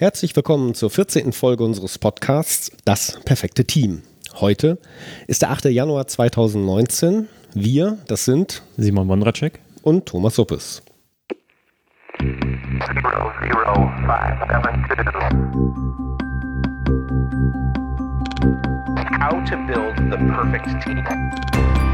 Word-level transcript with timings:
Herzlich 0.00 0.36
willkommen 0.36 0.74
zur 0.74 0.90
14. 0.90 1.32
Folge 1.32 1.64
unseres 1.64 1.98
Podcasts 1.98 2.70
Das 2.84 3.18
perfekte 3.24 3.64
Team. 3.64 4.02
Heute 4.34 4.78
ist 5.26 5.42
der 5.42 5.50
8. 5.50 5.64
Januar 5.64 6.06
2019. 6.06 7.26
Wir, 7.52 7.98
das 8.06 8.24
sind 8.24 8.62
Simon 8.76 9.08
Wondracek 9.08 9.58
und 9.82 10.06
Thomas 10.06 10.36
Suppes. 10.36 10.82
How 19.20 19.42
to 19.50 19.56
build 19.66 19.96
the 20.12 20.16
perfect 20.16 20.80
team. 20.84 21.87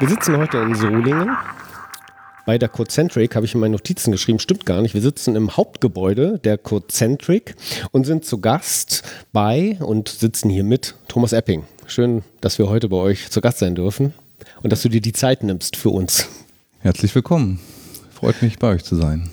Wir 0.00 0.08
sitzen 0.08 0.36
heute 0.36 0.58
in 0.58 0.74
Solingen. 0.74 1.36
Bei 2.46 2.58
der 2.58 2.68
Cocentric 2.68 3.36
habe 3.36 3.46
ich 3.46 3.54
in 3.54 3.60
meinen 3.60 3.70
Notizen 3.70 4.10
geschrieben, 4.10 4.40
stimmt 4.40 4.66
gar 4.66 4.82
nicht. 4.82 4.92
Wir 4.92 5.00
sitzen 5.00 5.36
im 5.36 5.56
Hauptgebäude 5.56 6.40
der 6.40 6.58
Cocentric 6.58 7.54
und 7.92 8.04
sind 8.04 8.24
zu 8.24 8.40
Gast 8.40 9.04
bei 9.32 9.78
und 9.80 10.08
sitzen 10.08 10.50
hier 10.50 10.64
mit 10.64 10.96
Thomas 11.06 11.32
Epping. 11.32 11.62
Schön, 11.86 12.24
dass 12.40 12.58
wir 12.58 12.68
heute 12.68 12.88
bei 12.88 12.96
euch 12.96 13.30
zu 13.30 13.40
Gast 13.40 13.60
sein 13.60 13.76
dürfen 13.76 14.12
und 14.62 14.72
dass 14.72 14.82
du 14.82 14.88
dir 14.88 15.00
die 15.00 15.12
Zeit 15.12 15.44
nimmst 15.44 15.76
für 15.76 15.90
uns. 15.90 16.28
Herzlich 16.80 17.14
willkommen. 17.14 17.60
Freut 18.12 18.42
mich, 18.42 18.58
bei 18.58 18.68
euch 18.74 18.82
zu 18.82 18.96
sein. 18.96 19.30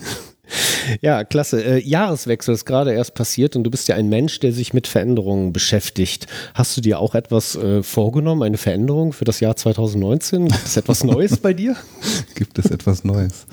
Ja, 1.01 1.23
klasse. 1.23 1.63
Äh, 1.63 1.79
Jahreswechsel 1.79 2.53
ist 2.53 2.65
gerade 2.65 2.93
erst 2.93 3.13
passiert 3.13 3.55
und 3.55 3.63
du 3.63 3.71
bist 3.71 3.87
ja 3.87 3.95
ein 3.95 4.09
Mensch, 4.09 4.39
der 4.39 4.51
sich 4.51 4.73
mit 4.73 4.87
Veränderungen 4.87 5.53
beschäftigt. 5.53 6.27
Hast 6.53 6.75
du 6.75 6.81
dir 6.81 6.99
auch 6.99 7.15
etwas 7.15 7.55
äh, 7.55 7.83
vorgenommen, 7.83 8.43
eine 8.43 8.57
Veränderung 8.57 9.13
für 9.13 9.25
das 9.25 9.39
Jahr 9.39 9.55
2019? 9.55 10.47
Gibt 10.47 10.65
es 10.65 10.77
etwas 10.77 11.03
Neues 11.03 11.37
bei 11.37 11.53
dir? 11.53 11.75
Gibt 12.35 12.59
es 12.59 12.71
etwas 12.71 13.03
Neues? 13.03 13.45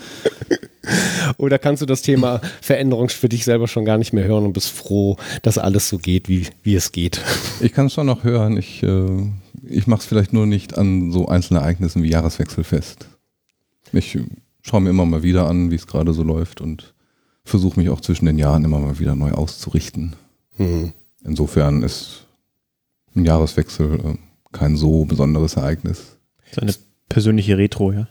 Oder 1.37 1.59
kannst 1.59 1.83
du 1.83 1.87
das 1.87 2.03
Thema 2.03 2.41
Veränderung 2.61 3.09
für 3.09 3.29
dich 3.29 3.45
selber 3.45 3.69
schon 3.69 3.85
gar 3.85 3.99
nicht 3.99 4.13
mehr 4.13 4.25
hören 4.25 4.47
und 4.47 4.53
bist 4.53 4.71
froh, 4.71 5.17
dass 5.43 5.59
alles 5.59 5.89
so 5.89 5.99
geht, 5.99 6.29
wie, 6.29 6.47
wie 6.63 6.75
es 6.75 6.93
geht? 6.93 7.21
Ich 7.61 7.73
kann 7.73 7.87
es 7.87 7.95
schon 7.95 8.07
noch 8.07 8.23
hören. 8.23 8.57
Ich, 8.57 8.85
äh, 8.85 9.31
ich 9.69 9.89
mache 9.89 10.01
es 10.01 10.07
vielleicht 10.07 10.33
nur 10.33 10.47
nicht 10.47 10.79
an 10.79 11.11
so 11.11 11.27
einzelnen 11.27 11.61
Ereignissen 11.61 12.05
wie 12.05 12.11
Jahreswechsel 12.11 12.63
fest. 12.63 13.09
Ich 13.93 14.17
schaue 14.69 14.81
mir 14.81 14.91
immer 14.91 15.07
mal 15.07 15.23
wieder 15.23 15.49
an, 15.49 15.71
wie 15.71 15.77
es 15.77 15.87
gerade 15.87 16.13
so 16.13 16.23
läuft 16.23 16.61
und 16.61 16.95
versuche 17.45 17.81
mich 17.81 17.89
auch 17.89 18.01
zwischen 18.01 18.27
den 18.27 18.39
Jahren 18.39 18.65
immer 18.65 18.79
mal 18.79 18.99
wieder 18.99 19.15
neu 19.15 19.33
auszurichten. 19.33 20.15
Mhm. 20.57 20.93
Insofern 21.25 21.83
ist 21.83 22.27
ein 23.15 23.25
Jahreswechsel 23.25 23.95
äh, 23.95 24.15
kein 24.53 24.77
so 24.77 25.05
besonderes 25.05 25.57
Ereignis. 25.57 26.19
So 26.53 26.61
eine 26.61 26.75
persönliche 27.09 27.59
Retro, 27.59 27.93
ja? 27.93 28.07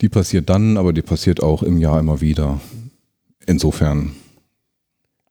Die 0.00 0.08
passiert 0.08 0.50
dann, 0.50 0.76
aber 0.76 0.92
die 0.92 1.02
passiert 1.02 1.42
auch 1.42 1.62
im 1.62 1.78
Jahr 1.78 2.00
immer 2.00 2.20
wieder. 2.20 2.60
Insofern 3.46 4.12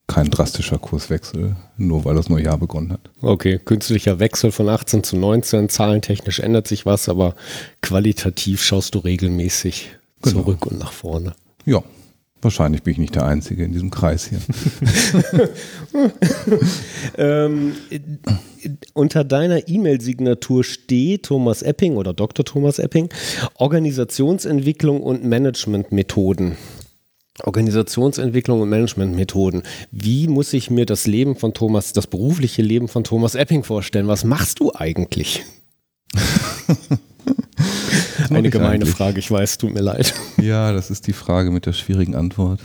kein 0.08 0.30
drastischer 0.30 0.78
Kurswechsel, 0.78 1.56
nur 1.78 2.06
weil 2.06 2.16
das 2.16 2.30
neue 2.30 2.44
Jahr 2.44 2.58
begonnen 2.58 2.94
hat. 2.94 3.10
Okay, 3.22 3.60
künstlicher 3.64 4.20
Wechsel 4.20 4.52
von 4.52 4.70
18 4.70 5.04
zu 5.04 5.18
19, 5.18 5.70
zahlentechnisch 5.70 6.40
ändert 6.40 6.68
sich 6.68 6.86
was, 6.86 7.10
aber 7.10 7.36
qualitativ 7.82 8.64
schaust 8.64 8.96
du 8.96 9.00
regelmäßig 9.00 9.96
genau. 10.22 10.42
zurück 10.42 10.66
und 10.66 10.80
nach 10.80 10.92
vorne. 10.92 11.34
Ja, 11.66 11.84
Wahrscheinlich 12.44 12.84
bin 12.84 12.92
ich 12.92 12.98
nicht 12.98 13.16
der 13.16 13.26
Einzige 13.26 13.64
in 13.64 13.72
diesem 13.72 13.90
Kreis 13.90 14.28
hier. 14.28 14.40
ähm, 17.18 17.74
unter 18.94 19.24
deiner 19.24 19.70
E-Mail-Signatur 19.70 20.66
steht 20.66 21.24
Thomas 21.24 21.62
Epping 21.62 21.96
oder 21.96 22.14
Dr. 22.14 22.44
Thomas 22.44 22.80
Epping 22.80 23.08
Organisationsentwicklung 23.56 25.02
und 25.02 25.24
Managementmethoden. 25.24 26.58
Organisationsentwicklung 27.42 28.62
und 28.62 28.70
Managementmethoden. 28.70 29.64
Wie 29.92 30.28
muss 30.28 30.54
ich 30.54 30.70
mir 30.70 30.86
das 30.86 31.08
Leben 31.08 31.36
von 31.36 31.54
Thomas, 31.54 31.94
das 31.94 32.06
berufliche 32.08 32.62
Leben 32.62 32.88
von 32.88 33.04
Thomas 33.04 33.34
Epping 33.36 33.64
vorstellen? 33.64 34.08
Was 34.08 34.24
machst 34.24 34.60
du 34.60 34.72
eigentlich? 34.74 35.44
Eine 38.30 38.50
gemeine 38.50 38.76
eigentlich? 38.76 38.90
Frage, 38.92 39.20
ich 39.20 39.32
weiß, 39.32 39.58
tut 39.58 39.74
mir 39.74 39.82
leid. 39.82 40.14
Ja, 40.42 40.74
das 40.74 40.92
ist 40.92 41.08
die 41.08 41.14
Frage 41.14 41.52
mit 41.52 41.66
der 41.66 41.74
schwierigen 41.74 42.16
Antwort. 42.16 42.60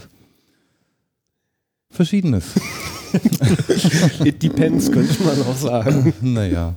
Verschiedenes. 1.91 2.45
It 4.25 4.43
depends, 4.43 4.91
könnte 4.91 5.23
man 5.23 5.41
auch 5.43 5.57
sagen. 5.57 6.13
Naja. 6.21 6.75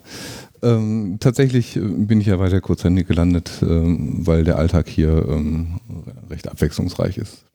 Ähm, 0.62 1.18
tatsächlich 1.20 1.76
äh, 1.76 1.80
bin 1.80 2.22
ich 2.22 2.28
ja 2.28 2.38
weiter 2.40 2.62
kurzhändig 2.62 3.08
gelandet, 3.08 3.52
ähm, 3.64 4.26
weil 4.28 4.44
der 4.44 4.58
Alltag 4.58 4.88
hier 4.88 5.26
ähm, 5.28 5.80
recht 6.30 6.48
abwechslungsreich 6.48 7.18
ist. 7.18 7.46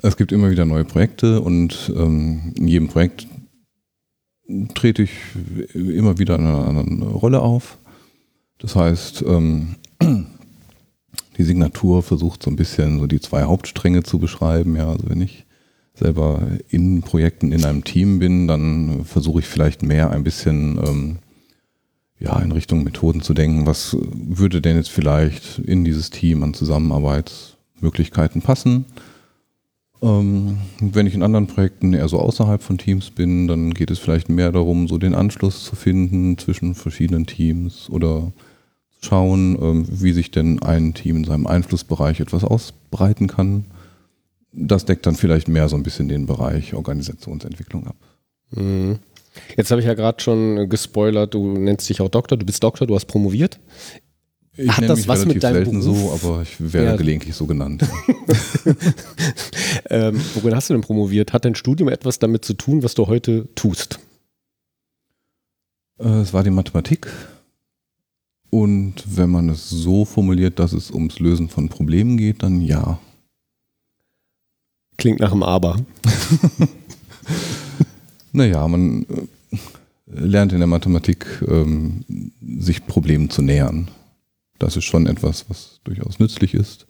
Es 0.00 0.16
gibt 0.16 0.32
immer 0.32 0.50
wieder 0.50 0.64
neue 0.64 0.84
Projekte 0.84 1.40
und 1.40 1.92
ähm, 1.94 2.52
in 2.56 2.68
jedem 2.68 2.88
Projekt 2.88 3.26
trete 4.74 5.02
ich 5.02 5.10
immer 5.74 6.18
wieder 6.18 6.36
in 6.36 6.46
einer 6.46 6.66
anderen 6.68 7.02
Rolle 7.02 7.40
auf. 7.40 7.78
Das 8.58 8.76
heißt, 8.76 9.24
ähm, 9.26 9.76
die 11.38 11.44
Signatur 11.44 12.02
versucht 12.02 12.42
so 12.42 12.50
ein 12.50 12.56
bisschen 12.56 13.00
so 13.00 13.06
die 13.06 13.20
zwei 13.20 13.44
Hauptstränge 13.44 14.02
zu 14.02 14.18
beschreiben. 14.18 14.76
Ja, 14.76 14.90
also 14.90 15.08
wenn 15.08 15.20
ich 15.20 15.46
selber 15.94 16.42
in 16.68 17.02
Projekten 17.02 17.52
in 17.52 17.64
einem 17.64 17.84
Team 17.84 18.18
bin, 18.18 18.48
dann 18.48 19.04
versuche 19.04 19.40
ich 19.40 19.46
vielleicht 19.46 19.82
mehr 19.82 20.10
ein 20.10 20.24
bisschen 20.24 20.78
ähm, 20.78 21.18
ja, 22.18 22.38
in 22.38 22.52
Richtung 22.52 22.84
Methoden 22.84 23.20
zu 23.20 23.34
denken. 23.34 23.66
Was 23.66 23.96
würde 24.00 24.60
denn 24.60 24.76
jetzt 24.76 24.90
vielleicht 24.90 25.58
in 25.58 25.84
dieses 25.84 26.10
Team 26.10 26.42
an 26.42 26.54
Zusammenarbeitsmöglichkeiten 26.54 28.42
passen? 28.42 28.86
Ähm, 30.02 30.58
wenn 30.80 31.06
ich 31.06 31.14
in 31.14 31.22
anderen 31.22 31.46
Projekten 31.46 31.94
eher 31.94 32.08
so 32.08 32.18
außerhalb 32.18 32.60
von 32.60 32.76
Teams 32.76 33.10
bin, 33.10 33.46
dann 33.46 33.72
geht 33.72 33.90
es 33.90 34.00
vielleicht 34.00 34.28
mehr 34.28 34.50
darum, 34.50 34.88
so 34.88 34.98
den 34.98 35.14
Anschluss 35.14 35.64
zu 35.64 35.76
finden 35.76 36.36
zwischen 36.38 36.74
verschiedenen 36.74 37.26
Teams 37.26 37.88
oder 37.88 38.32
schauen, 39.00 39.56
ähm, 39.60 39.86
wie 39.88 40.12
sich 40.12 40.32
denn 40.32 40.60
ein 40.60 40.94
Team 40.94 41.18
in 41.18 41.24
seinem 41.24 41.46
Einflussbereich 41.46 42.18
etwas 42.18 42.42
ausbreiten 42.42 43.28
kann. 43.28 43.66
Das 44.52 44.84
deckt 44.84 45.06
dann 45.06 45.14
vielleicht 45.14 45.48
mehr 45.48 45.68
so 45.68 45.76
ein 45.76 45.84
bisschen 45.84 46.08
den 46.08 46.26
Bereich 46.26 46.74
Organisationsentwicklung 46.74 47.86
ab. 47.86 47.96
Mhm. 48.50 48.98
Jetzt 49.56 49.70
habe 49.70 49.80
ich 49.80 49.86
ja 49.86 49.94
gerade 49.94 50.22
schon 50.22 50.68
gespoilert, 50.68 51.32
du 51.32 51.58
nennst 51.58 51.88
dich 51.88 52.00
auch 52.00 52.08
Doktor, 52.08 52.36
du 52.36 52.44
bist 52.44 52.62
Doktor, 52.62 52.86
du 52.86 52.94
hast 52.94 53.06
promoviert. 53.06 53.60
Ich 54.54 54.70
Hat 54.70 54.86
das 54.86 54.98
mich 54.98 55.08
was 55.08 55.24
mit 55.24 55.42
deinem 55.42 55.54
selten 55.64 55.80
Beruf? 55.80 55.98
so, 55.98 56.12
aber 56.12 56.42
ich 56.42 56.72
werde 56.72 56.88
ja. 56.88 56.96
gelegentlich 56.96 57.34
so 57.34 57.46
genannt. 57.46 57.88
ähm, 59.90 60.20
worin 60.34 60.54
hast 60.54 60.68
du 60.68 60.74
denn 60.74 60.82
promoviert? 60.82 61.32
Hat 61.32 61.46
dein 61.46 61.54
Studium 61.54 61.88
etwas 61.88 62.18
damit 62.18 62.44
zu 62.44 62.52
tun, 62.52 62.82
was 62.82 62.94
du 62.94 63.06
heute 63.06 63.48
tust? 63.54 63.98
Äh, 65.98 66.20
es 66.20 66.34
war 66.34 66.44
die 66.44 66.50
Mathematik. 66.50 67.08
Und 68.50 69.02
wenn 69.06 69.30
man 69.30 69.48
es 69.48 69.70
so 69.70 70.04
formuliert, 70.04 70.58
dass 70.58 70.74
es 70.74 70.90
ums 70.90 71.18
Lösen 71.18 71.48
von 71.48 71.70
Problemen 71.70 72.18
geht, 72.18 72.42
dann 72.42 72.60
ja. 72.60 72.98
Klingt 74.98 75.20
nach 75.20 75.32
einem 75.32 75.42
Aber. 75.42 75.80
naja, 78.32 78.68
man 78.68 79.06
äh, 79.50 79.56
lernt 80.06 80.52
in 80.52 80.58
der 80.58 80.66
Mathematik, 80.66 81.42
ähm, 81.48 82.04
sich 82.58 82.84
Problemen 82.86 83.30
zu 83.30 83.40
nähern. 83.40 83.88
Das 84.62 84.76
ist 84.76 84.84
schon 84.84 85.08
etwas, 85.08 85.50
was 85.50 85.80
durchaus 85.82 86.20
nützlich 86.20 86.54
ist. 86.54 86.86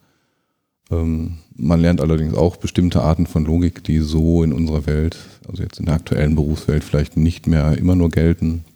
Ähm, 0.91 1.39
man 1.57 1.81
lernt 1.81 2.03
allerdings 2.03 2.35
auch 2.35 2.57
bestimmte 2.57 3.01
Arten 3.01 3.27
von 3.27 3.47
Logik, 3.47 3.83
die 3.83 4.01
so 4.01 4.43
in 4.43 4.53
unserer 4.53 4.85
Welt, 4.85 5.17
also 5.49 5.63
jetzt 5.63 5.81
in 5.81 5.87
der 5.87 5.95
aktuellen 5.95 6.35
Berufswelt, 6.35 6.85
vielleicht 6.85 7.17
nicht 7.17 7.47
mehr 7.47 7.79
immer 7.79 7.97
nur 7.97 8.11
gelten. 8.11 8.67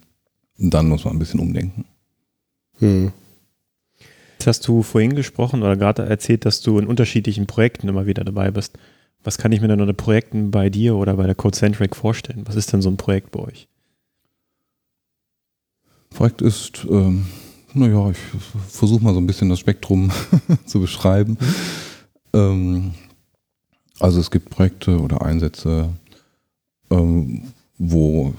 Dann 0.57 0.89
muss 0.89 1.05
man 1.05 1.15
ein 1.15 1.19
bisschen 1.19 1.39
umdenken. 1.39 1.85
Hm. 2.79 3.11
Jetzt 4.39 4.47
hast 4.47 4.67
du 4.67 4.81
vorhin 4.81 5.15
gesprochen 5.15 5.61
oder 5.61 5.77
gerade 5.77 6.07
erzählt, 6.07 6.45
dass 6.45 6.61
du 6.61 6.79
in 6.79 6.87
unterschiedlichen 6.87 7.45
Projekten 7.45 7.87
immer 7.87 8.07
wieder 8.07 8.23
dabei 8.23 8.49
bist. 8.49 8.79
Was 9.23 9.37
kann 9.37 9.51
ich 9.51 9.61
mir 9.61 9.67
denn 9.67 9.81
unter 9.81 9.93
Projekten 9.93 10.49
bei 10.49 10.71
dir 10.71 10.95
oder 10.95 11.17
bei 11.17 11.27
der 11.27 11.35
Codecentric 11.35 11.95
vorstellen? 11.95 12.45
Was 12.47 12.55
ist 12.55 12.73
denn 12.73 12.81
so 12.81 12.89
ein 12.89 12.97
Projekt 12.97 13.29
bei 13.29 13.41
euch? 13.41 13.67
Projekt 16.09 16.41
ist, 16.41 16.87
ähm, 16.89 17.27
naja, 17.73 18.11
ich 18.11 18.17
versuche 18.69 19.03
mal 19.03 19.13
so 19.13 19.19
ein 19.19 19.27
bisschen 19.27 19.49
das 19.49 19.59
Spektrum 19.59 20.11
zu 20.65 20.79
beschreiben. 20.79 21.37
Ähm, 22.33 22.93
also 23.99 24.19
es 24.19 24.31
gibt 24.31 24.49
Projekte 24.49 24.99
oder 24.99 25.21
Einsätze, 25.23 25.89
ähm, 26.89 27.43
wo 27.77 28.33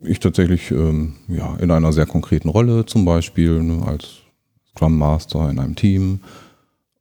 ich 0.00 0.20
tatsächlich 0.20 0.70
ähm, 0.70 1.14
ja, 1.28 1.56
in 1.56 1.70
einer 1.70 1.92
sehr 1.92 2.06
konkreten 2.06 2.48
Rolle, 2.48 2.86
zum 2.86 3.04
Beispiel 3.04 3.62
ne, 3.62 3.86
als 3.86 4.18
Scrum 4.70 4.96
Master 4.96 5.50
in 5.50 5.58
einem 5.58 5.74
Team, 5.74 6.20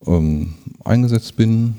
ähm, 0.05 0.55
eingesetzt 0.83 1.35
bin. 1.35 1.75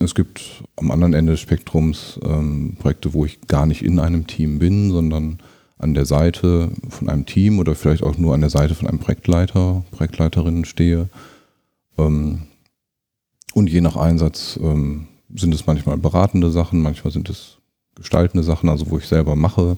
Es 0.00 0.14
gibt 0.14 0.62
am 0.76 0.90
anderen 0.90 1.14
Ende 1.14 1.32
des 1.32 1.40
Spektrums 1.40 2.20
ähm, 2.22 2.76
Projekte, 2.78 3.14
wo 3.14 3.24
ich 3.24 3.40
gar 3.46 3.66
nicht 3.66 3.82
in 3.82 3.98
einem 3.98 4.26
Team 4.26 4.58
bin, 4.58 4.90
sondern 4.92 5.38
an 5.78 5.94
der 5.94 6.04
Seite 6.04 6.70
von 6.88 7.08
einem 7.08 7.26
Team 7.26 7.58
oder 7.58 7.74
vielleicht 7.74 8.02
auch 8.02 8.18
nur 8.18 8.34
an 8.34 8.40
der 8.40 8.50
Seite 8.50 8.74
von 8.74 8.88
einem 8.88 8.98
Projektleiter, 8.98 9.84
Projektleiterin 9.90 10.64
stehe. 10.64 11.08
Ähm, 11.96 12.42
und 13.54 13.70
je 13.70 13.80
nach 13.80 13.96
Einsatz 13.96 14.58
ähm, 14.62 15.08
sind 15.34 15.54
es 15.54 15.66
manchmal 15.66 15.96
beratende 15.98 16.50
Sachen, 16.50 16.82
manchmal 16.82 17.12
sind 17.12 17.28
es 17.28 17.58
gestaltende 17.94 18.44
Sachen, 18.44 18.68
also 18.68 18.90
wo 18.90 18.98
ich 18.98 19.06
selber 19.06 19.36
mache. 19.36 19.76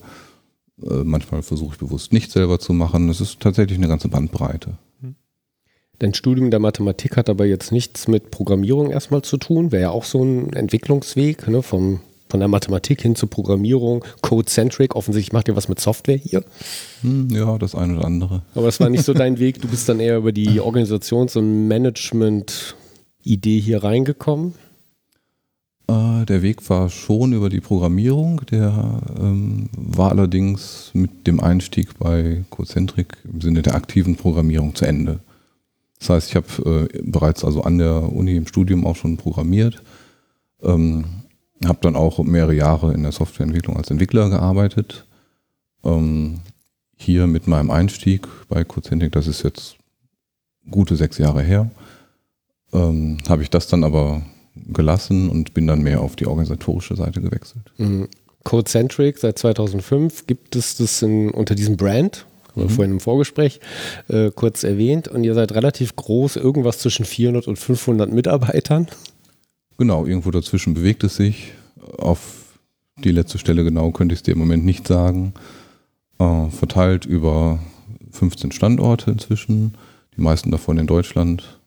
Äh, 0.82 1.05
manchmal 1.05 1.43
versuche 1.43 1.75
ich 1.75 1.79
bewusst 1.79 2.12
nicht 2.12 2.31
selber 2.31 2.58
zu 2.58 2.73
machen. 2.73 3.08
Es 3.08 3.20
ist 3.20 3.41
tatsächlich 3.41 3.79
eine 3.79 3.88
ganze 3.88 4.08
Bandbreite. 4.08 4.79
Dein 6.00 6.14
Studium 6.14 6.50
der 6.50 6.61
Mathematik 6.61 7.19
hat 7.19 7.29
aber 7.29 7.44
jetzt 7.44 7.73
nichts 7.73 8.08
mit 8.08 8.31
Programmierung 8.31 8.91
erstmal 8.91 9.20
zu 9.20 9.37
tun. 9.37 9.70
Wäre 9.70 9.82
ja 9.82 9.91
auch 9.91 10.05
so 10.05 10.25
ein 10.25 10.50
Entwicklungsweg 10.55 11.47
ne, 11.47 11.62
vom, 11.62 12.00
von 12.31 12.41
der 12.41 12.49
Mathematik 12.49 13.03
hin 13.03 13.15
zur 13.15 13.29
Programmierung. 13.29 14.05
Code-centric, 14.23 14.97
offensichtlich 14.97 15.32
macht 15.32 15.49
ihr 15.49 15.56
was 15.56 15.69
mit 15.69 15.81
Software 15.81 16.17
hier. 16.17 16.44
Hm, 17.03 17.29
ja, 17.31 17.59
das 17.59 17.75
eine 17.75 17.97
oder 17.97 18.06
andere. 18.06 18.43
Aber 18.55 18.69
es 18.69 18.81
war 18.81 18.88
nicht 18.88 19.05
so 19.05 19.15
dein 19.15 19.38
Weg. 19.38 19.61
Du 19.61 19.69
bist 19.69 19.88
dann 19.88 20.00
eher 20.00 20.19
über 20.19 20.32
die 20.32 20.61
Organisations- 20.61 21.37
und 21.37 21.69
Management-Idee 21.69 23.61
hier 23.61 23.82
reingekommen. 23.82 24.55
Äh, 25.88 26.25
der 26.27 26.43
Weg 26.43 26.69
war 26.71 26.88
schon 26.88 27.32
über 27.32 27.49
die 27.49 27.61
Programmierung. 27.61 28.43
Der 28.50 29.00
ähm, 29.19 29.69
war 29.73 30.11
allerdings 30.11 30.91
mit 30.93 31.26
dem 31.26 31.41
Einstieg 31.41 31.99
bei 31.99 32.44
Cocentric 32.50 33.17
im 33.25 33.41
Sinne 33.41 33.62
der 33.62 33.75
aktiven 33.75 34.17
Programmierung 34.17 34.75
zu 34.75 34.85
Ende. 34.85 35.21
Das 35.99 36.11
heißt, 36.11 36.29
ich 36.31 36.37
habe 36.37 36.88
äh, 36.93 37.03
bereits 37.03 37.44
also 37.44 37.62
an 37.62 37.79
der 37.79 38.12
Uni 38.12 38.37
im 38.37 38.47
Studium 38.47 38.87
auch 38.87 38.97
schon 38.97 39.17
programmiert, 39.17 39.83
ähm, 40.62 41.05
habe 41.67 41.79
dann 41.83 41.97
auch 41.97 42.19
mehrere 42.23 42.55
Jahre 42.55 42.95
in 42.95 43.03
der 43.03 43.12
Softwareentwicklung 43.12 43.77
als 43.77 43.91
Entwickler 43.91 44.31
gearbeitet. 44.31 45.07
Ähm, 45.85 46.41
hier 46.97 47.27
mit 47.27 47.47
meinem 47.47 47.71
Einstieg 47.71 48.27
bei 48.49 48.65
Cocentric, 48.65 49.12
das 49.12 49.27
ist 49.27 49.43
jetzt 49.43 49.77
gute 50.71 50.97
sechs 50.97 51.19
Jahre 51.19 51.43
her, 51.43 51.71
ähm, 52.73 53.19
habe 53.29 53.43
ich 53.43 53.51
das 53.51 53.67
dann 53.67 53.85
aber 53.85 54.23
gelassen 54.57 55.31
und 55.31 55.55
bin 55.55 55.67
dann 55.67 55.83
mehr 55.83 56.01
auf 56.01 56.17
die 56.17 56.27
organisatorische 56.27 56.97
Seite 56.97 57.21
gewechselt. 57.21 57.73
Mhm. 57.79 58.09
Codecentric 58.45 59.19
seit 59.19 59.39
2005 59.39 60.27
gibt 60.27 60.57
es 60.57 60.77
das 60.77 61.03
in, 61.03 61.31
unter 61.31 61.55
diesem 61.55 61.77
Brand, 61.77 62.27
haben 62.49 62.62
wir 62.62 62.65
Mhm. 62.65 62.71
vorhin 62.71 62.93
im 62.93 63.01
Vorgespräch 63.01 63.61
äh, 64.09 64.31
kurz 64.31 64.65
erwähnt. 64.65 65.09
Und 65.09 65.25
ihr 65.25 65.35
seid 65.35 65.53
relativ 65.53 65.95
groß, 65.97 66.37
irgendwas 66.37 66.79
zwischen 66.79 67.05
400 67.05 67.47
und 67.49 67.59
500 67.59 68.11
Mitarbeitern. 68.12 68.89
Genau, 69.81 70.05
irgendwo 70.05 70.31
dazwischen 70.31 70.75
bewegt 70.75 71.05
es 71.05 71.17
sich. 71.17 71.55
Auf 71.97 72.59
die 72.99 73.12
letzte 73.12 73.38
Stelle 73.38 73.65
genau 73.65 73.93
könnte 73.93 74.12
ich 74.12 74.19
es 74.19 74.23
dir 74.23 74.32
im 74.32 74.38
Moment 74.38 74.62
nicht 74.62 74.87
sagen. 74.87 75.32
Äh, 76.19 76.50
verteilt 76.50 77.06
über 77.06 77.61
15 78.11 78.53
Standorte 78.53 79.11
inzwischen, 79.11 79.79
die 80.15 80.21
meisten 80.21 80.50
davon 80.50 80.77
in 80.77 80.87
Deutschland. 80.87 81.61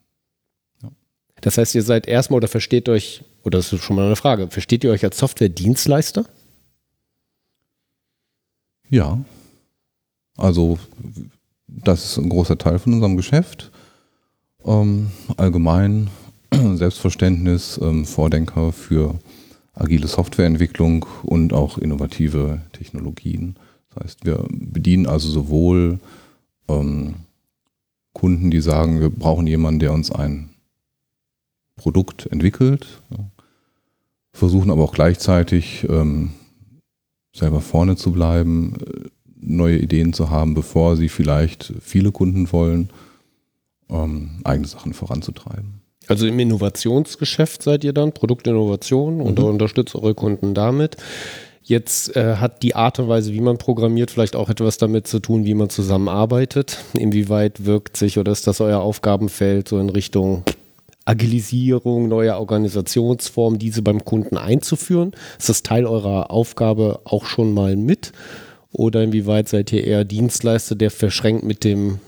Das 1.42 1.58
heißt, 1.58 1.74
ihr 1.74 1.82
seid 1.82 2.08
erstmal 2.08 2.38
oder 2.38 2.48
versteht 2.48 2.88
euch, 2.88 3.24
oder 3.44 3.58
das 3.58 3.74
ist 3.74 3.84
schon 3.84 3.96
mal 3.96 4.06
eine 4.06 4.16
Frage, 4.16 4.48
versteht 4.52 4.84
ihr 4.84 4.92
euch 4.92 5.04
als 5.04 5.18
Software-Dienstleister? 5.18 6.26
Ja, 8.92 9.26
also 10.38 10.78
das 11.68 12.06
ist 12.06 12.18
ein 12.20 12.30
großer 12.30 12.60
Teil 12.60 12.78
von 12.78 12.94
unserem 12.94 13.18
Geschäft. 13.18 13.72
Ähm, 14.64 15.10
allgemein 15.36 16.12
Selbstverständnis, 16.76 17.80
ähm, 17.82 18.06
Vordenker 18.06 18.72
für 18.72 19.20
agile 19.74 20.08
Softwareentwicklung 20.08 21.06
und 21.24 21.54
auch 21.54 21.78
innovative 21.78 22.62
Technologien. 22.74 23.56
Das 23.90 24.04
heißt, 24.04 24.26
wir 24.26 24.46
bedienen 24.50 25.08
also 25.08 25.30
sowohl 25.30 26.00
ähm, 26.68 27.16
Kunden, 28.14 28.52
die 28.52 28.62
sagen, 28.62 29.00
wir 29.00 29.10
brauchen 29.10 29.48
jemanden, 29.48 29.80
der 29.80 29.94
uns 29.94 30.12
ein 30.12 30.50
Produkt 31.76 32.28
entwickelt, 32.28 33.02
ja, 33.10 33.18
versuchen 34.32 34.72
aber 34.72 34.84
auch 34.84 34.94
gleichzeitig 34.94 35.88
ähm, 35.90 36.32
selber 37.36 37.62
vorne 37.62 37.96
zu 37.96 38.12
bleiben, 38.12 38.76
äh, 38.86 39.10
neue 39.42 39.80
Ideen 39.80 40.14
zu 40.14 40.30
haben, 40.30 40.54
bevor 40.54 40.96
sie 40.98 41.10
vielleicht 41.10 41.74
viele 41.82 42.12
Kunden 42.12 42.52
wollen, 42.52 42.90
ähm, 43.90 44.40
eigene 44.44 44.68
Sachen 44.68 44.94
voranzutreiben. 44.94 45.83
Also 46.08 46.28
im 46.28 46.38
Innovationsgeschäft 46.40 47.64
seid 47.64 47.84
ihr 47.84 47.94
dann, 47.94 48.12
Produktinnovation 48.12 49.22
und 49.22 49.40
Mhm. 49.40 49.46
unterstützt 49.46 49.96
eure 49.96 50.14
Kunden 50.14 50.54
damit. 50.54 50.98
Jetzt 51.66 52.16
äh, 52.18 52.36
hat 52.36 52.62
die 52.62 52.76
Art 52.76 53.00
und 53.00 53.08
Weise, 53.08 53.32
wie 53.32 53.40
man 53.40 53.58
programmiert, 53.58 54.12
vielleicht 54.12 54.36
auch 54.36 54.50
etwas 54.50 54.78
damit 54.78 55.08
zu 55.08 55.20
tun, 55.20 55.46
wie 55.46 55.54
man 55.54 55.70
zusammenarbeitet. 55.70 56.80
Inwieweit 56.94 57.66
wirkt 57.66 57.96
sich 57.96 58.18
oder 58.20 58.34
ist 58.34 58.48
das 58.48 58.60
euer 58.60 58.82
Aufgabenfeld 58.82 59.70
so 59.70 59.80
in 59.80 59.90
Richtung 59.90 60.44
Agilisierung, 61.06 62.08
neue 62.10 62.38
Organisationsformen, 62.38 63.60
diese 63.60 63.82
beim 63.82 64.04
Kunden 64.04 64.38
einzuführen? 64.38 65.12
Ist 65.40 65.48
das 65.50 65.64
Teil 65.64 65.86
eurer 65.86 66.32
Aufgabe 66.32 67.00
auch 67.06 67.26
schon 67.26 67.54
mal 67.54 67.78
mit? 67.78 68.12
Oder 68.74 69.04
inwieweit 69.04 69.48
seid 69.48 69.72
ihr 69.72 69.86
eher 69.86 70.04
Dienstleister, 70.04 70.76
der 70.76 70.92
verschränkt 70.92 71.44
mit 71.44 71.64
dem 71.64 72.00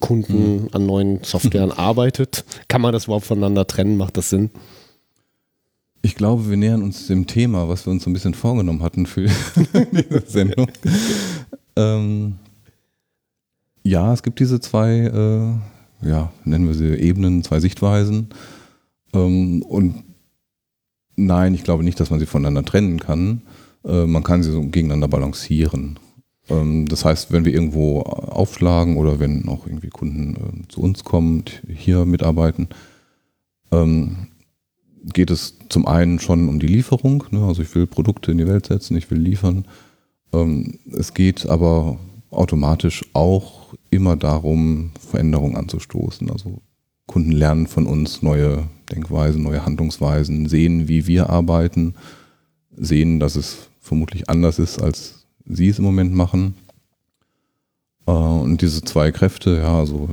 Kunden 0.00 0.68
an 0.72 0.86
neuen 0.86 1.24
Softwaren 1.24 1.72
arbeitet? 1.76 2.44
Kann 2.68 2.80
man 2.80 2.92
das 2.92 3.04
überhaupt 3.04 3.26
voneinander 3.26 3.66
trennen? 3.66 3.96
Macht 3.96 4.16
das 4.16 4.30
Sinn? 4.30 4.50
Ich 6.02 6.14
glaube, 6.14 6.48
wir 6.48 6.56
nähern 6.56 6.82
uns 6.82 7.08
dem 7.08 7.26
Thema, 7.26 7.68
was 7.68 7.86
wir 7.86 7.90
uns 7.90 8.04
so 8.04 8.10
ein 8.10 8.12
bisschen 8.12 8.34
vorgenommen 8.34 8.82
hatten 8.82 9.06
für 9.06 9.26
diese 9.92 10.22
Sendung. 10.26 10.70
ähm, 11.74 12.36
ja, 13.82 14.12
es 14.12 14.22
gibt 14.22 14.38
diese 14.40 14.60
zwei, 14.60 14.98
äh, 16.02 16.08
ja, 16.08 16.32
nennen 16.44 16.66
wir 16.68 16.74
sie 16.74 16.94
Ebenen, 16.94 17.42
zwei 17.42 17.60
Sichtweisen. 17.60 18.28
Ähm, 19.14 19.62
und 19.62 20.04
nein, 21.16 21.54
ich 21.54 21.64
glaube 21.64 21.82
nicht, 21.82 21.98
dass 21.98 22.10
man 22.10 22.20
sie 22.20 22.26
voneinander 22.26 22.64
trennen 22.64 23.00
kann. 23.00 23.42
Äh, 23.84 24.06
man 24.06 24.22
kann 24.22 24.42
sie 24.42 24.52
so 24.52 24.62
gegeneinander 24.62 25.08
balancieren. 25.08 25.98
Ähm, 26.48 26.86
das 26.86 27.04
heißt, 27.04 27.32
wenn 27.32 27.44
wir 27.44 27.52
irgendwo 27.52 28.00
aufschlagen 28.00 28.96
oder 28.96 29.18
wenn 29.18 29.48
auch 29.48 29.66
irgendwie 29.66 29.88
Kunden 29.88 30.34
äh, 30.34 30.68
zu 30.68 30.80
uns 30.80 31.04
kommen, 31.04 31.38
und 31.38 31.62
hier 31.68 32.04
mitarbeiten, 32.04 32.68
ähm, 33.72 34.28
geht 35.12 35.30
es 35.30 35.56
zum 35.68 35.86
einen 35.86 36.18
schon 36.18 36.48
um 36.48 36.58
die 36.58 36.66
Lieferung. 36.66 37.24
Ne? 37.30 37.44
Also 37.44 37.62
ich 37.62 37.74
will 37.74 37.86
Produkte 37.86 38.32
in 38.32 38.38
die 38.38 38.48
Welt 38.48 38.66
setzen, 38.66 38.96
ich 38.96 39.10
will 39.10 39.18
liefern. 39.18 39.66
Ähm, 40.32 40.78
es 40.92 41.14
geht 41.14 41.46
aber 41.46 41.98
automatisch 42.30 43.04
auch 43.12 43.74
immer 43.90 44.16
darum, 44.16 44.90
Veränderungen 44.98 45.56
anzustoßen. 45.56 46.30
Also 46.30 46.60
Kunden 47.06 47.32
lernen 47.32 47.66
von 47.66 47.86
uns 47.86 48.22
neue 48.22 48.64
Denkweisen, 48.90 49.42
neue 49.42 49.64
Handlungsweisen, 49.64 50.48
sehen, 50.48 50.88
wie 50.88 51.06
wir 51.06 51.30
arbeiten, 51.30 51.94
sehen, 52.76 53.20
dass 53.20 53.36
es 53.36 53.68
vermutlich 53.80 54.28
anders 54.28 54.58
ist, 54.58 54.82
als 54.82 55.25
sie 55.46 55.68
es 55.68 55.78
im 55.78 55.84
Moment 55.84 56.12
machen. 56.12 56.54
Äh, 58.06 58.12
und 58.12 58.60
diese 58.62 58.82
zwei 58.82 59.12
Kräfte, 59.12 59.58
ja, 59.58 59.78
also 59.78 60.10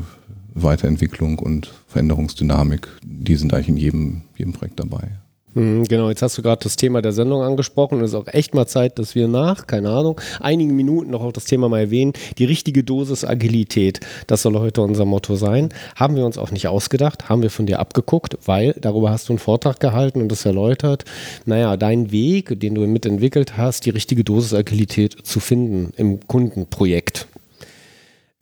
Weiterentwicklung 0.53 1.39
und 1.39 1.73
Veränderungsdynamik, 1.87 2.87
die 3.03 3.35
sind 3.35 3.53
eigentlich 3.53 3.69
in 3.69 3.77
jedem, 3.77 4.21
jedem 4.37 4.53
Projekt 4.53 4.79
dabei. 4.79 5.19
Mhm, 5.53 5.83
Genau, 5.83 6.09
jetzt 6.09 6.21
hast 6.21 6.37
du 6.37 6.41
gerade 6.41 6.63
das 6.63 6.75
Thema 6.75 7.01
der 7.01 7.11
Sendung 7.11 7.41
angesprochen. 7.41 8.01
Es 8.01 8.11
ist 8.11 8.15
auch 8.15 8.27
echt 8.27 8.55
mal 8.55 8.65
Zeit, 8.65 8.97
dass 8.97 9.13
wir 9.15 9.27
nach, 9.27 9.67
keine 9.67 9.89
Ahnung, 9.89 10.19
einigen 10.39 10.75
Minuten 10.75 11.11
noch 11.11 11.23
auch 11.23 11.31
das 11.31 11.45
Thema 11.45 11.69
mal 11.69 11.79
erwähnen. 11.79 12.13
Die 12.37 12.45
richtige 12.45 12.83
Dosis 12.83 13.23
Agilität, 13.23 13.99
das 14.27 14.41
soll 14.41 14.55
heute 14.55 14.81
unser 14.81 15.05
Motto 15.05 15.35
sein. 15.35 15.69
Haben 15.95 16.15
wir 16.15 16.25
uns 16.25 16.37
auch 16.37 16.51
nicht 16.51 16.67
ausgedacht, 16.67 17.29
haben 17.29 17.41
wir 17.41 17.49
von 17.49 17.65
dir 17.65 17.79
abgeguckt, 17.79 18.37
weil 18.45 18.73
darüber 18.79 19.11
hast 19.11 19.29
du 19.29 19.33
einen 19.33 19.39
Vortrag 19.39 19.79
gehalten 19.79 20.21
und 20.21 20.31
das 20.31 20.45
erläutert. 20.45 21.05
Naja, 21.45 21.77
dein 21.77 22.11
Weg, 22.11 22.59
den 22.59 22.75
du 22.75 22.81
mitentwickelt 22.87 23.57
hast, 23.57 23.85
die 23.85 23.91
richtige 23.91 24.23
Dosis 24.23 24.53
Agilität 24.53 25.15
zu 25.23 25.39
finden 25.39 25.93
im 25.97 26.25
Kundenprojekt. 26.27 27.27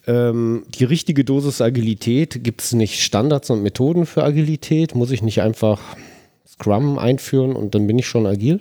Ähm, 0.08 0.64
die 0.70 0.86
richtige 0.86 1.24
Dosis 1.24 1.62
Agilität, 1.62 2.44
gibt 2.44 2.62
es 2.62 2.72
nicht 2.74 3.02
Standards 3.02 3.50
und 3.50 3.62
Methoden 3.62 4.06
für 4.06 4.24
Agilität? 4.24 4.96
Muss 4.96 5.12
ich 5.12 5.22
nicht 5.22 5.42
einfach 5.42 5.80
Scrum 6.62 7.00
einführen 7.00 7.56
und 7.56 7.74
dann 7.74 7.88
bin 7.88 7.98
ich 7.98 8.08
schon 8.08 8.26
agil? 8.28 8.60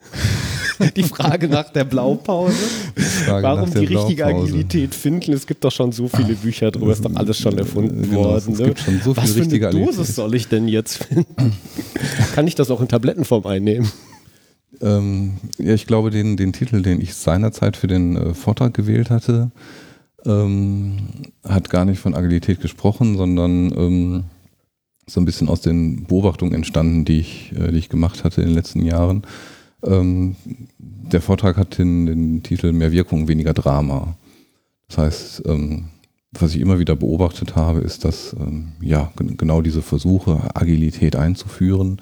Die 0.96 1.02
Frage 1.02 1.46
nach 1.46 1.68
der 1.70 1.84
Blaupause. 1.84 2.56
Frage 3.26 3.42
Warum 3.42 3.70
die 3.70 3.84
richtige 3.84 4.24
Blaupause. 4.24 4.54
Agilität 4.54 4.94
finden? 4.94 5.34
Es 5.34 5.46
gibt 5.46 5.62
doch 5.62 5.70
schon 5.70 5.92
so 5.92 6.08
viele 6.08 6.32
Bücher 6.34 6.70
drüber, 6.70 6.92
ist 6.92 7.04
doch 7.04 7.14
alles 7.16 7.36
schon 7.38 7.58
erfunden 7.58 8.00
Genau, 8.08 8.24
worden. 8.24 8.52
es 8.54 8.58
Ne? 8.58 8.64
gibt 8.68 8.78
schon 8.80 8.98
so 9.02 9.12
viel 9.12 9.22
Was 9.22 9.32
für 9.32 9.42
eine 9.42 9.48
Dosis 9.58 9.66
Agilität. 9.74 10.06
soll 10.14 10.34
ich 10.34 10.48
denn 10.48 10.68
jetzt 10.68 11.04
finden? 11.04 11.52
Kann 12.34 12.46
ich 12.46 12.54
das 12.54 12.70
auch 12.70 12.80
in 12.80 12.88
Tablettenform 12.88 13.44
einnehmen? 13.44 13.92
Ähm, 14.80 15.34
ja, 15.58 15.74
ich 15.74 15.86
glaube, 15.86 16.08
den, 16.10 16.38
den 16.38 16.54
Titel, 16.54 16.80
den 16.80 17.02
ich 17.02 17.14
seinerzeit 17.14 17.76
für 17.76 17.86
den 17.86 18.16
äh, 18.16 18.32
Vortrag 18.32 18.72
gewählt 18.72 19.10
hatte, 19.10 19.50
ähm, 20.24 20.96
hat 21.46 21.68
gar 21.68 21.84
nicht 21.84 21.98
von 21.98 22.14
Agilität 22.14 22.62
gesprochen, 22.62 23.18
sondern 23.18 23.70
ähm, 23.76 24.24
so 25.12 25.20
ein 25.20 25.24
bisschen 25.24 25.48
aus 25.48 25.60
den 25.60 26.04
Beobachtungen 26.04 26.54
entstanden, 26.54 27.04
die 27.04 27.20
ich, 27.20 27.52
äh, 27.56 27.70
die 27.72 27.78
ich 27.78 27.88
gemacht 27.88 28.24
hatte 28.24 28.40
in 28.40 28.48
den 28.48 28.56
letzten 28.56 28.82
Jahren. 28.82 29.22
Ähm, 29.82 30.36
der 30.78 31.20
Vortrag 31.20 31.56
hat 31.56 31.78
den, 31.78 32.06
den, 32.06 32.42
Titel 32.42 32.72
Mehr 32.72 32.92
Wirkung, 32.92 33.28
weniger 33.28 33.54
Drama. 33.54 34.16
Das 34.88 34.98
heißt, 34.98 35.42
ähm, 35.46 35.88
was 36.32 36.54
ich 36.54 36.60
immer 36.60 36.78
wieder 36.78 36.96
beobachtet 36.96 37.56
habe, 37.56 37.80
ist, 37.80 38.04
dass 38.04 38.36
ähm, 38.38 38.72
ja 38.80 39.12
genau 39.16 39.62
diese 39.62 39.82
Versuche, 39.82 40.54
Agilität 40.54 41.16
einzuführen, 41.16 42.00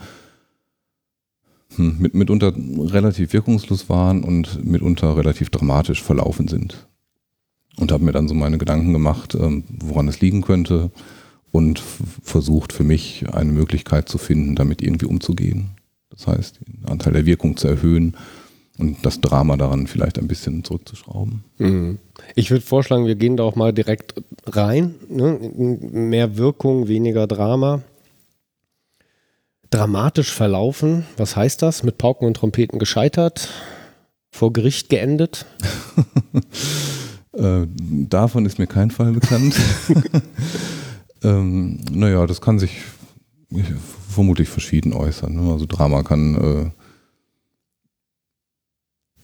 hm, 1.77 1.97
mit, 1.99 2.15
mitunter 2.15 2.53
relativ 2.57 3.33
wirkungslos 3.33 3.88
waren 3.88 4.23
und 4.23 4.65
mitunter 4.65 5.17
relativ 5.17 5.50
dramatisch 5.50 6.03
verlaufen 6.03 6.49
sind. 6.49 6.88
Und 7.77 7.93
habe 7.93 8.05
mir 8.05 8.12
dann 8.12 8.29
so 8.29 8.35
meine 8.35 8.59
Gedanken 8.59 8.93
gemacht, 8.93 9.35
ähm, 9.35 9.65
woran 9.69 10.09
es 10.09 10.21
liegen 10.21 10.43
könnte 10.43 10.91
und 11.52 11.78
versucht 11.78 12.73
für 12.73 12.85
mich 12.85 13.25
eine 13.33 13.52
Möglichkeit 13.52 14.09
zu 14.09 14.19
finden, 14.19 14.55
damit 14.55 14.83
irgendwie 14.83 15.07
umzugehen. 15.07 15.71
Das 16.11 16.26
heißt, 16.26 16.61
den 16.67 16.85
Anteil 16.87 17.12
der 17.12 17.26
Wirkung 17.26 17.57
zu 17.57 17.69
erhöhen 17.69 18.17
und 18.78 19.05
das 19.05 19.21
Drama 19.21 19.57
daran 19.57 19.87
vielleicht 19.87 20.19
ein 20.19 20.28
bisschen 20.28 20.64
zurückzuschrauben. 20.64 21.45
Mhm. 21.59 21.99
Ich 22.35 22.50
würde 22.50 22.64
vorschlagen, 22.64 23.07
wir 23.07 23.17
gehen 23.17 23.37
da 23.37 23.43
auch 23.43 23.57
mal 23.57 23.73
direkt 23.73 24.14
rein. 24.47 24.95
Ne? 25.09 25.38
Mehr 25.93 26.37
Wirkung, 26.37 26.88
weniger 26.88 27.26
Drama. 27.26 27.83
Dramatisch 29.71 30.33
verlaufen, 30.33 31.05
was 31.19 31.37
heißt 31.37 31.61
das? 31.61 31.83
Mit 31.83 31.99
Pauken 31.99 32.26
und 32.26 32.35
Trompeten 32.35 32.78
gescheitert? 32.78 33.50
Vor 34.31 34.52
Gericht 34.52 34.88
geendet? 34.88 35.45
äh, 37.33 37.67
davon 38.09 38.47
ist 38.47 38.59
mir 38.59 38.67
kein 38.67 38.90
Fall 38.90 39.12
bekannt. 39.12 39.55
ähm, 41.23 41.81
naja, 41.91 42.27
das 42.27 42.41
kann 42.41 42.59
sich 42.59 42.83
vermutlich 44.09 44.49
verschieden 44.49 44.93
äußern. 44.93 45.35
Ne? 45.35 45.53
Also 45.53 45.67
Drama 45.67 46.03
kann, 46.03 46.35
äh, 46.35 46.71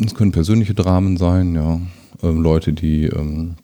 es 0.05 0.15
können 0.15 0.33
persönliche 0.33 0.75
Dramen 0.75 1.17
sein, 1.17 1.55
ja. 1.55 1.81
Ähm, 2.23 2.41
Leute, 2.41 2.73
die 2.73 3.07
ähm, 3.07 3.57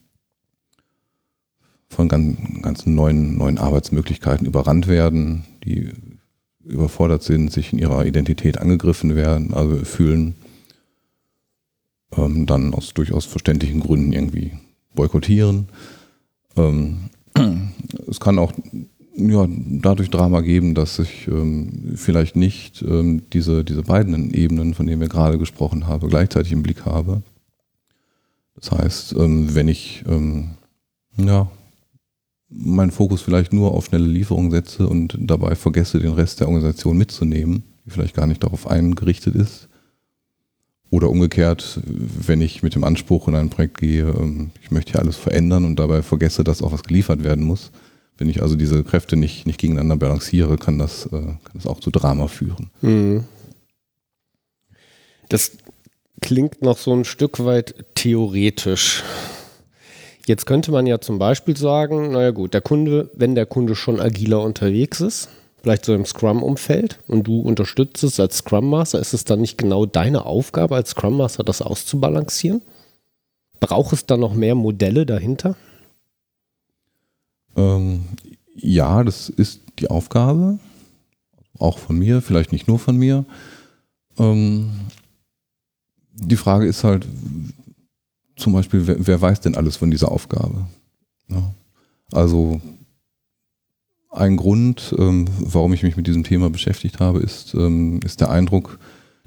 von 1.88 2.08
ganz, 2.08 2.38
ganzen 2.62 2.94
neuen, 2.94 3.36
neuen 3.36 3.58
Arbeitsmöglichkeiten 3.58 4.46
überrannt 4.46 4.86
werden, 4.86 5.44
die 5.64 5.92
überfordert 6.64 7.22
sind, 7.22 7.52
sich 7.52 7.72
in 7.72 7.78
ihrer 7.78 8.04
Identität 8.04 8.58
angegriffen 8.58 9.16
werden, 9.16 9.54
also 9.54 9.84
fühlen, 9.84 10.34
ähm, 12.16 12.46
dann 12.46 12.74
aus 12.74 12.94
durchaus 12.94 13.24
verständlichen 13.24 13.80
Gründen 13.80 14.12
irgendwie 14.12 14.52
boykottieren. 14.94 15.68
Ähm, 16.56 17.10
es 18.08 18.20
kann 18.20 18.38
auch 18.38 18.52
ja, 19.16 19.46
dadurch 19.48 20.10
Drama 20.10 20.40
geben, 20.40 20.74
dass 20.74 20.98
ich 20.98 21.28
ähm, 21.28 21.92
vielleicht 21.96 22.36
nicht 22.36 22.82
ähm, 22.82 23.22
diese, 23.32 23.64
diese 23.64 23.82
beiden 23.82 24.32
Ebenen, 24.32 24.74
von 24.74 24.86
denen 24.86 25.00
wir 25.00 25.08
gerade 25.08 25.38
gesprochen 25.38 25.86
haben, 25.86 26.08
gleichzeitig 26.08 26.52
im 26.52 26.62
Blick 26.62 26.86
habe. 26.86 27.22
Das 28.54 28.72
heißt, 28.72 29.14
ähm, 29.18 29.54
wenn 29.54 29.68
ich 29.68 30.04
ähm, 30.08 30.50
ja, 31.16 31.50
meinen 32.48 32.90
Fokus 32.90 33.22
vielleicht 33.22 33.52
nur 33.52 33.72
auf 33.72 33.86
schnelle 33.86 34.06
Lieferung 34.06 34.50
setze 34.50 34.86
und 34.86 35.16
dabei 35.18 35.54
vergesse, 35.54 35.98
den 35.98 36.12
Rest 36.12 36.40
der 36.40 36.48
Organisation 36.48 36.96
mitzunehmen, 36.96 37.62
die 37.84 37.90
vielleicht 37.90 38.14
gar 38.14 38.26
nicht 38.26 38.42
darauf 38.42 38.66
eingerichtet 38.66 39.34
ist. 39.34 39.68
Oder 40.90 41.08
umgekehrt, 41.08 41.80
wenn 41.84 42.40
ich 42.40 42.64
mit 42.64 42.74
dem 42.74 42.82
Anspruch 42.82 43.28
in 43.28 43.36
ein 43.36 43.48
Projekt 43.48 43.78
gehe, 43.78 44.08
ähm, 44.08 44.50
ich 44.60 44.72
möchte 44.72 44.92
hier 44.92 45.00
alles 45.00 45.16
verändern 45.16 45.64
und 45.64 45.76
dabei 45.78 46.02
vergesse, 46.02 46.42
dass 46.42 46.62
auch 46.62 46.72
was 46.72 46.82
geliefert 46.82 47.22
werden 47.22 47.44
muss, 47.44 47.70
wenn 48.18 48.28
ich 48.28 48.42
also 48.42 48.56
diese 48.56 48.82
Kräfte 48.82 49.16
nicht, 49.16 49.46
nicht 49.46 49.60
gegeneinander 49.60 49.96
balanciere, 49.96 50.58
kann 50.58 50.78
das, 50.78 51.06
äh, 51.06 51.10
kann 51.10 51.38
das 51.54 51.66
auch 51.66 51.80
zu 51.80 51.90
Drama 51.90 52.26
führen. 52.26 52.70
Mhm. 52.82 53.24
Das 55.28 55.52
klingt 56.20 56.60
noch 56.60 56.76
so 56.76 56.92
ein 56.92 57.04
Stück 57.04 57.44
weit 57.44 57.74
theoretisch. 57.94 59.04
Jetzt 60.26 60.44
könnte 60.44 60.70
man 60.70 60.86
ja 60.86 61.00
zum 61.00 61.18
Beispiel 61.18 61.56
sagen, 61.56 62.10
naja 62.12 62.30
gut, 62.30 62.52
der 62.52 62.60
Kunde, 62.60 63.10
wenn 63.14 63.34
der 63.34 63.46
Kunde 63.46 63.74
schon 63.74 64.00
agiler 64.00 64.42
unterwegs 64.42 65.00
ist, 65.00 65.28
vielleicht 65.62 65.84
so 65.84 65.94
im 65.94 66.04
Scrum-Umfeld 66.04 67.00
und 67.06 67.24
du 67.24 67.40
unterstützt 67.40 68.02
es 68.02 68.20
als 68.20 68.38
Scrum 68.38 68.68
Master, 68.68 68.98
ist 68.98 69.12
es 69.12 69.24
dann 69.24 69.40
nicht 69.40 69.58
genau 69.58 69.86
deine 69.86 70.26
Aufgabe 70.26 70.76
als 70.76 70.90
Scrum 70.90 71.16
Master, 71.16 71.44
das 71.44 71.62
auszubalancieren? 71.62 72.62
Braucht 73.60 73.92
es 73.92 74.06
da 74.06 74.16
noch 74.16 74.34
mehr 74.34 74.54
Modelle 74.54 75.04
dahinter? 75.04 75.56
Ähm, 77.56 78.04
ja, 78.54 79.04
das 79.04 79.28
ist 79.28 79.60
die 79.78 79.90
Aufgabe, 79.90 80.58
auch 81.58 81.78
von 81.78 81.98
mir, 81.98 82.22
vielleicht 82.22 82.52
nicht 82.52 82.68
nur 82.68 82.78
von 82.78 82.96
mir. 82.96 83.24
Ähm, 84.18 84.70
die 86.12 86.36
Frage 86.36 86.66
ist 86.66 86.84
halt 86.84 87.06
zum 88.36 88.52
Beispiel, 88.52 88.86
wer, 88.86 89.06
wer, 89.06 89.20
weiß 89.20 89.40
denn 89.40 89.56
alles 89.56 89.76
von 89.76 89.90
dieser 89.90 90.10
Aufgabe? 90.10 90.66
Ja. 91.28 91.54
Also 92.12 92.60
ein 94.10 94.36
Grund, 94.36 94.94
ähm, 94.98 95.26
warum 95.38 95.72
ich 95.72 95.82
mich 95.82 95.96
mit 95.96 96.06
diesem 96.06 96.24
Thema 96.24 96.50
beschäftigt 96.50 97.00
habe, 97.00 97.20
ist, 97.20 97.54
ähm, 97.54 98.00
ist 98.04 98.20
der 98.20 98.30
Eindruck, 98.30 98.78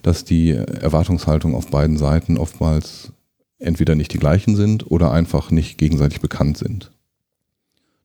dass 0.01 0.25
die 0.25 0.51
Erwartungshaltung 0.51 1.55
auf 1.55 1.67
beiden 1.67 1.97
Seiten 1.97 2.37
oftmals 2.37 3.13
entweder 3.59 3.95
nicht 3.95 4.13
die 4.13 4.19
gleichen 4.19 4.55
sind 4.55 4.91
oder 4.91 5.11
einfach 5.11 5.51
nicht 5.51 5.77
gegenseitig 5.77 6.19
bekannt 6.19 6.57
sind. 6.57 6.91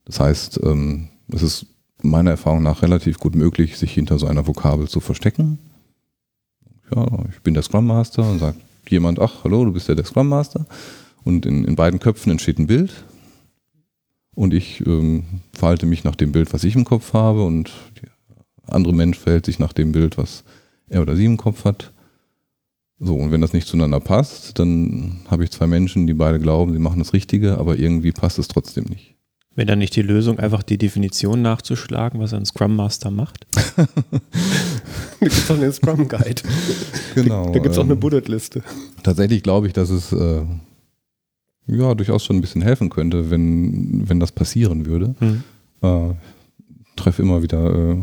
Das 0.05 0.21
heißt, 0.21 0.61
ähm, 0.63 1.09
es 1.33 1.43
ist 1.43 1.67
meiner 2.01 2.31
Erfahrung 2.31 2.63
nach 2.63 2.83
relativ 2.83 3.19
gut 3.19 3.35
möglich, 3.35 3.77
sich 3.77 3.93
hinter 3.93 4.19
so 4.19 4.27
einer 4.27 4.47
Vokabel 4.47 4.89
zu 4.89 5.01
verstecken. 5.01 5.59
Ja, 6.95 7.07
ich 7.31 7.41
bin 7.43 7.55
der 7.55 7.65
Scrum 7.65 7.87
Master 7.87 8.29
und 8.31 8.39
sagt 8.39 8.61
jemand, 8.89 9.19
ach, 9.19 9.45
hallo, 9.45 9.65
du 9.65 9.73
bist 9.73 9.89
ja 9.89 9.95
der 9.97 10.05
Scrum 10.05 10.29
Master. 10.29 10.65
Und 11.25 11.45
in, 11.45 11.65
in 11.65 11.75
beiden 11.75 11.99
Köpfen 11.99 12.31
entsteht 12.31 12.59
ein 12.59 12.69
Bild. 12.69 13.05
Und 14.39 14.55
ich 14.55 14.87
ähm, 14.87 15.25
verhalte 15.53 15.85
mich 15.85 16.05
nach 16.05 16.15
dem 16.15 16.31
Bild, 16.31 16.53
was 16.53 16.63
ich 16.63 16.77
im 16.77 16.85
Kopf 16.85 17.13
habe. 17.13 17.43
Und 17.43 17.73
der 18.01 18.73
andere 18.73 18.95
Mensch 18.95 19.19
verhält 19.19 19.45
sich 19.47 19.59
nach 19.59 19.73
dem 19.73 19.91
Bild, 19.91 20.17
was 20.17 20.45
er 20.89 21.03
oder 21.03 21.17
sie 21.17 21.25
im 21.25 21.37
Kopf 21.37 21.65
hat. 21.65 21.93
So, 23.01 23.17
und 23.17 23.33
wenn 23.33 23.41
das 23.41 23.53
nicht 23.53 23.67
zueinander 23.67 23.99
passt, 23.99 24.57
dann 24.61 25.23
habe 25.29 25.43
ich 25.43 25.51
zwei 25.51 25.67
Menschen, 25.67 26.07
die 26.07 26.15
beide 26.15 26.39
glauben, 26.39 26.73
sie 26.73 26.79
machen 26.79 27.01
das 27.01 27.15
Richtige, 27.15 27.59
aber 27.59 27.81
irgendwie 27.81 28.13
passt 28.13 28.39
es 28.39 28.47
trotzdem 28.47 28.85
nicht. 28.85 29.17
Wäre 29.57 29.67
dann 29.67 29.81
nicht 29.81 29.97
die 29.97 30.03
Lösung, 30.03 30.39
einfach 30.39 30.63
die 30.63 30.79
Definition 30.79 31.43
nachzuschlagen, 31.43 32.21
was 32.21 32.33
ein 32.33 32.47
Scrum 32.47 32.77
Master 32.77 33.11
macht? 33.11 33.45
da 33.77 33.87
gibt 35.19 35.33
es 35.33 35.51
auch 35.51 35.57
einen 35.57 35.73
Scrum 35.73 36.07
Guide. 36.07 36.43
Genau. 37.17 37.47
Da, 37.47 37.53
da 37.55 37.59
gibt 37.59 37.73
es 37.73 37.79
auch 37.79 37.83
eine 37.83 37.95
ähm, 37.95 38.01
Bullet-Liste. 38.01 38.63
Tatsächlich 39.03 39.43
glaube 39.43 39.67
ich, 39.67 39.73
dass 39.73 39.91
es 39.91 40.13
äh, 40.13 40.43
ja 41.69 41.95
durchaus 41.95 42.25
schon 42.25 42.37
ein 42.37 42.41
bisschen 42.41 42.63
helfen 42.63 42.91
könnte, 42.91 43.31
wenn, 43.31 44.09
wenn 44.09 44.21
das 44.21 44.33
passieren 44.33 44.87
würde. 44.87 45.15
Mhm. 45.21 45.43
Äh, 45.83 46.15
treffe 46.97 47.23
immer 47.23 47.43
wieder 47.43 47.75
äh, 47.75 47.97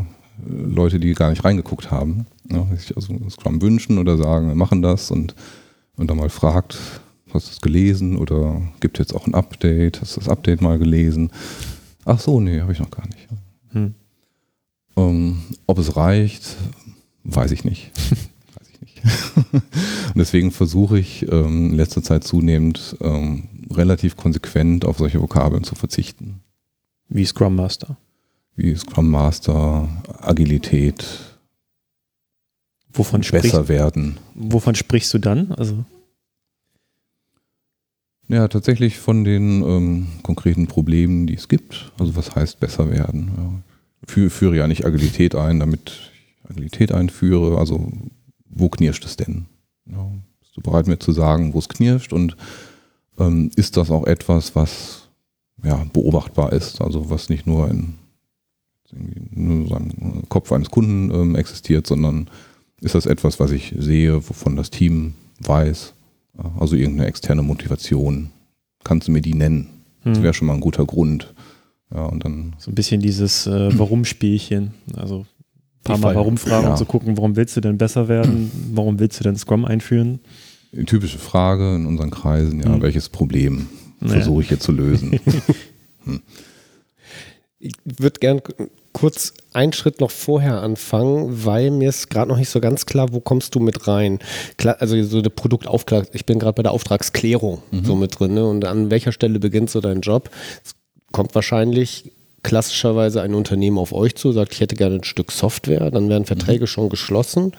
Leute, 0.48 1.00
die 1.00 1.12
gar 1.14 1.30
nicht 1.30 1.44
reingeguckt 1.44 1.90
haben, 1.90 2.26
ja, 2.50 2.66
sich 2.76 2.96
also 2.96 3.14
Scrum 3.30 3.60
wünschen 3.60 3.98
oder 3.98 4.16
sagen, 4.16 4.48
wir 4.48 4.54
machen 4.54 4.82
das 4.82 5.10
und, 5.10 5.34
und 5.96 6.10
dann 6.10 6.16
mal 6.16 6.30
fragt, 6.30 6.78
Hast 7.32 7.48
du 7.48 7.52
es 7.52 7.60
gelesen 7.60 8.16
oder 8.16 8.62
gibt 8.80 8.98
es 8.98 9.06
jetzt 9.06 9.14
auch 9.14 9.26
ein 9.26 9.34
Update? 9.34 10.00
Hast 10.00 10.16
du 10.16 10.20
das 10.20 10.28
Update 10.28 10.62
mal 10.62 10.78
gelesen? 10.78 11.30
Ach 12.04 12.20
so, 12.20 12.40
nee, 12.40 12.60
habe 12.60 12.72
ich 12.72 12.78
noch 12.78 12.90
gar 12.90 13.06
nicht. 13.06 13.28
Hm. 13.72 13.94
Ähm, 14.96 15.42
ob 15.66 15.78
es 15.78 15.96
reicht, 15.96 16.56
weiß 17.24 17.50
ich 17.50 17.64
nicht. 17.64 17.90
weiß 18.54 18.68
ich 18.72 18.80
nicht. 18.80 19.02
Und 19.52 20.16
deswegen 20.16 20.52
versuche 20.52 21.00
ich 21.00 21.30
ähm, 21.30 21.70
in 21.70 21.74
letzter 21.74 22.02
Zeit 22.02 22.22
zunehmend 22.22 22.96
ähm, 23.00 23.48
relativ 23.76 24.16
konsequent 24.16 24.84
auf 24.84 24.98
solche 24.98 25.20
Vokabeln 25.20 25.64
zu 25.64 25.74
verzichten. 25.74 26.40
Wie 27.08 27.24
Scrum 27.24 27.54
Master. 27.54 27.96
Wie 28.54 28.74
Scrum 28.74 29.10
Master, 29.10 29.88
Agilität. 30.20 31.04
Wovon 32.92 33.20
besser 33.20 33.48
sprich, 33.48 33.68
werden. 33.68 34.18
Wovon 34.34 34.74
sprichst 34.74 35.12
du 35.12 35.18
dann? 35.18 35.52
Also 35.52 35.84
ja, 38.28 38.48
tatsächlich 38.48 38.98
von 38.98 39.24
den 39.24 39.62
ähm, 39.62 40.06
konkreten 40.22 40.66
Problemen, 40.66 41.26
die 41.26 41.34
es 41.34 41.48
gibt. 41.48 41.92
Also 41.98 42.16
was 42.16 42.34
heißt 42.34 42.58
besser 42.58 42.90
werden? 42.90 43.30
Ja. 43.36 43.62
Für, 44.08 44.30
führe 44.30 44.56
ja 44.56 44.66
nicht 44.66 44.84
Agilität 44.84 45.34
ein, 45.34 45.60
damit 45.60 46.12
ich 46.44 46.50
Agilität 46.50 46.92
einführe. 46.92 47.58
Also 47.58 47.92
wo 48.48 48.68
knirscht 48.68 49.04
es 49.04 49.16
denn? 49.16 49.46
Ja, 49.86 50.10
bist 50.40 50.56
du 50.56 50.60
bereit 50.60 50.88
mir 50.88 50.98
zu 50.98 51.12
sagen, 51.12 51.54
wo 51.54 51.58
es 51.58 51.68
knirscht? 51.68 52.12
Und 52.12 52.36
ähm, 53.18 53.50
ist 53.56 53.76
das 53.76 53.90
auch 53.90 54.06
etwas, 54.06 54.54
was 54.54 55.08
ja, 55.64 55.84
beobachtbar 55.92 56.52
ist? 56.52 56.80
Also 56.80 57.10
was 57.10 57.28
nicht 57.28 57.46
nur 57.46 57.70
in, 57.70 57.94
in 58.92 59.66
im 59.66 60.28
Kopf 60.28 60.52
eines 60.52 60.70
Kunden 60.70 61.10
ähm, 61.14 61.36
existiert, 61.36 61.86
sondern 61.86 62.28
ist 62.80 62.94
das 62.94 63.06
etwas, 63.06 63.40
was 63.40 63.50
ich 63.50 63.74
sehe, 63.78 64.16
wovon 64.16 64.56
das 64.56 64.70
Team 64.70 65.14
weiß? 65.40 65.94
Also 66.58 66.76
irgendeine 66.76 67.08
externe 67.08 67.42
Motivation. 67.42 68.30
Kannst 68.84 69.08
du 69.08 69.12
mir 69.12 69.22
die 69.22 69.34
nennen? 69.34 69.68
Das 70.04 70.18
hm. 70.18 70.22
wäre 70.22 70.34
schon 70.34 70.46
mal 70.46 70.54
ein 70.54 70.60
guter 70.60 70.84
Grund. 70.84 71.34
Ja, 71.94 72.04
und 72.04 72.24
dann 72.24 72.54
so 72.58 72.70
ein 72.70 72.74
bisschen 72.74 73.00
dieses 73.00 73.46
äh, 73.46 73.76
Warum-Spielchen. 73.78 74.74
Also 74.94 75.24
paar 75.86 75.98
Mal 75.98 76.14
herumfragen, 76.14 76.64
ja. 76.64 76.70
um 76.72 76.76
zu 76.76 76.84
gucken, 76.84 77.16
warum 77.16 77.36
willst 77.36 77.56
du 77.56 77.60
denn 77.60 77.78
besser 77.78 78.08
werden? 78.08 78.50
Warum 78.72 78.98
willst 78.98 79.20
du 79.20 79.24
denn 79.24 79.36
Scrum 79.36 79.64
einführen? 79.64 80.20
Typische 80.84 81.18
Frage 81.18 81.76
in 81.76 81.86
unseren 81.86 82.10
Kreisen, 82.10 82.60
ja, 82.60 82.66
hm. 82.66 82.82
welches 82.82 83.08
Problem 83.08 83.68
versuche 84.04 84.42
ich 84.42 84.48
hier 84.48 84.60
zu 84.60 84.72
lösen? 84.72 85.18
hm. 86.04 86.22
Ich 87.58 87.72
würde 87.84 88.20
gern 88.20 88.42
kurz 88.92 89.34
einen 89.52 89.72
Schritt 89.72 90.00
noch 90.00 90.10
vorher 90.10 90.62
anfangen, 90.62 91.44
weil 91.44 91.70
mir 91.70 91.90
ist 91.90 92.08
gerade 92.08 92.30
noch 92.30 92.38
nicht 92.38 92.48
so 92.48 92.60
ganz 92.60 92.86
klar, 92.86 93.12
wo 93.12 93.20
kommst 93.20 93.54
du 93.54 93.60
mit 93.60 93.86
rein? 93.86 94.20
Klar, 94.56 94.76
also 94.80 95.02
so 95.02 95.18
eine 95.18 95.30
Produktaufklärung, 95.30 96.06
ich 96.12 96.24
bin 96.24 96.38
gerade 96.38 96.54
bei 96.54 96.62
der 96.62 96.72
Auftragsklärung 96.72 97.62
mhm. 97.70 97.84
so 97.84 97.94
mit 97.94 98.18
drin 98.18 98.34
ne? 98.34 98.46
und 98.46 98.64
an 98.64 98.90
welcher 98.90 99.12
Stelle 99.12 99.38
beginnt 99.38 99.70
so 99.70 99.80
dein 99.80 100.00
Job? 100.00 100.30
Es 100.64 100.74
kommt 101.12 101.34
wahrscheinlich 101.34 102.12
klassischerweise 102.42 103.20
ein 103.22 103.34
Unternehmen 103.34 103.76
auf 103.76 103.92
euch 103.92 104.14
zu, 104.14 104.32
sagt, 104.32 104.54
ich 104.54 104.60
hätte 104.60 104.76
gerne 104.76 104.96
ein 104.96 105.04
Stück 105.04 105.32
Software, 105.32 105.90
dann 105.90 106.08
werden 106.08 106.24
Verträge 106.24 106.64
mhm. 106.64 106.68
schon 106.68 106.88
geschlossen 106.88 107.52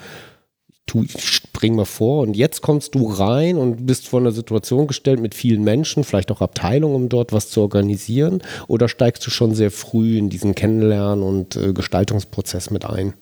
tu, 0.87 1.05
spring 1.07 1.75
mal 1.75 1.85
vor 1.85 2.23
und 2.23 2.35
jetzt 2.35 2.61
kommst 2.61 2.95
du 2.95 3.07
rein 3.07 3.57
und 3.57 3.85
bist 3.85 4.07
vor 4.07 4.19
einer 4.19 4.31
Situation 4.31 4.87
gestellt 4.87 5.19
mit 5.19 5.35
vielen 5.35 5.63
Menschen, 5.63 6.03
vielleicht 6.03 6.31
auch 6.31 6.41
Abteilungen, 6.41 6.95
um 6.95 7.09
dort 7.09 7.33
was 7.33 7.49
zu 7.49 7.61
organisieren 7.61 8.41
oder 8.67 8.89
steigst 8.89 9.25
du 9.27 9.29
schon 9.29 9.53
sehr 9.53 9.69
früh 9.69 10.17
in 10.17 10.29
diesen 10.29 10.55
Kennenlernen 10.55 11.23
und 11.23 11.55
äh, 11.55 11.73
Gestaltungsprozess 11.73 12.71
mit 12.71 12.85
ein? 12.85 13.13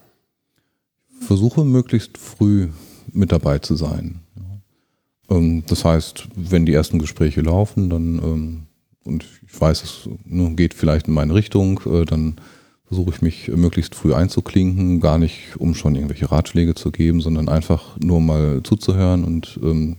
Versuche 1.19 1.65
möglichst 1.65 2.17
früh 2.17 2.69
mit 3.11 3.31
dabei 3.31 3.59
zu 3.59 3.75
sein. 3.75 4.21
Ähm, 5.29 5.63
das 5.67 5.83
heißt, 5.83 6.27
wenn 6.35 6.65
die 6.65 6.73
ersten 6.73 6.99
Gespräche 6.99 7.41
laufen, 7.41 7.89
dann 7.89 8.19
ähm, 8.19 8.61
und 9.05 9.23
ich 9.47 9.61
weiß, 9.61 9.83
es 9.83 10.09
ne, 10.25 10.55
geht 10.55 10.73
vielleicht 10.73 11.07
in 11.07 11.13
meine 11.13 11.33
Richtung, 11.33 11.79
äh, 11.85 12.05
dann 12.05 12.35
versuche 12.87 13.11
ich 13.15 13.21
mich 13.21 13.47
möglichst 13.47 13.95
früh 13.95 14.13
einzuklinken, 14.13 14.99
gar 14.99 15.17
nicht, 15.17 15.57
um 15.57 15.73
schon 15.73 15.95
irgendwelche 15.95 16.31
Ratschläge 16.31 16.75
zu 16.75 16.91
geben, 16.91 17.21
sondern 17.21 17.49
einfach 17.49 17.97
nur 17.99 18.21
mal 18.21 18.61
zuzuhören 18.63 19.23
und 19.23 19.59
ähm, 19.63 19.97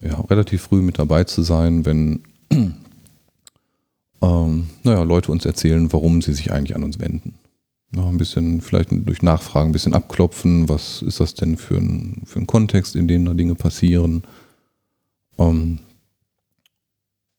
ja, 0.00 0.20
relativ 0.20 0.62
früh 0.62 0.82
mit 0.82 0.98
dabei 0.98 1.24
zu 1.24 1.42
sein, 1.42 1.84
wenn 1.84 2.22
ähm, 4.22 4.66
naja, 4.84 5.02
Leute 5.02 5.32
uns 5.32 5.44
erzählen, 5.44 5.92
warum 5.92 6.22
sie 6.22 6.32
sich 6.32 6.52
eigentlich 6.52 6.76
an 6.76 6.84
uns 6.84 6.98
wenden. 6.98 7.34
Ja, 7.94 8.06
ein 8.06 8.18
bisschen, 8.18 8.60
vielleicht 8.60 8.90
durch 8.90 9.22
Nachfragen 9.22 9.70
ein 9.70 9.72
bisschen 9.72 9.94
abklopfen, 9.94 10.68
was 10.68 11.02
ist 11.02 11.20
das 11.20 11.34
denn 11.34 11.56
für 11.56 11.76
ein, 11.76 12.22
für 12.24 12.40
ein 12.40 12.46
Kontext, 12.46 12.96
in 12.96 13.06
dem 13.06 13.24
da 13.24 13.34
Dinge 13.34 13.54
passieren, 13.54 14.22
ähm, 15.38 15.78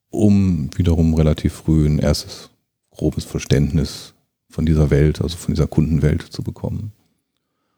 um 0.10 0.70
wiederum 0.76 1.14
relativ 1.16 1.54
früh 1.54 1.86
ein 1.86 2.00
erstes 2.00 2.50
grobes 2.92 3.26
Verständnis 3.26 4.14
von 4.58 4.66
dieser 4.66 4.90
Welt, 4.90 5.22
also 5.22 5.38
von 5.38 5.54
dieser 5.54 5.68
Kundenwelt 5.68 6.24
zu 6.24 6.42
bekommen. 6.42 6.92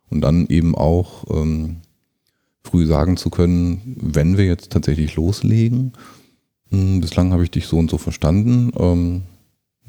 Und 0.09 0.21
dann 0.21 0.47
eben 0.47 0.75
auch 0.75 1.25
ähm, 1.29 1.81
früh 2.63 2.85
sagen 2.85 3.17
zu 3.17 3.29
können, 3.29 3.97
wenn 3.99 4.37
wir 4.37 4.45
jetzt 4.45 4.71
tatsächlich 4.71 5.17
loslegen, 5.17 5.91
mh, 6.69 6.79
hm, 6.79 7.01
bislang 7.01 7.33
habe 7.33 7.43
ich 7.43 7.51
dich 7.51 7.67
so 7.67 7.77
und 7.77 7.89
so 7.89 7.97
verstanden, 7.97 8.71
ähm, 8.79 9.23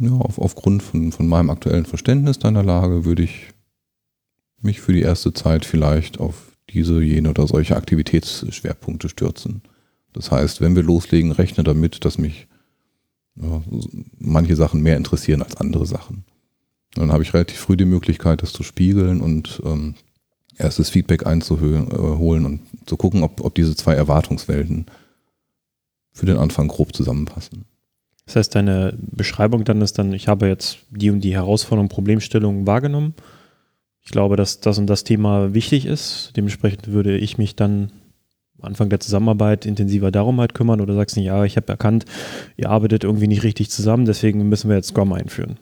ja, 0.00 0.10
auf, 0.10 0.40
aufgrund 0.40 0.82
von, 0.82 1.12
von 1.12 1.28
meinem 1.28 1.50
aktuellen 1.50 1.86
Verständnis 1.86 2.40
deiner 2.40 2.64
Lage 2.64 3.04
würde 3.04 3.22
ich 3.22 3.50
mich 4.60 4.80
für 4.80 4.92
die 4.92 5.02
erste 5.02 5.32
Zeit 5.32 5.64
vielleicht 5.64 6.18
auf 6.18 6.56
diese, 6.70 7.00
jene 7.00 7.30
oder 7.30 7.46
solche 7.46 7.76
Aktivitätsschwerpunkte 7.76 9.08
stürzen. 9.08 9.62
Das 10.12 10.32
heißt, 10.32 10.60
wenn 10.60 10.74
wir 10.74 10.82
loslegen, 10.82 11.30
rechne 11.30 11.62
damit, 11.62 12.04
dass 12.04 12.18
mich 12.18 12.48
ja, 13.36 13.62
manche 14.18 14.56
Sachen 14.56 14.82
mehr 14.82 14.96
interessieren 14.96 15.42
als 15.42 15.56
andere 15.56 15.86
Sachen. 15.86 16.24
Dann 16.94 17.12
habe 17.12 17.22
ich 17.22 17.34
relativ 17.34 17.58
früh 17.58 17.76
die 17.76 17.84
Möglichkeit, 17.84 18.42
das 18.42 18.52
zu 18.52 18.62
spiegeln 18.62 19.20
und 19.20 19.62
ähm, 19.64 19.94
erstes 20.56 20.90
Feedback 20.90 21.26
einzuholen 21.26 21.90
äh, 21.90 22.46
und 22.46 22.60
zu 22.86 22.96
gucken, 22.96 23.22
ob, 23.22 23.40
ob 23.40 23.54
diese 23.54 23.76
zwei 23.76 23.94
Erwartungswelten 23.94 24.86
für 26.12 26.26
den 26.26 26.36
Anfang 26.36 26.68
grob 26.68 26.94
zusammenpassen. 26.94 27.64
Das 28.26 28.36
heißt, 28.36 28.54
deine 28.54 28.94
Beschreibung 28.98 29.64
dann 29.64 29.80
ist 29.80 29.98
dann, 29.98 30.12
ich 30.12 30.28
habe 30.28 30.46
jetzt 30.46 30.78
die 30.90 31.10
und 31.10 31.20
die 31.22 31.34
Herausforderung, 31.34 31.88
Problemstellungen 31.88 32.66
wahrgenommen. 32.66 33.14
Ich 34.02 34.10
glaube, 34.10 34.36
dass 34.36 34.60
das 34.60 34.78
und 34.78 34.86
das 34.86 35.04
Thema 35.04 35.54
wichtig 35.54 35.86
ist. 35.86 36.32
Dementsprechend 36.36 36.88
würde 36.88 37.16
ich 37.16 37.38
mich 37.38 37.56
dann 37.56 37.92
Anfang 38.62 38.90
der 38.90 39.00
Zusammenarbeit 39.00 39.66
intensiver 39.66 40.10
darum 40.10 40.40
halt 40.40 40.54
kümmern 40.54 40.80
oder 40.80 40.94
sagst 40.94 41.16
du, 41.16 41.20
ja, 41.20 41.44
ich 41.44 41.56
habe 41.56 41.68
erkannt, 41.68 42.04
ihr 42.56 42.70
arbeitet 42.70 43.04
irgendwie 43.04 43.26
nicht 43.26 43.42
richtig 43.42 43.70
zusammen, 43.70 44.04
deswegen 44.04 44.48
müssen 44.48 44.68
wir 44.68 44.76
jetzt 44.76 44.88
Scrum 44.88 45.12
einführen. 45.12 45.58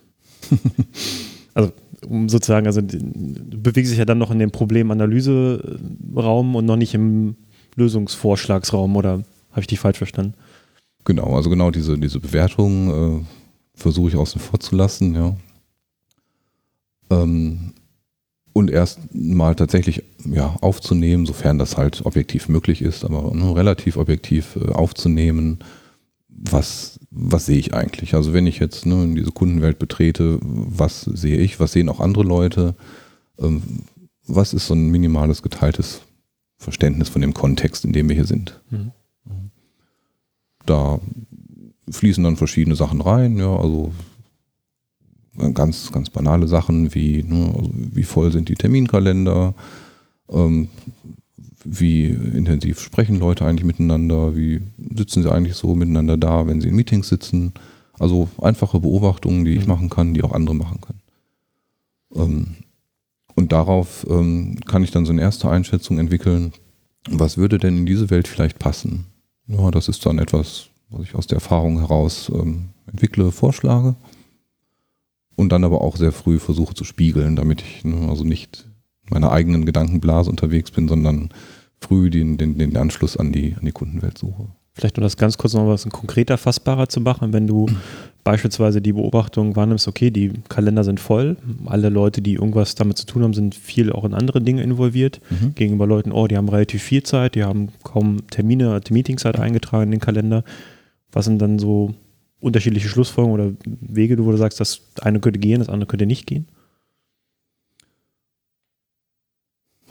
also 1.54 1.72
um 2.06 2.28
sozusagen, 2.28 2.66
also 2.66 2.80
bewegst 2.82 3.92
dich 3.92 3.98
ja 3.98 4.04
dann 4.04 4.18
noch 4.18 4.30
in 4.30 4.38
dem 4.38 4.50
Problemanalyse-Raum 4.50 6.54
und 6.54 6.64
noch 6.64 6.76
nicht 6.76 6.94
im 6.94 7.36
Lösungsvorschlagsraum, 7.76 8.96
oder 8.96 9.24
habe 9.50 9.60
ich 9.60 9.66
dich 9.66 9.80
falsch 9.80 9.98
verstanden? 9.98 10.34
Genau, 11.04 11.34
also 11.34 11.50
genau 11.50 11.70
diese, 11.70 11.98
diese 11.98 12.20
Bewertung 12.20 12.90
äh, 12.90 13.24
versuche 13.74 14.10
ich 14.10 14.16
außen 14.16 14.40
vor 14.40 14.60
zu 14.60 14.76
lassen, 14.76 15.14
ja. 15.14 15.36
Ähm, 17.10 17.72
und 18.52 18.70
erst 18.70 19.14
mal 19.14 19.54
tatsächlich 19.54 20.02
ja, 20.24 20.56
aufzunehmen, 20.60 21.26
sofern 21.26 21.58
das 21.58 21.76
halt 21.76 22.04
objektiv 22.04 22.48
möglich 22.48 22.82
ist, 22.82 23.04
aber 23.04 23.34
ne, 23.34 23.54
relativ 23.54 23.96
objektiv 23.96 24.56
äh, 24.56 24.72
aufzunehmen, 24.72 25.60
was, 26.28 26.97
was 27.10 27.46
sehe 27.46 27.58
ich 27.58 27.74
eigentlich? 27.74 28.14
Also 28.14 28.32
wenn 28.32 28.46
ich 28.46 28.58
jetzt 28.58 28.86
ne, 28.86 29.02
in 29.02 29.14
diese 29.14 29.32
Kundenwelt 29.32 29.78
betrete, 29.78 30.38
was 30.42 31.02
sehe 31.02 31.38
ich, 31.38 31.58
was 31.58 31.72
sehen 31.72 31.88
auch 31.88 32.00
andere 32.00 32.24
Leute? 32.24 32.74
Ähm, 33.38 33.62
was 34.26 34.52
ist 34.52 34.66
so 34.66 34.74
ein 34.74 34.90
minimales 34.90 35.42
geteiltes 35.42 36.02
Verständnis 36.58 37.08
von 37.08 37.22
dem 37.22 37.34
Kontext, 37.34 37.84
in 37.84 37.92
dem 37.92 38.08
wir 38.08 38.16
hier 38.16 38.26
sind? 38.26 38.60
Mhm. 38.70 38.92
Da 40.66 41.00
fließen 41.90 42.22
dann 42.22 42.36
verschiedene 42.36 42.76
Sachen 42.76 43.00
rein, 43.00 43.38
ja, 43.38 43.56
also 43.56 43.92
ganz, 45.54 45.92
ganz 45.92 46.10
banale 46.10 46.46
Sachen 46.46 46.94
wie, 46.94 47.22
ne, 47.22 47.54
also 47.56 47.70
wie 47.72 48.02
voll 48.02 48.32
sind 48.32 48.50
die 48.50 48.54
Terminkalender, 48.54 49.54
ähm, 50.28 50.68
wie 51.70 52.06
intensiv 52.06 52.80
sprechen 52.80 53.18
Leute 53.18 53.44
eigentlich 53.44 53.64
miteinander, 53.64 54.36
wie 54.36 54.60
sitzen 54.94 55.22
sie 55.22 55.32
eigentlich 55.32 55.54
so 55.54 55.74
miteinander 55.74 56.16
da, 56.16 56.46
wenn 56.46 56.60
sie 56.60 56.68
in 56.68 56.76
Meetings 56.76 57.08
sitzen. 57.08 57.52
Also 57.98 58.28
einfache 58.40 58.80
Beobachtungen, 58.80 59.44
die 59.44 59.52
ich 59.52 59.62
mhm. 59.62 59.68
machen 59.68 59.90
kann, 59.90 60.14
die 60.14 60.22
auch 60.22 60.32
andere 60.32 60.54
machen 60.54 60.80
können. 60.80 61.00
Ähm, 62.14 62.46
und 63.34 63.52
darauf 63.52 64.06
ähm, 64.08 64.58
kann 64.66 64.82
ich 64.82 64.90
dann 64.90 65.06
so 65.06 65.12
eine 65.12 65.22
erste 65.22 65.50
Einschätzung 65.50 65.98
entwickeln, 65.98 66.52
was 67.08 67.36
würde 67.36 67.58
denn 67.58 67.78
in 67.78 67.86
diese 67.86 68.10
Welt 68.10 68.28
vielleicht 68.28 68.58
passen. 68.58 69.06
Ja, 69.46 69.70
das 69.70 69.88
ist 69.88 70.04
dann 70.06 70.18
etwas, 70.18 70.68
was 70.90 71.02
ich 71.02 71.14
aus 71.14 71.26
der 71.26 71.36
Erfahrung 71.36 71.78
heraus 71.78 72.30
ähm, 72.34 72.70
entwickle, 72.86 73.30
vorschlage 73.30 73.94
und 75.36 75.50
dann 75.50 75.64
aber 75.64 75.82
auch 75.82 75.96
sehr 75.96 76.12
früh 76.12 76.38
versuche 76.38 76.74
zu 76.74 76.84
spiegeln, 76.84 77.36
damit 77.36 77.62
ich 77.62 77.84
ne, 77.84 78.08
also 78.08 78.24
nicht 78.24 78.66
meiner 79.08 79.30
eigenen 79.30 79.64
Gedankenblase 79.64 80.30
unterwegs 80.30 80.70
bin, 80.70 80.88
sondern 80.88 81.30
früh 81.80 82.10
den, 82.10 82.36
den, 82.36 82.58
den 82.58 82.76
Anschluss 82.76 83.16
an 83.16 83.32
die, 83.32 83.54
an 83.58 83.64
die 83.64 83.72
Kundenwelt 83.72 84.18
suche. 84.18 84.46
Vielleicht 84.74 84.96
um 84.96 85.02
das 85.02 85.16
ganz 85.16 85.36
kurz 85.36 85.54
noch 85.54 85.66
was 85.66 85.88
konkreter 85.88 86.38
fassbarer 86.38 86.88
zu 86.88 87.00
machen, 87.00 87.32
wenn 87.32 87.46
du 87.46 87.66
beispielsweise 88.24 88.80
die 88.80 88.92
Beobachtung 88.92 89.56
wahrnimmst, 89.56 89.88
okay, 89.88 90.10
die 90.10 90.32
Kalender 90.48 90.84
sind 90.84 91.00
voll, 91.00 91.36
alle 91.66 91.88
Leute, 91.88 92.22
die 92.22 92.34
irgendwas 92.34 92.74
damit 92.74 92.98
zu 92.98 93.06
tun 93.06 93.22
haben, 93.22 93.34
sind 93.34 93.54
viel 93.54 93.90
auch 93.90 94.04
in 94.04 94.14
andere 94.14 94.40
Dinge 94.40 94.62
involviert. 94.62 95.20
Mhm. 95.30 95.54
Gegenüber 95.54 95.86
Leuten, 95.86 96.12
oh, 96.12 96.26
die 96.26 96.36
haben 96.36 96.48
relativ 96.48 96.82
viel 96.82 97.02
Zeit, 97.02 97.34
die 97.34 97.42
haben 97.42 97.70
kaum 97.82 98.26
Termine, 98.28 98.80
Meetingzeit 98.90 99.38
eingetragen 99.38 99.84
in 99.84 99.92
den 99.92 100.00
Kalender. 100.00 100.44
Was 101.10 101.24
sind 101.24 101.40
dann 101.40 101.58
so 101.58 101.94
unterschiedliche 102.40 102.88
Schlussfolgerungen 102.88 103.40
oder 103.40 103.56
Wege, 103.80 104.24
wo 104.24 104.30
du 104.30 104.36
sagst, 104.36 104.60
das 104.60 104.82
eine 105.00 105.20
könnte 105.20 105.40
gehen, 105.40 105.58
das 105.58 105.68
andere 105.68 105.88
könnte 105.88 106.06
nicht 106.06 106.26
gehen? 106.26 106.46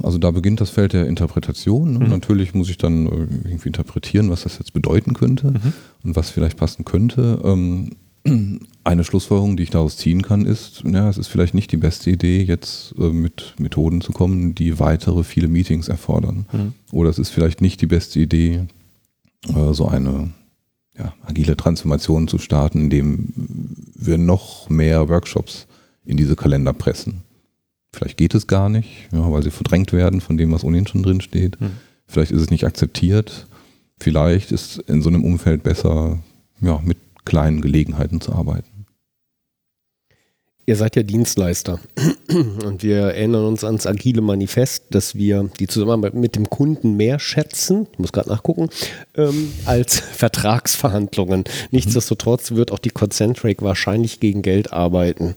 Also 0.01 0.17
da 0.17 0.31
beginnt 0.31 0.62
das 0.62 0.69
Feld 0.69 0.93
der 0.93 1.07
Interpretation. 1.07 1.93
Ne? 1.93 2.05
Mhm. 2.05 2.10
Natürlich 2.10 2.53
muss 2.53 2.69
ich 2.69 2.77
dann 2.77 3.07
äh, 3.07 3.27
irgendwie 3.49 3.69
interpretieren, 3.69 4.29
was 4.29 4.43
das 4.43 4.60
jetzt 4.60 4.73
bedeuten 4.73 5.13
könnte 5.13 5.51
mhm. 5.51 5.73
und 6.03 6.15
was 6.15 6.29
vielleicht 6.29 6.57
passen 6.57 6.86
könnte. 6.86 7.41
Ähm, 7.43 7.91
eine 8.83 9.03
Schlussfolgerung, 9.03 9.57
die 9.57 9.63
ich 9.63 9.69
daraus 9.69 9.97
ziehen 9.97 10.21
kann, 10.21 10.45
ist, 10.45 10.83
ja, 10.86 11.10
es 11.10 11.17
ist 11.17 11.27
vielleicht 11.27 11.53
nicht 11.53 11.71
die 11.71 11.77
beste 11.77 12.10
Idee, 12.10 12.43
jetzt 12.43 12.93
äh, 12.99 13.10
mit 13.10 13.55
Methoden 13.57 14.01
zu 14.01 14.12
kommen, 14.12 14.55
die 14.55 14.79
weitere 14.79 15.23
viele 15.23 15.47
Meetings 15.47 15.88
erfordern. 15.88 16.45
Mhm. 16.51 16.73
Oder 16.91 17.10
es 17.10 17.19
ist 17.19 17.29
vielleicht 17.29 17.62
nicht 17.62 17.81
die 17.81 17.88
beste 17.88 18.19
Idee, 18.19 18.65
äh, 19.47 19.73
so 19.73 19.88
eine 19.88 20.31
ja, 20.97 21.13
agile 21.25 21.55
Transformation 21.55 22.27
zu 22.27 22.38
starten, 22.38 22.81
indem 22.81 23.29
wir 23.95 24.17
noch 24.17 24.69
mehr 24.69 25.10
Workshops 25.10 25.67
in 26.05 26.17
diese 26.17 26.36
Kalender 26.36 26.73
pressen. 26.73 27.23
Vielleicht 27.97 28.17
geht 28.17 28.36
es 28.36 28.45
gar 28.45 28.69
nicht, 28.69 29.07
ja, 29.12 29.31
weil 29.31 29.41
sie 29.41 29.49
verdrängt 29.49 29.91
werden 29.91 30.21
von 30.21 30.38
dem, 30.38 30.51
was 30.51 30.63
ohnehin 30.63 30.86
schon 30.86 31.01
drin 31.01 31.19
steht. 31.19 31.60
Hm. 31.60 31.71
Vielleicht 32.05 32.31
ist 32.31 32.41
es 32.41 32.51
nicht 32.51 32.63
akzeptiert. 32.63 33.47
Vielleicht 33.99 34.51
ist 34.51 34.77
in 34.88 35.01
so 35.01 35.10
einem 35.10 35.25
Umfeld 35.25 35.63
besser, 35.63 36.19
ja, 36.62 36.79
mit 36.86 36.97
kleinen 37.25 37.60
Gelegenheiten 37.60 38.21
zu 38.21 38.33
arbeiten. 38.33 38.86
Ihr 40.67 40.75
seid 40.75 40.95
ja 40.95 41.01
Dienstleister 41.01 41.79
und 42.65 42.83
wir 42.83 42.97
erinnern 42.97 43.45
uns 43.45 43.63
ans 43.63 43.88
agile 43.88 44.21
Manifest, 44.21 44.83
dass 44.91 45.15
wir 45.15 45.49
die 45.60 45.67
Zusammenarbeit 45.67 46.13
mit 46.13 46.36
dem 46.36 46.49
Kunden 46.49 46.97
mehr 46.97 47.19
schätzen, 47.19 47.88
ich 47.93 47.99
muss 47.99 48.12
gerade 48.12 48.29
nachgucken, 48.29 48.69
ähm, 49.15 49.53
als 49.65 49.99
Vertragsverhandlungen. 50.12 51.45
Nichtsdestotrotz 51.71 52.51
wird 52.51 52.71
auch 52.71 52.79
die 52.79 52.89
Concentric 52.89 53.63
wahrscheinlich 53.63 54.19
gegen 54.19 54.43
Geld 54.43 54.71
arbeiten. 54.71 55.36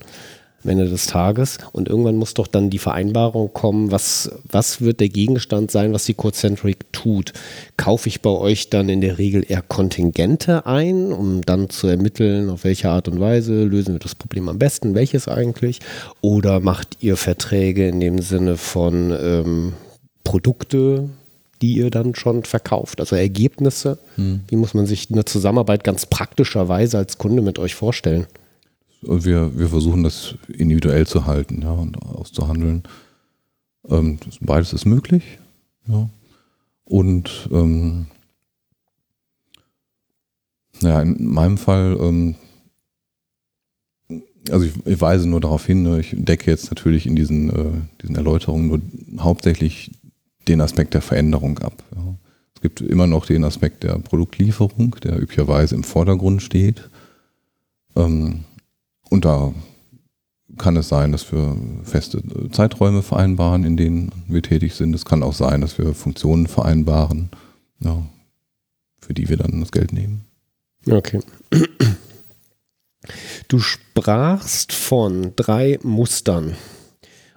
Ende 0.69 0.89
des 0.89 1.07
Tages. 1.07 1.59
Und 1.73 1.89
irgendwann 1.89 2.17
muss 2.17 2.35
doch 2.35 2.47
dann 2.47 2.71
die 2.71 2.79
Vereinbarung 2.79 3.53
kommen, 3.53 3.91
was, 3.91 4.31
was 4.45 4.81
wird 4.81 5.01
der 5.01 5.09
Gegenstand 5.09 5.71
sein, 5.71 5.93
was 5.93 6.05
die 6.05 6.15
Codecentric 6.15 6.93
tut. 6.93 7.33
Kaufe 7.77 8.09
ich 8.09 8.21
bei 8.21 8.31
euch 8.31 8.71
dann 8.71 8.89
in 8.89 9.01
der 9.01 9.19
Regel 9.19 9.45
eher 9.47 9.63
Kontingente 9.63 10.67
ein, 10.67 11.13
um 11.13 11.43
dann 11.43 11.71
zu 11.71 11.87
ermitteln, 11.87 12.51
auf 12.51 12.65
welche 12.65 12.91
Art 12.91 13.09
und 13.09 13.21
Weise 13.21 13.65
lösen 13.65 13.95
wir 13.95 14.01
das 14.01 14.15
Problem 14.15 14.49
am 14.49 14.59
besten, 14.59 14.95
welches 14.95 15.29
eigentlich? 15.29 15.81
Oder 16.21 16.61
macht 16.61 16.99
ihr 17.01 17.17
Verträge 17.17 17.89
in 17.89 18.01
dem 18.01 18.21
Sinne 18.21 18.57
von 18.57 19.17
ähm, 19.19 19.73
Produkte, 20.25 21.09
die 21.63 21.75
ihr 21.75 21.91
dann 21.91 22.15
schon 22.15 22.45
verkauft, 22.45 23.01
also 23.01 23.17
Ergebnisse? 23.17 23.99
Hm. 24.17 24.41
Wie 24.49 24.57
muss 24.57 24.75
man 24.75 24.87
sich 24.87 25.09
eine 25.11 25.25
Zusammenarbeit 25.25 25.85
ganz 25.85 26.07
praktischerweise 26.07 26.99
als 26.99 27.19
Kunde 27.19 27.43
mit 27.43 27.59
euch 27.59 27.75
vorstellen? 27.75 28.27
Wir, 29.03 29.59
wir 29.59 29.69
versuchen 29.69 30.03
das 30.03 30.35
individuell 30.49 31.07
zu 31.07 31.27
halten 31.27 31.63
ja, 31.63 31.73
und 31.73 32.01
auszuhandeln. 32.03 32.83
Ähm, 33.89 34.19
beides 34.41 34.73
ist 34.73 34.85
möglich. 34.85 35.39
Ja. 35.87 36.09
Und 36.85 37.49
ähm, 37.53 38.07
ja, 40.81 41.03
in 41.03 41.33
meinem 41.33 41.59
Fall, 41.59 41.97
ähm, 42.01 42.35
also 44.51 44.67
ich, 44.67 44.75
ich, 44.85 45.01
weise 45.01 45.29
nur 45.29 45.41
darauf 45.41 45.67
hin, 45.67 45.83
ne, 45.83 46.01
ich 46.01 46.15
decke 46.17 46.51
jetzt 46.51 46.71
natürlich 46.71 47.07
in 47.07 47.17
diesen, 47.17 47.51
äh, 47.51 47.81
diesen 48.03 48.17
Erläuterungen 48.17 48.69
nur 48.69 49.23
hauptsächlich 49.23 49.93
den 50.49 50.61
Aspekt 50.61 50.95
der 50.95 51.03
Veränderung 51.03 51.59
ab. 51.59 51.83
Ja. 51.95 52.15
Es 52.55 52.61
gibt 52.61 52.81
immer 52.83 53.07
noch 53.07 53.25
den 53.25 53.45
Aspekt 53.45 53.85
der 53.85 53.99
Produktlieferung, 53.99 54.97
der 55.03 55.19
üblicherweise 55.19 55.75
im 55.75 55.85
Vordergrund 55.85 56.43
steht. 56.43 56.91
Ähm, 57.97 58.45
und 59.11 59.25
da 59.25 59.53
kann 60.59 60.77
es 60.77 60.89
sein, 60.89 61.13
dass 61.13 61.31
wir 61.31 61.57
feste 61.85 62.23
Zeiträume 62.51 63.03
vereinbaren, 63.03 63.65
in 63.65 63.77
denen 63.77 64.11
wir 64.27 64.43
tätig 64.43 64.75
sind. 64.75 64.95
Es 64.95 65.05
kann 65.05 65.23
auch 65.23 65.35
sein, 65.35 65.61
dass 65.61 65.79
wir 65.79 65.95
Funktionen 65.95 66.47
vereinbaren, 66.47 67.31
ja, 67.81 68.03
für 69.01 69.15
die 69.15 69.29
wir 69.29 69.37
dann 69.37 69.61
das 69.61 69.73
Geld 69.73 69.93
nehmen. 69.93 70.25
Okay. 70.89 71.21
Du 73.49 73.59
sprachst 73.59 74.73
von 74.73 75.33
drei 75.37 75.79
Mustern. 75.83 76.57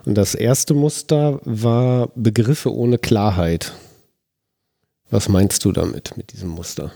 Und 0.06 0.16
das 0.16 0.36
erste 0.36 0.74
Muster 0.74 1.40
war 1.46 2.10
Begriffe 2.16 2.74
ohne 2.74 2.98
Klarheit. 2.98 3.74
Was 5.10 5.30
meinst 5.30 5.64
du 5.64 5.72
damit, 5.72 6.18
mit 6.18 6.34
diesem 6.34 6.50
Muster? 6.50 6.92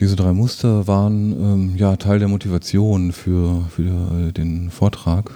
Diese 0.00 0.16
drei 0.16 0.32
Muster 0.32 0.86
waren 0.86 1.32
ähm, 1.32 1.76
ja 1.76 1.94
Teil 1.96 2.18
der 2.18 2.28
Motivation 2.28 3.12
für, 3.12 3.66
für 3.68 4.28
äh, 4.28 4.32
den 4.32 4.70
Vortrag. 4.70 5.30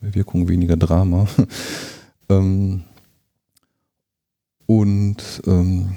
Wirkung 0.00 0.48
weniger 0.48 0.76
Drama. 0.78 1.26
ähm, 2.30 2.84
und 4.64 5.42
ähm, 5.46 5.96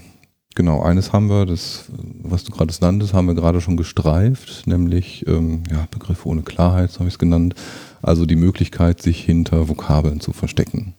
genau, 0.53 0.82
eines 0.82 1.13
haben 1.13 1.29
wir, 1.29 1.45
das, 1.45 1.86
was 2.21 2.43
du 2.43 2.51
gerade 2.51 2.73
nanntest, 2.82 3.13
haben 3.13 3.27
wir 3.27 3.36
gerade 3.36 3.62
schon 3.62 3.77
gestreift, 3.77 4.67
nämlich 4.67 5.25
ähm, 5.25 5.63
ja, 5.71 5.88
Begriffe 5.89 6.27
ohne 6.27 6.41
Klarheit, 6.41 6.91
so 6.91 6.99
habe 6.99 7.08
ich 7.08 7.15
es 7.15 7.19
genannt. 7.19 7.55
Also 8.01 8.25
die 8.25 8.36
Möglichkeit, 8.36 9.01
sich 9.01 9.23
hinter 9.23 9.69
Vokabeln 9.69 10.19
zu 10.19 10.34
verstecken. 10.34 10.93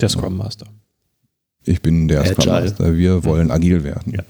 Der 0.00 0.10
Scrum 0.10 0.36
Master. 0.36 0.66
Ich 1.64 1.80
bin 1.80 2.08
der 2.08 2.20
Agile. 2.20 2.34
Scrum 2.34 2.48
Master. 2.48 2.96
Wir 2.96 3.24
wollen 3.24 3.50
agil 3.50 3.84
werden. 3.84 4.12
Ja 4.12 4.22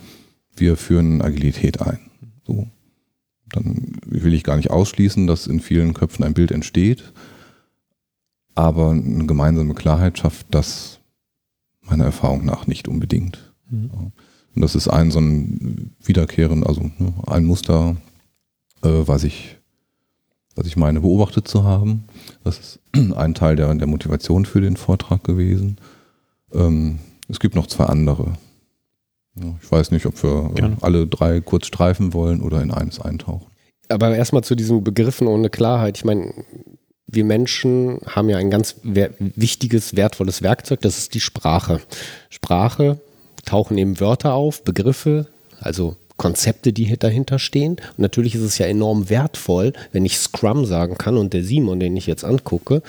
wir 0.57 0.77
führen 0.77 1.23
Agilität 1.23 1.81
ein. 1.81 1.99
So. 2.47 2.69
Dann 3.51 3.99
will 4.05 4.35
ich 4.35 4.45
gar 4.45 4.57
nicht 4.57 4.71
ausschließen, 4.71 5.27
dass 5.27 5.47
in 5.47 5.61
vielen 5.61 5.95
Köpfen 5.95 6.25
ein 6.25 6.35
Bild 6.35 6.51
entsteht, 6.51 7.13
aber 8.55 8.91
eine 8.91 9.27
gemeinsame 9.27 9.75
Klarheit 9.75 10.19
schafft 10.19 10.47
das 10.51 11.01
meiner 11.83 12.05
Erfahrung 12.05 12.45
nach 12.45 12.67
nicht 12.67 12.89
unbedingt. 12.89 13.53
Mhm. 13.71 14.13
Und 14.55 14.63
das 14.63 14.75
ist 14.75 14.89
ein 14.89 15.11
so 15.11 15.21
ein 15.21 15.95
Wiederkehren, 16.03 16.65
also 16.65 16.91
ne, 16.99 17.13
ein 17.27 17.45
Muster, 17.45 17.97
äh, 18.83 18.89
was 19.07 19.23
ich 19.25 19.57
was 20.57 20.67
ich 20.67 20.77
meine, 20.77 21.01
beobachtet 21.01 21.47
zu 21.47 21.65
haben. 21.65 22.05
Das 22.43 22.59
ist 22.59 22.81
ein 23.15 23.35
Teil 23.35 23.57
der, 23.57 23.73
der 23.75 23.87
Motivation 23.87 24.47
für 24.47 24.61
den 24.61 24.77
Vortrag 24.77 25.23
gewesen. 25.23 25.77
Ähm, 26.53 26.99
es 27.29 27.39
gibt 27.39 27.55
noch 27.55 27.67
zwei 27.67 27.85
andere. 27.85 28.33
Ich 29.63 29.71
weiß 29.71 29.91
nicht, 29.91 30.07
ob 30.07 30.23
wir 30.23 30.51
Gerne. 30.55 30.77
alle 30.81 31.07
drei 31.07 31.41
kurz 31.41 31.67
streifen 31.67 32.15
wollen 32.15 32.41
oder 32.41 32.63
in 32.63 32.71
eines 32.71 33.01
eintauchen. 33.01 33.47
Aber 33.89 34.17
erstmal 34.17 34.43
zu 34.43 34.55
diesen 34.55 34.83
Begriffen 34.83 35.27
ohne 35.27 35.51
Klarheit. 35.51 35.99
Ich 35.99 36.05
meine, 36.05 36.33
wir 37.07 37.25
Menschen 37.25 38.01
haben 38.07 38.29
ja 38.29 38.39
ein 38.39 38.51
ganz 38.51 38.77
wichtiges, 38.83 39.95
wertvolles 39.95 40.43
Werkzeug, 40.43 40.81
das 40.81 40.99
ist 40.99 41.15
die 41.15 41.21
Sprache. 41.21 41.81
Sprache 42.31 42.99
tauchen 43.45 43.79
eben 43.79 44.01
Wörter 44.01 44.35
auf, 44.35 44.65
Begriffe, 44.65 45.29
also 45.61 45.97
Konzepte, 46.17 46.73
die 46.73 46.97
dahinter 46.97 47.39
stehen. 47.39 47.73
Und 47.73 47.99
natürlich 47.99 48.35
ist 48.35 48.43
es 48.43 48.59
ja 48.59 48.67
enorm 48.67 49.11
wertvoll, 49.11 49.73
wenn 49.93 50.05
ich 50.05 50.19
Scrum 50.19 50.65
sagen 50.65 50.97
kann 50.97 51.17
und 51.17 51.33
der 51.33 51.45
Simon, 51.45 51.79
den 51.79 51.97
ich 51.97 52.07
jetzt 52.07 52.25
angucke, 52.25 52.83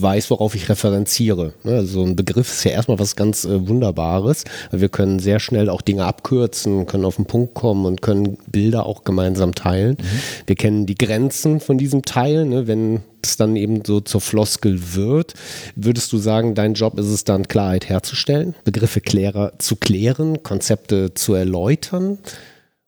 weiß, 0.00 0.30
worauf 0.30 0.54
ich 0.54 0.68
referenziere. 0.68 1.54
Also 1.64 2.02
ein 2.02 2.16
Begriff 2.16 2.50
ist 2.50 2.64
ja 2.64 2.72
erstmal 2.72 2.98
was 2.98 3.16
ganz 3.16 3.44
äh, 3.44 3.68
Wunderbares. 3.68 4.44
Wir 4.70 4.88
können 4.88 5.18
sehr 5.18 5.40
schnell 5.40 5.68
auch 5.68 5.80
Dinge 5.80 6.04
abkürzen, 6.04 6.86
können 6.86 7.04
auf 7.04 7.16
den 7.16 7.26
Punkt 7.26 7.54
kommen 7.54 7.86
und 7.86 8.02
können 8.02 8.38
Bilder 8.46 8.86
auch 8.86 9.04
gemeinsam 9.04 9.54
teilen. 9.54 9.96
Mhm. 10.00 10.18
Wir 10.46 10.56
kennen 10.56 10.86
die 10.86 10.96
Grenzen 10.96 11.60
von 11.60 11.78
diesem 11.78 12.02
Teil. 12.02 12.44
Ne? 12.44 12.66
Wenn 12.66 13.00
es 13.22 13.36
dann 13.36 13.56
eben 13.56 13.84
so 13.84 14.00
zur 14.00 14.20
Floskel 14.20 14.94
wird, 14.94 15.34
würdest 15.74 16.12
du 16.12 16.18
sagen, 16.18 16.54
dein 16.54 16.74
Job 16.74 16.98
ist 16.98 17.06
es 17.06 17.24
dann, 17.24 17.48
Klarheit 17.48 17.88
herzustellen, 17.88 18.54
Begriffe 18.64 19.00
klärer, 19.00 19.52
zu 19.58 19.76
klären, 19.76 20.42
Konzepte 20.42 21.14
zu 21.14 21.34
erläutern? 21.34 22.18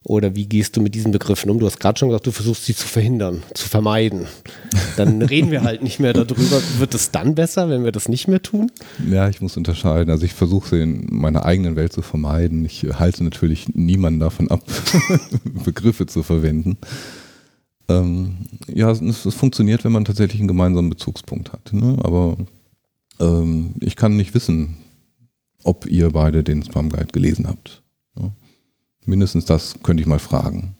Oder 0.09 0.35
wie 0.35 0.47
gehst 0.47 0.75
du 0.75 0.81
mit 0.81 0.95
diesen 0.95 1.11
Begriffen 1.11 1.51
um? 1.51 1.59
Du 1.59 1.67
hast 1.67 1.79
gerade 1.79 1.99
schon 1.99 2.09
gesagt, 2.09 2.25
du 2.25 2.31
versuchst 2.31 2.65
sie 2.65 2.73
zu 2.73 2.87
verhindern, 2.87 3.43
zu 3.53 3.69
vermeiden. 3.69 4.25
Dann 4.97 5.21
reden 5.21 5.51
wir 5.51 5.61
halt 5.61 5.83
nicht 5.83 5.99
mehr 5.99 6.13
darüber. 6.13 6.59
Wird 6.79 6.95
es 6.95 7.11
dann 7.11 7.35
besser, 7.35 7.69
wenn 7.69 7.83
wir 7.83 7.91
das 7.91 8.09
nicht 8.09 8.27
mehr 8.27 8.41
tun? 8.41 8.71
Ja, 9.07 9.29
ich 9.29 9.39
muss 9.39 9.55
unterscheiden. 9.55 10.09
Also 10.09 10.25
ich 10.25 10.33
versuche 10.33 10.67
sie 10.67 10.81
in 10.81 11.05
meiner 11.11 11.45
eigenen 11.45 11.75
Welt 11.75 11.93
zu 11.93 12.01
vermeiden. 12.01 12.65
Ich 12.65 12.87
halte 12.91 13.23
natürlich 13.23 13.75
niemanden 13.75 14.19
davon 14.19 14.49
ab, 14.49 14.63
Begriffe 15.63 16.07
zu 16.07 16.23
verwenden. 16.23 16.79
Ähm, 17.87 18.37
ja, 18.65 18.89
es, 18.89 19.01
es, 19.27 19.35
funktioniert, 19.35 19.83
wenn 19.83 19.91
man 19.91 20.05
tatsächlich 20.05 20.41
einen 20.41 20.47
gemeinsamen 20.47 20.89
Bezugspunkt 20.89 21.53
hat. 21.53 21.71
Ne? 21.71 21.99
Aber 22.01 22.35
ähm, 23.19 23.75
ich 23.79 23.95
kann 23.95 24.17
nicht 24.17 24.33
wissen, 24.33 24.77
ob 25.63 25.85
ihr 25.85 26.09
beide 26.09 26.43
den 26.43 26.63
Spam 26.63 26.89
Guide 26.89 27.13
gelesen 27.13 27.47
habt. 27.47 27.83
Mindestens 29.09 29.45
das 29.45 29.75
könnte 29.81 30.01
ich 30.01 30.07
mal 30.07 30.19
fragen. 30.19 30.75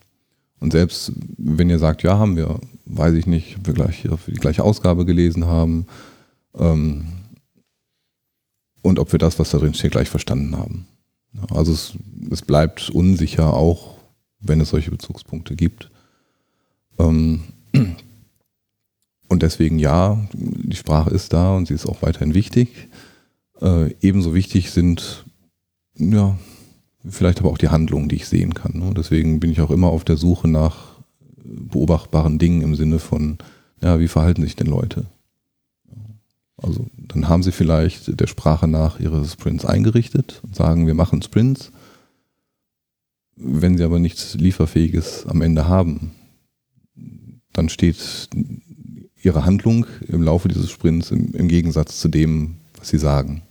Und 0.59 0.71
selbst 0.71 1.13
wenn 1.37 1.69
ihr 1.69 1.79
sagt, 1.79 2.03
ja, 2.03 2.19
haben 2.19 2.35
wir, 2.35 2.59
weiß 2.85 3.15
ich 3.15 3.25
nicht, 3.25 3.57
ob 3.57 3.67
wir 3.67 3.73
gleich 3.73 4.07
die 4.27 4.33
gleiche 4.33 4.63
Ausgabe 4.63 5.05
gelesen 5.05 5.45
haben 5.45 5.87
ähm, 6.55 7.05
und 8.81 8.99
ob 8.99 9.11
wir 9.11 9.19
das, 9.19 9.39
was 9.39 9.49
da 9.49 9.57
drin 9.57 9.73
steht, 9.73 9.91
gleich 9.91 10.09
verstanden 10.09 10.55
haben. 10.57 10.85
Also 11.49 11.71
es, 11.71 11.93
es 12.29 12.41
bleibt 12.43 12.89
unsicher, 12.91 13.53
auch 13.53 13.97
wenn 14.39 14.61
es 14.61 14.69
solche 14.69 14.91
Bezugspunkte 14.91 15.55
gibt. 15.55 15.89
Ähm, 16.99 17.41
und 19.27 19.41
deswegen 19.41 19.79
ja, 19.79 20.27
die 20.33 20.75
Sprache 20.75 21.09
ist 21.09 21.33
da 21.33 21.55
und 21.55 21.67
sie 21.67 21.73
ist 21.73 21.87
auch 21.87 22.03
weiterhin 22.03 22.35
wichtig. 22.35 22.89
Äh, 23.61 23.95
ebenso 24.01 24.35
wichtig 24.35 24.71
sind 24.71 25.25
ja, 25.95 26.37
vielleicht 27.09 27.39
aber 27.39 27.49
auch 27.49 27.57
die 27.57 27.69
Handlungen, 27.69 28.09
die 28.09 28.17
ich 28.17 28.27
sehen 28.27 28.53
kann. 28.53 28.73
Ne? 28.75 28.93
Deswegen 28.95 29.39
bin 29.39 29.51
ich 29.51 29.61
auch 29.61 29.71
immer 29.71 29.87
auf 29.87 30.03
der 30.03 30.17
Suche 30.17 30.47
nach 30.47 30.99
beobachtbaren 31.43 32.39
Dingen 32.39 32.61
im 32.61 32.75
Sinne 32.75 32.99
von, 32.99 33.37
ja, 33.81 33.99
wie 33.99 34.07
verhalten 34.07 34.43
sich 34.43 34.55
denn 34.55 34.67
Leute? 34.67 35.05
Also 36.57 36.87
dann 36.97 37.29
haben 37.29 37.43
sie 37.43 37.51
vielleicht 37.51 38.19
der 38.19 38.27
Sprache 38.27 38.67
nach 38.67 38.99
ihre 38.99 39.25
Sprints 39.25 39.65
eingerichtet 39.65 40.41
und 40.43 40.55
sagen, 40.55 40.87
wir 40.87 40.93
machen 40.93 41.21
Sprints. 41.21 41.71
Wenn 43.35 43.77
sie 43.77 43.83
aber 43.83 43.99
nichts 43.99 44.35
Lieferfähiges 44.35 45.25
am 45.25 45.41
Ende 45.41 45.67
haben, 45.67 46.11
dann 47.53 47.69
steht 47.69 48.29
ihre 49.21 49.45
Handlung 49.45 49.85
im 50.07 50.21
Laufe 50.21 50.49
dieses 50.49 50.69
Sprints 50.69 51.11
im, 51.11 51.33
im 51.33 51.47
Gegensatz 51.47 51.99
zu 51.99 52.09
dem, 52.09 52.57
was 52.77 52.89
sie 52.89 52.97
sagen. 52.97 53.43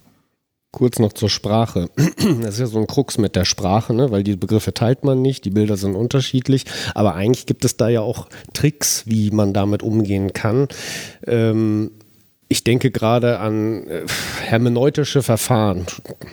Kurz 0.78 1.00
noch 1.00 1.12
zur 1.12 1.28
Sprache. 1.28 1.90
Das 2.42 2.54
ist 2.54 2.60
ja 2.60 2.66
so 2.66 2.78
ein 2.78 2.86
Krux 2.86 3.18
mit 3.18 3.34
der 3.34 3.44
Sprache, 3.44 3.92
ne? 3.92 4.12
weil 4.12 4.22
die 4.22 4.36
Begriffe 4.36 4.72
teilt 4.72 5.02
man 5.02 5.22
nicht, 5.22 5.44
die 5.44 5.50
Bilder 5.50 5.76
sind 5.76 5.96
unterschiedlich, 5.96 6.66
aber 6.94 7.14
eigentlich 7.14 7.46
gibt 7.46 7.64
es 7.64 7.76
da 7.76 7.88
ja 7.88 8.00
auch 8.00 8.28
Tricks, 8.52 9.02
wie 9.06 9.30
man 9.32 9.52
damit 9.52 9.82
umgehen 9.82 10.32
kann. 10.32 10.68
Ähm, 11.26 11.90
ich 12.50 12.64
denke 12.64 12.90
gerade 12.90 13.40
an 13.40 13.86
äh, 13.88 14.06
hermeneutische 14.42 15.22
Verfahren. 15.22 15.84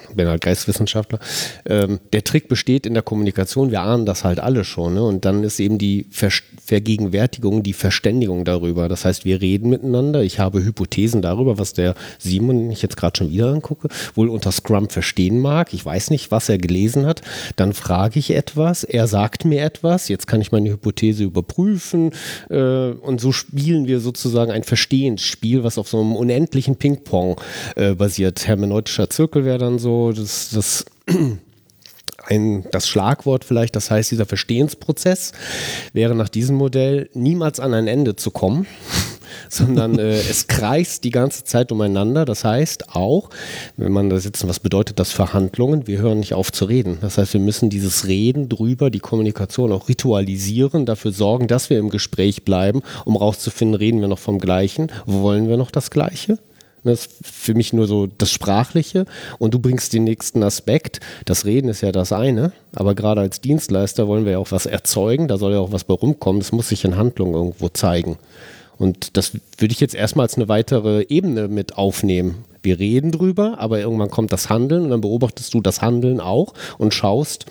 Ich 0.10 0.16
bin 0.16 0.30
halt 0.30 0.42
Geistwissenschaftler. 0.42 1.20
Ähm, 1.66 2.00
der 2.14 2.24
Trick 2.24 2.48
besteht 2.48 2.86
in 2.86 2.94
der 2.94 3.04
Kommunikation. 3.04 3.70
Wir 3.70 3.82
ahnen 3.82 4.06
das 4.06 4.24
halt 4.24 4.40
alle 4.40 4.64
schon. 4.64 4.94
Ne? 4.94 5.04
Und 5.04 5.26
dann 5.26 5.44
ist 5.44 5.60
eben 5.60 5.78
die 5.78 6.08
Ver 6.12 6.30
Vergegenwärtigung, 6.66 7.62
die 7.62 7.74
Verständigung 7.74 8.44
darüber. 8.44 8.90
Das 8.90 9.06
heißt, 9.06 9.24
wir 9.24 9.40
reden 9.40 9.70
miteinander. 9.70 10.24
Ich 10.24 10.40
habe 10.40 10.64
Hypothesen 10.64 11.22
darüber, 11.22 11.60
was 11.60 11.74
der 11.74 11.94
Simon, 12.18 12.72
ich 12.72 12.82
jetzt 12.82 12.98
gerade 12.98 13.16
schon 13.18 13.30
wieder 13.30 13.48
angucke, 13.48 13.90
wohl 14.16 14.30
unter 14.30 14.52
Scrum 14.52 14.90
verstehen 14.90 15.40
mag. 15.40 15.74
Ich 15.74 15.86
weiß 15.86 16.10
nicht, 16.10 16.32
was 16.32 16.50
er 16.50 16.58
gelesen 16.58 17.06
hat. 17.06 17.22
Dann 17.56 17.74
frage 17.74 18.18
ich 18.18 18.32
etwas. 18.32 18.84
Er 18.84 19.08
sagt 19.08 19.46
mir 19.46 19.64
etwas. 19.64 20.08
Jetzt 20.08 20.26
kann 20.26 20.42
ich 20.42 20.52
meine 20.52 20.72
Hypothese 20.72 21.24
überprüfen. 21.26 22.12
Äh, 22.50 22.56
und 22.92 23.22
so 23.22 23.32
spielen 23.32 23.86
wir 23.86 24.00
sozusagen 24.00 24.52
ein 24.52 24.64
Verstehensspiel, 24.64 25.64
was 25.64 25.78
auf 25.78 25.88
so 25.88 26.00
einem 26.00 26.05
unendlichen 26.14 26.76
Ping-Pong 26.76 27.40
äh, 27.76 27.96
basiert. 27.96 28.46
Hermeneutischer 28.46 29.10
Zirkel 29.10 29.46
wäre 29.46 29.58
dann 29.58 29.80
so 29.80 30.12
das, 30.12 30.50
das 30.54 30.86
ein, 32.28 32.66
das 32.72 32.88
Schlagwort 32.88 33.46
vielleicht, 33.46 33.76
das 33.76 33.90
heißt, 33.92 34.12
dieser 34.12 34.26
Verstehensprozess 34.26 35.32
wäre 35.94 36.16
nach 36.16 36.30
diesem 36.30 36.56
Modell 36.56 37.10
niemals 37.14 37.60
an 37.60 37.74
ein 37.74 37.88
Ende 37.88 38.16
zu 38.16 38.32
kommen, 38.32 38.68
sondern 39.50 40.00
äh, 40.00 40.20
es 40.20 40.48
kreist 40.48 41.04
die 41.04 41.12
ganze 41.12 41.44
Zeit 41.44 41.72
umeinander. 41.72 42.26
Das 42.26 42.44
heißt 42.44 42.96
auch, 42.96 43.30
wenn 43.78 43.92
man 43.92 44.10
da 44.10 44.20
sitzen, 44.20 44.48
was 44.50 44.60
bedeutet 44.60 45.00
das 45.00 45.12
Verhandlungen? 45.12 45.88
Wir 45.88 46.00
hören 46.00 46.20
nicht 46.20 46.34
auf 46.34 46.52
zu 46.52 46.66
reden. 46.66 46.98
Das 47.02 47.18
heißt, 47.18 47.34
wir 47.34 47.42
müssen 47.42 47.70
dieses 47.70 48.08
Reden 48.08 48.50
drüber, 48.50 48.90
die 48.90 49.00
Kommunikation 49.00 49.72
auch 49.72 49.90
ritualisieren, 49.90 50.86
dafür 50.86 51.12
sorgen, 51.12 51.48
dass 51.48 51.70
wir 51.70 51.80
im 51.80 51.90
Gespräch 51.90 52.44
bleiben, 52.44 52.82
um 53.06 53.16
rauszufinden, 53.16 53.76
reden 53.76 54.02
wir 54.02 54.08
noch 54.08 54.20
vom 54.20 54.40
Gleichen, 54.40 54.92
wollen 55.06 55.48
wir 55.50 55.58
noch 55.58 55.72
das 55.72 55.92
Gleiche? 55.92 56.38
Das 56.86 57.08
ist 57.08 57.12
für 57.24 57.56
mich 57.56 57.74
nur 57.74 57.88
so 57.88 58.06
das 58.06 58.32
Sprachliche 58.32 59.06
und 59.40 59.56
du 59.56 59.60
bringst 59.60 59.92
den 59.94 60.04
nächsten 60.04 60.44
Aspekt. 60.44 61.00
Das 61.26 61.46
Reden 61.46 61.68
ist 61.68 61.82
ja 61.82 61.92
das 61.92 62.12
eine, 62.12 62.52
aber 62.76 62.94
gerade 62.94 63.22
als 63.22 63.42
Dienstleister 63.42 64.08
wollen 64.08 64.26
wir 64.26 64.34
ja 64.34 64.38
auch 64.38 64.52
was 64.52 64.68
erzeugen, 64.68 65.28
da 65.28 65.38
soll 65.38 65.54
ja 65.54 65.60
auch 65.60 65.72
was 65.72 65.84
bei 65.84 65.96
rumkommen, 65.96 66.40
das 66.42 66.52
muss 66.52 66.70
sich 66.70 66.86
in 66.86 66.96
Handlung 66.96 67.34
irgendwo 67.34 67.70
zeigen. 67.70 68.18
Und 68.78 69.18
das 69.18 69.34
würde 69.58 69.72
ich 69.72 69.80
jetzt 69.80 69.96
erstmal 69.96 70.26
als 70.26 70.36
eine 70.36 70.50
weitere 70.50 71.06
Ebene 71.08 71.48
mit 71.48 71.78
aufnehmen. 71.78 72.44
Wir 72.62 72.80
reden 72.80 73.12
drüber, 73.12 73.60
aber 73.60 73.80
irgendwann 73.80 74.10
kommt 74.10 74.34
das 74.34 74.50
Handeln 74.50 74.84
und 74.84 74.90
dann 74.90 75.02
beobachtest 75.02 75.54
du 75.54 75.62
das 75.62 75.82
Handeln 75.82 76.20
auch 76.20 76.54
und 76.78 76.94
schaust, 76.94 77.46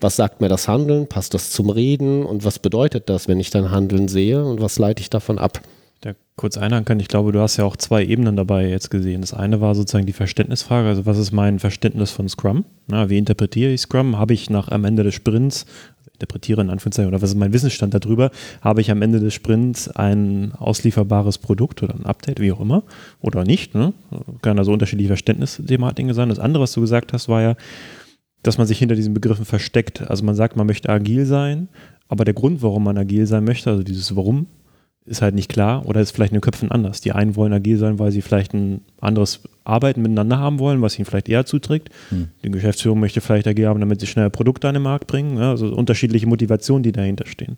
was 0.00 0.14
sagt 0.14 0.40
mir 0.40 0.48
das 0.48 0.68
Handeln, 0.68 1.08
passt 1.08 1.34
das 1.34 1.50
zum 1.50 1.70
Reden 1.70 2.24
und 2.24 2.44
was 2.44 2.58
bedeutet 2.58 3.08
das, 3.08 3.26
wenn 3.26 3.40
ich 3.40 3.50
dein 3.50 3.70
Handeln 3.70 4.08
sehe 4.08 4.44
und 4.44 4.60
was 4.60 4.78
leite 4.78 5.00
ich 5.00 5.10
davon 5.10 5.38
ab 5.38 5.60
da 6.00 6.12
kurz 6.36 6.56
einhaken 6.56 6.84
kann, 6.84 7.00
ich 7.00 7.08
glaube, 7.08 7.32
du 7.32 7.40
hast 7.40 7.56
ja 7.56 7.64
auch 7.64 7.76
zwei 7.76 8.04
Ebenen 8.04 8.36
dabei 8.36 8.68
jetzt 8.68 8.90
gesehen. 8.90 9.20
Das 9.20 9.34
eine 9.34 9.60
war 9.60 9.74
sozusagen 9.74 10.06
die 10.06 10.12
Verständnisfrage, 10.12 10.88
also 10.88 11.06
was 11.06 11.18
ist 11.18 11.32
mein 11.32 11.58
Verständnis 11.58 12.10
von 12.10 12.28
Scrum? 12.28 12.64
Na, 12.86 13.10
wie 13.10 13.18
interpretiere 13.18 13.72
ich 13.72 13.80
Scrum? 13.80 14.16
Habe 14.16 14.34
ich 14.34 14.48
nach 14.48 14.68
am 14.68 14.84
Ende 14.84 15.02
des 15.02 15.14
Sprints, 15.14 15.66
interpretiere 16.18 16.60
in 16.60 16.70
Anführungszeichen, 16.70 17.08
oder 17.08 17.22
was 17.22 17.30
ist 17.30 17.36
mein 17.36 17.52
Wissensstand 17.52 17.94
darüber? 17.94 18.30
Habe 18.60 18.80
ich 18.80 18.90
am 18.90 19.02
Ende 19.02 19.20
des 19.20 19.34
Sprints 19.34 19.88
ein 19.88 20.52
auslieferbares 20.52 21.38
Produkt 21.38 21.82
oder 21.82 21.94
ein 21.94 22.06
Update, 22.06 22.40
wie 22.40 22.50
auch 22.50 22.60
immer, 22.60 22.82
oder 23.20 23.44
nicht? 23.44 23.74
Ne? 23.74 23.92
Kann 24.42 24.58
also 24.58 24.72
unterschiedliche 24.72 25.08
Verständnisthematiken 25.08 26.12
sein. 26.14 26.28
Das 26.28 26.40
andere, 26.40 26.64
was 26.64 26.72
du 26.72 26.80
gesagt 26.80 27.12
hast, 27.12 27.28
war 27.28 27.42
ja, 27.42 27.54
dass 28.42 28.58
man 28.58 28.66
sich 28.66 28.78
hinter 28.78 28.96
diesen 28.96 29.14
Begriffen 29.14 29.44
versteckt. 29.44 30.02
Also 30.10 30.24
man 30.24 30.34
sagt, 30.34 30.56
man 30.56 30.66
möchte 30.66 30.88
agil 30.88 31.24
sein, 31.24 31.68
aber 32.08 32.24
der 32.24 32.34
Grund, 32.34 32.62
warum 32.62 32.84
man 32.84 32.98
agil 32.98 33.26
sein 33.26 33.44
möchte, 33.44 33.70
also 33.70 33.82
dieses 33.84 34.16
Warum, 34.16 34.46
ist 35.08 35.22
halt 35.22 35.34
nicht 35.34 35.50
klar 35.50 35.86
oder 35.86 36.00
ist 36.00 36.12
vielleicht 36.12 36.32
in 36.32 36.36
den 36.36 36.42
Köpfen 36.42 36.70
anders. 36.70 37.00
Die 37.00 37.12
einen 37.12 37.36
wollen 37.36 37.52
agil 37.52 37.78
sein, 37.78 37.98
weil 37.98 38.12
sie 38.12 38.22
vielleicht 38.22 38.54
ein 38.54 38.82
anderes 39.00 39.40
Arbeiten 39.64 40.02
miteinander 40.02 40.38
haben 40.38 40.58
wollen, 40.58 40.82
was 40.82 40.98
ihnen 40.98 41.06
vielleicht 41.06 41.28
eher 41.28 41.46
zuträgt. 41.46 41.90
Hm. 42.10 42.28
Die 42.42 42.50
Geschäftsführung 42.50 43.00
möchte 43.00 43.20
vielleicht 43.20 43.46
agil 43.46 43.66
haben, 43.66 43.80
damit 43.80 44.00
sie 44.00 44.06
schnell 44.06 44.30
Produkte 44.30 44.68
an 44.68 44.74
den 44.74 44.82
Markt 44.82 45.06
bringen. 45.06 45.38
Ja, 45.38 45.50
also 45.50 45.66
unterschiedliche 45.74 46.26
Motivationen, 46.26 46.82
die 46.82 46.92
dahinter 46.92 47.26
stehen. 47.26 47.56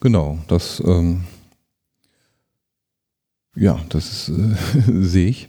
Genau, 0.00 0.38
das 0.48 0.82
ähm, 0.86 1.24
ja, 3.56 3.80
das 3.88 4.28
äh, 4.28 4.54
sehe 5.02 5.28
ich 5.28 5.48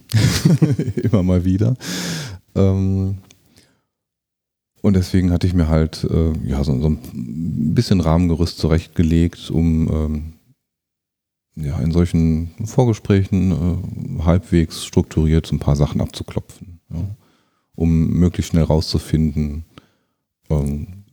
immer 1.04 1.24
mal 1.24 1.46
wieder. 1.46 1.76
Ähm, 2.56 3.18
und 4.82 4.96
deswegen 4.96 5.32
hatte 5.32 5.48
ich 5.48 5.54
mir 5.54 5.68
halt 5.68 6.04
äh, 6.04 6.34
ja, 6.44 6.64
so, 6.64 6.80
so, 6.80 6.90
ein 6.90 7.74
bisschen 7.74 8.02
Rahmengerüst 8.02 8.58
zurechtgelegt, 8.58 9.52
um 9.52 9.88
ähm, 9.90 10.34
ja, 11.56 11.80
in 11.80 11.92
solchen 11.92 12.52
Vorgesprächen 12.66 13.52
äh, 13.52 14.24
halbwegs 14.24 14.86
strukturiert 14.86 15.46
so 15.46 15.56
ein 15.56 15.60
paar 15.60 15.76
Sachen 15.76 16.02
abzuklopfen. 16.02 16.80
Ja, 16.90 17.16
um 17.76 18.10
möglichst 18.10 18.52
schnell 18.52 18.64
rauszufinden, 18.64 19.66
ähm, 20.50 21.04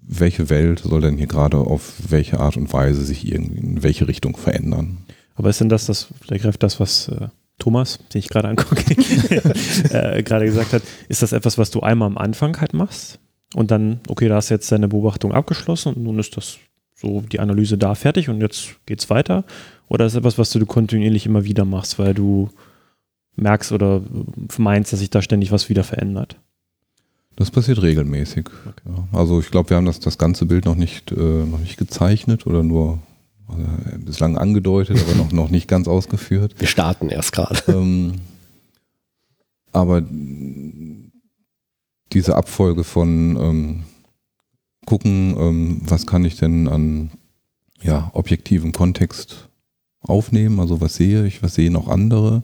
welche 0.00 0.50
Welt 0.50 0.80
soll 0.80 1.00
denn 1.00 1.16
hier 1.16 1.26
gerade 1.26 1.58
auf 1.58 1.94
welche 2.08 2.40
Art 2.40 2.56
und 2.56 2.72
Weise 2.72 3.04
sich 3.04 3.30
irgendwie 3.30 3.60
in 3.60 3.82
welche 3.82 4.08
Richtung 4.08 4.36
verändern. 4.36 4.98
Aber 5.34 5.50
ist 5.50 5.60
denn 5.60 5.68
das, 5.68 5.86
das 5.86 6.08
vielleicht 6.20 6.42
greift 6.42 6.62
das, 6.62 6.80
was 6.80 7.08
äh, 7.08 7.28
Thomas, 7.58 7.98
den 8.12 8.18
ich 8.18 8.28
gerade 8.28 8.48
angucke, 8.48 8.82
äh, 9.90 10.22
gerade 10.22 10.46
gesagt 10.46 10.72
hat, 10.72 10.82
ist 11.08 11.22
das 11.22 11.32
etwas, 11.32 11.58
was 11.58 11.70
du 11.70 11.80
einmal 11.80 12.06
am 12.06 12.18
Anfang 12.18 12.60
halt 12.60 12.74
machst 12.74 13.20
und 13.54 13.70
dann, 13.70 14.00
okay, 14.08 14.28
da 14.28 14.36
hast 14.36 14.50
du 14.50 14.54
jetzt 14.54 14.72
deine 14.72 14.88
Beobachtung 14.88 15.32
abgeschlossen 15.32 15.94
und 15.94 16.02
nun 16.02 16.18
ist 16.18 16.36
das 16.36 16.58
so 16.94 17.20
die 17.20 17.40
Analyse 17.40 17.78
da 17.78 17.94
fertig 17.94 18.28
und 18.28 18.40
jetzt 18.40 18.76
geht's 18.86 19.10
weiter? 19.10 19.44
Oder 19.88 20.06
ist 20.06 20.14
das 20.14 20.20
etwas, 20.20 20.38
was 20.38 20.50
du 20.50 20.64
kontinuierlich 20.64 21.26
immer 21.26 21.44
wieder 21.44 21.64
machst, 21.64 21.98
weil 21.98 22.14
du 22.14 22.48
merkst 23.36 23.72
oder 23.72 24.02
meinst, 24.58 24.92
dass 24.92 25.00
sich 25.00 25.10
da 25.10 25.20
ständig 25.20 25.52
was 25.52 25.68
wieder 25.68 25.84
verändert? 25.84 26.38
Das 27.36 27.50
passiert 27.50 27.82
regelmäßig. 27.82 28.46
Okay. 28.46 28.82
Ja, 28.88 29.18
also 29.18 29.40
ich 29.40 29.50
glaube, 29.50 29.70
wir 29.70 29.76
haben 29.76 29.86
das, 29.86 30.00
das 30.00 30.18
ganze 30.18 30.46
Bild 30.46 30.64
noch 30.64 30.74
nicht, 30.74 31.12
äh, 31.12 31.14
noch 31.14 31.58
nicht 31.58 31.78
gezeichnet 31.78 32.46
oder 32.46 32.62
nur 32.62 32.98
äh, 33.48 33.98
bislang 33.98 34.36
angedeutet, 34.36 34.98
aber 35.00 35.14
noch, 35.14 35.32
noch 35.32 35.50
nicht 35.50 35.68
ganz 35.68 35.88
ausgeführt. 35.88 36.54
Wir 36.58 36.68
starten 36.68 37.08
erst 37.08 37.32
gerade. 37.32 37.60
Ähm, 37.68 38.14
aber 39.72 40.02
diese 42.12 42.36
Abfolge 42.36 42.84
von 42.84 43.36
ähm, 43.36 43.82
gucken, 44.86 45.36
ähm, 45.38 45.80
was 45.84 46.06
kann 46.06 46.24
ich 46.24 46.36
denn 46.36 46.68
an 46.68 47.10
ja, 47.80 48.10
objektivem 48.14 48.72
Kontext 48.72 49.48
aufnehmen, 50.00 50.60
also 50.60 50.80
was 50.80 50.96
sehe 50.96 51.26
ich, 51.26 51.42
was 51.42 51.54
sehen 51.54 51.76
auch 51.76 51.88
andere, 51.88 52.42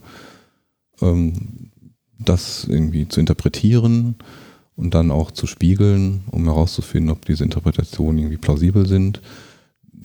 ähm, 1.00 1.70
das 2.18 2.64
irgendwie 2.64 3.08
zu 3.08 3.20
interpretieren 3.20 4.16
und 4.74 4.94
dann 4.94 5.10
auch 5.10 5.30
zu 5.30 5.46
spiegeln, 5.46 6.22
um 6.30 6.44
herauszufinden, 6.44 7.10
ob 7.10 7.24
diese 7.24 7.44
Interpretationen 7.44 8.18
irgendwie 8.18 8.38
plausibel 8.38 8.86
sind 8.86 9.20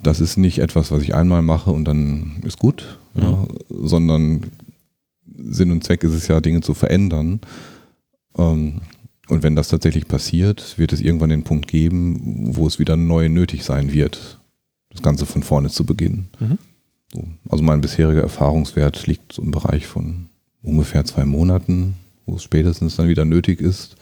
das 0.03 0.19
ist 0.19 0.37
nicht 0.37 0.59
etwas, 0.59 0.91
was 0.91 1.01
ich 1.01 1.15
einmal 1.15 1.41
mache 1.41 1.71
und 1.71 1.85
dann 1.85 2.41
ist 2.43 2.59
gut, 2.59 2.99
ja, 3.15 3.31
mhm. 3.31 3.47
sondern 3.69 4.41
Sinn 5.35 5.71
und 5.71 5.83
Zweck 5.83 6.03
ist 6.03 6.13
es 6.13 6.27
ja, 6.27 6.41
Dinge 6.41 6.61
zu 6.61 6.73
verändern. 6.73 7.41
Ähm, 8.37 8.81
und 9.29 9.41
wenn 9.41 9.55
das 9.55 9.69
tatsächlich 9.69 10.07
passiert, 10.07 10.77
wird 10.77 10.93
es 10.93 11.01
irgendwann 11.01 11.29
den 11.29 11.43
Punkt 11.43 11.67
geben, 11.67 12.55
wo 12.55 12.67
es 12.67 12.77
wieder 12.77 12.97
neu 12.97 13.29
nötig 13.29 13.63
sein 13.63 13.93
wird, 13.93 14.39
das 14.91 15.01
Ganze 15.01 15.25
von 15.25 15.43
vorne 15.43 15.69
zu 15.69 15.85
beginnen. 15.85 16.29
Mhm. 16.39 16.57
So. 17.11 17.23
Also 17.49 17.63
mein 17.63 17.81
bisheriger 17.81 18.21
Erfahrungswert 18.21 19.07
liegt 19.07 19.33
so 19.33 19.41
im 19.41 19.51
Bereich 19.51 19.87
von 19.87 20.27
ungefähr 20.61 21.05
zwei 21.05 21.25
Monaten, 21.25 21.95
wo 22.25 22.35
es 22.35 22.43
spätestens 22.43 22.95
dann 22.95 23.07
wieder 23.07 23.25
nötig 23.25 23.61
ist, 23.61 23.95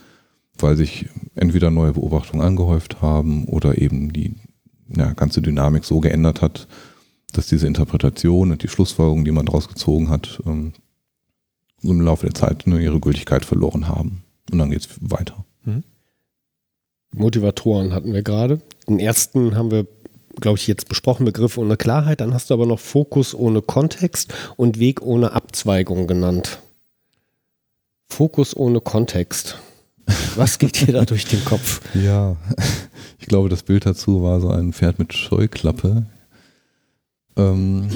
weil 0.58 0.76
sich 0.76 1.08
entweder 1.36 1.70
neue 1.70 1.94
Beobachtungen 1.94 2.46
angehäuft 2.46 3.02
haben 3.02 3.46
oder 3.46 3.78
eben 3.80 4.14
die 4.14 4.36
ja, 4.96 5.14
ganze 5.14 5.42
Dynamik 5.42 5.84
so 5.86 6.00
geändert 6.00 6.42
hat, 6.42 6.68
dass 7.34 7.48
diese 7.48 7.68
Interpretation 7.68 8.52
und 8.52 8.64
die 8.64 8.68
Schlussfolgerungen, 8.68 9.26
die 9.26 9.32
man 9.32 9.46
daraus 9.46 9.68
gezogen 9.68 10.10
hat, 10.10 10.42
ähm, 10.46 10.74
im 11.84 12.02
Laufe 12.02 12.28
der 12.28 12.36
Zeit 12.36 12.68
nur 12.68 12.80
ihre 12.80 13.00
Gültigkeit 13.00 13.46
verloren 13.46 13.88
haben. 13.88 14.24
Und 14.52 14.60
dann 14.60 14.70
geht 14.72 14.82
es 14.82 14.90
weiter. 15.02 15.46
Mhm. 15.64 15.84
Motivatoren 17.14 17.94
hatten 17.94 18.14
wir 18.14 18.24
gerade. 18.24 18.62
Den 18.88 19.00
ersten 19.00 19.56
haben 19.56 19.72
wir, 19.72 19.88
glaube 20.40 20.58
ich, 20.58 20.68
jetzt 20.68 20.88
besprochen, 20.88 21.26
Begriff 21.26 21.58
ohne 21.58 21.78
Klarheit. 21.78 22.22
Dann 22.22 22.34
hast 22.34 22.50
du 22.50 22.54
aber 22.54 22.66
noch 22.66 22.80
Fokus 22.80 23.34
ohne 23.34 23.62
Kontext 23.62 24.34
und 24.58 24.80
Weg 24.80 25.02
ohne 25.02 25.34
Abzweigung 25.34 26.08
genannt. 26.08 26.60
Fokus 28.08 28.56
ohne 28.56 28.82
Kontext. 28.82 29.58
Was 30.36 30.60
geht 30.60 30.88
dir 30.88 30.94
da 30.94 31.06
durch 31.06 31.26
den 31.26 31.44
Kopf? 31.46 31.82
Ja, 31.96 32.36
ich 33.20 33.28
glaube, 33.28 33.50
das 33.50 33.64
Bild 33.64 33.86
dazu 33.86 34.24
war 34.24 34.40
so 34.42 34.50
ein 34.50 34.74
Pferd 34.74 35.00
mit 35.00 35.14
Scheuklappe. 35.14 36.06
Ähm, 37.38 37.90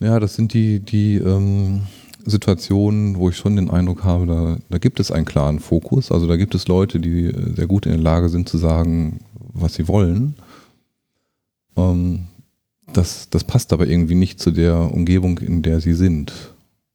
Ja, 0.00 0.20
das 0.20 0.34
sind 0.34 0.52
die, 0.54 0.80
die 0.80 1.16
ähm, 1.16 1.82
Situationen, 2.26 3.16
wo 3.16 3.28
ich 3.28 3.36
schon 3.36 3.56
den 3.56 3.70
Eindruck 3.70 4.04
habe, 4.04 4.26
da, 4.26 4.56
da 4.68 4.78
gibt 4.78 4.98
es 5.00 5.10
einen 5.10 5.24
klaren 5.24 5.60
Fokus. 5.60 6.10
Also 6.10 6.26
da 6.26 6.36
gibt 6.36 6.54
es 6.54 6.68
Leute, 6.68 7.00
die 7.00 7.26
äh, 7.26 7.54
sehr 7.54 7.66
gut 7.66 7.86
in 7.86 7.92
der 7.92 8.00
Lage 8.00 8.28
sind 8.28 8.48
zu 8.48 8.58
sagen, 8.58 9.20
was 9.52 9.74
sie 9.74 9.88
wollen. 9.88 10.34
Ähm, 11.76 12.26
das, 12.92 13.28
das 13.30 13.44
passt 13.44 13.72
aber 13.72 13.86
irgendwie 13.86 14.14
nicht 14.14 14.40
zu 14.40 14.50
der 14.50 14.92
Umgebung, 14.92 15.38
in 15.38 15.62
der 15.62 15.80
sie 15.80 15.94
sind. 15.94 16.32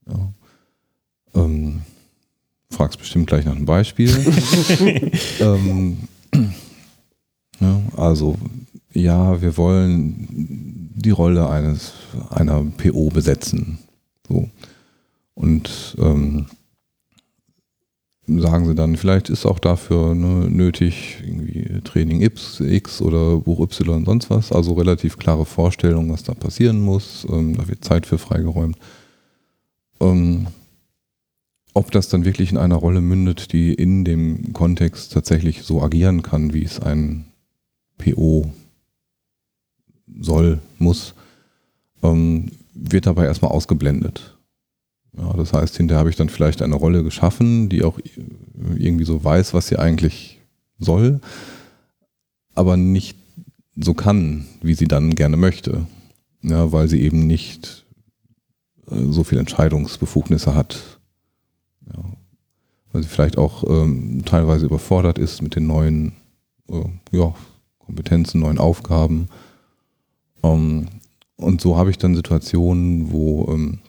Ja. 0.07 0.33
Ähm, 1.35 1.81
fragst 2.71 2.99
bestimmt 2.99 3.27
gleich 3.27 3.45
nach 3.45 3.55
einem 3.55 3.65
Beispiel. 3.65 4.09
ähm, 5.39 5.97
ja, 7.59 7.81
also, 7.97 8.37
ja, 8.93 9.41
wir 9.41 9.57
wollen 9.57 10.89
die 10.95 11.11
Rolle 11.11 11.49
eines 11.49 11.93
einer 12.29 12.63
PO 12.63 13.09
besetzen. 13.09 13.79
So. 14.27 14.49
Und 15.33 15.95
ähm, 15.99 16.47
sagen 18.27 18.65
sie 18.65 18.75
dann, 18.75 18.97
vielleicht 18.97 19.29
ist 19.29 19.45
auch 19.45 19.59
dafür 19.59 20.13
ne, 20.13 20.49
nötig 20.49 21.17
irgendwie 21.25 21.81
Training 21.83 22.21
X, 22.21 22.59
X 22.59 23.01
oder 23.01 23.37
Buch 23.37 23.59
Y 23.59 23.97
und 23.97 24.05
sonst 24.05 24.29
was. 24.29 24.51
Also 24.51 24.73
relativ 24.73 25.17
klare 25.17 25.45
Vorstellungen, 25.45 26.11
was 26.11 26.23
da 26.23 26.33
passieren 26.33 26.81
muss. 26.81 27.25
Ähm, 27.29 27.57
da 27.57 27.67
wird 27.67 27.83
Zeit 27.83 28.05
für 28.05 28.17
freigeräumt. 28.17 28.77
Ähm, 29.99 30.47
ob 31.73 31.91
das 31.91 32.09
dann 32.09 32.25
wirklich 32.25 32.51
in 32.51 32.57
einer 32.57 32.75
Rolle 32.75 33.01
mündet, 33.01 33.53
die 33.53 33.73
in 33.73 34.03
dem 34.03 34.53
Kontext 34.53 35.13
tatsächlich 35.13 35.63
so 35.63 35.81
agieren 35.81 36.23
kann, 36.23 36.53
wie 36.53 36.63
es 36.63 36.79
ein 36.79 37.25
PO 37.97 38.51
soll, 40.19 40.59
muss, 40.79 41.13
ähm, 42.01 42.51
wird 42.73 43.05
dabei 43.05 43.25
erstmal 43.25 43.51
ausgeblendet. 43.51 44.37
Ja, 45.17 45.33
das 45.33 45.53
heißt, 45.53 45.77
hinterher 45.77 45.99
habe 45.99 46.09
ich 46.09 46.15
dann 46.15 46.29
vielleicht 46.29 46.61
eine 46.61 46.75
Rolle 46.75 47.03
geschaffen, 47.03 47.69
die 47.69 47.83
auch 47.83 47.99
irgendwie 48.77 49.05
so 49.05 49.23
weiß, 49.23 49.53
was 49.53 49.67
sie 49.67 49.77
eigentlich 49.77 50.39
soll, 50.77 51.19
aber 52.55 52.77
nicht 52.77 53.17
so 53.75 53.93
kann, 53.93 54.45
wie 54.61 54.73
sie 54.73 54.87
dann 54.87 55.15
gerne 55.15 55.37
möchte. 55.37 55.87
Ja, 56.41 56.71
weil 56.71 56.87
sie 56.87 57.01
eben 57.01 57.27
nicht 57.27 57.85
äh, 58.89 59.05
so 59.09 59.23
viel 59.23 59.39
Entscheidungsbefugnisse 59.39 60.55
hat. 60.55 60.98
Ja, 61.95 62.03
weil 62.91 63.03
sie 63.03 63.09
vielleicht 63.09 63.37
auch 63.37 63.63
ähm, 63.67 64.23
teilweise 64.25 64.65
überfordert 64.65 65.17
ist 65.17 65.41
mit 65.41 65.55
den 65.55 65.67
neuen 65.67 66.13
äh, 66.69 66.83
ja, 67.11 67.33
Kompetenzen, 67.79 68.41
neuen 68.41 68.59
Aufgaben. 68.59 69.27
Ähm, 70.43 70.87
und 71.35 71.61
so 71.61 71.77
habe 71.77 71.89
ich 71.89 71.97
dann 71.97 72.15
Situationen, 72.15 73.11
wo 73.11 73.47
ähm, 73.51 73.79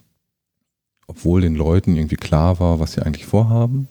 obwohl 1.07 1.41
den 1.41 1.55
Leuten 1.55 1.97
irgendwie 1.97 2.15
klar 2.15 2.59
war, 2.61 2.79
was 2.79 2.93
sie 2.93 3.01
eigentlich 3.01 3.25
vorhaben 3.25 3.89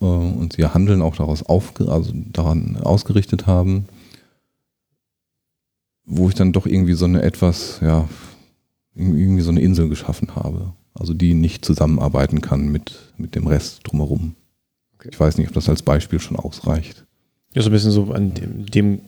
äh, 0.00 0.04
und 0.04 0.52
sie 0.52 0.60
ihr 0.60 0.74
Handeln 0.74 1.00
auch 1.00 1.16
daraus 1.16 1.42
aufge 1.42 1.88
also 1.88 2.12
daran 2.14 2.76
ausgerichtet 2.76 3.46
haben, 3.46 3.86
wo 6.04 6.28
ich 6.28 6.34
dann 6.34 6.52
doch 6.52 6.66
irgendwie 6.66 6.92
so 6.92 7.06
eine 7.06 7.22
etwas, 7.22 7.80
ja, 7.80 8.08
irgendwie 8.94 9.40
so 9.40 9.50
eine 9.50 9.62
Insel 9.62 9.88
geschaffen 9.88 10.36
habe. 10.36 10.74
Also 10.94 11.14
die 11.14 11.34
nicht 11.34 11.64
zusammenarbeiten 11.64 12.40
kann 12.40 12.68
mit, 12.68 13.12
mit 13.16 13.34
dem 13.34 13.46
Rest 13.46 13.80
drumherum. 13.84 14.34
Okay. 14.94 15.08
Ich 15.12 15.18
weiß 15.18 15.38
nicht, 15.38 15.48
ob 15.48 15.54
das 15.54 15.68
als 15.68 15.82
Beispiel 15.82 16.20
schon 16.20 16.36
ausreicht. 16.36 17.04
Ja, 17.54 17.62
so 17.62 17.70
ein 17.70 17.72
bisschen 17.72 17.90
so 17.90 18.12
an 18.12 18.34
dem, 18.34 18.66
dem 18.66 19.00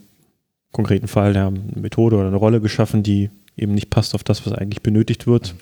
konkreten 0.72 1.08
Fall 1.08 1.32
der 1.32 1.50
Methode 1.50 2.16
oder 2.16 2.26
eine 2.26 2.36
Rolle 2.36 2.60
geschaffen, 2.60 3.02
die 3.02 3.30
eben 3.56 3.74
nicht 3.74 3.90
passt 3.90 4.14
auf 4.14 4.24
das, 4.24 4.44
was 4.44 4.52
eigentlich 4.52 4.82
benötigt 4.82 5.26
wird 5.26 5.54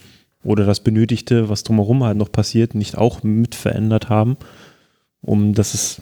oder 0.44 0.64
das 0.64 0.80
Benötigte, 0.80 1.48
was 1.48 1.62
drumherum 1.62 2.02
halt 2.02 2.16
noch 2.16 2.32
passiert, 2.32 2.74
nicht 2.74 2.96
auch 2.96 3.22
mit 3.22 3.54
verändert 3.54 4.08
haben, 4.08 4.36
um 5.20 5.54
dass 5.54 5.74
es 5.74 6.00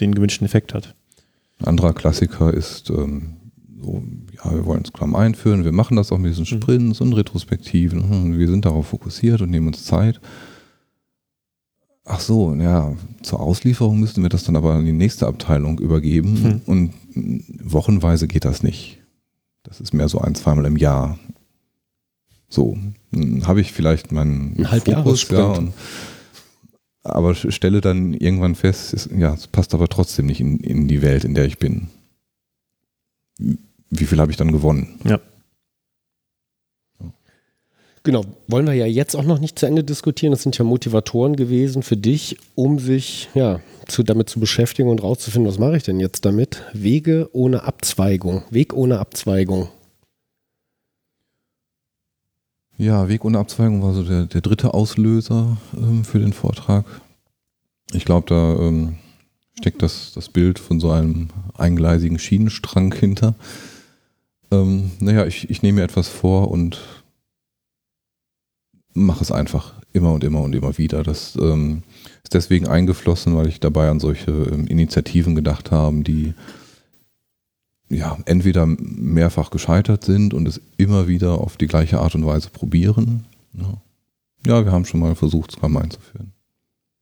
den 0.00 0.14
gewünschten 0.14 0.46
Effekt 0.46 0.74
hat. 0.74 0.94
Ein 1.60 1.66
anderer 1.66 1.94
Klassiker 1.94 2.52
ist, 2.52 2.90
ähm, 2.90 3.35
ja, 4.32 4.54
wir 4.54 4.64
wollen 4.64 4.84
Scrum 4.84 5.14
einführen, 5.14 5.64
wir 5.64 5.72
machen 5.72 5.96
das 5.96 6.12
auch 6.12 6.18
mit 6.18 6.30
diesen 6.30 6.42
mhm. 6.42 6.62
Sprints 6.62 7.00
mhm. 7.00 7.06
und 7.06 7.12
Retrospektiven, 7.14 8.00
und 8.00 8.38
wir 8.38 8.48
sind 8.48 8.64
darauf 8.64 8.88
fokussiert 8.88 9.40
und 9.40 9.50
nehmen 9.50 9.68
uns 9.68 9.84
Zeit. 9.84 10.20
Ach 12.04 12.20
so, 12.20 12.54
ja, 12.54 12.94
zur 13.22 13.40
Auslieferung 13.40 13.98
müssten 13.98 14.22
wir 14.22 14.28
das 14.28 14.44
dann 14.44 14.54
aber 14.54 14.74
an 14.74 14.84
die 14.84 14.92
nächste 14.92 15.26
Abteilung 15.26 15.80
übergeben 15.80 16.42
mhm. 16.42 16.60
und 16.66 16.92
wochenweise 17.64 18.28
geht 18.28 18.44
das 18.44 18.62
nicht. 18.62 18.98
Das 19.64 19.80
ist 19.80 19.92
mehr 19.92 20.08
so 20.08 20.20
ein, 20.20 20.36
zweimal 20.36 20.66
im 20.66 20.76
Jahr. 20.76 21.18
So, 22.48 22.78
habe 23.42 23.60
ich 23.60 23.72
vielleicht 23.72 24.12
meinen 24.12 24.64
Ein 24.64 24.80
Fokus, 24.80 25.28
ja, 25.28 25.46
und, 25.46 25.72
aber 27.02 27.34
stelle 27.34 27.80
dann 27.80 28.14
irgendwann 28.14 28.54
fest, 28.54 28.94
ist, 28.94 29.10
ja, 29.16 29.34
es 29.34 29.48
passt 29.48 29.74
aber 29.74 29.88
trotzdem 29.88 30.26
nicht 30.26 30.40
in, 30.40 30.58
in 30.60 30.86
die 30.86 31.02
Welt, 31.02 31.24
in 31.24 31.34
der 31.34 31.46
ich 31.46 31.58
bin. 31.58 31.88
Wie 33.90 34.04
viel 34.04 34.18
habe 34.20 34.30
ich 34.30 34.36
dann 34.36 34.52
gewonnen? 34.52 34.98
Ja. 35.04 35.20
Genau, 38.06 38.24
wollen 38.46 38.66
wir 38.66 38.74
ja 38.74 38.86
jetzt 38.86 39.16
auch 39.16 39.24
noch 39.24 39.40
nicht 39.40 39.58
zu 39.58 39.66
Ende 39.66 39.82
diskutieren. 39.82 40.30
Das 40.30 40.42
sind 40.42 40.56
ja 40.56 40.64
Motivatoren 40.64 41.34
gewesen 41.34 41.82
für 41.82 41.96
dich, 41.96 42.36
um 42.54 42.78
sich 42.78 43.28
ja, 43.34 43.60
zu, 43.88 44.04
damit 44.04 44.30
zu 44.30 44.38
beschäftigen 44.38 44.88
und 44.88 45.02
rauszufinden, 45.02 45.50
was 45.50 45.58
mache 45.58 45.76
ich 45.76 45.82
denn 45.82 45.98
jetzt 45.98 46.24
damit? 46.24 46.62
Wege 46.72 47.28
ohne 47.32 47.64
Abzweigung. 47.64 48.44
Weg 48.50 48.74
ohne 48.74 49.00
Abzweigung. 49.00 49.70
Ja, 52.78 53.08
Weg 53.08 53.24
ohne 53.24 53.40
Abzweigung 53.40 53.82
war 53.82 53.92
so 53.92 54.04
der, 54.04 54.26
der 54.26 54.40
dritte 54.40 54.72
Auslöser 54.72 55.56
ähm, 55.76 56.04
für 56.04 56.20
den 56.20 56.32
Vortrag. 56.32 56.84
Ich 57.92 58.04
glaube, 58.04 58.28
da 58.28 58.54
ähm, 58.54 58.98
steckt 59.58 59.82
das, 59.82 60.12
das 60.14 60.28
Bild 60.28 60.60
von 60.60 60.78
so 60.78 60.92
einem 60.92 61.30
eingleisigen 61.56 62.20
Schienenstrang 62.20 62.94
hinter. 62.94 63.34
Ähm, 64.50 64.92
naja, 65.00 65.26
ich, 65.26 65.50
ich 65.50 65.62
nehme 65.62 65.80
mir 65.80 65.84
etwas 65.84 66.08
vor 66.08 66.50
und 66.50 66.80
mache 68.94 69.22
es 69.22 69.32
einfach 69.32 69.74
immer 69.92 70.12
und 70.12 70.24
immer 70.24 70.42
und 70.42 70.54
immer 70.54 70.78
wieder. 70.78 71.02
Das 71.02 71.36
ähm, 71.36 71.82
ist 72.22 72.34
deswegen 72.34 72.66
eingeflossen, 72.66 73.36
weil 73.36 73.48
ich 73.48 73.60
dabei 73.60 73.90
an 73.90 74.00
solche 74.00 74.30
ähm, 74.30 74.66
Initiativen 74.66 75.34
gedacht 75.34 75.70
habe, 75.70 76.02
die 76.02 76.34
ja, 77.88 78.18
entweder 78.24 78.66
mehrfach 78.66 79.50
gescheitert 79.50 80.04
sind 80.04 80.34
und 80.34 80.48
es 80.48 80.60
immer 80.76 81.06
wieder 81.06 81.40
auf 81.40 81.56
die 81.56 81.68
gleiche 81.68 82.00
Art 82.00 82.14
und 82.14 82.26
Weise 82.26 82.50
probieren. 82.50 83.24
Ja, 83.52 83.74
ja 84.44 84.64
wir 84.64 84.72
haben 84.72 84.84
schon 84.84 85.00
mal 85.00 85.14
versucht, 85.14 85.52
Scrum 85.52 85.76
einzuführen. 85.76 86.32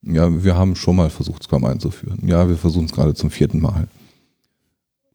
Ja, 0.03 0.45
wir 0.45 0.55
haben 0.55 0.77
schon 0.77 0.97
mal 0.97 1.09
versucht, 1.09 1.45
Scrum 1.45 1.65
einzuführen. 1.65 2.21
Ja, 2.27 2.49
wir 2.49 2.57
versuchen 2.57 2.85
es 2.85 2.93
gerade 2.93 3.15
zum 3.15 3.31
vierten 3.31 3.61
Mal. 3.61 3.89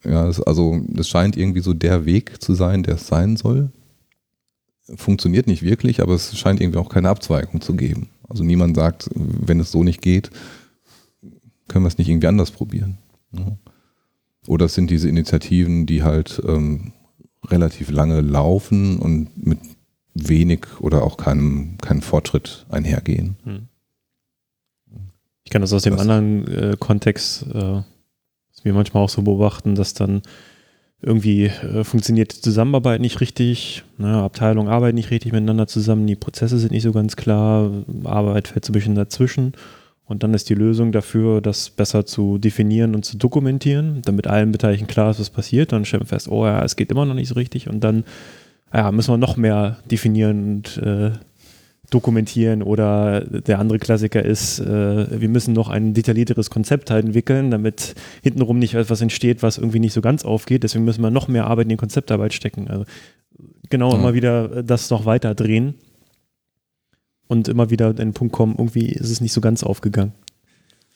Ja, 0.03 0.25
das, 0.25 0.41
also 0.41 0.81
es 0.95 1.09
scheint 1.09 1.35
irgendwie 1.35 1.61
so 1.61 1.73
der 1.73 2.05
Weg 2.05 2.41
zu 2.41 2.53
sein, 2.53 2.83
der 2.83 2.95
es 2.95 3.07
sein 3.07 3.37
soll. 3.37 3.71
Funktioniert 4.95 5.47
nicht 5.47 5.61
wirklich, 5.61 6.01
aber 6.01 6.13
es 6.13 6.37
scheint 6.37 6.61
irgendwie 6.61 6.79
auch 6.79 6.89
keine 6.89 7.09
Abzweigung 7.09 7.61
zu 7.61 7.75
geben. 7.75 8.09
Also 8.27 8.43
niemand 8.43 8.75
sagt, 8.75 9.09
wenn 9.13 9.59
es 9.59 9.71
so 9.71 9.83
nicht 9.83 10.01
geht, 10.01 10.31
können 11.67 11.85
wir 11.85 11.89
es 11.89 11.97
nicht 11.97 12.09
irgendwie 12.09 12.27
anders 12.27 12.51
probieren. 12.51 12.97
Ja. 13.31 13.57
Oder 14.47 14.65
es 14.65 14.73
sind 14.73 14.89
diese 14.89 15.09
Initiativen, 15.09 15.85
die 15.85 16.01
halt 16.01 16.41
ähm, 16.47 16.93
relativ 17.45 17.91
lange 17.91 18.21
laufen 18.21 18.97
und 18.97 19.29
mit 19.45 19.59
wenig 20.13 20.65
oder 20.79 21.03
auch 21.03 21.17
keinem, 21.17 21.77
keinem 21.79 22.01
Fortschritt 22.01 22.65
einhergehen. 22.69 23.35
Hm. 23.43 23.67
Ich 25.43 25.51
kann 25.51 25.61
das 25.61 25.73
aus 25.73 25.83
dem 25.83 25.93
das 25.93 26.01
anderen 26.01 26.47
äh, 26.47 26.77
Kontext, 26.79 27.45
äh, 27.53 27.81
was 28.59 28.65
wir 28.65 28.73
manchmal 28.73 29.03
auch 29.03 29.09
so 29.09 29.21
beobachten, 29.21 29.75
dass 29.75 29.93
dann 29.93 30.21
irgendwie 31.01 31.45
äh, 31.45 31.83
funktioniert 31.83 32.35
die 32.35 32.41
Zusammenarbeit 32.41 32.99
nicht 32.99 33.21
richtig, 33.21 33.83
ne, 33.97 34.17
Abteilungen 34.17 34.67
arbeiten 34.67 34.95
nicht 34.95 35.11
richtig 35.11 35.31
miteinander 35.31 35.67
zusammen, 35.67 36.07
die 36.07 36.17
Prozesse 36.17 36.59
sind 36.59 36.71
nicht 36.71 36.83
so 36.83 36.91
ganz 36.91 37.15
klar, 37.15 37.71
Arbeit 38.03 38.49
fällt 38.49 38.65
so 38.65 38.71
ein 38.71 38.73
bisschen 38.73 38.95
dazwischen 38.95 39.53
und 40.09 40.23
dann 40.23 40.33
ist 40.33 40.49
die 40.49 40.55
Lösung 40.55 40.91
dafür, 40.91 41.39
das 41.39 41.69
besser 41.69 42.05
zu 42.05 42.37
definieren 42.37 42.95
und 42.95 43.05
zu 43.05 43.15
dokumentieren, 43.17 44.01
damit 44.03 44.27
allen 44.27 44.51
Beteiligten 44.51 44.87
klar 44.87 45.11
ist, 45.11 45.19
was 45.19 45.29
passiert. 45.29 45.71
Dann 45.71 45.85
stellen 45.85 46.01
wir 46.01 46.07
fest, 46.07 46.29
oh 46.29 46.47
ja, 46.47 46.63
es 46.63 46.75
geht 46.75 46.89
immer 46.89 47.05
noch 47.05 47.13
nicht 47.13 47.27
so 47.27 47.35
richtig. 47.35 47.69
Und 47.69 47.83
dann 47.83 48.03
ja, 48.73 48.91
müssen 48.91 49.13
wir 49.13 49.17
noch 49.17 49.37
mehr 49.37 49.77
definieren 49.89 50.55
und 50.55 50.77
äh, 50.77 51.11
dokumentieren. 51.89 52.63
Oder 52.63 53.21
der 53.21 53.59
andere 53.59 53.79
Klassiker 53.79 54.23
ist, 54.23 54.59
äh, 54.59 55.21
wir 55.21 55.29
müssen 55.29 55.53
noch 55.53 55.69
ein 55.69 55.93
detaillierteres 55.93 56.49
Konzept 56.49 56.91
halt 56.91 57.05
entwickeln, 57.05 57.51
damit 57.51 57.95
hintenrum 58.21 58.59
nicht 58.59 58.73
etwas 58.75 59.01
entsteht, 59.01 59.43
was 59.43 59.57
irgendwie 59.57 59.79
nicht 59.79 59.93
so 59.93 60.01
ganz 60.01 60.25
aufgeht. 60.25 60.63
Deswegen 60.63 60.85
müssen 60.85 61.01
wir 61.01 61.11
noch 61.11 61.27
mehr 61.27 61.47
Arbeit 61.47 61.65
in 61.65 61.69
die 61.69 61.77
Konzeptarbeit 61.77 62.33
stecken. 62.33 62.67
Also 62.67 62.85
genau 63.69 63.93
mhm. 63.93 63.99
immer 63.99 64.13
wieder 64.13 64.63
das 64.63 64.89
noch 64.89 65.05
weiter 65.05 65.35
drehen 65.35 65.75
und 67.27 67.47
immer 67.47 67.69
wieder 67.69 67.87
an 67.87 67.95
den 67.95 68.13
Punkt 68.13 68.33
kommen, 68.33 68.55
irgendwie 68.57 68.87
ist 68.87 69.09
es 69.09 69.21
nicht 69.21 69.33
so 69.33 69.41
ganz 69.41 69.63
aufgegangen. 69.63 70.13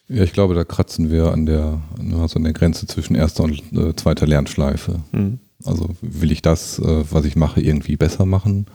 Ja, 0.09 0.23
ich 0.23 0.33
glaube, 0.33 0.53
da 0.53 0.63
kratzen 0.63 1.11
wir 1.11 1.31
an 1.31 1.45
der, 1.45 1.81
also 2.19 2.37
an 2.37 2.43
der 2.43 2.53
Grenze 2.53 2.87
zwischen 2.87 3.15
erster 3.15 3.43
und 3.43 3.61
äh, 3.71 3.95
zweiter 3.95 4.27
Lernschleife. 4.27 4.99
Mhm. 5.11 5.39
Also 5.63 5.89
will 6.01 6.31
ich 6.31 6.41
das, 6.41 6.77
äh, 6.79 7.03
was 7.09 7.23
ich 7.25 7.35
mache, 7.35 7.61
irgendwie 7.61 7.95
besser 7.95 8.25
machen 8.25 8.65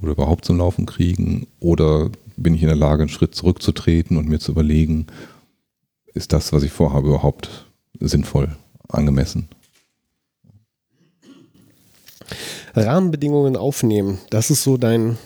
oder 0.00 0.12
überhaupt 0.12 0.44
zum 0.44 0.58
Laufen 0.58 0.86
kriegen? 0.86 1.46
Oder 1.60 2.10
bin 2.36 2.54
ich 2.54 2.62
in 2.62 2.68
der 2.68 2.76
Lage, 2.76 3.02
einen 3.02 3.08
Schritt 3.08 3.34
zurückzutreten 3.34 4.16
und 4.16 4.28
mir 4.28 4.38
zu 4.38 4.52
überlegen, 4.52 5.06
ist 6.14 6.32
das, 6.32 6.52
was 6.52 6.62
ich 6.62 6.72
vorhabe, 6.72 7.08
überhaupt 7.08 7.66
sinnvoll, 8.00 8.56
angemessen? 8.88 9.48
Rahmenbedingungen 12.74 13.56
aufnehmen, 13.56 14.18
das 14.30 14.50
ist 14.50 14.62
so 14.62 14.76
dein, 14.76 15.16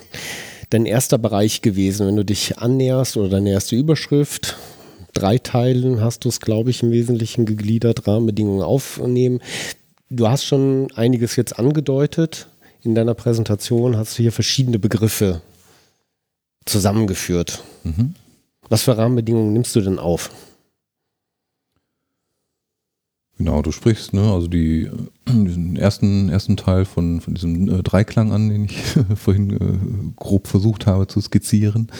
dein 0.71 0.87
erster 0.87 1.18
Bereich 1.18 1.62
gewesen, 1.62 2.07
wenn 2.07 2.16
du 2.16 2.25
dich 2.25 2.59
annäherst 2.59 3.16
oder 3.16 3.29
deine 3.29 3.51
erste 3.51 3.77
Überschrift. 3.77 4.57
Drei 5.14 5.39
Teilen 5.39 6.01
hast 6.01 6.25
du 6.25 6.29
es, 6.29 6.41
glaube 6.41 6.71
ich, 6.71 6.83
im 6.85 6.93
Wesentlichen 6.93 7.47
gegliedert, 7.47 8.07
Rahmenbedingungen 8.07 8.62
aufnehmen. 8.62 9.41
Du 10.09 10.29
hast 10.29 10.45
schon 10.45 10.89
einiges 10.95 11.35
jetzt 11.35 11.59
angedeutet. 11.59 12.49
In 12.83 12.95
deiner 12.95 13.14
Präsentation 13.14 13.97
hast 13.97 14.18
du 14.18 14.22
hier 14.22 14.33
verschiedene 14.33 14.78
Begriffe 14.78 15.43
zusammengeführt. 16.64 17.62
Mhm. 17.85 18.14
Was 18.68 18.83
für 18.83 18.97
Rahmenbedingungen 18.97 19.53
nimmst 19.53 19.74
du 19.76 19.81
denn 19.81 19.99
auf? 19.99 20.31
Genau, 23.37 23.62
du 23.62 23.72
sprichst, 23.72 24.12
ne, 24.12 24.31
also 24.33 24.49
die, 24.49 24.83
äh, 24.83 24.91
diesen 25.26 25.76
ersten, 25.76 26.28
ersten 26.28 26.59
Teil 26.59 26.85
von, 26.85 27.22
von 27.22 27.35
diesem 27.35 27.68
äh, 27.68 27.83
Dreiklang 27.83 28.33
an, 28.33 28.51
den 28.51 28.64
ich 28.64 28.76
vorhin 29.14 29.51
äh, 29.51 30.12
grob 30.16 30.47
versucht 30.47 30.87
habe 30.87 31.07
zu 31.07 31.20
skizzieren, 31.22 31.91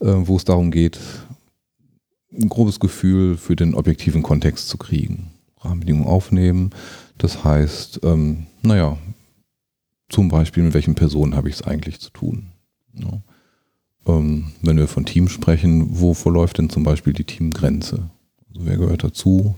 äh, 0.00 0.12
wo 0.12 0.36
es 0.36 0.44
darum 0.44 0.70
geht, 0.70 0.98
ein 2.32 2.50
grobes 2.50 2.80
Gefühl 2.80 3.38
für 3.38 3.56
den 3.56 3.74
objektiven 3.74 4.22
Kontext 4.22 4.68
zu 4.68 4.76
kriegen. 4.76 5.30
Rahmenbedingungen 5.60 6.06
aufnehmen. 6.06 6.70
Das 7.16 7.44
heißt, 7.44 8.00
ähm, 8.04 8.46
naja, 8.62 8.98
zum 10.08 10.28
Beispiel, 10.28 10.62
mit 10.62 10.74
welchen 10.74 10.94
Personen 10.94 11.34
habe 11.34 11.48
ich 11.48 11.56
es 11.56 11.62
eigentlich 11.62 12.00
zu 12.00 12.10
tun? 12.10 12.48
Ja. 12.94 13.22
Ähm, 14.06 14.52
wenn 14.62 14.76
wir 14.76 14.88
von 14.88 15.04
Team 15.04 15.28
sprechen, 15.28 15.98
wo 16.00 16.14
verläuft 16.14 16.58
denn 16.58 16.70
zum 16.70 16.82
Beispiel 16.82 17.12
die 17.12 17.24
Teamgrenze? 17.24 18.10
Also 18.48 18.66
wer 18.66 18.76
gehört 18.76 19.04
dazu? 19.04 19.54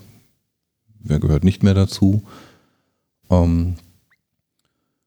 wer 1.03 1.19
gehört 1.19 1.45
nicht 1.45 1.63
mehr 1.63 1.75
dazu. 1.75 2.23
Ähm, 3.31 3.75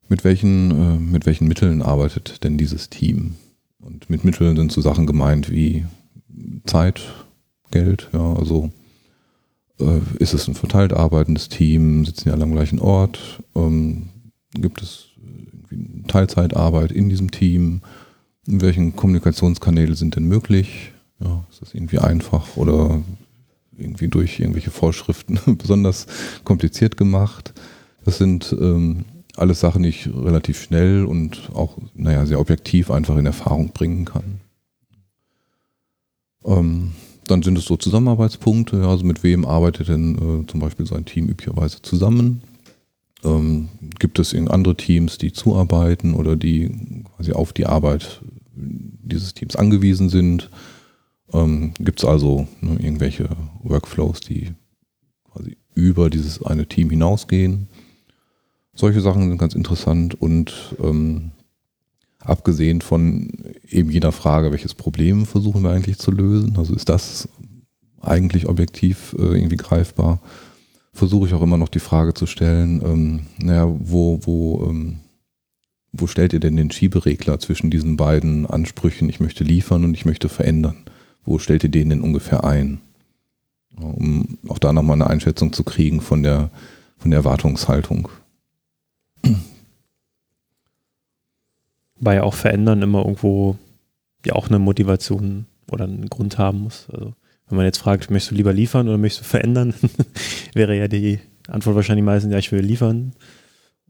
mit, 0.07 0.23
welchen, 0.23 0.71
äh, 0.71 0.99
mit 0.99 1.25
welchen 1.25 1.47
Mitteln 1.47 1.81
arbeitet 1.81 2.43
denn 2.43 2.57
dieses 2.57 2.89
Team? 2.89 3.35
Und 3.79 4.09
mit 4.09 4.23
Mitteln 4.23 4.55
sind 4.55 4.71
so 4.71 4.81
Sachen 4.81 5.05
gemeint 5.05 5.49
wie 5.49 5.85
Zeit, 6.65 7.01
Geld, 7.71 8.09
ja, 8.13 8.33
also 8.33 8.71
äh, 9.79 9.99
ist 10.19 10.33
es 10.33 10.47
ein 10.47 10.55
verteilt 10.55 10.93
arbeitendes 10.93 11.49
Team, 11.49 12.05
sitzen 12.05 12.29
ja 12.29 12.35
alle 12.35 12.43
am 12.43 12.53
gleichen 12.53 12.79
Ort, 12.79 13.41
ähm, 13.55 14.09
gibt 14.53 14.81
es 14.81 15.07
Teilzeitarbeit 16.07 16.91
in 16.91 17.09
diesem 17.09 17.31
Team, 17.31 17.81
in 18.45 18.61
welchen 18.61 18.95
Kommunikationskanäle 18.95 19.95
sind 19.95 20.15
denn 20.15 20.25
möglich? 20.25 20.91
Ja, 21.19 21.45
ist 21.49 21.61
das 21.61 21.73
irgendwie 21.73 21.99
einfach 21.99 22.57
oder 22.57 23.01
irgendwie 23.77 24.07
durch 24.07 24.39
irgendwelche 24.39 24.71
Vorschriften 24.71 25.39
besonders 25.57 26.07
kompliziert 26.43 26.97
gemacht. 26.97 27.53
Das 28.05 28.17
sind 28.17 28.55
ähm, 28.59 29.05
alles 29.35 29.59
Sachen, 29.59 29.83
die 29.83 29.89
ich 29.89 30.07
relativ 30.07 30.61
schnell 30.61 31.05
und 31.05 31.49
auch, 31.53 31.77
naja, 31.95 32.25
sehr 32.25 32.39
objektiv 32.39 32.91
einfach 32.91 33.17
in 33.17 33.25
Erfahrung 33.25 33.69
bringen 33.69 34.05
kann. 34.05 34.41
Ähm, 36.45 36.91
dann 37.27 37.41
sind 37.41 37.57
es 37.57 37.65
so 37.65 37.77
Zusammenarbeitspunkte, 37.77 38.85
also 38.85 39.05
mit 39.05 39.23
wem 39.23 39.45
arbeitet 39.45 39.87
denn 39.87 40.43
äh, 40.43 40.47
zum 40.47 40.59
Beispiel 40.59 40.85
so 40.85 40.95
ein 40.95 41.05
Team 41.05 41.29
üblicherweise 41.29 41.81
zusammen? 41.81 42.43
Ähm, 43.23 43.69
gibt 43.99 44.19
es 44.19 44.35
andere 44.35 44.75
Teams, 44.75 45.17
die 45.17 45.31
zuarbeiten 45.31 46.13
oder 46.13 46.35
die 46.35 47.03
quasi 47.15 47.31
auf 47.31 47.53
die 47.53 47.65
Arbeit 47.65 48.21
dieses 48.55 49.33
Teams 49.33 49.55
angewiesen 49.55 50.09
sind? 50.09 50.49
Ähm, 51.31 51.73
Gibt 51.79 51.99
es 51.99 52.05
also 52.05 52.47
ne, 52.61 52.77
irgendwelche 52.79 53.29
Workflows, 53.63 54.21
die 54.21 54.51
quasi 55.31 55.57
über 55.73 56.09
dieses 56.09 56.43
eine 56.43 56.67
Team 56.67 56.89
hinausgehen? 56.89 57.67
Solche 58.75 59.01
Sachen 59.01 59.29
sind 59.29 59.37
ganz 59.37 59.55
interessant 59.55 60.19
und 60.19 60.75
ähm, 60.81 61.31
abgesehen 62.19 62.81
von 62.81 63.29
eben 63.69 63.89
jeder 63.89 64.11
Frage, 64.11 64.51
welches 64.51 64.73
Problem 64.73 65.25
versuchen 65.25 65.63
wir 65.63 65.71
eigentlich 65.71 65.99
zu 65.99 66.11
lösen, 66.11 66.57
also 66.57 66.73
ist 66.73 66.89
das 66.89 67.29
eigentlich 68.01 68.47
objektiv 68.47 69.15
äh, 69.17 69.37
irgendwie 69.37 69.57
greifbar, 69.57 70.19
versuche 70.93 71.27
ich 71.27 71.33
auch 71.33 71.41
immer 71.41 71.57
noch 71.57 71.69
die 71.69 71.79
Frage 71.79 72.13
zu 72.13 72.27
stellen, 72.27 72.81
ähm, 72.85 73.19
naja, 73.39 73.67
wo, 73.67 74.19
wo, 74.21 74.67
ähm, 74.69 74.99
wo 75.91 76.07
stellt 76.07 76.33
ihr 76.33 76.39
denn 76.39 76.55
den 76.55 76.71
Schieberegler 76.71 77.39
zwischen 77.39 77.71
diesen 77.71 77.97
beiden 77.97 78.45
Ansprüchen, 78.45 79.09
ich 79.09 79.19
möchte 79.19 79.43
liefern 79.43 79.83
und 79.83 79.95
ich 79.95 80.05
möchte 80.05 80.29
verändern? 80.29 80.77
Wo 81.25 81.39
stellt 81.39 81.63
ihr 81.63 81.69
den 81.69 81.89
denn 81.89 82.01
ungefähr 82.01 82.43
ein? 82.43 82.79
Um 83.75 84.37
auch 84.47 84.59
da 84.59 84.71
nochmal 84.71 84.95
eine 84.95 85.09
Einschätzung 85.09 85.51
zu 85.51 85.63
kriegen 85.63 85.99
von 85.99 86.21
der, 86.21 86.51
von 86.97 87.09
der 87.09 87.19
Erwartungshaltung. 87.19 88.09
Weil 91.99 92.17
ja 92.17 92.23
auch 92.23 92.35
verändern 92.35 92.81
immer 92.81 92.99
irgendwo 92.99 93.57
ja 94.25 94.33
auch 94.33 94.47
eine 94.47 94.59
Motivation 94.59 95.45
oder 95.71 95.85
einen 95.85 96.09
Grund 96.09 96.37
haben 96.37 96.59
muss. 96.59 96.87
Also 96.91 97.13
wenn 97.53 97.57
man 97.57 97.65
jetzt 97.65 97.77
fragt, 97.77 98.09
möchtest 98.09 98.31
du 98.31 98.35
lieber 98.35 98.51
liefern 98.51 98.87
oder 98.87 98.97
möchtest 98.97 99.25
du 99.25 99.29
verändern, 99.29 99.75
wäre 100.53 100.75
ja 100.75 100.87
die 100.87 101.19
Antwort 101.47 101.75
wahrscheinlich 101.75 102.03
meistens, 102.03 102.31
ja, 102.31 102.39
ich 102.39 102.51
will 102.51 102.61
liefern. 102.61 103.13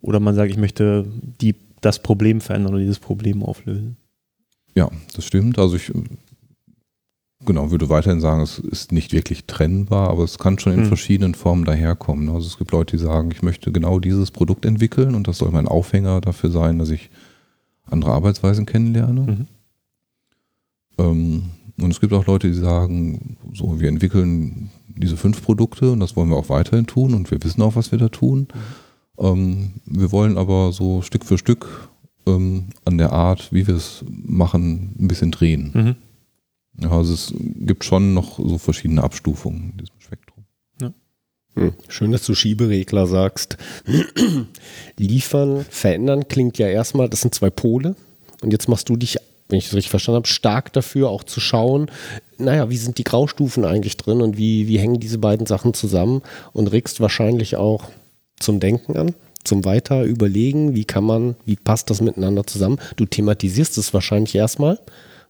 Oder 0.01 0.19
man 0.19 0.35
sagt, 0.35 0.51
ich 0.51 0.57
möchte 0.57 1.05
die, 1.39 1.55
das 1.79 2.03
Problem 2.03 2.41
verändern 2.41 2.73
oder 2.73 2.81
dieses 2.81 2.99
Problem 2.99 3.41
auflösen. 3.41 3.95
Ja, 4.75 4.89
das 5.15 5.23
stimmt. 5.23 5.57
Also 5.57 5.77
ich 5.77 5.93
Genau, 7.45 7.71
würde 7.71 7.89
weiterhin 7.89 8.21
sagen, 8.21 8.41
es 8.41 8.57
ist 8.57 8.91
nicht 8.91 9.11
wirklich 9.11 9.45
trennbar, 9.45 10.09
aber 10.09 10.23
es 10.23 10.37
kann 10.37 10.59
schon 10.59 10.73
in 10.73 10.79
hm. 10.81 10.85
verschiedenen 10.85 11.35
Formen 11.35 11.65
daherkommen. 11.65 12.29
Also 12.29 12.47
es 12.47 12.57
gibt 12.57 12.71
Leute, 12.71 12.95
die 12.95 13.03
sagen, 13.03 13.31
ich 13.31 13.41
möchte 13.41 13.71
genau 13.71 13.99
dieses 13.99 14.31
Produkt 14.31 14.65
entwickeln 14.65 15.13
und 15.15 15.27
das 15.27 15.39
soll 15.39 15.51
mein 15.51 15.67
Aufhänger 15.67 16.21
dafür 16.21 16.51
sein, 16.51 16.79
dass 16.79 16.89
ich 16.89 17.09
andere 17.85 18.11
Arbeitsweisen 18.11 18.65
kennenlerne. 18.65 19.21
Mhm. 19.21 19.47
Ähm, 20.97 21.43
und 21.79 21.91
es 21.91 21.99
gibt 21.99 22.13
auch 22.13 22.25
Leute, 22.25 22.47
die 22.47 22.53
sagen, 22.53 23.37
so, 23.53 23.79
wir 23.79 23.89
entwickeln 23.89 24.69
diese 24.87 25.17
fünf 25.17 25.41
Produkte 25.41 25.91
und 25.91 25.99
das 25.99 26.15
wollen 26.15 26.29
wir 26.29 26.37
auch 26.37 26.49
weiterhin 26.49 26.85
tun 26.85 27.13
und 27.13 27.31
wir 27.31 27.43
wissen 27.43 27.61
auch, 27.61 27.75
was 27.75 27.91
wir 27.91 27.99
da 27.99 28.09
tun. 28.09 28.47
Ähm, 29.17 29.73
wir 29.85 30.11
wollen 30.11 30.37
aber 30.37 30.71
so 30.71 31.01
Stück 31.01 31.25
für 31.25 31.37
Stück 31.37 31.89
ähm, 32.27 32.65
an 32.85 32.97
der 32.97 33.11
Art, 33.11 33.51
wie 33.51 33.67
wir 33.67 33.75
es 33.75 34.05
machen, 34.07 34.95
ein 34.99 35.07
bisschen 35.07 35.31
drehen. 35.31 35.71
Mhm. 35.73 35.95
Ja, 36.81 36.91
also 36.91 37.13
es 37.13 37.33
gibt 37.37 37.83
schon 37.83 38.13
noch 38.13 38.37
so 38.37 38.57
verschiedene 38.57 39.03
Abstufungen 39.03 39.71
in 39.71 39.77
diesem 39.77 39.99
Spektrum. 39.99 40.45
Ja. 40.81 40.93
Hm. 41.55 41.73
Schön, 41.87 42.11
dass 42.11 42.25
du 42.25 42.33
Schieberegler 42.33 43.05
sagst. 43.05 43.57
Liefern, 44.97 45.65
verändern 45.69 46.27
klingt 46.27 46.57
ja 46.57 46.67
erstmal, 46.67 47.09
das 47.09 47.21
sind 47.21 47.35
zwei 47.35 47.51
Pole. 47.51 47.95
Und 48.41 48.51
jetzt 48.51 48.67
machst 48.67 48.89
du 48.89 48.95
dich, 48.97 49.17
wenn 49.53 49.59
ich 49.59 49.65
das 49.65 49.75
richtig 49.75 49.91
verstanden 49.91 50.17
habe, 50.17 50.27
stark 50.27 50.73
dafür, 50.73 51.09
auch 51.09 51.23
zu 51.23 51.39
schauen, 51.39 51.91
naja, 52.39 52.71
wie 52.71 52.77
sind 52.77 52.97
die 52.97 53.03
Graustufen 53.03 53.65
eigentlich 53.65 53.97
drin 53.97 54.21
und 54.21 54.35
wie, 54.35 54.67
wie 54.67 54.79
hängen 54.79 54.99
diese 54.99 55.19
beiden 55.19 55.45
Sachen 55.45 55.75
zusammen 55.75 56.23
und 56.53 56.71
regst 56.71 56.99
wahrscheinlich 56.99 57.55
auch 57.55 57.83
zum 58.39 58.59
Denken 58.59 58.97
an, 58.97 59.13
zum 59.43 59.63
weiter 59.63 60.05
überlegen, 60.05 60.73
wie 60.73 60.85
kann 60.85 61.03
man, 61.03 61.35
wie 61.45 61.55
passt 61.55 61.91
das 61.91 62.01
miteinander 62.01 62.47
zusammen. 62.47 62.79
Du 62.95 63.05
thematisierst 63.05 63.77
es 63.77 63.93
wahrscheinlich 63.93 64.33
erstmal 64.33 64.79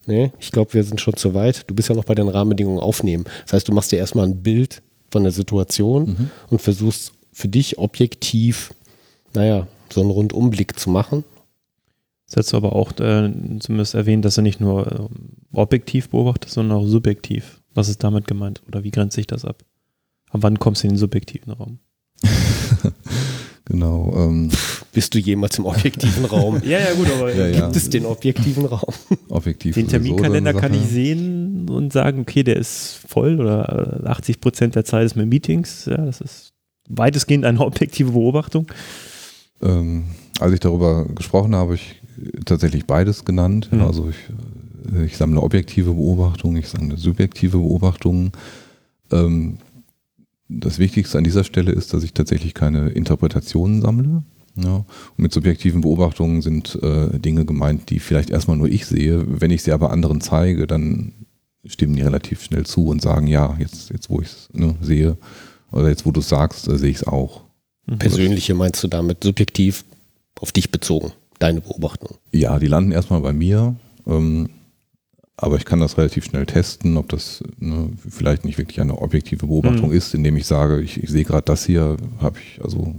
Nee, 0.05 0.31
ich 0.37 0.51
glaube, 0.51 0.73
wir 0.73 0.83
sind 0.83 0.99
schon 0.99 1.15
zu 1.15 1.33
weit. 1.33 1.63
Du 1.69 1.75
bist 1.75 1.87
ja 1.87 1.95
noch 1.95 2.03
bei 2.03 2.13
den 2.13 2.27
Rahmenbedingungen 2.27 2.79
aufnehmen. 2.79 3.23
Das 3.45 3.53
heißt, 3.53 3.69
du 3.69 3.71
machst 3.71 3.91
dir 3.93 3.99
erstmal 3.99 4.25
ein 4.25 4.43
Bild 4.43 4.81
von 5.11 5.23
der 5.23 5.31
Situation 5.31 6.03
mhm. 6.03 6.29
und 6.49 6.61
versuchst 6.61 7.13
für 7.31 7.47
dich 7.47 7.77
objektiv, 7.77 8.73
naja, 9.33 9.65
so 9.89 10.01
einen 10.01 10.09
Rundumblick 10.09 10.77
zu 10.77 10.89
machen. 10.89 11.23
Das 12.33 12.47
hast 12.47 12.53
du 12.53 12.57
aber 12.57 12.75
auch 12.75 12.91
äh, 12.99 13.31
zumindest 13.59 13.93
erwähnt, 13.93 14.25
dass 14.25 14.35
du 14.35 14.41
nicht 14.41 14.59
nur 14.59 14.87
äh, 14.91 15.55
objektiv 15.55 16.09
beobachtest, 16.09 16.55
sondern 16.55 16.79
auch 16.79 16.87
subjektiv. 16.87 17.61
Was 17.75 17.89
ist 17.89 18.03
damit 18.03 18.27
gemeint? 18.27 18.63
Oder 18.67 18.83
wie 18.83 18.89
grenzt 18.89 19.15
sich 19.15 19.27
das 19.27 19.45
ab? 19.45 19.63
Ab 20.31 20.39
wann 20.41 20.57
kommst 20.57 20.81
du 20.81 20.87
in 20.87 20.93
den 20.93 20.97
subjektiven 20.97 21.53
Raum? 21.53 21.79
Genau. 23.65 24.13
Ähm. 24.17 24.49
Bist 24.91 25.13
du 25.13 25.19
jemals 25.19 25.57
im 25.57 25.65
objektiven 25.65 26.25
Raum? 26.25 26.61
ja, 26.65 26.79
ja, 26.79 26.93
gut, 26.95 27.07
aber 27.17 27.33
ja, 27.33 27.47
ja. 27.47 27.61
gibt 27.61 27.77
es 27.77 27.89
den 27.89 28.05
objektiven 28.05 28.65
Raum? 28.65 28.93
Objektiv. 29.29 29.75
Den 29.75 29.87
Terminkalender 29.87 30.53
kann 30.53 30.73
ich 30.73 30.81
sehen 30.81 31.69
und 31.69 31.93
sagen, 31.93 32.19
okay, 32.19 32.43
der 32.43 32.57
ist 32.57 32.99
voll 33.07 33.39
oder 33.39 34.01
80 34.05 34.41
Prozent 34.41 34.75
der 34.75 34.83
Zeit 34.83 35.05
ist 35.05 35.15
mit 35.15 35.29
Meetings. 35.29 35.85
Ja, 35.85 35.97
das 35.97 36.19
ist 36.19 36.53
weitestgehend 36.89 37.45
eine 37.45 37.59
objektive 37.65 38.11
Beobachtung. 38.11 38.67
Ähm, 39.61 40.07
als 40.39 40.51
ich 40.51 40.59
darüber 40.59 41.05
gesprochen 41.05 41.55
habe, 41.55 41.61
habe 41.63 41.75
ich 41.75 42.01
tatsächlich 42.45 42.85
beides 42.85 43.25
genannt. 43.25 43.69
Mhm. 43.71 43.81
Also 43.81 44.09
ich, 44.09 45.03
ich 45.05 45.17
sammle 45.17 45.41
objektive 45.41 45.93
Beobachtungen, 45.93 46.57
ich 46.57 46.67
sammle 46.67 46.97
subjektive 46.97 47.57
Beobachtungen. 47.57 48.31
Ähm, 49.11 49.57
das 50.49 50.79
Wichtigste 50.79 51.17
an 51.17 51.23
dieser 51.23 51.43
Stelle 51.43 51.71
ist, 51.71 51.93
dass 51.93 52.03
ich 52.03 52.13
tatsächlich 52.13 52.53
keine 52.53 52.89
Interpretationen 52.89 53.81
sammle. 53.81 54.23
Ja. 54.55 54.75
Und 54.75 54.85
mit 55.17 55.33
subjektiven 55.33 55.81
Beobachtungen 55.81 56.41
sind 56.41 56.77
äh, 56.83 57.17
Dinge 57.19 57.45
gemeint, 57.45 57.89
die 57.89 57.99
vielleicht 57.99 58.29
erstmal 58.29 58.57
nur 58.57 58.69
ich 58.69 58.85
sehe. 58.85 59.25
Wenn 59.27 59.51
ich 59.51 59.63
sie 59.63 59.71
aber 59.71 59.91
anderen 59.91 60.21
zeige, 60.21 60.67
dann 60.67 61.13
stimmen 61.65 61.95
die 61.95 62.01
relativ 62.01 62.43
schnell 62.43 62.65
zu 62.65 62.87
und 62.87 63.01
sagen, 63.01 63.27
ja, 63.27 63.55
jetzt, 63.59 63.89
jetzt 63.89 64.09
wo 64.09 64.21
ich 64.21 64.27
es 64.27 64.49
ne, 64.53 64.75
sehe, 64.81 65.17
oder 65.71 65.89
jetzt 65.89 66.05
wo 66.05 66.11
du 66.11 66.19
es 66.19 66.29
sagst, 66.29 66.67
äh, 66.67 66.77
sehe 66.77 66.91
ich 66.91 66.97
es 66.97 67.07
auch. 67.07 67.41
Mhm. 67.87 67.99
Persönliche 67.99 68.53
meinst 68.53 68.83
du 68.83 68.87
damit, 68.87 69.23
subjektiv 69.23 69.85
auf 70.39 70.51
dich 70.51 70.71
bezogen, 70.71 71.11
deine 71.43 71.61
Beobachtung? 71.61 72.17
Ja, 72.31 72.57
die 72.57 72.67
landen 72.67 72.91
erstmal 72.91 73.21
bei 73.21 73.33
mir. 73.33 73.75
Ähm, 74.07 74.49
aber 75.35 75.57
ich 75.57 75.65
kann 75.65 75.79
das 75.79 75.97
relativ 75.97 76.25
schnell 76.25 76.45
testen, 76.45 76.95
ob 76.95 77.09
das 77.09 77.43
ne, 77.57 77.89
vielleicht 78.07 78.45
nicht 78.45 78.57
wirklich 78.57 78.79
eine 78.79 78.99
objektive 78.99 79.47
Beobachtung 79.47 79.89
mhm. 79.89 79.95
ist, 79.95 80.13
indem 80.13 80.37
ich 80.37 80.45
sage, 80.45 80.81
ich, 80.81 81.01
ich 81.01 81.09
sehe 81.09 81.23
gerade 81.23 81.43
das 81.43 81.65
hier, 81.65 81.97
habe 82.21 82.37
ich 82.39 82.63
also. 82.63 82.95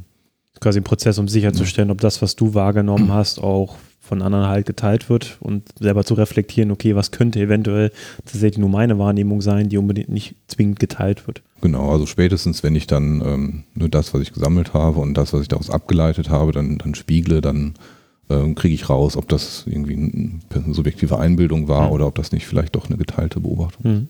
Quasi 0.61 0.81
ein 0.81 0.85
Prozess, 0.85 1.19
um 1.19 1.29
sicherzustellen, 1.29 1.91
ob 1.91 2.01
das, 2.01 2.23
was 2.23 2.37
du 2.37 2.55
wahrgenommen 2.55 3.13
hast, 3.13 3.39
auch 3.39 3.77
von 4.01 4.21
anderen 4.21 4.47
halt 4.47 4.67
geteilt 4.67 5.09
wird 5.09 5.39
und 5.41 5.63
selber 5.79 6.05
zu 6.05 6.13
reflektieren, 6.13 6.71
okay, 6.71 6.95
was 6.95 7.11
könnte 7.11 7.41
eventuell 7.41 7.91
tatsächlich 8.27 8.59
nur 8.59 8.69
meine 8.69 8.99
Wahrnehmung 8.99 9.41
sein, 9.41 9.71
die 9.71 9.79
unbedingt 9.79 10.11
nicht 10.11 10.35
zwingend 10.47 10.79
geteilt 10.79 11.27
wird. 11.27 11.43
Genau, 11.63 11.91
also 11.91 12.05
spätestens, 12.05 12.63
wenn 12.63 12.77
ich 12.77 12.87
dann 12.87 13.23
ähm, 13.25 13.65
nur 13.75 13.89
das, 13.89 14.13
was 14.13 14.21
ich 14.21 14.35
gesammelt 14.35 14.75
habe 14.75 15.01
und 15.01 15.15
das, 15.15 15.33
was 15.33 15.41
ich 15.41 15.49
daraus 15.49 15.71
abgeleitet 15.71 16.29
habe, 16.29 16.53
dann, 16.53 16.77
dann 16.77 16.95
spiegle, 16.95 17.41
dann 17.41 17.75
kriege 18.29 18.75
ich 18.75 18.89
raus, 18.89 19.17
ob 19.17 19.29
das 19.29 19.65
irgendwie 19.67 19.95
eine 19.95 20.75
subjektive 20.75 21.19
Einbildung 21.19 21.69
war 21.69 21.89
mhm. 21.89 21.93
oder 21.93 22.07
ob 22.07 22.15
das 22.15 22.33
nicht 22.33 22.47
vielleicht 22.47 22.75
doch 22.75 22.87
eine 22.87 22.97
geteilte 22.97 23.41
Beobachtung 23.41 23.85
ist. 23.85 24.01
Mhm. 24.01 24.09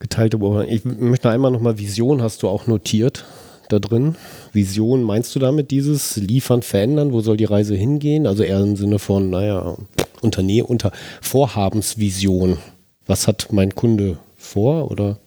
Geteilte 0.00 0.38
Beobachtung. 0.38 0.72
Ich 0.72 0.84
möchte 0.84 1.30
einmal 1.30 1.52
nochmal 1.52 1.78
Vision 1.78 2.22
hast 2.22 2.42
du 2.42 2.48
auch 2.48 2.66
notiert 2.66 3.24
da 3.68 3.78
drin. 3.78 4.16
Vision, 4.52 5.02
meinst 5.02 5.34
du 5.34 5.38
damit 5.38 5.70
dieses 5.70 6.16
Liefern, 6.16 6.62
Verändern? 6.62 7.12
Wo 7.12 7.20
soll 7.20 7.36
die 7.36 7.44
Reise 7.44 7.74
hingehen? 7.74 8.26
Also 8.26 8.42
eher 8.42 8.60
im 8.60 8.76
Sinne 8.76 8.98
von, 8.98 9.30
naja, 9.30 9.76
Unternehmen, 10.20 10.66
unter 10.66 10.92
Vorhabensvision. 11.20 12.58
Was 13.06 13.26
hat 13.26 13.48
mein 13.52 13.74
Kunde 13.74 14.18
vor 14.36 14.90
oder? 14.90 15.18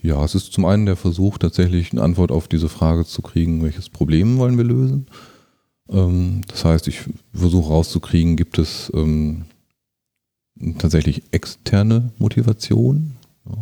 Ja, 0.00 0.24
es 0.24 0.34
ist 0.34 0.52
zum 0.52 0.64
einen 0.64 0.86
der 0.86 0.96
Versuch, 0.96 1.38
tatsächlich 1.38 1.92
eine 1.92 2.02
Antwort 2.02 2.30
auf 2.30 2.48
diese 2.48 2.68
Frage 2.68 3.04
zu 3.04 3.22
kriegen, 3.22 3.62
welches 3.64 3.88
Problem 3.88 4.38
wollen 4.38 4.56
wir 4.56 4.64
lösen. 4.64 5.06
Ähm, 5.90 6.42
das 6.48 6.64
heißt, 6.64 6.88
ich 6.88 7.00
versuche 7.32 7.68
rauszukriegen, 7.68 8.36
gibt 8.36 8.58
es 8.58 8.90
ähm, 8.94 9.44
tatsächlich 10.78 11.22
externe 11.30 12.12
Motivation. 12.18 13.16
Ja, 13.46 13.56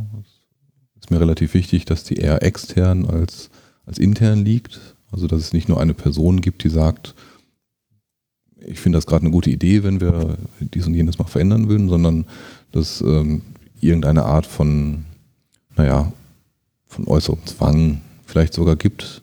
ist 0.98 1.10
mir 1.10 1.20
relativ 1.20 1.54
wichtig, 1.54 1.84
dass 1.84 2.04
die 2.04 2.16
eher 2.16 2.42
extern 2.42 3.06
als, 3.06 3.50
als 3.84 3.98
intern 3.98 4.44
liegt. 4.44 4.80
Also 5.12 5.28
dass 5.28 5.40
es 5.40 5.52
nicht 5.52 5.68
nur 5.68 5.80
eine 5.80 5.94
Person 5.94 6.40
gibt, 6.40 6.64
die 6.64 6.68
sagt, 6.68 7.14
ich 8.58 8.80
finde 8.80 8.96
das 8.96 9.06
gerade 9.06 9.22
eine 9.22 9.30
gute 9.30 9.50
Idee, 9.50 9.84
wenn 9.84 10.00
wir 10.00 10.36
dies 10.60 10.86
und 10.86 10.94
jenes 10.94 11.18
mal 11.18 11.26
verändern 11.26 11.68
würden, 11.68 11.88
sondern 11.88 12.26
dass 12.72 13.00
ähm, 13.00 13.42
irgendeine 13.80 14.24
Art 14.24 14.46
von, 14.46 15.04
naja, 15.76 16.12
von 16.86 17.06
äußerem 17.06 17.44
Zwang 17.46 18.00
vielleicht 18.24 18.54
sogar 18.54 18.76
gibt, 18.76 19.22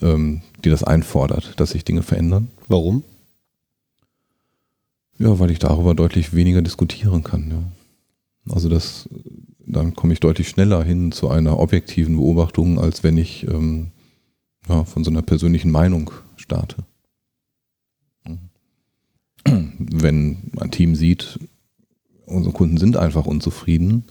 ähm, 0.00 0.42
die 0.64 0.70
das 0.70 0.84
einfordert, 0.84 1.58
dass 1.58 1.70
sich 1.70 1.84
Dinge 1.84 2.02
verändern. 2.02 2.48
Warum? 2.68 3.04
Ja, 5.18 5.38
weil 5.38 5.50
ich 5.50 5.58
darüber 5.58 5.94
deutlich 5.94 6.32
weniger 6.32 6.62
diskutieren 6.62 7.24
kann. 7.24 7.50
Ja. 7.50 8.54
Also 8.54 8.68
das, 8.68 9.08
dann 9.66 9.94
komme 9.94 10.12
ich 10.12 10.20
deutlich 10.20 10.48
schneller 10.48 10.82
hin 10.84 11.12
zu 11.12 11.28
einer 11.28 11.58
objektiven 11.58 12.16
Beobachtung, 12.16 12.78
als 12.78 13.02
wenn 13.02 13.18
ich 13.18 13.46
ähm, 13.48 13.88
ja, 14.68 14.84
von 14.84 15.04
so 15.04 15.10
einer 15.10 15.22
persönlichen 15.22 15.70
Meinung 15.70 16.10
starte. 16.36 16.76
Wenn 19.44 20.52
ein 20.60 20.70
Team 20.70 20.94
sieht, 20.94 21.38
unsere 22.26 22.54
Kunden 22.54 22.76
sind 22.76 22.96
einfach 22.96 23.26
unzufrieden, 23.26 24.04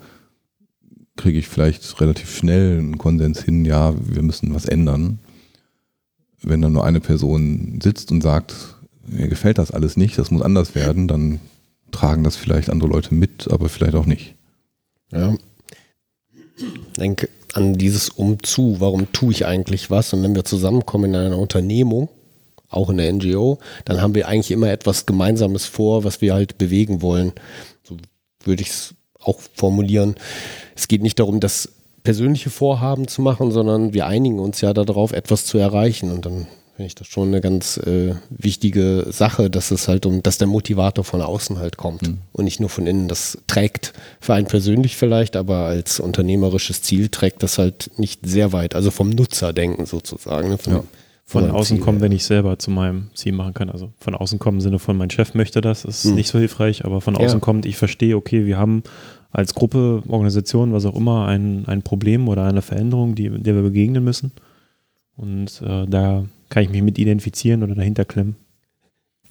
kriege 1.15 1.39
ich 1.39 1.47
vielleicht 1.47 1.99
relativ 2.01 2.35
schnell 2.35 2.79
einen 2.79 2.97
Konsens 2.97 3.43
hin, 3.43 3.65
ja, 3.65 3.93
wir 3.99 4.23
müssen 4.23 4.53
was 4.53 4.65
ändern 4.65 5.19
wenn 6.41 6.61
dann 6.61 6.73
nur 6.73 6.85
eine 6.85 6.99
Person 6.99 7.79
sitzt 7.81 8.11
und 8.11 8.21
sagt, 8.21 8.53
mir 9.05 9.27
gefällt 9.27 9.57
das 9.57 9.71
alles 9.71 9.97
nicht, 9.97 10.17
das 10.17 10.31
muss 10.31 10.41
anders 10.41 10.75
werden, 10.75 11.07
dann 11.07 11.39
tragen 11.91 12.23
das 12.23 12.35
vielleicht 12.35 12.69
andere 12.69 12.89
Leute 12.89 13.13
mit, 13.13 13.49
aber 13.49 13.69
vielleicht 13.69 13.95
auch 13.95 14.05
nicht. 14.05 14.35
Ja. 15.11 15.35
Denke 16.97 17.29
an 17.53 17.73
dieses 17.73 18.09
Umzu, 18.09 18.77
warum 18.79 19.11
tue 19.13 19.31
ich 19.31 19.45
eigentlich 19.45 19.89
was? 19.89 20.13
Und 20.13 20.21
wenn 20.23 20.35
wir 20.35 20.45
zusammenkommen 20.45 21.13
in 21.13 21.15
einer 21.15 21.37
Unternehmung, 21.39 22.09
auch 22.69 22.89
in 22.89 22.97
der 22.97 23.11
NGO, 23.11 23.59
dann 23.85 24.01
haben 24.01 24.13
wir 24.13 24.27
eigentlich 24.27 24.51
immer 24.51 24.69
etwas 24.69 25.05
Gemeinsames 25.05 25.65
vor, 25.65 26.03
was 26.03 26.21
wir 26.21 26.33
halt 26.33 26.57
bewegen 26.57 27.01
wollen. 27.01 27.31
So 27.83 27.97
würde 28.43 28.61
ich 28.61 28.69
es 28.69 28.95
auch 29.19 29.39
formulieren. 29.55 30.15
Es 30.75 30.87
geht 30.87 31.01
nicht 31.01 31.19
darum, 31.19 31.39
dass 31.39 31.69
persönliche 32.03 32.49
Vorhaben 32.49 33.07
zu 33.07 33.21
machen, 33.21 33.51
sondern 33.51 33.93
wir 33.93 34.07
einigen 34.07 34.39
uns 34.39 34.61
ja 34.61 34.73
darauf, 34.73 35.11
etwas 35.11 35.45
zu 35.45 35.57
erreichen. 35.57 36.11
Und 36.11 36.25
dann 36.25 36.47
finde 36.77 36.87
ich 36.87 36.95
das 36.95 37.07
schon 37.07 37.29
eine 37.29 37.41
ganz 37.41 37.77
äh, 37.77 38.13
wichtige 38.29 39.07
Sache, 39.09 39.49
dass 39.49 39.71
es 39.71 39.87
halt 39.87 40.05
um, 40.05 40.21
dass 40.21 40.37
der 40.37 40.47
Motivator 40.47 41.03
von 41.03 41.23
außen 41.23 41.57
halt 41.57 41.75
kommt 41.75 42.03
mhm. 42.03 42.19
und 42.33 42.45
nicht 42.45 42.59
nur 42.59 42.69
von 42.69 42.85
innen. 42.85 43.07
Das 43.07 43.39
trägt 43.47 43.93
für 44.19 44.35
einen 44.35 44.45
persönlich 44.45 44.95
vielleicht, 44.95 45.35
aber 45.35 45.65
als 45.65 45.99
unternehmerisches 45.99 46.83
Ziel 46.83 47.09
trägt 47.09 47.41
das 47.41 47.57
halt 47.57 47.89
nicht 47.97 48.19
sehr 48.23 48.53
weit. 48.53 48.75
Also 48.75 48.91
vom 48.91 49.09
Nutzerdenken 49.09 49.87
sozusagen. 49.87 50.49
Ne? 50.49 50.57
Von, 50.59 50.73
ja. 50.73 50.83
Von 51.25 51.49
außen 51.49 51.77
Ziel, 51.77 51.83
kommen, 51.83 51.99
wenn 51.99 52.13
ich 52.13 52.23
selber 52.23 52.57
zu 52.57 52.71
meinem 52.71 53.09
Ziel 53.15 53.33
machen 53.33 53.53
kann. 53.53 53.69
Also 53.69 53.91
von 53.99 54.15
außen 54.15 54.37
kommen 54.37 54.59
im 54.59 54.61
Sinne 54.61 54.79
von, 54.79 54.95
mein 54.95 55.09
Chef 55.09 55.33
möchte 55.33 55.61
das, 55.61 55.83
ist 55.83 56.05
mhm. 56.05 56.13
nicht 56.13 56.29
so 56.29 56.37
hilfreich, 56.37 56.85
aber 56.85 57.01
von 57.01 57.17
außen 57.17 57.39
ja. 57.39 57.43
kommt, 57.43 57.65
ich 57.65 57.75
verstehe, 57.75 58.15
okay, 58.15 58.45
wir 58.45 58.57
haben 58.57 58.83
als 59.31 59.53
Gruppe, 59.53 60.03
Organisation, 60.07 60.73
was 60.73 60.85
auch 60.85 60.95
immer, 60.95 61.27
ein, 61.27 61.65
ein 61.67 61.81
Problem 61.81 62.27
oder 62.27 62.45
eine 62.45 62.61
Veränderung, 62.61 63.15
die, 63.15 63.29
der 63.29 63.55
wir 63.55 63.61
begegnen 63.61 64.03
müssen. 64.03 64.31
Und 65.15 65.61
äh, 65.61 65.85
da 65.87 66.25
kann 66.49 66.63
ich 66.63 66.69
mich 66.69 66.81
mit 66.81 66.97
identifizieren 66.97 67.63
oder 67.63 67.75
dahinter 67.75 68.05
klemmen. 68.05 68.35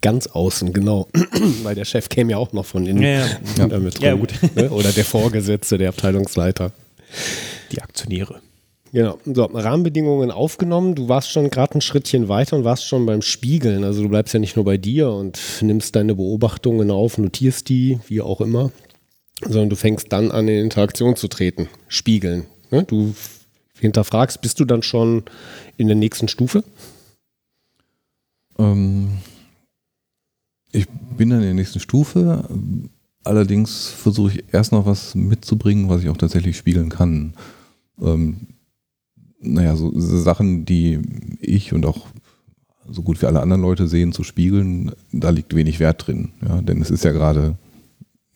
Ganz 0.01 0.27
außen, 0.27 0.73
genau. 0.73 1.07
Weil 1.63 1.75
der 1.75 1.85
Chef 1.85 2.09
käme 2.09 2.31
ja 2.31 2.37
auch 2.37 2.53
noch 2.53 2.65
von 2.65 2.85
innen. 2.85 3.01
Ja, 3.01 3.25
ja. 3.57 3.67
Damit 3.67 3.99
ja 3.99 4.13
gut. 4.13 4.33
Ne? 4.55 4.69
Oder 4.69 4.91
der 4.91 5.05
Vorgesetzte, 5.05 5.77
der 5.77 5.89
Abteilungsleiter. 5.89 6.71
Die 7.71 7.81
Aktionäre. 7.81 8.41
Genau. 8.93 9.17
So, 9.25 9.45
Rahmenbedingungen 9.45 10.31
aufgenommen. 10.31 10.95
Du 10.95 11.09
warst 11.09 11.31
schon 11.31 11.49
gerade 11.49 11.75
ein 11.75 11.81
Schrittchen 11.81 12.29
weiter 12.29 12.55
und 12.55 12.63
warst 12.63 12.85
schon 12.85 13.05
beim 13.05 13.21
Spiegeln. 13.21 13.83
Also 13.83 14.03
du 14.03 14.09
bleibst 14.09 14.33
ja 14.33 14.39
nicht 14.39 14.55
nur 14.55 14.65
bei 14.65 14.77
dir 14.77 15.09
und 15.09 15.39
nimmst 15.61 15.95
deine 15.95 16.15
Beobachtungen 16.15 16.91
auf, 16.91 17.17
notierst 17.17 17.67
die, 17.67 17.99
wie 18.07 18.21
auch 18.21 18.39
immer 18.39 18.71
sondern 19.41 19.69
du 19.69 19.75
fängst 19.75 20.11
dann 20.11 20.31
an, 20.31 20.47
in 20.47 20.63
Interaktion 20.63 21.15
zu 21.15 21.27
treten, 21.27 21.69
spiegeln. 21.87 22.45
Ne? 22.71 22.83
Du 22.83 23.13
hinterfragst, 23.79 24.41
bist 24.41 24.59
du 24.59 24.65
dann 24.65 24.83
schon 24.83 25.23
in 25.77 25.87
der 25.87 25.95
nächsten 25.95 26.27
Stufe? 26.27 26.63
Ähm, 28.57 29.09
ich 30.71 30.87
bin 31.17 31.29
dann 31.29 31.39
in 31.39 31.45
der 31.45 31.53
nächsten 31.53 31.79
Stufe. 31.79 32.43
Allerdings 33.23 33.87
versuche 33.87 34.33
ich 34.33 34.43
erst 34.51 34.71
noch 34.71 34.85
was 34.85 35.15
mitzubringen, 35.15 35.89
was 35.89 36.01
ich 36.01 36.09
auch 36.09 36.17
tatsächlich 36.17 36.57
spiegeln 36.57 36.89
kann. 36.89 37.33
Ähm, 38.01 38.47
naja, 39.39 39.75
so 39.75 39.91
Sachen, 39.95 40.65
die 40.65 40.99
ich 41.39 41.73
und 41.73 41.85
auch 41.85 42.07
so 42.89 43.01
gut 43.01 43.21
wie 43.21 43.25
alle 43.25 43.41
anderen 43.41 43.61
Leute 43.61 43.87
sehen, 43.87 44.13
zu 44.13 44.23
spiegeln, 44.23 44.93
da 45.11 45.29
liegt 45.29 45.55
wenig 45.55 45.79
Wert 45.79 46.07
drin. 46.07 46.31
Ja, 46.41 46.61
denn 46.61 46.81
es 46.81 46.89
ist 46.89 47.03
ja 47.03 47.11
gerade 47.11 47.57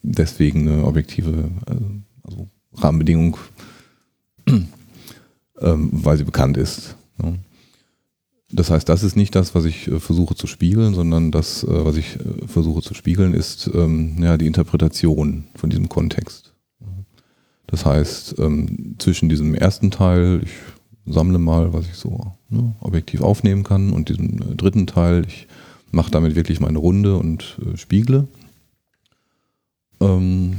deswegen 0.04 0.68
eine 0.68 0.86
objektive 0.86 1.52
also, 1.66 1.86
also 2.24 2.48
Rahmenbedingung, 2.74 3.38
ähm, 4.48 5.90
weil 5.92 6.18
sie 6.18 6.24
bekannt 6.24 6.58
ist. 6.58 6.96
Ja. 7.22 7.34
Das 8.54 8.70
heißt, 8.70 8.88
das 8.90 9.04
ist 9.04 9.16
nicht 9.16 9.34
das, 9.36 9.56
was 9.56 9.66
ich 9.66 9.88
äh, 9.88 10.00
versuche 10.00 10.36
zu 10.36 10.48
spiegeln, 10.48 10.94
sondern 10.94 11.32
das, 11.32 11.64
äh, 11.64 11.86
was 11.86 11.96
ich 11.96 12.18
äh, 12.18 12.48
versuche 12.48 12.82
zu 12.82 12.94
spiegeln, 12.94 13.34
ist 13.34 13.70
ähm, 13.74 14.18
ja, 14.22 14.38
die 14.38 14.48
Interpretation 14.48 15.46
von 15.56 15.70
diesem 15.70 15.88
Kontext. 15.88 16.54
Das 17.68 17.86
heißt, 17.86 18.36
ähm, 18.40 18.96
zwischen 19.00 19.30
diesem 19.30 19.56
ersten 19.56 19.92
Teil, 19.92 20.42
ich 20.44 20.52
sammle 21.06 21.40
mal, 21.40 21.72
was 21.72 21.86
ich 21.86 21.94
so 21.94 22.34
ne, 22.50 22.76
objektiv 22.82 23.22
aufnehmen 23.22 23.64
kann, 23.64 23.94
und 23.94 24.10
diesem 24.10 24.42
äh, 24.42 24.56
dritten 24.56 24.88
Teil, 24.88 25.26
ich 25.26 25.48
mache 25.92 26.12
damit 26.12 26.36
wirklich 26.36 26.60
meine 26.60 26.80
Runde 26.80 27.16
und 27.16 27.58
äh, 27.66 27.78
spiegle 27.78 28.28
ähm, 30.02 30.58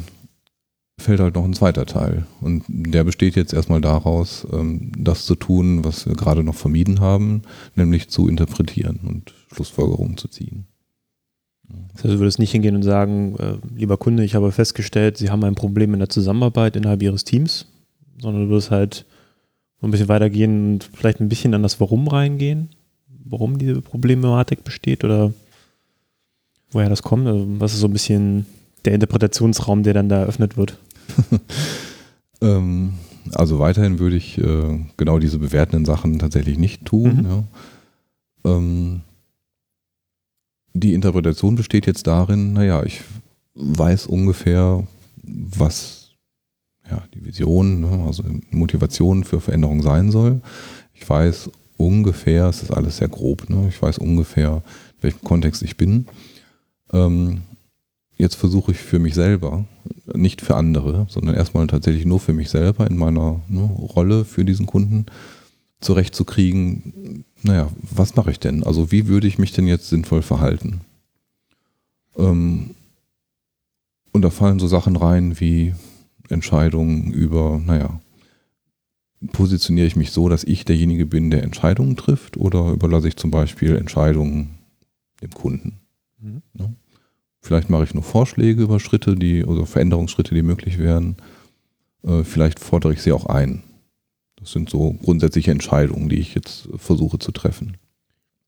fällt 0.99 1.20
halt 1.20 1.34
noch 1.34 1.45
ein 1.45 1.55
zweiter 1.55 1.84
Teil. 1.84 2.26
Und 2.40 2.64
der 2.68 3.05
besteht 3.05 3.36
jetzt 3.36 3.53
erstmal 3.53 3.80
daraus, 3.80 4.47
ähm, 4.53 4.93
das 4.97 5.26
zu 5.26 5.34
tun, 5.34 5.84
was 5.84 6.07
wir 6.07 6.14
gerade 6.14 6.45
noch 6.45 6.55
vermieden 6.55 7.01
haben, 7.01 7.43
nämlich 7.74 8.09
zu 8.09 8.28
interpretieren 8.28 9.01
und 9.05 9.34
Schlussfolgerungen 9.53 10.16
zu 10.16 10.28
ziehen. 10.28 10.66
Also 11.95 12.09
du 12.09 12.18
würdest 12.18 12.38
nicht 12.38 12.53
hingehen 12.53 12.76
und 12.76 12.82
sagen, 12.82 13.36
äh, 13.38 13.55
lieber 13.74 13.97
Kunde, 13.97 14.24
ich 14.24 14.34
habe 14.34 14.53
festgestellt, 14.53 15.16
Sie 15.16 15.30
haben 15.30 15.45
ein 15.45 15.55
Problem 15.55 15.93
in 15.93 16.01
der 16.01 16.09
Zusammenarbeit 16.09 16.76
innerhalb 16.76 17.03
Ihres 17.03 17.24
Teams, 17.24 17.66
sondern 18.18 18.45
du 18.45 18.51
würdest 18.51 18.70
halt 18.70 19.07
ein 19.82 19.90
bisschen 19.90 20.09
weitergehen 20.09 20.74
und 20.74 20.90
vielleicht 20.95 21.20
ein 21.20 21.28
bisschen 21.28 21.55
an 21.55 21.62
das 21.62 21.80
Warum 21.80 22.07
reingehen, 22.09 22.70
warum 23.24 23.59
diese 23.59 23.80
Problematik 23.80 24.64
besteht 24.64 25.05
oder 25.05 25.32
woher 26.70 26.88
das 26.88 27.03
kommt. 27.03 27.26
Also 27.26 27.47
was 27.59 27.74
ist 27.74 27.80
so 27.80 27.88
ein 27.88 27.93
bisschen 27.93 28.47
der 28.85 28.95
Interpretationsraum, 28.95 29.83
der 29.83 29.95
dann 29.95 30.09
da 30.09 30.20
eröffnet 30.20 30.57
wird? 30.57 30.78
ähm, 32.41 32.95
also 33.35 33.59
weiterhin 33.59 33.99
würde 33.99 34.16
ich 34.16 34.39
äh, 34.39 34.80
genau 34.97 35.18
diese 35.18 35.39
bewertenden 35.39 35.85
Sachen 35.85 36.18
tatsächlich 36.18 36.59
nicht 36.59 36.85
tun. 36.85 37.16
Mhm. 37.16 37.26
Ja. 37.26 37.45
Ähm, 38.57 39.01
die 40.74 40.95
Interpretation 40.95 41.55
besteht 41.55 41.87
jetzt 41.87 42.07
darin, 42.07 42.55
naja, 42.55 42.83
ich 42.85 43.03
weiß 43.55 44.07
ungefähr, 44.07 44.87
was 45.22 46.11
ja, 46.91 47.03
die 47.14 47.24
Vision, 47.24 47.80
ne, 47.80 48.05
also 48.07 48.24
Motivation 48.51 49.24
für 49.24 49.41
Veränderung 49.41 49.83
sein 49.83 50.11
soll. 50.11 50.41
Ich 50.95 51.09
weiß 51.09 51.51
ungefähr, 51.76 52.47
es 52.47 52.62
ist 52.62 52.70
alles 52.70 52.99
sehr 52.99 53.09
grob, 53.09 53.49
ne, 53.49 53.66
ich 53.68 53.80
weiß 53.80 53.99
ungefähr, 53.99 54.62
in 54.97 55.03
welchem 55.03 55.22
Kontext 55.22 55.62
ich 55.62 55.76
bin. 55.76 56.07
Ähm, 56.93 57.43
jetzt 58.16 58.34
versuche 58.34 58.72
ich 58.72 58.78
für 58.78 58.98
mich 58.98 59.14
selber, 59.14 59.64
nicht 60.14 60.40
für 60.40 60.56
andere, 60.56 61.06
sondern 61.08 61.34
erstmal 61.34 61.66
tatsächlich 61.66 62.04
nur 62.04 62.20
für 62.20 62.32
mich 62.32 62.50
selber 62.50 62.86
in 62.86 62.96
meiner 62.96 63.40
ne, 63.48 63.62
Rolle 63.62 64.24
für 64.24 64.44
diesen 64.44 64.66
Kunden 64.66 65.06
zurechtzukriegen, 65.80 67.24
naja, 67.42 67.68
was 67.80 68.14
mache 68.14 68.30
ich 68.30 68.38
denn? 68.38 68.62
Also 68.62 68.92
wie 68.92 69.08
würde 69.08 69.26
ich 69.26 69.38
mich 69.38 69.52
denn 69.52 69.66
jetzt 69.66 69.88
sinnvoll 69.88 70.22
verhalten? 70.22 70.82
Ähm, 72.16 72.74
und 74.12 74.22
da 74.22 74.30
fallen 74.30 74.58
so 74.58 74.68
Sachen 74.68 74.96
rein 74.96 75.40
wie 75.40 75.74
Entscheidungen 76.28 77.12
über, 77.12 77.60
naja, 77.64 78.00
positioniere 79.32 79.86
ich 79.86 79.96
mich 79.96 80.10
so, 80.10 80.28
dass 80.28 80.44
ich 80.44 80.64
derjenige 80.64 81.06
bin, 81.06 81.30
der 81.30 81.42
Entscheidungen 81.42 81.96
trifft 81.96 82.36
oder 82.36 82.70
überlasse 82.70 83.08
ich 83.08 83.16
zum 83.16 83.30
Beispiel 83.30 83.76
Entscheidungen 83.76 84.58
dem 85.20 85.30
Kunden? 85.30 85.80
Mhm. 86.18 86.42
Ja. 86.54 86.70
Vielleicht 87.43 87.68
mache 87.68 87.84
ich 87.84 87.93
nur 87.93 88.05
Vorschläge 88.05 88.62
über 88.62 88.78
Schritte, 88.78 89.16
die 89.16 89.45
oder 89.45 89.66
Veränderungsschritte, 89.66 90.34
die 90.34 90.43
möglich 90.43 90.78
wären. 90.78 91.16
Äh, 92.05 92.22
vielleicht 92.22 92.61
fordere 92.61 92.93
ich 92.93 93.03
sie 93.03 93.12
auch 93.12 93.26
ein. 93.26 93.64
Das 94.36 94.53
sind 94.53 94.70
so 94.70 94.93
grundsätzliche 94.93 95.51
Entscheidungen, 95.51 96.09
die 96.09 96.18
ich 96.18 96.34
jetzt 96.34 96.68
versuche 96.76 97.18
zu 97.18 97.32
treffen. 97.32 97.76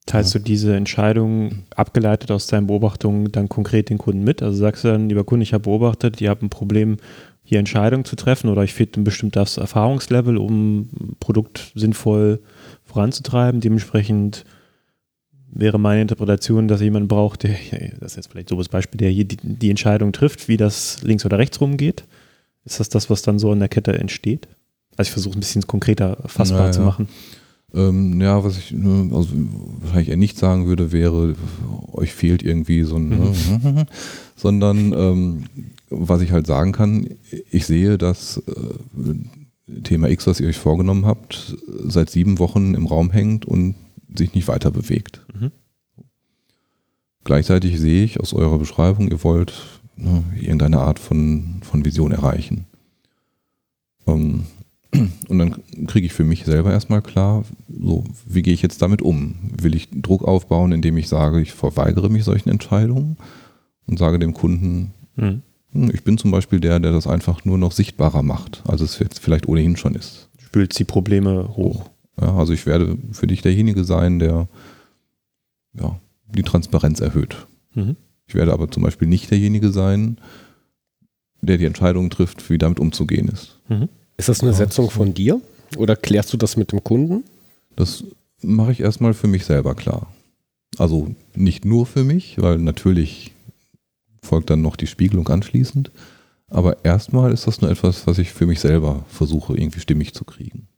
Teilst 0.06 0.34
du 0.34 0.38
diese 0.38 0.76
Entscheidung 0.76 1.64
abgeleitet 1.74 2.30
aus 2.30 2.46
deinen 2.46 2.66
Beobachtungen 2.66 3.32
dann 3.32 3.48
konkret 3.48 3.88
den 3.88 3.98
Kunden 3.98 4.22
mit? 4.22 4.42
Also 4.42 4.58
sagst 4.58 4.84
du 4.84 4.88
dann, 4.88 5.08
lieber 5.08 5.24
Kunde, 5.24 5.44
ich 5.44 5.54
habe 5.54 5.64
beobachtet, 5.64 6.20
ihr 6.20 6.30
habt 6.30 6.42
ein 6.42 6.50
Problem, 6.50 6.98
hier 7.42 7.58
Entscheidungen 7.58 8.04
zu 8.04 8.16
treffen 8.16 8.48
oder 8.48 8.64
ich 8.64 8.74
finde 8.74 9.00
ein 9.00 9.04
bestimmtes 9.04 9.56
Erfahrungslevel, 9.56 10.36
um 10.36 10.80
ein 10.80 11.16
Produkt 11.20 11.72
sinnvoll 11.74 12.40
voranzutreiben. 12.84 13.60
Dementsprechend 13.60 14.44
wäre 15.54 15.78
meine 15.78 16.02
Interpretation, 16.02 16.68
dass 16.68 16.80
jemand 16.80 17.08
braucht, 17.08 17.44
der, 17.44 17.56
das 18.00 18.12
ist 18.12 18.16
jetzt 18.16 18.30
vielleicht 18.30 18.48
so 18.48 18.56
das 18.56 18.68
Beispiel, 18.68 18.98
der 18.98 19.10
hier 19.10 19.24
die, 19.24 19.38
die 19.42 19.70
Entscheidung 19.70 20.12
trifft, 20.12 20.48
wie 20.48 20.56
das 20.56 21.02
links 21.02 21.24
oder 21.24 21.38
rechts 21.38 21.60
rumgeht. 21.60 22.04
Ist 22.64 22.80
das 22.80 22.88
das, 22.88 23.08
was 23.10 23.22
dann 23.22 23.38
so 23.38 23.52
in 23.52 23.60
der 23.60 23.68
Kette 23.68 23.98
entsteht? 23.98 24.48
Also 24.96 25.08
ich 25.08 25.12
versuche 25.12 25.38
ein 25.38 25.40
bisschen 25.40 25.66
konkreter 25.66 26.18
fassbar 26.26 26.60
naja. 26.60 26.72
zu 26.72 26.80
machen. 26.80 27.08
Ähm, 27.74 28.20
ja, 28.20 28.44
was 28.44 28.56
ich 28.56 28.72
also 28.72 29.28
wahrscheinlich 29.80 30.08
eher 30.08 30.16
nicht 30.16 30.38
sagen 30.38 30.66
würde, 30.66 30.92
wäre, 30.92 31.34
euch 31.92 32.12
fehlt 32.12 32.42
irgendwie 32.42 32.84
so 32.84 32.96
ein, 32.96 33.08
mhm. 33.08 33.84
sondern 34.36 34.92
ähm, 34.92 35.44
was 35.90 36.20
ich 36.20 36.30
halt 36.30 36.46
sagen 36.46 36.72
kann, 36.72 37.08
ich 37.50 37.66
sehe, 37.66 37.98
dass 37.98 38.42
äh, 38.46 39.82
Thema 39.82 40.08
X, 40.08 40.26
was 40.26 40.40
ihr 40.40 40.48
euch 40.48 40.58
vorgenommen 40.58 41.06
habt, 41.06 41.56
seit 41.84 42.10
sieben 42.10 42.38
Wochen 42.38 42.74
im 42.74 42.86
Raum 42.86 43.10
hängt 43.10 43.44
und 43.44 43.74
sich 44.14 44.34
nicht 44.34 44.48
weiter 44.48 44.70
bewegt. 44.70 45.20
Mhm. 45.38 45.50
Gleichzeitig 47.24 47.80
sehe 47.80 48.04
ich 48.04 48.20
aus 48.20 48.34
eurer 48.34 48.58
Beschreibung, 48.58 49.08
ihr 49.08 49.24
wollt 49.24 49.54
ne, 49.96 50.22
irgendeine 50.40 50.80
Art 50.80 50.98
von, 50.98 51.60
von 51.62 51.84
Vision 51.84 52.12
erreichen. 52.12 52.66
Ähm, 54.06 54.44
und 55.28 55.38
dann 55.38 55.62
kriege 55.86 56.06
ich 56.06 56.12
für 56.12 56.24
mich 56.24 56.44
selber 56.44 56.70
erstmal 56.70 57.02
klar, 57.02 57.44
so, 57.68 58.04
wie 58.26 58.42
gehe 58.42 58.54
ich 58.54 58.62
jetzt 58.62 58.82
damit 58.82 59.02
um? 59.02 59.36
Will 59.60 59.74
ich 59.74 59.88
Druck 59.90 60.22
aufbauen, 60.22 60.72
indem 60.72 60.96
ich 60.98 61.08
sage, 61.08 61.40
ich 61.40 61.52
verweigere 61.52 62.10
mich 62.10 62.24
solchen 62.24 62.50
Entscheidungen 62.50 63.16
und 63.86 63.98
sage 63.98 64.18
dem 64.18 64.34
Kunden, 64.34 64.92
mhm. 65.16 65.42
ich 65.92 66.04
bin 66.04 66.18
zum 66.18 66.30
Beispiel 66.30 66.60
der, 66.60 66.78
der 66.78 66.92
das 66.92 67.06
einfach 67.06 67.44
nur 67.44 67.58
noch 67.58 67.72
sichtbarer 67.72 68.22
macht, 68.22 68.62
als 68.66 68.80
es 68.80 68.98
jetzt 68.98 69.18
vielleicht 69.18 69.48
ohnehin 69.48 69.76
schon 69.76 69.94
ist. 69.94 70.28
Spült 70.38 70.78
die 70.78 70.84
Probleme 70.84 71.56
hoch. 71.56 71.90
Ja, 72.20 72.36
also 72.36 72.52
ich 72.52 72.66
werde 72.66 72.96
für 73.12 73.26
dich 73.26 73.42
derjenige 73.42 73.84
sein, 73.84 74.18
der 74.18 74.48
ja, 75.78 75.98
die 76.34 76.42
Transparenz 76.42 77.00
erhöht. 77.00 77.46
Mhm. 77.74 77.96
Ich 78.26 78.34
werde 78.34 78.52
aber 78.52 78.70
zum 78.70 78.82
Beispiel 78.82 79.08
nicht 79.08 79.30
derjenige 79.30 79.70
sein, 79.70 80.18
der 81.40 81.58
die 81.58 81.66
Entscheidung 81.66 82.10
trifft, 82.10 82.48
wie 82.50 82.58
damit 82.58 82.80
umzugehen 82.80 83.28
ist. 83.28 83.58
Mhm. 83.68 83.88
Ist 84.16 84.28
das 84.28 84.40
eine 84.40 84.52
ja, 84.52 84.56
Setzung 84.56 84.90
von 84.90 85.14
dir 85.14 85.40
oder 85.76 85.96
klärst 85.96 86.32
du 86.32 86.36
das 86.36 86.56
mit 86.56 86.72
dem 86.72 86.82
Kunden? 86.82 87.24
Das 87.76 88.04
mache 88.42 88.72
ich 88.72 88.80
erstmal 88.80 89.14
für 89.14 89.26
mich 89.26 89.44
selber 89.44 89.74
klar. 89.74 90.12
Also 90.78 91.14
nicht 91.34 91.64
nur 91.64 91.86
für 91.86 92.04
mich, 92.04 92.40
weil 92.40 92.58
natürlich 92.58 93.32
folgt 94.22 94.50
dann 94.50 94.62
noch 94.62 94.76
die 94.76 94.86
Spiegelung 94.86 95.28
anschließend. 95.28 95.90
Aber 96.48 96.84
erstmal 96.84 97.32
ist 97.32 97.46
das 97.46 97.60
nur 97.60 97.70
etwas, 97.70 98.06
was 98.06 98.18
ich 98.18 98.32
für 98.32 98.46
mich 98.46 98.60
selber 98.60 99.04
versuche, 99.08 99.56
irgendwie 99.56 99.80
stimmig 99.80 100.14
zu 100.14 100.24
kriegen. 100.24 100.68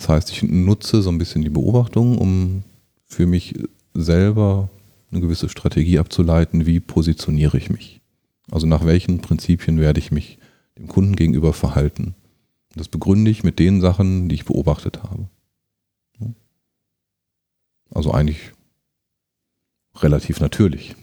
Das 0.00 0.08
heißt, 0.08 0.30
ich 0.30 0.42
nutze 0.42 1.02
so 1.02 1.10
ein 1.10 1.18
bisschen 1.18 1.42
die 1.42 1.50
Beobachtung, 1.50 2.16
um 2.16 2.62
für 3.04 3.26
mich 3.26 3.54
selber 3.92 4.70
eine 5.10 5.20
gewisse 5.20 5.50
Strategie 5.50 5.98
abzuleiten, 5.98 6.64
wie 6.64 6.80
positioniere 6.80 7.58
ich 7.58 7.68
mich. 7.68 8.00
Also 8.50 8.66
nach 8.66 8.86
welchen 8.86 9.20
Prinzipien 9.20 9.78
werde 9.78 10.00
ich 10.00 10.10
mich 10.10 10.38
dem 10.78 10.88
Kunden 10.88 11.16
gegenüber 11.16 11.52
verhalten. 11.52 12.14
Das 12.74 12.88
begründe 12.88 13.30
ich 13.30 13.44
mit 13.44 13.58
den 13.58 13.82
Sachen, 13.82 14.30
die 14.30 14.36
ich 14.36 14.46
beobachtet 14.46 15.02
habe. 15.02 15.28
Also 17.92 18.12
eigentlich 18.12 18.52
relativ 19.96 20.40
natürlich. 20.40 20.94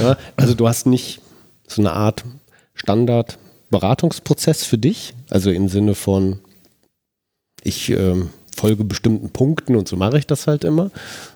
ja, 0.00 0.16
also 0.36 0.54
du 0.54 0.66
hast 0.66 0.86
nicht 0.86 1.20
so 1.66 1.82
eine 1.82 1.92
Art 1.92 2.24
Standard-Beratungsprozess 2.72 4.64
für 4.64 4.78
dich, 4.78 5.12
also 5.28 5.50
im 5.50 5.68
Sinne 5.68 5.94
von, 5.94 6.40
ich 7.64 7.90
ähm, 7.90 8.30
folge 8.56 8.84
bestimmten 8.84 9.30
Punkten 9.30 9.74
und 9.76 9.88
so 9.88 9.96
mache 9.96 10.18
ich 10.18 10.26
das 10.26 10.46
halt 10.46 10.64
immer, 10.64 10.90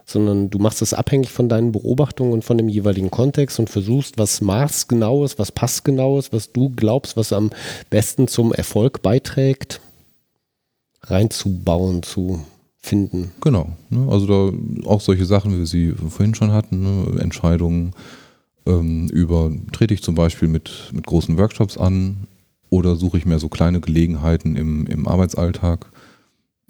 sondern 0.05 0.51
du 0.51 0.59
machst 0.59 0.83
es 0.83 0.93
abhängig 0.93 1.31
von 1.31 1.49
deinen 1.49 1.72
Beobachtungen 1.72 2.33
und 2.33 2.45
von 2.45 2.59
dem 2.59 2.68
jeweiligen 2.68 3.11
Kontext 3.11 3.59
und 3.59 3.70
versuchst, 3.70 4.18
was 4.18 4.41
maßgenaues, 4.41 5.39
was 5.39 5.51
passgenaues, 5.51 6.33
was 6.33 6.53
du 6.53 6.70
glaubst, 6.70 7.16
was 7.16 7.33
am 7.33 7.51
besten 7.91 8.29
zum 8.29 8.53
Erfolg 8.53 9.03
beiträgt, 9.03 9.81
reinzubauen, 11.03 12.03
zu 12.03 12.45
finden. 12.77 13.33
Genau. 13.41 13.70
Ne? 13.89 14.07
Also 14.11 14.27
da 14.27 14.89
auch 14.89 15.01
solche 15.01 15.25
Sachen, 15.25 15.53
wie 15.55 15.59
wir 15.59 15.66
sie 15.66 15.93
vorhin 15.93 16.35
schon 16.35 16.53
hatten, 16.53 16.83
ne? 16.83 17.20
Entscheidungen 17.20 17.93
ähm, 18.66 19.09
über, 19.09 19.51
trete 19.72 19.95
ich 19.95 20.03
zum 20.03 20.14
Beispiel 20.14 20.49
mit, 20.49 20.91
mit 20.93 21.07
großen 21.07 21.39
Workshops 21.39 21.79
an 21.79 22.27
oder 22.68 22.97
suche 22.97 23.18
ich 23.18 23.25
mir 23.25 23.39
so 23.39 23.49
kleine 23.49 23.81
Gelegenheiten 23.81 24.57
im, 24.57 24.87
im 24.87 25.09
Arbeitsalltag 25.09 25.87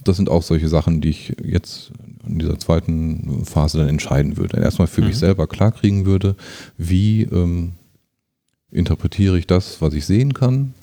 das 0.05 0.17
sind 0.17 0.29
auch 0.29 0.43
solche 0.43 0.69
Sachen, 0.69 1.01
die 1.01 1.11
ich 1.11 1.37
jetzt 1.43 1.93
in 2.27 2.39
dieser 2.39 2.59
zweiten 2.59 3.45
Phase 3.45 3.79
dann 3.79 3.89
entscheiden 3.89 4.37
würde. 4.37 4.61
Erstmal 4.61 4.89
für 4.89 5.01
mhm. 5.01 5.09
mich 5.09 5.19
selber 5.19 5.47
klarkriegen 5.47 6.07
würde, 6.07 6.37
wie 6.79 7.23
ähm, 7.23 7.73
interpretiere 8.71 9.39
ich 9.39 9.47
das, 9.47 9.81
was 9.81 9.95
ich 9.95 10.07
sehen 10.07 10.35
kann 10.35 10.75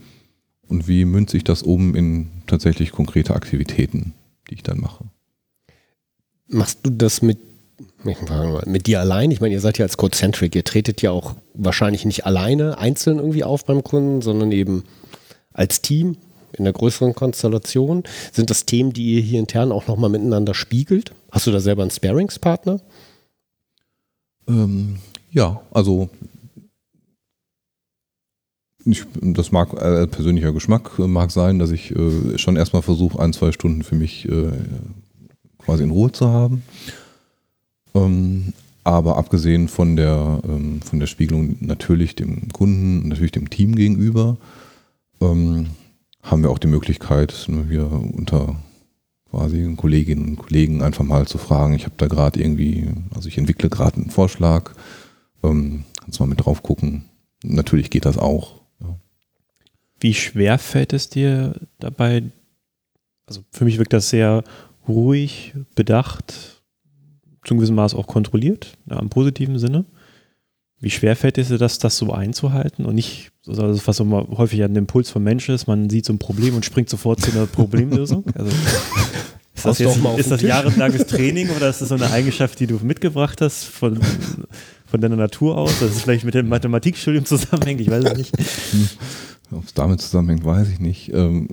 und 0.67 0.87
wie 0.87 1.05
münze 1.05 1.37
ich 1.37 1.43
das 1.43 1.63
um 1.63 1.95
in 1.95 2.29
tatsächlich 2.47 2.91
konkrete 2.91 3.35
Aktivitäten, 3.35 4.13
die 4.49 4.55
ich 4.55 4.63
dann 4.63 4.79
mache. 4.79 5.05
Machst 6.47 6.79
du 6.83 6.89
das 6.89 7.21
mit, 7.21 7.39
mit 8.03 8.87
dir 8.87 8.99
allein? 8.99 9.31
Ich 9.31 9.41
meine, 9.41 9.53
ihr 9.53 9.61
seid 9.61 9.77
ja 9.77 9.85
als 9.85 9.97
Codecentric, 9.97 10.55
ihr 10.55 10.63
tretet 10.63 11.01
ja 11.01 11.11
auch 11.11 11.35
wahrscheinlich 11.53 12.05
nicht 12.05 12.25
alleine 12.25 12.77
einzeln 12.77 13.17
irgendwie 13.17 13.43
auf 13.43 13.65
beim 13.65 13.83
Kunden, 13.83 14.21
sondern 14.21 14.51
eben 14.51 14.83
als 15.53 15.81
Team 15.81 16.17
in 16.57 16.63
der 16.63 16.73
größeren 16.73 17.13
Konstellation? 17.13 18.03
Sind 18.31 18.49
das 18.49 18.65
Themen, 18.65 18.93
die 18.93 19.15
ihr 19.15 19.21
hier 19.21 19.39
intern 19.39 19.71
auch 19.71 19.87
nochmal 19.87 20.09
miteinander 20.09 20.53
spiegelt? 20.53 21.13
Hast 21.31 21.47
du 21.47 21.51
da 21.51 21.59
selber 21.59 21.81
einen 21.81 21.91
Sparingspartner? 21.91 22.79
Ähm, 24.47 24.97
ja, 25.31 25.61
also 25.71 26.09
ich, 28.85 29.03
das 29.21 29.51
mag 29.51 29.73
äh, 29.73 30.07
persönlicher 30.07 30.53
Geschmack 30.53 30.91
äh, 30.97 31.07
mag 31.07 31.31
sein, 31.31 31.59
dass 31.59 31.71
ich 31.71 31.95
äh, 31.95 32.37
schon 32.37 32.55
erstmal 32.55 32.81
versuche, 32.81 33.19
ein, 33.19 33.33
zwei 33.33 33.51
Stunden 33.51 33.83
für 33.83 33.95
mich 33.95 34.27
äh, 34.27 34.51
quasi 35.59 35.83
in 35.83 35.91
Ruhe 35.91 36.11
zu 36.11 36.27
haben. 36.27 36.63
Ähm, 37.93 38.53
aber 38.83 39.17
abgesehen 39.17 39.67
von 39.67 39.95
der, 39.95 40.41
ähm, 40.43 40.81
von 40.81 40.99
der 40.99 41.07
Spiegelung 41.07 41.57
natürlich 41.59 42.15
dem 42.15 42.49
Kunden, 42.49 43.07
natürlich 43.07 43.31
dem 43.31 43.49
Team 43.49 43.75
gegenüber, 43.75 44.37
ähm, 45.21 45.67
haben 46.23 46.43
wir 46.43 46.49
auch 46.49 46.59
die 46.59 46.67
Möglichkeit, 46.67 47.31
hier 47.69 47.91
unter 47.91 48.55
quasi 49.29 49.73
Kolleginnen 49.77 50.29
und 50.29 50.35
Kollegen 50.37 50.83
einfach 50.83 51.03
mal 51.03 51.25
zu 51.25 51.37
fragen, 51.37 51.73
ich 51.73 51.85
habe 51.85 51.95
da 51.97 52.07
gerade 52.07 52.39
irgendwie, 52.39 52.89
also 53.15 53.27
ich 53.29 53.37
entwickle 53.37 53.69
gerade 53.69 53.95
einen 53.95 54.09
Vorschlag, 54.09 54.73
ähm, 55.43 55.85
kannst 55.99 56.19
mal 56.19 56.27
mit 56.27 56.45
drauf 56.45 56.61
gucken. 56.61 57.05
Natürlich 57.43 57.89
geht 57.89 58.05
das 58.05 58.17
auch. 58.17 58.61
Ja. 58.81 58.99
Wie 59.99 60.13
schwer 60.13 60.57
fällt 60.59 60.93
es 60.93 61.09
dir 61.09 61.55
dabei? 61.79 62.23
Also 63.25 63.41
für 63.51 63.65
mich 63.65 63.77
wirkt 63.77 63.93
das 63.93 64.09
sehr 64.09 64.43
ruhig, 64.87 65.53
bedacht, 65.75 66.61
zum 67.45 67.57
gewissen 67.57 67.75
Maß 67.75 67.95
auch 67.95 68.07
kontrolliert, 68.07 68.77
ja, 68.89 68.99
im 68.99 69.09
positiven 69.09 69.57
Sinne. 69.57 69.85
Wie 70.81 70.89
schwer 70.89 71.15
fällt 71.15 71.37
es 71.37 71.49
dir 71.49 71.59
das, 71.59 71.77
das 71.77 71.95
so 71.95 72.11
einzuhalten 72.11 72.85
und 72.85 72.95
nicht, 72.95 73.31
also 73.47 73.79
was 73.85 74.03
mal 74.03 74.27
häufig 74.35 74.63
ein 74.63 74.75
Impuls 74.75 75.11
vom 75.11 75.23
Menschen 75.23 75.53
ist, 75.53 75.67
man 75.67 75.91
sieht 75.91 76.05
so 76.05 76.13
ein 76.13 76.17
Problem 76.17 76.55
und 76.55 76.65
springt 76.65 76.89
sofort 76.89 77.21
zu 77.21 77.31
einer 77.31 77.45
Problemlösung? 77.45 78.25
Also, 78.35 78.51
ist 79.53 79.65
das, 79.65 79.79
jetzt, 79.79 79.99
ist 80.17 80.31
das 80.31 80.41
jahrelanges 80.41 81.05
Training 81.05 81.49
oder 81.51 81.69
ist 81.69 81.81
das 81.81 81.89
so 81.89 81.95
eine 81.95 82.09
Eigenschaft, 82.09 82.59
die 82.59 82.65
du 82.65 82.79
mitgebracht 82.81 83.41
hast 83.41 83.65
von, 83.65 83.99
von 84.87 85.01
deiner 85.01 85.17
Natur 85.17 85.55
aus? 85.55 85.79
Dass 85.79 85.91
es 85.91 86.01
vielleicht 86.01 86.23
mit 86.23 86.33
dem 86.33 86.49
Mathematikstudium 86.49 87.25
zusammenhängt? 87.25 87.79
Ich 87.79 87.91
weiß 87.91 88.05
es 88.05 88.17
nicht. 88.17 88.33
Ob 89.51 89.63
es 89.63 89.75
damit 89.75 90.01
zusammenhängt, 90.01 90.43
weiß 90.43 90.67
ich 90.69 90.79
nicht. 90.79 91.13
Ähm, 91.13 91.49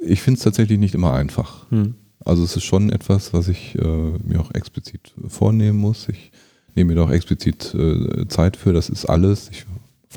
ich 0.00 0.22
finde 0.22 0.38
es 0.38 0.44
tatsächlich 0.44 0.78
nicht 0.78 0.94
immer 0.94 1.12
einfach. 1.12 1.70
Hm. 1.70 1.94
Also 2.24 2.42
es 2.42 2.56
ist 2.56 2.64
schon 2.64 2.90
etwas, 2.90 3.34
was 3.34 3.48
ich 3.48 3.74
äh, 3.74 3.82
mir 3.82 4.40
auch 4.40 4.54
explizit 4.54 5.12
vornehmen 5.28 5.78
muss. 5.78 6.08
Ich 6.08 6.32
nehme 6.76 6.88
mir 6.88 6.94
da 6.96 7.04
auch 7.04 7.10
explizit 7.10 7.74
äh, 7.74 8.28
Zeit 8.28 8.56
für. 8.56 8.72
Das 8.72 8.88
ist 8.88 9.06
alles. 9.06 9.48
Ich 9.50 9.66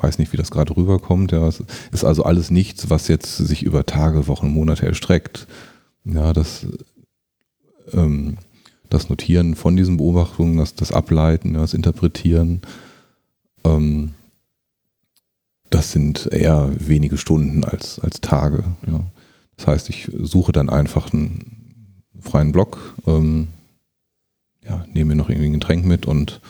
weiß 0.00 0.18
nicht, 0.18 0.32
wie 0.32 0.36
das 0.36 0.50
gerade 0.50 0.76
rüberkommt. 0.76 1.32
Ja, 1.32 1.46
es 1.48 1.62
ist 1.92 2.04
also 2.04 2.24
alles 2.24 2.50
nichts, 2.50 2.90
was 2.90 3.08
jetzt 3.08 3.36
sich 3.36 3.62
über 3.62 3.86
Tage, 3.86 4.26
Wochen, 4.26 4.50
Monate 4.50 4.86
erstreckt. 4.86 5.46
Ja, 6.04 6.32
das, 6.32 6.66
ähm, 7.92 8.38
das 8.88 9.08
Notieren 9.08 9.54
von 9.54 9.76
diesen 9.76 9.96
Beobachtungen, 9.96 10.56
das, 10.58 10.74
das 10.74 10.92
Ableiten, 10.92 11.54
das 11.54 11.74
Interpretieren, 11.74 12.62
ähm, 13.64 14.12
das 15.70 15.92
sind 15.92 16.26
eher 16.32 16.70
wenige 16.78 17.16
Stunden 17.16 17.64
als, 17.64 18.00
als 18.00 18.20
Tage. 18.20 18.64
Ja. 18.86 19.04
Das 19.56 19.66
heißt, 19.66 19.88
ich 19.90 20.10
suche 20.18 20.52
dann 20.52 20.68
einfach 20.68 21.12
einen 21.12 22.02
freien 22.20 22.52
Block, 22.52 22.96
ähm, 23.06 23.48
ja, 24.64 24.84
nehme 24.92 25.10
mir 25.10 25.16
noch 25.16 25.30
irgendwie 25.30 25.48
ein 25.48 25.54
Getränk 25.54 25.84
mit 25.84 26.06
und 26.06 26.40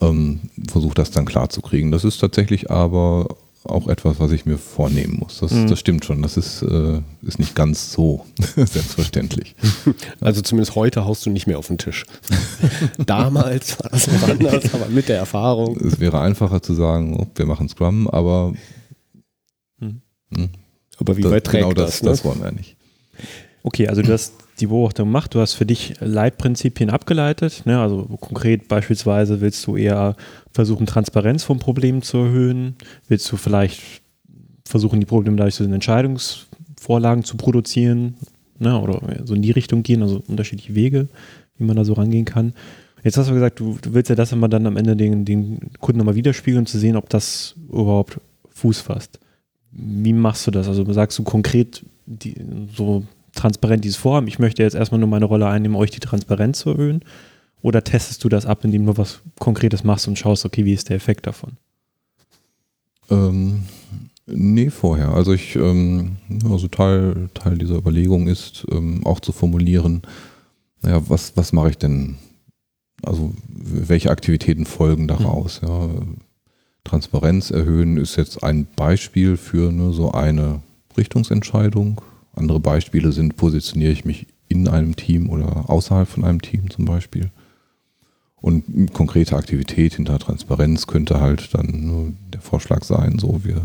ähm, 0.00 0.40
versuche 0.68 0.94
das 0.94 1.10
dann 1.10 1.24
klar 1.24 1.48
zu 1.48 1.62
kriegen. 1.62 1.90
Das 1.90 2.04
ist 2.04 2.18
tatsächlich 2.18 2.70
aber 2.70 3.36
auch 3.64 3.88
etwas, 3.88 4.20
was 4.20 4.30
ich 4.30 4.46
mir 4.46 4.58
vornehmen 4.58 5.18
muss. 5.18 5.40
Das, 5.40 5.50
mhm. 5.50 5.66
das 5.66 5.80
stimmt 5.80 6.04
schon. 6.04 6.22
Das 6.22 6.36
ist, 6.36 6.62
äh, 6.62 7.00
ist 7.22 7.38
nicht 7.38 7.54
ganz 7.54 7.92
so 7.92 8.24
selbstverständlich. 8.56 9.56
Also 10.20 10.40
zumindest 10.42 10.76
heute 10.76 11.04
haust 11.04 11.26
du 11.26 11.30
nicht 11.30 11.46
mehr 11.46 11.58
auf 11.58 11.66
den 11.66 11.78
Tisch. 11.78 12.06
Damals 12.98 13.78
war 13.80 13.90
das 13.90 14.06
noch 14.06 14.28
anders, 14.28 14.72
aber 14.72 14.88
mit 14.88 15.08
der 15.08 15.18
Erfahrung. 15.18 15.76
Es 15.78 15.98
wäre 16.00 16.20
einfacher 16.20 16.62
zu 16.62 16.74
sagen, 16.74 17.16
oh, 17.18 17.26
wir 17.34 17.46
machen 17.46 17.68
Scrum, 17.68 18.08
aber. 18.08 18.54
Mhm. 19.78 20.02
Mh, 20.30 20.48
aber 20.98 21.16
wie 21.16 21.24
weit 21.24 21.44
trägt 21.44 21.64
genau 21.64 21.74
das? 21.74 21.90
Das, 21.90 22.02
ne? 22.02 22.10
das 22.10 22.24
wollen 22.24 22.42
wir 22.42 22.52
nicht. 22.52 22.76
Okay, 23.62 23.88
also 23.88 24.02
du 24.02 24.12
hast 24.12 24.32
die 24.60 24.66
Beobachtung 24.66 25.08
gemacht, 25.08 25.34
du 25.34 25.40
hast 25.40 25.54
für 25.54 25.66
dich 25.66 25.94
Leitprinzipien 26.00 26.90
abgeleitet. 26.90 27.62
Ne? 27.66 27.78
Also 27.78 28.04
konkret 28.20 28.68
beispielsweise 28.68 29.40
willst 29.40 29.66
du 29.66 29.76
eher 29.76 30.16
versuchen, 30.52 30.86
Transparenz 30.86 31.44
vom 31.44 31.58
Problem 31.58 32.02
zu 32.02 32.18
erhöhen? 32.18 32.76
Willst 33.08 33.30
du 33.30 33.36
vielleicht 33.36 33.82
versuchen, 34.64 35.00
die 35.00 35.06
Probleme 35.06 35.36
dadurch 35.36 35.56
zu 35.56 35.64
den 35.64 35.74
Entscheidungsvorlagen 35.74 37.24
zu 37.24 37.36
produzieren? 37.36 38.14
Ne? 38.58 38.80
Oder 38.80 39.00
so 39.24 39.34
in 39.34 39.42
die 39.42 39.50
Richtung 39.50 39.82
gehen, 39.82 40.02
also 40.02 40.22
unterschiedliche 40.26 40.74
Wege, 40.74 41.08
wie 41.58 41.64
man 41.64 41.76
da 41.76 41.84
so 41.84 41.92
rangehen 41.92 42.24
kann. 42.24 42.54
Jetzt 43.02 43.18
hast 43.18 43.28
du 43.28 43.34
gesagt, 43.34 43.60
du, 43.60 43.78
du 43.80 43.94
willst 43.94 44.08
ja 44.08 44.16
das 44.16 44.32
immer 44.32 44.48
dann 44.48 44.66
am 44.66 44.76
Ende 44.76 44.96
den, 44.96 45.24
den 45.24 45.60
Kunden 45.80 45.98
nochmal 45.98 46.16
widerspiegeln, 46.16 46.62
um 46.62 46.66
zu 46.66 46.78
sehen, 46.78 46.96
ob 46.96 47.08
das 47.08 47.54
überhaupt 47.68 48.20
Fuß 48.50 48.80
fasst. 48.80 49.20
Wie 49.70 50.14
machst 50.14 50.46
du 50.46 50.50
das? 50.50 50.66
Also 50.66 50.90
sagst 50.92 51.18
du 51.18 51.22
konkret 51.22 51.84
die, 52.06 52.34
so 52.74 53.04
transparent 53.36 53.84
dieses 53.84 53.96
Vorhaben, 53.96 54.28
ich 54.28 54.38
möchte 54.38 54.62
jetzt 54.62 54.74
erstmal 54.74 54.98
nur 54.98 55.08
meine 55.08 55.26
Rolle 55.26 55.46
einnehmen, 55.46 55.76
euch 55.76 55.90
die 55.90 56.00
Transparenz 56.00 56.60
zu 56.60 56.70
erhöhen? 56.70 57.04
Oder 57.62 57.82
testest 57.82 58.22
du 58.22 58.28
das 58.28 58.46
ab, 58.46 58.64
indem 58.64 58.86
du 58.86 58.96
was 58.96 59.20
Konkretes 59.38 59.82
machst 59.84 60.08
und 60.08 60.18
schaust, 60.18 60.44
okay, 60.44 60.64
wie 60.64 60.72
ist 60.72 60.88
der 60.88 60.96
Effekt 60.96 61.26
davon? 61.26 61.52
Ähm, 63.10 63.62
nee, 64.26 64.70
vorher. 64.70 65.08
Also 65.08 65.32
ich, 65.32 65.56
ähm, 65.56 66.16
also 66.50 66.68
Teil, 66.68 67.28
Teil 67.34 67.58
dieser 67.58 67.76
Überlegung 67.76 68.28
ist, 68.28 68.66
ähm, 68.70 69.04
auch 69.06 69.20
zu 69.20 69.32
formulieren, 69.32 70.02
naja, 70.82 71.02
was, 71.08 71.36
was 71.36 71.52
mache 71.52 71.70
ich 71.70 71.78
denn? 71.78 72.16
Also 73.02 73.34
welche 73.48 74.10
Aktivitäten 74.10 74.66
folgen 74.66 75.08
daraus? 75.08 75.62
Mhm. 75.62 75.68
Ja? 75.68 75.88
Transparenz 76.84 77.50
erhöhen 77.50 77.96
ist 77.96 78.16
jetzt 78.16 78.42
ein 78.44 78.66
Beispiel 78.76 79.36
für 79.36 79.72
ne, 79.72 79.92
so 79.92 80.12
eine 80.12 80.60
Richtungsentscheidung. 80.96 82.00
Andere 82.36 82.60
Beispiele 82.60 83.12
sind, 83.12 83.36
positioniere 83.36 83.92
ich 83.92 84.04
mich 84.04 84.26
in 84.48 84.68
einem 84.68 84.94
Team 84.94 85.28
oder 85.28 85.68
außerhalb 85.68 86.08
von 86.08 86.24
einem 86.24 86.40
Team 86.40 86.70
zum 86.70 86.84
Beispiel. 86.84 87.30
Und 88.36 88.92
konkrete 88.92 89.36
Aktivität 89.36 89.94
hinter 89.94 90.18
Transparenz 90.18 90.86
könnte 90.86 91.20
halt 91.20 91.52
dann 91.54 91.86
nur 91.86 92.12
der 92.32 92.40
Vorschlag 92.40 92.84
sein, 92.84 93.18
so 93.18 93.44
wir 93.44 93.62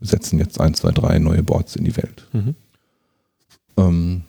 setzen 0.00 0.38
jetzt 0.38 0.60
ein, 0.60 0.74
zwei, 0.74 0.90
drei 0.90 1.18
neue 1.18 1.42
Boards 1.42 1.76
in 1.76 1.84
die 1.84 1.96
Welt. 1.96 2.28
Mhm. 2.32 2.54
Ähm, 3.78 4.22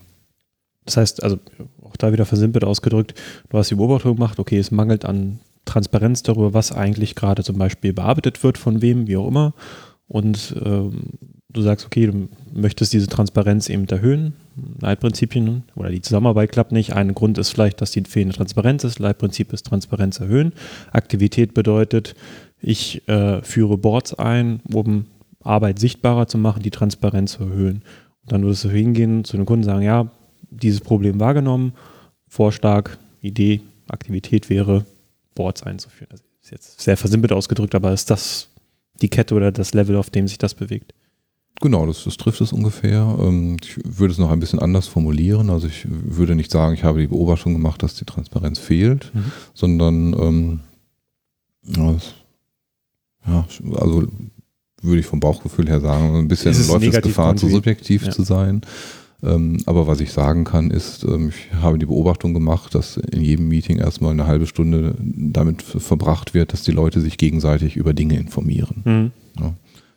das 0.86 0.98
heißt, 0.98 1.24
also 1.24 1.40
auch 1.82 1.98
da 1.98 2.14
wieder 2.14 2.26
versimpelt 2.26 2.64
ausgedrückt, 2.64 3.16
du 3.50 3.58
hast 3.58 3.72
die 3.72 3.76
Beobachtung 3.76 4.16
gemacht, 4.16 4.40
okay, 4.40 4.60
es 4.60 4.72
mangelt 4.72 5.06
an 5.06 5.40
Transparenz 5.66 6.24
darüber, 6.24 6.54
was 6.54 6.72
eigentlich 6.72 7.16
gerade 7.16 7.44
zum 7.44 7.58
Beispiel 7.58 7.94
bearbeitet 7.94 8.44
wird, 8.44 8.58
von 8.58 8.82
wem, 8.82 9.08
wie 9.08 9.18
auch 9.18 9.28
immer. 9.28 9.54
Und 10.08 10.56
ähm, 10.64 11.14
du 11.54 11.62
sagst, 11.62 11.86
okay, 11.86 12.08
du 12.08 12.28
möchtest 12.54 12.94
diese 12.94 13.08
Transparenz 13.08 13.70
eben 13.70 13.88
erhöhen, 13.88 14.34
Leitprinzipien 14.82 15.64
oder 15.76 15.90
die 15.90 16.02
Zusammenarbeit 16.02 16.52
klappt 16.52 16.72
nicht. 16.72 16.94
Ein 16.94 17.14
Grund 17.14 17.38
ist 17.38 17.50
vielleicht, 17.50 17.82
dass 17.82 17.92
die 17.92 18.04
fehlende 18.04 18.36
Transparenz 18.36 18.84
ist. 18.84 19.00
Leitprinzip 19.00 19.54
ist 19.54 19.66
Transparenz 19.66 20.20
erhöhen. 20.20 20.54
Aktivität 20.92 21.54
bedeutet, 21.54 22.16
ich 22.62 23.08
äh, 23.08 23.42
führe 23.42 23.78
Boards 23.78 24.14
ein, 24.14 24.62
um 24.72 25.06
Arbeit 25.42 25.80
sichtbarer 25.80 26.28
zu 26.28 26.38
machen, 26.38 26.64
die 26.64 26.72
Transparenz 26.72 27.34
zu 27.34 27.44
erhöhen. 27.44 27.84
Und 28.24 28.32
dann 28.32 28.44
würdest 28.44 28.64
du 28.64 28.70
hingehen 28.70 29.24
zu 29.24 29.38
den 29.38 29.46
Kunden 29.46 29.64
und 29.64 29.72
sagen, 29.72 29.84
ja, 29.84 30.10
dieses 30.50 30.82
Problem 30.82 31.20
wahrgenommen, 31.20 31.74
Vorschlag, 32.28 32.92
Idee, 33.22 33.62
Aktivität 33.90 34.50
wäre, 34.50 34.86
Boards 35.36 35.64
einzuführen. 35.64 36.10
Das 36.12 36.22
ist 36.42 36.52
jetzt 36.52 36.82
sehr 36.82 36.98
versimpelt 36.98 37.34
ausgedrückt, 37.34 37.76
aber 37.76 37.92
ist 37.92 38.10
das 38.10 38.50
die 39.02 39.10
Kette 39.10 39.36
oder 39.36 39.52
das 39.52 39.74
Level, 39.74 39.96
auf 39.98 40.10
dem 40.10 40.28
sich 40.28 40.38
das 40.38 40.54
bewegt? 40.54 40.94
Genau, 41.62 41.86
das, 41.86 42.04
das 42.04 42.18
trifft 42.18 42.42
es 42.42 42.52
ungefähr. 42.52 43.16
Ähm, 43.20 43.58
ich 43.62 43.78
würde 43.86 44.12
es 44.12 44.18
noch 44.18 44.32
ein 44.32 44.40
bisschen 44.40 44.60
anders 44.60 44.88
formulieren. 44.88 45.50
Also 45.50 45.68
ich 45.68 45.86
würde 45.88 46.36
nicht 46.36 46.52
sagen, 46.52 46.74
ich 46.74 46.84
habe 46.84 47.00
die 47.00 47.08
Beobachtung 47.08 47.54
gemacht, 47.54 47.84
dass 47.84 47.96
die 47.96 48.06
Transparenz 48.06 48.60
fehlt, 48.60 49.12
mhm. 49.14 49.32
sondern 49.54 50.14
ähm, 50.14 50.60
ja, 53.26 53.46
also 53.76 54.08
würde 54.82 55.00
ich 55.00 55.06
vom 55.06 55.22
Bauchgefühl 55.22 55.70
her 55.70 55.80
sagen, 55.80 56.16
ein 56.18 56.28
bisschen 56.28 56.54
läuft 56.68 56.86
es 56.86 57.02
Gefahr, 57.02 57.36
zu 57.36 57.48
subjektiv 57.48 58.06
ja. 58.06 58.12
zu 58.12 58.24
sein. 58.24 58.62
Ähm, 59.24 59.60
aber 59.66 59.88
was 59.88 60.02
ich 60.02 60.12
sagen 60.12 60.44
kann, 60.44 60.70
ist, 60.70 61.06
ähm, 61.06 61.30
ich 61.30 61.54
habe 61.56 61.80
die 61.80 61.86
Beobachtung 61.86 62.34
gemacht, 62.34 62.76
dass 62.76 62.98
in 62.98 63.22
jedem 63.22 63.48
Meeting 63.48 63.78
erstmal 63.78 64.12
eine 64.12 64.28
halbe 64.28 64.46
Stunde 64.46 64.96
damit 65.00 65.62
verbracht 65.62 66.34
wird, 66.34 66.52
dass 66.52 66.64
die 66.64 66.72
Leute 66.72 67.00
sich 67.00 67.18
gegenseitig 67.18 67.78
über 67.78 67.94
Dinge 67.94 68.18
informieren. 68.18 68.82
Mhm. 68.84 69.12
Ja. 69.40 69.54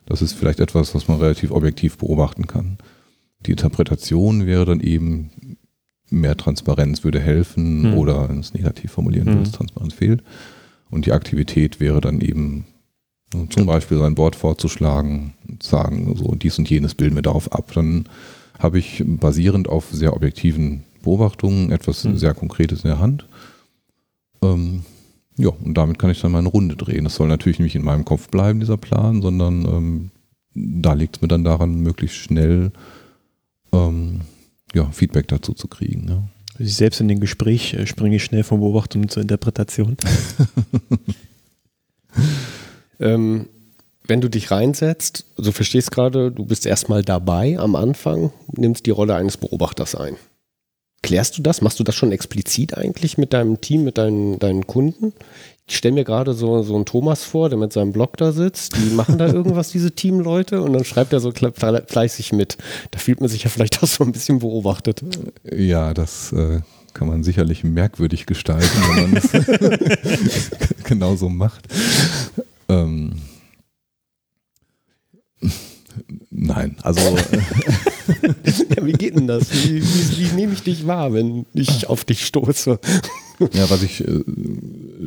Das 0.07 0.21
ist 0.21 0.33
vielleicht 0.33 0.59
etwas, 0.61 0.95
was 0.95 1.07
man 1.07 1.19
relativ 1.19 1.51
objektiv 1.51 1.97
beobachten 1.97 2.47
kann. 2.47 2.77
Die 3.45 3.51
Interpretation 3.51 4.47
wäre 4.47 4.65
dann 4.65 4.79
eben, 4.79 5.57
mehr 6.09 6.37
Transparenz 6.37 7.03
würde 7.03 7.19
helfen 7.19 7.83
hm. 7.83 7.93
oder 7.93 8.29
ins 8.29 8.53
Negativ 8.53 8.93
formulieren, 8.93 9.27
hm. 9.27 9.51
Transparenz 9.51 9.93
fehlt. 9.93 10.23
Und 10.89 11.05
die 11.05 11.11
Aktivität 11.11 11.81
wäre 11.81 11.99
dann 11.99 12.21
eben 12.21 12.65
ne, 13.33 13.47
zum 13.49 13.65
Beispiel 13.65 13.99
sein 13.99 14.15
Board 14.15 14.37
vorzuschlagen, 14.37 15.33
sagen, 15.61 16.15
so 16.15 16.33
dies 16.35 16.57
und 16.57 16.69
jenes 16.69 16.95
bilden 16.95 17.15
wir 17.15 17.21
darauf 17.21 17.51
ab. 17.51 17.71
Dann 17.73 18.05
habe 18.57 18.79
ich 18.79 19.03
basierend 19.05 19.67
auf 19.67 19.89
sehr 19.91 20.15
objektiven 20.15 20.83
Beobachtungen 21.03 21.71
etwas 21.71 22.05
hm. 22.05 22.17
sehr 22.17 22.33
Konkretes 22.33 22.85
in 22.85 22.89
der 22.89 22.99
Hand. 22.99 23.27
Ähm, 24.41 24.83
ja, 25.37 25.49
und 25.49 25.75
damit 25.75 25.99
kann 25.99 26.09
ich 26.09 26.19
dann 26.21 26.31
meine 26.31 26.49
Runde 26.49 26.75
drehen. 26.75 27.03
Das 27.03 27.15
soll 27.15 27.27
natürlich 27.27 27.59
nicht 27.59 27.75
in 27.75 27.83
meinem 27.83 28.05
Kopf 28.05 28.29
bleiben, 28.29 28.59
dieser 28.59 28.77
Plan, 28.77 29.21
sondern 29.21 29.65
ähm, 29.65 30.11
da 30.53 30.93
liegt 30.93 31.17
es 31.17 31.21
mir 31.21 31.27
dann 31.27 31.43
daran, 31.43 31.81
möglichst 31.81 32.17
schnell 32.17 32.71
ähm, 33.71 34.21
ja, 34.73 34.89
Feedback 34.91 35.27
dazu 35.27 35.53
zu 35.53 35.67
kriegen. 35.67 36.07
Ja. 36.09 36.23
Also 36.59 36.71
selbst 36.71 36.99
in 37.01 37.07
dem 37.07 37.19
Gespräch 37.19 37.73
äh, 37.75 37.85
springe 37.85 38.15
ich 38.15 38.23
schnell 38.23 38.43
von 38.43 38.59
Beobachtung 38.59 39.07
zur 39.09 39.21
Interpretation. 39.21 39.95
ähm, 42.99 43.47
wenn 44.07 44.21
du 44.21 44.29
dich 44.29 44.49
reinsetzt, 44.49 45.25
so 45.35 45.51
verstehst 45.51 45.91
gerade, 45.91 46.31
du 46.31 46.45
bist 46.45 46.65
erstmal 46.65 47.03
dabei 47.03 47.59
am 47.59 47.75
Anfang, 47.75 48.31
nimmst 48.53 48.85
die 48.85 48.91
Rolle 48.91 49.15
eines 49.15 49.37
Beobachters 49.37 49.95
ein. 49.95 50.15
Klärst 51.03 51.37
du 51.37 51.41
das? 51.41 51.61
Machst 51.61 51.79
du 51.79 51.83
das 51.83 51.95
schon 51.95 52.11
explizit 52.11 52.77
eigentlich 52.77 53.17
mit 53.17 53.33
deinem 53.33 53.61
Team, 53.61 53.83
mit 53.83 53.97
deinen, 53.97 54.39
deinen 54.39 54.65
Kunden? 54.67 55.13
Ich 55.69 55.77
stelle 55.77 55.95
mir 55.95 56.05
gerade 56.05 56.33
so, 56.33 56.63
so 56.63 56.75
einen 56.75 56.85
Thomas 56.85 57.23
vor, 57.23 57.49
der 57.49 57.57
mit 57.57 57.73
seinem 57.73 57.91
Blog 57.91 58.17
da 58.17 58.31
sitzt. 58.31 58.77
Die 58.77 58.93
machen 58.93 59.17
da 59.17 59.27
irgendwas, 59.33 59.69
diese 59.69 59.91
Teamleute, 59.91 60.61
und 60.61 60.73
dann 60.73 60.85
schreibt 60.85 61.13
er 61.13 61.19
so 61.19 61.31
fleißig 61.31 62.31
mit. 62.33 62.57
Da 62.91 62.99
fühlt 62.99 63.19
man 63.19 63.29
sich 63.29 63.43
ja 63.43 63.49
vielleicht 63.49 63.83
auch 63.83 63.87
so 63.87 64.03
ein 64.03 64.11
bisschen 64.13 64.39
beobachtet. 64.39 65.01
Ja, 65.43 65.93
das 65.93 66.31
äh, 66.31 66.61
kann 66.93 67.09
man 67.09 67.23
sicherlich 67.23 67.63
merkwürdig 67.63 68.25
gestalten, 68.25 68.81
wenn 68.95 69.11
man 69.11 69.17
es 69.17 69.31
genauso 70.83 71.29
macht. 71.29 71.67
Ähm, 72.69 73.21
nein, 76.37 76.75
also. 76.81 77.01
ja, 78.75 78.85
wie 78.85 78.93
geht 78.93 79.15
denn 79.15 79.27
das? 79.27 79.51
Wie, 79.51 79.81
wie, 79.81 80.17
wie, 80.17 80.35
nehme 80.35 80.53
ich 80.53 80.63
dich 80.63 80.87
wahr, 80.87 81.13
wenn 81.13 81.45
ich 81.53 81.87
auf 81.87 82.05
dich 82.05 82.25
stoße? 82.25 82.79
ja, 83.53 83.69
was 83.69 83.83
ich 83.83 84.07
äh, 84.07 84.23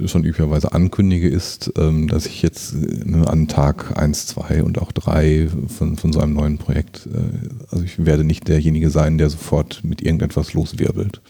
schon 0.07 0.25
üblicherweise 0.25 0.73
ankündige, 0.73 1.29
ist, 1.29 1.73
ähm, 1.77 2.09
dass 2.09 2.27
ich 2.27 2.43
jetzt 2.43 2.75
äh, 2.75 3.27
an 3.27 3.49
Tag 3.49 3.97
1, 3.97 4.27
2 4.27 4.63
und 4.63 4.81
auch 4.81 4.93
3 4.93 5.49
von, 5.69 5.97
von 5.97 6.13
so 6.13 6.21
einem 6.21 6.35
neuen 6.35 6.59
Projekt, 6.59 7.07
äh, 7.07 7.49
also 7.71 7.85
ich 7.85 8.05
werde 8.05 8.25
nicht 8.25 8.49
derjenige 8.49 8.91
sein, 8.91 9.19
der 9.19 9.31
sofort 9.31 9.83
mit 9.83 10.03
irgendetwas 10.03 10.53
loswirbelt. 10.55 11.21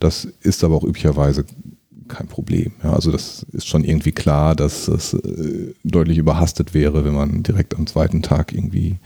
Das 0.00 0.26
ist 0.42 0.64
aber 0.64 0.76
auch 0.76 0.84
üblicherweise 0.84 1.44
kein 2.08 2.26
Problem. 2.26 2.72
Ja, 2.82 2.92
also 2.92 3.10
das 3.10 3.46
ist 3.52 3.68
schon 3.68 3.84
irgendwie 3.84 4.12
klar, 4.12 4.54
dass 4.54 4.88
es 4.88 5.14
äh, 5.14 5.74
deutlich 5.84 6.18
überhastet 6.18 6.74
wäre, 6.74 7.04
wenn 7.04 7.14
man 7.14 7.42
direkt 7.42 7.76
am 7.76 7.86
zweiten 7.86 8.20
Tag 8.20 8.52
irgendwie 8.52 8.98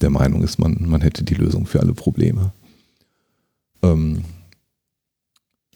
der 0.00 0.10
Meinung 0.10 0.42
ist, 0.42 0.58
man, 0.58 0.76
man 0.86 1.00
hätte 1.00 1.24
die 1.24 1.34
Lösung 1.34 1.66
für 1.66 1.80
alle 1.80 1.94
Probleme. 1.94 2.52
Ähm, 3.82 4.24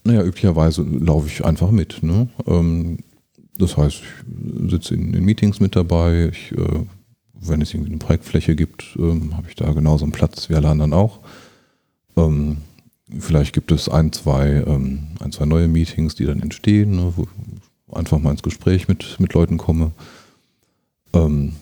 naja, 0.04 0.24
üblicherweise 0.24 0.82
laufe 0.82 1.28
ich 1.28 1.44
einfach 1.44 1.70
mit. 1.70 2.02
Ne? 2.02 2.28
Ähm, 2.46 2.98
das 3.58 3.76
heißt, 3.76 4.02
ich 4.64 4.70
sitze 4.70 4.94
in, 4.94 5.14
in, 5.14 5.24
Meetings 5.24 5.60
mit 5.60 5.76
dabei. 5.76 6.30
Ich, 6.32 6.52
äh, 6.52 6.84
wenn 7.34 7.60
es 7.60 7.72
irgendwie 7.72 7.90
eine 7.90 7.98
Projektfläche 7.98 8.56
gibt, 8.56 8.96
ähm, 8.98 9.36
habe 9.36 9.48
ich 9.48 9.54
da 9.54 9.72
genauso 9.72 10.04
einen 10.04 10.12
Platz 10.12 10.48
wie 10.48 10.54
alle 10.54 10.68
anderen 10.68 10.92
auch. 10.92 11.20
Ähm, 12.16 12.58
vielleicht 13.18 13.52
gibt 13.52 13.72
es 13.72 13.88
ein, 13.88 14.12
zwei, 14.12 14.64
ähm, 14.66 15.08
ein, 15.20 15.32
zwei 15.32 15.44
neue 15.44 15.68
Meetings, 15.68 16.14
die 16.14 16.24
dann 16.24 16.40
entstehen, 16.40 16.96
ne, 16.96 17.12
wo 17.16 17.22
ich 17.22 17.96
einfach 17.96 18.18
mal 18.18 18.30
ins 18.30 18.42
Gespräch 18.42 18.88
mit, 18.88 19.18
mit 19.20 19.34
Leuten 19.34 19.58
komme. 19.58 19.92
Ähm, 21.12 21.52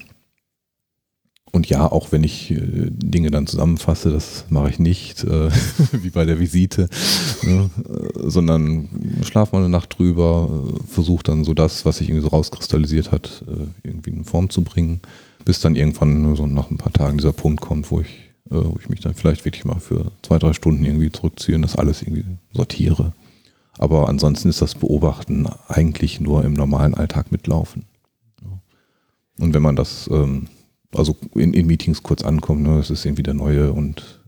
und 1.52 1.68
ja, 1.68 1.90
auch 1.90 2.12
wenn 2.12 2.22
ich 2.22 2.50
äh, 2.50 2.60
Dinge 2.90 3.30
dann 3.30 3.46
zusammenfasse, 3.46 4.10
das 4.10 4.44
mache 4.50 4.70
ich 4.70 4.78
nicht, 4.78 5.24
äh, 5.24 5.50
wie 5.92 6.10
bei 6.10 6.24
der 6.24 6.38
Visite, 6.38 6.88
ne, 7.42 7.70
äh, 7.88 8.28
sondern 8.30 8.88
schlafe 9.24 9.56
mal 9.56 9.60
eine 9.60 9.68
Nacht 9.68 9.98
drüber, 9.98 10.48
äh, 10.48 10.92
versuche 10.92 11.24
dann 11.24 11.44
so 11.44 11.54
das, 11.54 11.84
was 11.84 11.98
sich 11.98 12.08
irgendwie 12.08 12.22
so 12.22 12.28
rauskristallisiert 12.28 13.12
hat, 13.12 13.44
irgendwie 13.82 14.10
in 14.10 14.24
Form 14.24 14.50
zu 14.50 14.62
bringen, 14.62 15.00
bis 15.44 15.60
dann 15.60 15.76
irgendwann 15.76 16.36
so 16.36 16.46
nach 16.46 16.70
ein 16.70 16.78
paar 16.78 16.92
Tagen 16.92 17.18
dieser 17.18 17.32
Punkt 17.32 17.60
kommt, 17.60 17.90
wo 17.90 18.00
ich 18.00 18.08
wo 18.52 18.76
ich 18.80 18.88
mich 18.88 18.98
dann 18.98 19.14
vielleicht 19.14 19.44
wirklich 19.44 19.64
mal 19.64 19.78
für 19.78 20.10
zwei, 20.22 20.40
drei 20.40 20.52
Stunden 20.52 20.84
irgendwie 20.84 21.12
zurückziehe 21.12 21.54
und 21.54 21.62
das 21.62 21.76
alles 21.76 22.02
irgendwie 22.02 22.24
sortiere. 22.52 23.12
Aber 23.78 24.08
ansonsten 24.08 24.48
ist 24.48 24.60
das 24.60 24.74
Beobachten 24.74 25.46
eigentlich 25.68 26.20
nur 26.20 26.44
im 26.44 26.54
normalen 26.54 26.94
Alltag 26.94 27.30
mitlaufen. 27.30 27.84
Und 29.38 29.54
wenn 29.54 29.62
man 29.62 29.76
das, 29.76 30.08
ähm, 30.12 30.48
also 30.94 31.16
in, 31.34 31.54
in 31.54 31.66
Meetings 31.66 32.02
kurz 32.02 32.22
ankommt, 32.22 32.62
ne, 32.62 32.78
es 32.78 32.90
ist 32.90 33.04
irgendwie 33.04 33.22
der 33.22 33.34
Neue 33.34 33.72
und 33.72 34.20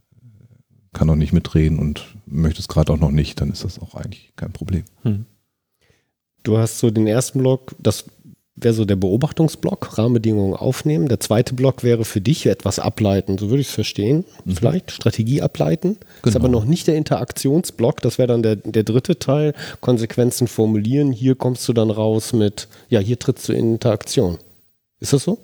kann 0.92 1.06
noch 1.06 1.16
nicht 1.16 1.32
mitreden 1.32 1.78
und 1.78 2.04
möchte 2.26 2.60
es 2.60 2.68
gerade 2.68 2.92
auch 2.92 2.98
noch 2.98 3.10
nicht, 3.10 3.40
dann 3.40 3.50
ist 3.50 3.64
das 3.64 3.80
auch 3.80 3.94
eigentlich 3.94 4.32
kein 4.36 4.52
Problem. 4.52 4.84
Hm. 5.02 5.24
Du 6.42 6.58
hast 6.58 6.78
so 6.78 6.90
den 6.90 7.06
ersten 7.06 7.38
Block, 7.38 7.74
das 7.78 8.04
wäre 8.54 8.74
so 8.74 8.84
der 8.84 8.96
Beobachtungsblock, 8.96 9.96
Rahmenbedingungen 9.96 10.54
aufnehmen. 10.54 11.08
Der 11.08 11.20
zweite 11.20 11.54
Block 11.54 11.82
wäre 11.82 12.04
für 12.04 12.20
dich 12.20 12.46
etwas 12.46 12.78
ableiten, 12.78 13.38
so 13.38 13.48
würde 13.48 13.62
ich 13.62 13.68
es 13.68 13.74
verstehen. 13.74 14.24
Mhm. 14.44 14.56
Vielleicht 14.56 14.90
Strategie 14.90 15.40
ableiten. 15.40 15.96
Genau. 16.22 16.28
Ist 16.28 16.36
aber 16.36 16.48
noch 16.48 16.64
nicht 16.64 16.86
der 16.86 16.96
Interaktionsblock, 16.96 18.02
das 18.02 18.18
wäre 18.18 18.28
dann 18.28 18.42
der, 18.42 18.56
der 18.56 18.84
dritte 18.84 19.18
Teil, 19.18 19.54
Konsequenzen 19.80 20.48
formulieren. 20.48 21.12
Hier 21.12 21.34
kommst 21.34 21.66
du 21.68 21.72
dann 21.72 21.90
raus 21.90 22.32
mit, 22.32 22.68
ja, 22.88 23.00
hier 23.00 23.18
trittst 23.18 23.48
du 23.48 23.52
in 23.52 23.72
Interaktion. 23.72 24.38
Ist 25.00 25.12
das 25.12 25.24
so? 25.24 25.38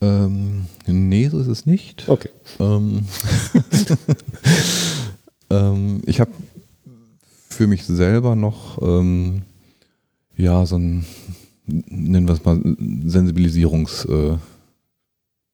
Ähm, 0.00 0.66
nee, 0.86 1.28
so 1.28 1.38
ist 1.38 1.48
es 1.48 1.66
nicht. 1.66 2.08
Okay. 2.08 2.30
Ähm, 2.60 3.06
ähm, 5.50 6.02
ich 6.06 6.20
habe 6.20 6.30
für 7.48 7.66
mich 7.66 7.84
selber 7.84 8.36
noch 8.36 8.80
ähm, 8.80 9.42
ja 10.36 10.64
so 10.64 10.76
ein 10.76 11.04
nennen 11.68 12.26
wir 12.26 12.34
es 12.34 12.44
mal, 12.44 12.60
Sensibilisierungsriegel 13.06 14.40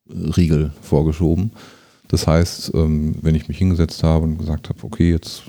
äh, 0.06 0.70
vorgeschoben. 0.82 1.52
Das 2.08 2.26
heißt, 2.26 2.72
ähm, 2.74 3.16
wenn 3.22 3.34
ich 3.34 3.48
mich 3.48 3.58
hingesetzt 3.58 4.02
habe 4.02 4.24
und 4.24 4.38
gesagt 4.38 4.68
habe, 4.68 4.84
okay, 4.84 5.10
jetzt 5.10 5.42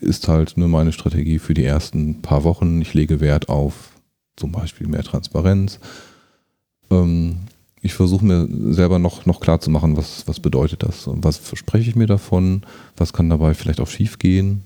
ist 0.00 0.28
halt 0.28 0.56
nur 0.56 0.68
meine 0.68 0.92
Strategie 0.92 1.38
für 1.38 1.54
die 1.54 1.64
ersten 1.64 2.22
paar 2.22 2.44
Wochen, 2.44 2.80
ich 2.80 2.94
lege 2.94 3.20
Wert 3.20 3.48
auf 3.48 3.90
zum 4.36 4.52
Beispiel 4.52 4.86
mehr 4.86 5.02
Transparenz. 5.02 5.80
Ich 7.80 7.94
versuche 7.94 8.24
mir 8.24 8.48
selber 8.72 8.98
noch, 8.98 9.26
noch 9.26 9.40
klar 9.40 9.60
zu 9.60 9.70
machen, 9.70 9.96
was, 9.96 10.26
was 10.26 10.40
bedeutet 10.40 10.82
das 10.82 11.06
und 11.06 11.24
was 11.24 11.36
verspreche 11.36 11.90
ich 11.90 11.96
mir 11.96 12.06
davon, 12.06 12.62
was 12.96 13.12
kann 13.12 13.30
dabei 13.30 13.54
vielleicht 13.54 13.80
auch 13.80 13.88
schief 13.88 14.18
gehen 14.18 14.64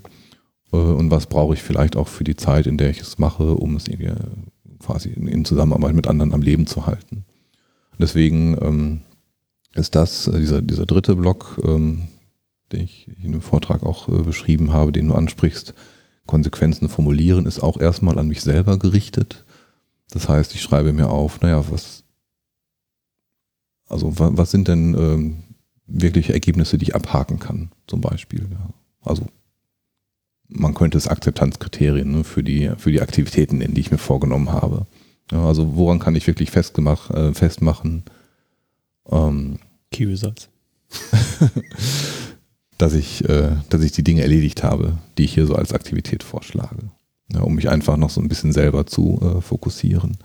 äh, 0.73 0.77
und 0.77 1.11
was 1.11 1.27
brauche 1.27 1.55
ich 1.55 1.63
vielleicht 1.63 1.97
auch 1.97 2.09
für 2.09 2.25
die 2.25 2.37
Zeit, 2.37 2.67
in 2.67 2.79
der 2.79 2.91
ich 2.91 3.01
es 3.01 3.19
mache, 3.19 3.55
um 3.55 3.77
es 3.77 3.89
irgendwie 3.89 4.13
quasi 4.83 5.11
in 5.11 5.45
Zusammenarbeit 5.45 5.95
mit 5.95 6.07
anderen 6.07 6.33
am 6.33 6.43
Leben 6.43 6.67
zu 6.67 6.87
halten. 6.87 7.25
Deswegen 7.99 8.57
ähm, 8.61 9.01
ist 9.75 9.95
das, 9.95 10.27
äh, 10.27 10.39
dieser, 10.39 10.63
dieser 10.63 10.87
dritte 10.87 11.17
Block, 11.17 11.61
ähm, 11.65 12.09
den 12.73 12.83
ich 12.83 13.09
in 13.23 13.33
dem 13.33 13.43
Vortrag 13.43 13.83
auch 13.83 14.09
äh, 14.09 14.23
beschrieben 14.23 14.73
habe, 14.73 14.93
den 14.93 15.09
du 15.09 15.15
ansprichst, 15.15 15.75
Konsequenzen 16.27 16.89
formulieren, 16.89 17.47
ist 17.47 17.63
auch 17.63 17.81
erstmal 17.81 18.19
an 18.19 18.29
mich 18.29 18.43
selber 18.43 18.79
gerichtet. 18.79 19.45
Das 20.11 20.29
heißt, 20.29 20.55
ich 20.55 20.63
schreibe 20.63 20.93
mir 20.93 21.11
auf, 21.11 21.41
naja, 21.41 21.65
was, 21.71 22.02
also 23.93 24.13
was 24.17 24.51
sind 24.51 24.69
denn 24.69 24.95
ähm, 24.95 25.37
wirkliche 25.87 26.33
Ergebnisse, 26.33 26.79
die 26.79 26.87
ich 26.87 26.95
abhaken 26.95 27.39
kann, 27.39 27.71
zum 27.87 28.01
Beispiel. 28.01 28.47
Ja. 28.51 28.71
Also 29.03 29.27
man 30.49 30.75
könnte 30.75 30.99
es 30.99 31.09
Akzeptanzkriterien 31.09 32.11
ne, 32.11 32.25
für, 32.25 32.43
die, 32.43 32.71
für 32.77 32.93
die 32.93 33.01
Aktivitäten 33.01 33.59
nennen, 33.59 33.75
die 33.75 33.81
ich 33.81 33.91
mir 33.91 33.99
vorgenommen 33.99 34.53
habe. 34.53 34.87
Ja, 35.31 35.47
also 35.47 35.77
woran 35.77 35.99
kann 35.99 36.15
ich 36.15 36.27
wirklich 36.27 36.51
festgemacht, 36.51 37.11
äh, 37.11 37.33
festmachen? 37.33 38.05
Ähm, 39.11 39.59
Key 39.91 40.05
Results. 40.05 40.49
dass 42.79 42.95
ich, 42.95 43.27
äh, 43.29 43.57
dass 43.69 43.83
ich 43.83 43.93
die 43.93 44.05
Dinge 44.05 44.23
erledigt 44.23 44.63
habe, 44.63 44.99
die 45.17 45.25
ich 45.25 45.35
hier 45.35 45.47
so 45.47 45.55
als 45.55 45.73
Aktivität 45.73 46.23
vorschlage. 46.23 46.91
Ja, 47.33 47.41
um 47.41 47.55
mich 47.55 47.69
einfach 47.71 47.97
noch 47.97 48.11
so 48.11 48.21
ein 48.21 48.29
bisschen 48.29 48.53
selber 48.53 48.87
zu 48.87 49.21
äh, 49.23 49.41
fokussieren. 49.41 50.19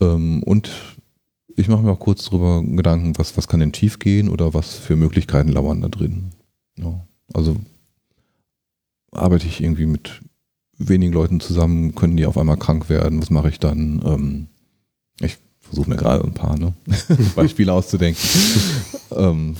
Ähm, 0.00 0.42
und 0.42 0.70
ich 1.56 1.68
mache 1.68 1.82
mir 1.82 1.92
auch 1.92 1.98
kurz 2.00 2.24
darüber 2.26 2.62
Gedanken, 2.62 3.16
was, 3.18 3.36
was 3.36 3.48
kann 3.48 3.60
denn 3.60 3.74
schief 3.74 3.98
gehen 3.98 4.28
oder 4.28 4.54
was 4.54 4.74
für 4.74 4.96
Möglichkeiten 4.96 5.50
lauern 5.50 5.80
da 5.80 5.88
drin. 5.88 6.30
Ja, 6.78 7.04
also 7.32 7.56
arbeite 9.12 9.46
ich 9.46 9.62
irgendwie 9.62 9.86
mit 9.86 10.20
wenigen 10.78 11.12
Leuten 11.12 11.40
zusammen, 11.40 11.94
können 11.94 12.16
die 12.16 12.26
auf 12.26 12.38
einmal 12.38 12.56
krank 12.56 12.88
werden, 12.88 13.20
was 13.20 13.30
mache 13.30 13.48
ich 13.48 13.58
dann? 13.58 14.02
Ähm, 14.04 14.46
ich 15.20 15.38
versuche 15.58 15.90
mir 15.90 15.96
gerade 15.96 16.24
ein 16.24 16.34
paar 16.34 16.58
ne? 16.58 16.72
Beispiele 17.36 17.72
auszudenken. 17.72 18.28
ähm, 19.16 19.56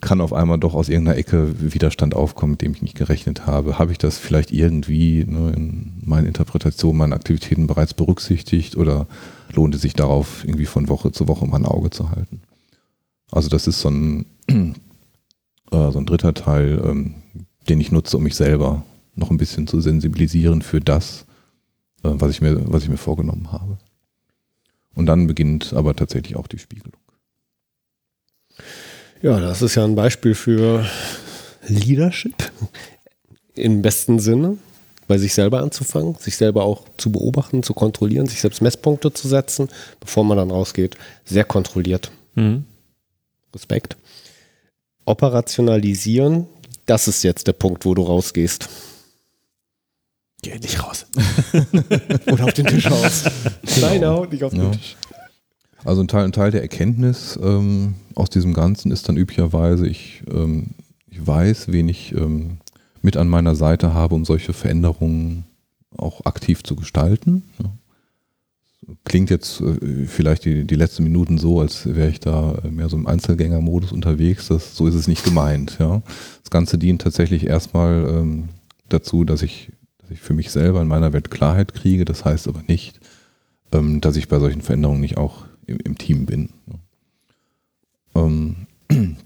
kann 0.00 0.20
auf 0.20 0.32
einmal 0.32 0.58
doch 0.58 0.74
aus 0.74 0.88
irgendeiner 0.88 1.16
Ecke 1.16 1.72
Widerstand 1.72 2.14
aufkommen, 2.14 2.52
mit 2.52 2.62
dem 2.62 2.72
ich 2.72 2.82
nicht 2.82 2.96
gerechnet 2.96 3.46
habe. 3.46 3.78
Habe 3.78 3.92
ich 3.92 3.98
das 3.98 4.18
vielleicht 4.18 4.52
irgendwie 4.52 5.24
ne, 5.24 5.52
in 5.56 5.94
meinen 6.04 6.26
Interpretationen, 6.26 6.98
meinen 6.98 7.12
Aktivitäten 7.12 7.66
bereits 7.66 7.94
berücksichtigt 7.94 8.76
oder 8.76 9.06
lohnt 9.56 9.74
es 9.74 9.82
sich 9.82 9.94
darauf, 9.94 10.44
irgendwie 10.44 10.66
von 10.66 10.88
Woche 10.88 11.10
zu 11.10 11.26
Woche 11.26 11.46
mal 11.46 11.56
ein 11.56 11.66
Auge 11.66 11.90
zu 11.90 12.10
halten? 12.10 12.42
Also 13.30 13.48
das 13.48 13.66
ist 13.66 13.80
so 13.80 13.90
ein, 13.90 14.26
äh, 14.48 15.90
so 15.90 15.98
ein 15.98 16.06
dritter 16.06 16.34
Teil, 16.34 16.80
ähm, 16.84 17.14
den 17.68 17.80
ich 17.80 17.90
nutze, 17.90 18.16
um 18.16 18.22
mich 18.22 18.36
selber 18.36 18.84
noch 19.16 19.30
ein 19.30 19.38
bisschen 19.38 19.66
zu 19.66 19.80
sensibilisieren 19.80 20.62
für 20.62 20.80
das, 20.80 21.26
äh, 22.04 22.10
was, 22.12 22.30
ich 22.30 22.40
mir, 22.40 22.72
was 22.72 22.84
ich 22.84 22.88
mir 22.88 22.98
vorgenommen 22.98 23.50
habe. 23.50 23.78
Und 24.94 25.06
dann 25.06 25.26
beginnt 25.26 25.72
aber 25.72 25.96
tatsächlich 25.96 26.36
auch 26.36 26.46
die 26.46 26.58
Spiegelung. 26.58 26.96
Ja, 29.22 29.40
das 29.40 29.62
ist 29.62 29.74
ja 29.74 29.84
ein 29.84 29.94
Beispiel 29.94 30.34
für 30.34 30.86
Leadership 31.66 32.52
im 33.54 33.82
besten 33.82 34.18
Sinne. 34.18 34.58
Bei 35.06 35.18
sich 35.18 35.34
selber 35.34 35.60
anzufangen, 35.60 36.16
sich 36.16 36.36
selber 36.36 36.64
auch 36.64 36.82
zu 36.96 37.12
beobachten, 37.12 37.62
zu 37.62 37.74
kontrollieren, 37.74 38.26
sich 38.26 38.40
selbst 38.40 38.60
Messpunkte 38.62 39.12
zu 39.12 39.28
setzen, 39.28 39.68
bevor 40.00 40.24
man 40.24 40.36
dann 40.36 40.50
rausgeht. 40.50 40.96
Sehr 41.24 41.44
kontrolliert. 41.44 42.10
Mhm. 42.34 42.64
Respekt. 43.54 43.96
Operationalisieren, 45.04 46.46
das 46.86 47.08
ist 47.08 47.22
jetzt 47.22 47.46
der 47.46 47.52
Punkt, 47.52 47.84
wo 47.84 47.94
du 47.94 48.02
rausgehst. 48.02 48.68
Geh 50.42 50.58
nicht 50.58 50.82
raus. 50.82 51.06
Oder 52.30 52.44
auf 52.44 52.52
den 52.52 52.66
Tisch 52.66 52.90
raus. 52.90 53.24
Nein, 53.80 54.02
er 54.02 54.10
haut 54.10 54.32
nicht 54.32 54.44
auf 54.44 54.52
den 54.52 54.62
Ja. 54.64 54.70
Tisch. 54.70 54.96
Also 55.84 56.02
ein 56.02 56.08
Teil, 56.08 56.24
ein 56.24 56.32
Teil 56.32 56.50
der 56.50 56.62
Erkenntnis 56.62 57.38
ähm, 57.40 57.94
aus 58.16 58.28
diesem 58.28 58.54
Ganzen 58.54 58.90
ist 58.90 59.08
dann 59.08 59.16
üblicherweise, 59.16 59.86
ich, 59.86 60.22
ähm, 60.28 60.70
ich 61.08 61.24
weiß, 61.24 61.68
wen 61.68 61.88
ich 61.88 62.12
ähm, 62.12 62.58
mit 63.06 63.16
an 63.16 63.28
meiner 63.28 63.54
Seite 63.54 63.94
habe, 63.94 64.16
um 64.16 64.24
solche 64.24 64.52
Veränderungen 64.52 65.44
auch 65.96 66.26
aktiv 66.26 66.64
zu 66.64 66.74
gestalten. 66.74 67.44
Klingt 69.04 69.30
jetzt 69.30 69.60
äh, 69.60 70.06
vielleicht 70.06 70.44
die, 70.44 70.64
die 70.64 70.74
letzten 70.74 71.04
Minuten 71.04 71.38
so, 71.38 71.60
als 71.60 71.86
wäre 71.86 72.10
ich 72.10 72.18
da 72.18 72.56
äh, 72.64 72.68
mehr 72.68 72.88
so 72.88 72.96
im 72.96 73.06
Einzelgängermodus 73.06 73.92
unterwegs. 73.92 74.48
Das, 74.48 74.76
so 74.76 74.88
ist 74.88 74.96
es 74.96 75.06
nicht 75.06 75.22
gemeint. 75.22 75.76
Ja. 75.78 76.02
Das 76.42 76.50
Ganze 76.50 76.78
dient 76.78 77.00
tatsächlich 77.00 77.46
erstmal 77.46 78.08
ähm, 78.08 78.48
dazu, 78.88 79.24
dass 79.24 79.42
ich, 79.42 79.70
dass 79.98 80.10
ich 80.10 80.20
für 80.20 80.34
mich 80.34 80.50
selber 80.50 80.82
in 80.82 80.88
meiner 80.88 81.12
Welt 81.12 81.30
Klarheit 81.30 81.74
kriege. 81.74 82.04
Das 82.04 82.24
heißt 82.24 82.48
aber 82.48 82.64
nicht, 82.66 82.98
ähm, 83.70 84.00
dass 84.00 84.16
ich 84.16 84.26
bei 84.26 84.40
solchen 84.40 84.62
Veränderungen 84.62 85.00
nicht 85.00 85.16
auch 85.16 85.44
im, 85.66 85.78
im 85.78 85.96
Team 85.96 86.26
bin. 86.26 86.50
Ja. 88.14 88.22
Ähm, 88.24 88.66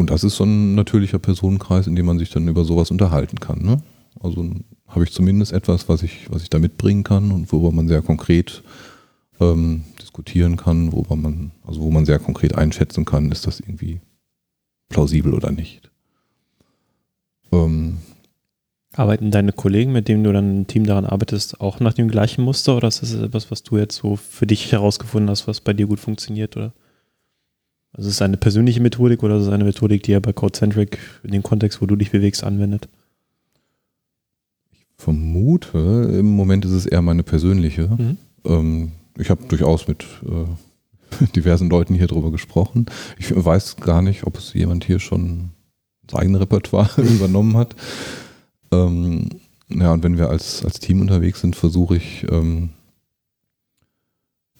und 0.00 0.10
das 0.10 0.24
ist 0.24 0.36
so 0.36 0.44
ein 0.44 0.74
natürlicher 0.74 1.18
Personenkreis, 1.18 1.86
in 1.86 1.94
dem 1.94 2.06
man 2.06 2.18
sich 2.18 2.30
dann 2.30 2.48
über 2.48 2.64
sowas 2.64 2.90
unterhalten 2.90 3.38
kann. 3.38 3.62
Ne? 3.62 3.82
Also 4.18 4.50
habe 4.88 5.04
ich 5.04 5.12
zumindest 5.12 5.52
etwas, 5.52 5.88
was 5.88 6.02
ich, 6.02 6.30
was 6.30 6.42
ich 6.42 6.50
da 6.50 6.58
mitbringen 6.58 7.04
kann 7.04 7.30
und 7.30 7.52
worüber 7.52 7.70
man 7.70 7.86
sehr 7.86 8.02
konkret 8.02 8.62
ähm, 9.40 9.84
diskutieren 10.00 10.56
kann, 10.56 10.92
worüber 10.92 11.16
man, 11.16 11.52
also 11.66 11.82
wo 11.82 11.90
man 11.90 12.06
sehr 12.06 12.18
konkret 12.18 12.56
einschätzen 12.56 13.04
kann, 13.04 13.30
ist 13.30 13.46
das 13.46 13.60
irgendwie 13.60 14.00
plausibel 14.88 15.34
oder 15.34 15.52
nicht. 15.52 15.90
Ähm, 17.52 17.98
Arbeiten 18.94 19.30
deine 19.30 19.52
Kollegen, 19.52 19.92
mit 19.92 20.08
denen 20.08 20.24
du 20.24 20.32
dann 20.32 20.60
im 20.60 20.66
Team 20.66 20.84
daran 20.84 21.04
arbeitest, 21.04 21.60
auch 21.60 21.78
nach 21.78 21.92
dem 21.92 22.08
gleichen 22.08 22.42
Muster 22.42 22.76
oder 22.76 22.88
ist 22.88 23.02
das 23.02 23.14
etwas, 23.14 23.50
was 23.50 23.62
du 23.62 23.76
jetzt 23.76 23.96
so 23.96 24.16
für 24.16 24.46
dich 24.46 24.72
herausgefunden 24.72 25.30
hast, 25.30 25.46
was 25.46 25.60
bei 25.60 25.72
dir 25.72 25.86
gut 25.86 26.00
funktioniert? 26.00 26.56
Oder? 26.56 26.72
Also 27.92 28.08
ist 28.08 28.16
es 28.16 28.22
eine 28.22 28.36
persönliche 28.36 28.80
Methodik 28.80 29.22
oder 29.22 29.36
ist 29.36 29.44
es 29.44 29.48
eine 29.48 29.64
Methodik, 29.64 30.02
die 30.04 30.12
ja 30.12 30.20
bei 30.20 30.32
CodeCentric 30.32 30.98
in 31.24 31.32
dem 31.32 31.42
Kontext, 31.42 31.82
wo 31.82 31.86
du 31.86 31.96
dich 31.96 32.10
bewegst, 32.10 32.44
anwendet? 32.44 32.88
vermute, 35.00 35.78
im 36.18 36.36
Moment 36.36 36.64
ist 36.64 36.72
es 36.72 36.86
eher 36.86 37.02
meine 37.02 37.22
persönliche. 37.22 37.88
Mhm. 37.88 38.18
Ähm, 38.44 38.92
ich 39.18 39.30
habe 39.30 39.42
durchaus 39.48 39.88
mit 39.88 40.04
äh, 40.24 41.26
diversen 41.36 41.68
Leuten 41.68 41.94
hier 41.94 42.06
drüber 42.06 42.30
gesprochen. 42.30 42.86
Ich 43.18 43.34
weiß 43.34 43.76
gar 43.76 44.02
nicht, 44.02 44.24
ob 44.24 44.38
es 44.38 44.52
jemand 44.52 44.84
hier 44.84 45.00
schon 45.00 45.50
das 46.06 46.20
eigene 46.20 46.40
Repertoire 46.40 46.90
übernommen 47.02 47.56
hat. 47.56 47.74
Ähm, 48.70 49.28
ja, 49.68 49.92
und 49.92 50.02
wenn 50.04 50.18
wir 50.18 50.28
als, 50.28 50.64
als 50.64 50.80
Team 50.80 51.00
unterwegs 51.00 51.40
sind, 51.40 51.56
versuche 51.56 51.96
ich 51.96 52.26
ähm, 52.30 52.70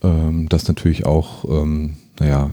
ähm, 0.02 0.48
das 0.48 0.66
natürlich 0.68 1.04
auch, 1.04 1.44
ähm, 1.44 1.96
naja, 2.18 2.50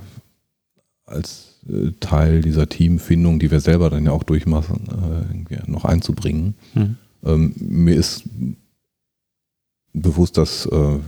als 1.08 1.56
äh, 1.68 1.92
Teil 2.00 2.42
dieser 2.42 2.70
Teamfindung, 2.70 3.40
die 3.40 3.50
wir 3.50 3.60
selber 3.60 3.90
dann 3.90 4.06
ja 4.06 4.12
auch 4.12 4.24
durchmachen, 4.24 5.48
äh, 5.50 5.70
noch 5.70 5.86
einzubringen. 5.86 6.56
Mhm. 6.76 6.96
Ähm, 7.26 7.54
mir 7.58 7.96
ist 7.96 8.24
bewusst, 9.94 10.38
dass 10.38 10.66
äh, 10.68 11.00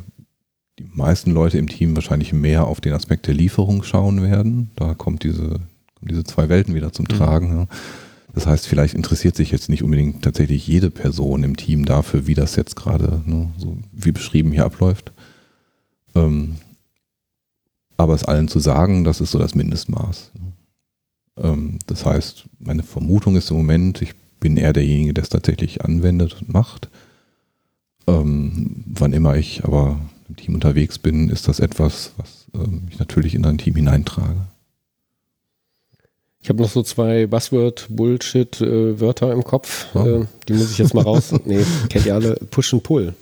die 0.80 0.88
meisten 0.93 1.32
Leute 1.32 1.58
im 1.58 1.68
Team 1.68 1.95
wahrscheinlich 1.95 2.34
mehr 2.34 2.66
auf 2.66 2.82
den 2.82 2.93
Aspekt 2.93 3.28
der 3.28 3.36
Lieferung 3.36 3.84
schauen 3.84 4.24
werden. 4.24 4.72
Da 4.76 4.93
kommt 4.93 5.24
diese, 5.24 5.50
kommen 5.95 6.10
diese 6.10 6.24
zwei 6.24 6.50
Welten 6.50 6.74
wieder 6.74 6.91
zum 6.91 7.04
Mhm. 7.04 7.18
Tragen. 7.18 7.58
Ja. 7.58 7.68
Das 8.34 8.47
heißt, 8.47 8.68
vielleicht 8.68 8.93
interessiert 8.93 9.36
sich 9.36 9.52
jetzt 9.52 9.70
nicht 9.70 9.84
unbedingt 9.84 10.24
tatsächlich 10.24 10.66
jede 10.66 10.89
Person 10.89 11.43
im 11.43 11.58
Team 11.58 11.84
dafür, 11.86 12.28
wie 12.28 12.36
das 12.36 12.56
jetzt 12.56 12.76
gerade, 12.76 13.22
ne, 13.26 13.50
so 13.58 13.78
wie 13.91 14.12
beschrieben 14.12 14.52
hier 14.52 14.66
abläuft. 14.66 15.12
Ähm, 16.16 16.56
aber 18.00 18.14
es 18.14 18.24
allen 18.24 18.47
zu 18.47 18.60
sagen, 18.60 19.04
das 19.04 19.20
ist 19.20 19.32
so 19.32 19.39
das 19.39 19.56
Mindestmaß. 19.56 20.32
Ähm, 21.38 21.80
das 21.86 22.06
heißt, 22.06 22.45
meine 22.60 22.84
Vermutung 22.84 23.36
ist 23.36 23.52
im 23.52 23.58
Moment, 23.58 24.02
ich 24.02 24.14
bin 24.39 24.56
eher 24.56 24.72
derjenige, 24.72 25.14
der 25.14 25.26
es 25.26 25.30
tatsächlich 25.30 25.84
anwendet 25.84 26.38
und 26.39 26.54
macht. 26.54 26.88
Ähm, 28.08 28.86
wann 28.88 29.12
immer 29.12 29.36
ich 29.36 29.66
aber 29.66 30.00
im 30.30 30.38
Team 30.38 30.56
unterwegs 30.56 30.97
bin, 30.97 31.30
ist 31.30 31.50
das 31.50 31.60
etwas, 31.60 32.14
was 32.16 32.45
ähm, 32.54 32.84
ich 32.89 33.00
natürlich 33.00 33.36
in 33.36 33.45
ein 33.45 33.58
Team 33.58 33.76
hineintrage. 33.76 34.47
Ich 36.41 36.47
habe 36.47 36.62
noch 36.62 36.70
so 36.70 36.84
zwei 36.84 37.28
Buzzword-Bullshit-Wörter 37.28 39.34
im 39.34 39.43
Kopf. 39.43 39.88
Oh. 39.93 40.06
Äh, 40.06 40.26
die 40.47 40.54
muss 40.54 40.72
ich 40.72 40.78
jetzt 40.78 40.93
mal 40.93 41.04
raus. 41.04 41.34
nee, 41.43 41.66
kennt 41.89 42.06
ihr 42.06 42.16
alle. 42.16 42.36
Push 42.50 42.74
and 42.74 42.84
Pull. 42.84 43.14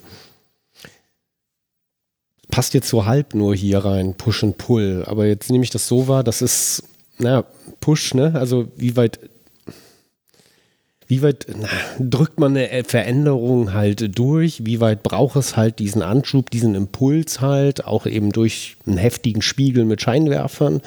Passt 2.57 2.73
jetzt 2.73 2.89
so 2.89 3.05
halb 3.05 3.35
nur 3.35 3.53
hier 3.53 3.85
rein, 3.85 4.15
Push 4.15 4.43
and 4.43 4.57
Pull. 4.57 5.03
Aber 5.05 5.27
jetzt 5.27 5.51
nehme 5.51 5.63
ich 5.63 5.69
das 5.69 5.87
so 5.87 6.07
wahr, 6.07 6.23
das 6.23 6.41
ist, 6.41 6.81
naja, 7.19 7.43
Push, 7.81 8.15
ne? 8.15 8.33
Also 8.33 8.69
wie 8.75 8.95
weit, 8.95 9.19
wie 11.05 11.21
weit 11.21 11.45
na, 11.55 11.67
drückt 11.99 12.39
man 12.39 12.57
eine 12.57 12.83
Veränderung 12.83 13.73
halt 13.73 14.17
durch? 14.17 14.65
Wie 14.65 14.79
weit 14.79 15.03
braucht 15.03 15.35
es 15.35 15.55
halt 15.55 15.77
diesen 15.77 16.01
Anschub, 16.01 16.49
diesen 16.49 16.73
Impuls 16.73 17.41
halt, 17.41 17.85
auch 17.85 18.07
eben 18.07 18.31
durch 18.31 18.77
einen 18.87 18.97
heftigen 18.97 19.43
Spiegel 19.43 19.85
mit 19.85 20.01
Scheinwerfern? 20.01 20.81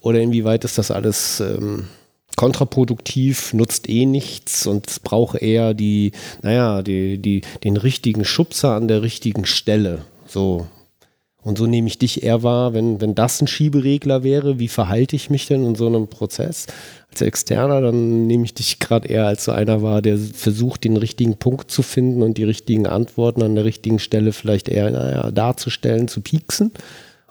Oder 0.00 0.20
inwieweit 0.20 0.64
ist 0.64 0.78
das 0.78 0.90
alles 0.90 1.40
ähm, 1.40 1.88
kontraproduktiv, 2.36 3.52
nutzt 3.52 3.86
eh 3.90 4.06
nichts 4.06 4.66
und 4.66 5.02
braucht 5.02 5.42
eher 5.42 5.74
die, 5.74 6.12
naja, 6.40 6.80
die, 6.80 7.18
die, 7.18 7.42
den 7.64 7.76
richtigen 7.76 8.24
Schubser 8.24 8.70
an 8.70 8.88
der 8.88 9.02
richtigen 9.02 9.44
Stelle. 9.44 10.06
So. 10.26 10.66
Und 11.46 11.56
so 11.58 11.66
nehme 11.68 11.86
ich 11.86 11.96
dich 11.96 12.24
eher 12.24 12.42
wahr, 12.42 12.74
wenn, 12.74 13.00
wenn 13.00 13.14
das 13.14 13.40
ein 13.40 13.46
Schieberegler 13.46 14.24
wäre, 14.24 14.58
wie 14.58 14.66
verhalte 14.66 15.14
ich 15.14 15.30
mich 15.30 15.46
denn 15.46 15.64
in 15.64 15.76
so 15.76 15.86
einem 15.86 16.08
Prozess? 16.08 16.66
Als 17.08 17.20
Externer, 17.20 17.80
dann 17.80 18.26
nehme 18.26 18.44
ich 18.44 18.54
dich 18.54 18.80
gerade 18.80 19.06
eher 19.06 19.28
als 19.28 19.44
so 19.44 19.52
einer 19.52 19.80
wahr, 19.80 20.02
der 20.02 20.18
versucht, 20.18 20.82
den 20.82 20.96
richtigen 20.96 21.36
Punkt 21.36 21.70
zu 21.70 21.82
finden 21.82 22.24
und 22.24 22.36
die 22.36 22.42
richtigen 22.42 22.88
Antworten 22.88 23.44
an 23.44 23.54
der 23.54 23.64
richtigen 23.64 24.00
Stelle 24.00 24.32
vielleicht 24.32 24.68
eher, 24.68 24.90
naja, 24.90 25.30
darzustellen, 25.30 26.08
zu 26.08 26.20
pieksen. 26.20 26.72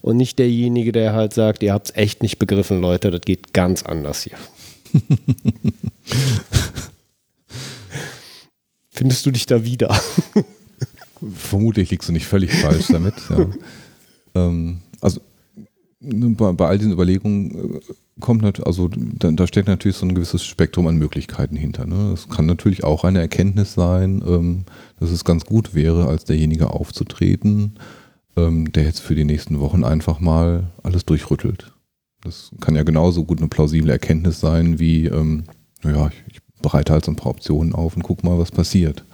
Und 0.02 0.16
nicht 0.16 0.40
derjenige, 0.40 0.94
der 0.94 1.12
halt 1.12 1.34
sagt, 1.34 1.62
ihr 1.62 1.74
habt 1.74 1.90
es 1.90 1.96
echt 1.98 2.24
nicht 2.24 2.40
begriffen, 2.40 2.80
Leute, 2.80 3.12
das 3.12 3.20
geht 3.20 3.52
ganz 3.52 3.84
anders 3.84 4.24
hier. 4.24 4.38
Findest 8.92 9.26
du 9.26 9.32
dich 9.32 9.46
da 9.46 9.66
wieder? 9.66 9.94
Vermutlich 11.36 11.92
liegst 11.92 12.08
du 12.08 12.14
nicht 12.14 12.28
völlig 12.28 12.54
falsch 12.54 12.86
damit. 12.88 13.16
Ja. 13.30 13.46
ähm, 14.36 14.82
also 15.02 15.22
bei, 16.00 16.52
bei 16.52 16.68
all 16.68 16.78
diesen 16.78 16.94
Überlegungen 16.94 17.76
äh, 17.76 17.80
kommt 18.20 18.42
natürlich, 18.42 18.68
also 18.68 18.90
da, 18.90 19.32
da 19.32 19.48
steckt 19.48 19.68
natürlich 19.68 19.98
so 19.98 20.06
ein 20.06 20.16
gewisses 20.16 20.46
Spektrum 20.46 20.88
an 20.88 20.98
Möglichkeiten 20.98 21.56
hinter. 21.56 21.86
Ne? 21.86 22.12
Es 22.14 22.30
kann 22.30 22.46
natürlich 22.46 22.84
auch 22.84 23.04
eine 23.04 23.20
Erkenntnis 23.20 23.74
sein, 23.74 24.24
ähm, 24.26 24.66
dass 25.00 25.12
es 25.12 25.24
ganz 25.26 25.46
gut 25.46 25.74
wäre, 25.74 26.08
als 26.08 26.26
derjenige 26.26 26.70
aufzutreten, 26.72 27.80
ähm, 28.38 28.72
der 28.72 28.84
jetzt 28.84 29.00
für 29.00 29.16
die 29.16 29.26
nächsten 29.26 29.60
Wochen 29.60 29.84
einfach 29.84 30.20
mal 30.20 30.72
alles 30.84 31.06
durchrüttelt. 31.06 31.74
Das 32.22 32.52
kann 32.60 32.76
ja 32.76 32.84
genauso 32.84 33.24
gut 33.24 33.40
eine 33.40 33.50
plausible 33.50 33.92
Erkenntnis 33.92 34.40
sein, 34.40 34.80
wie, 34.80 35.06
ähm, 35.06 35.44
naja, 35.84 36.10
ich, 36.10 36.34
ich 36.34 36.62
bereite 36.62 36.94
halt 36.94 37.06
so 37.06 37.12
ein 37.12 37.18
paar 37.18 37.32
Optionen 37.32 37.74
auf 37.74 37.96
und 37.96 38.04
guck 38.04 38.24
mal, 38.24 38.40
was 38.40 38.52
passiert. 38.52 39.06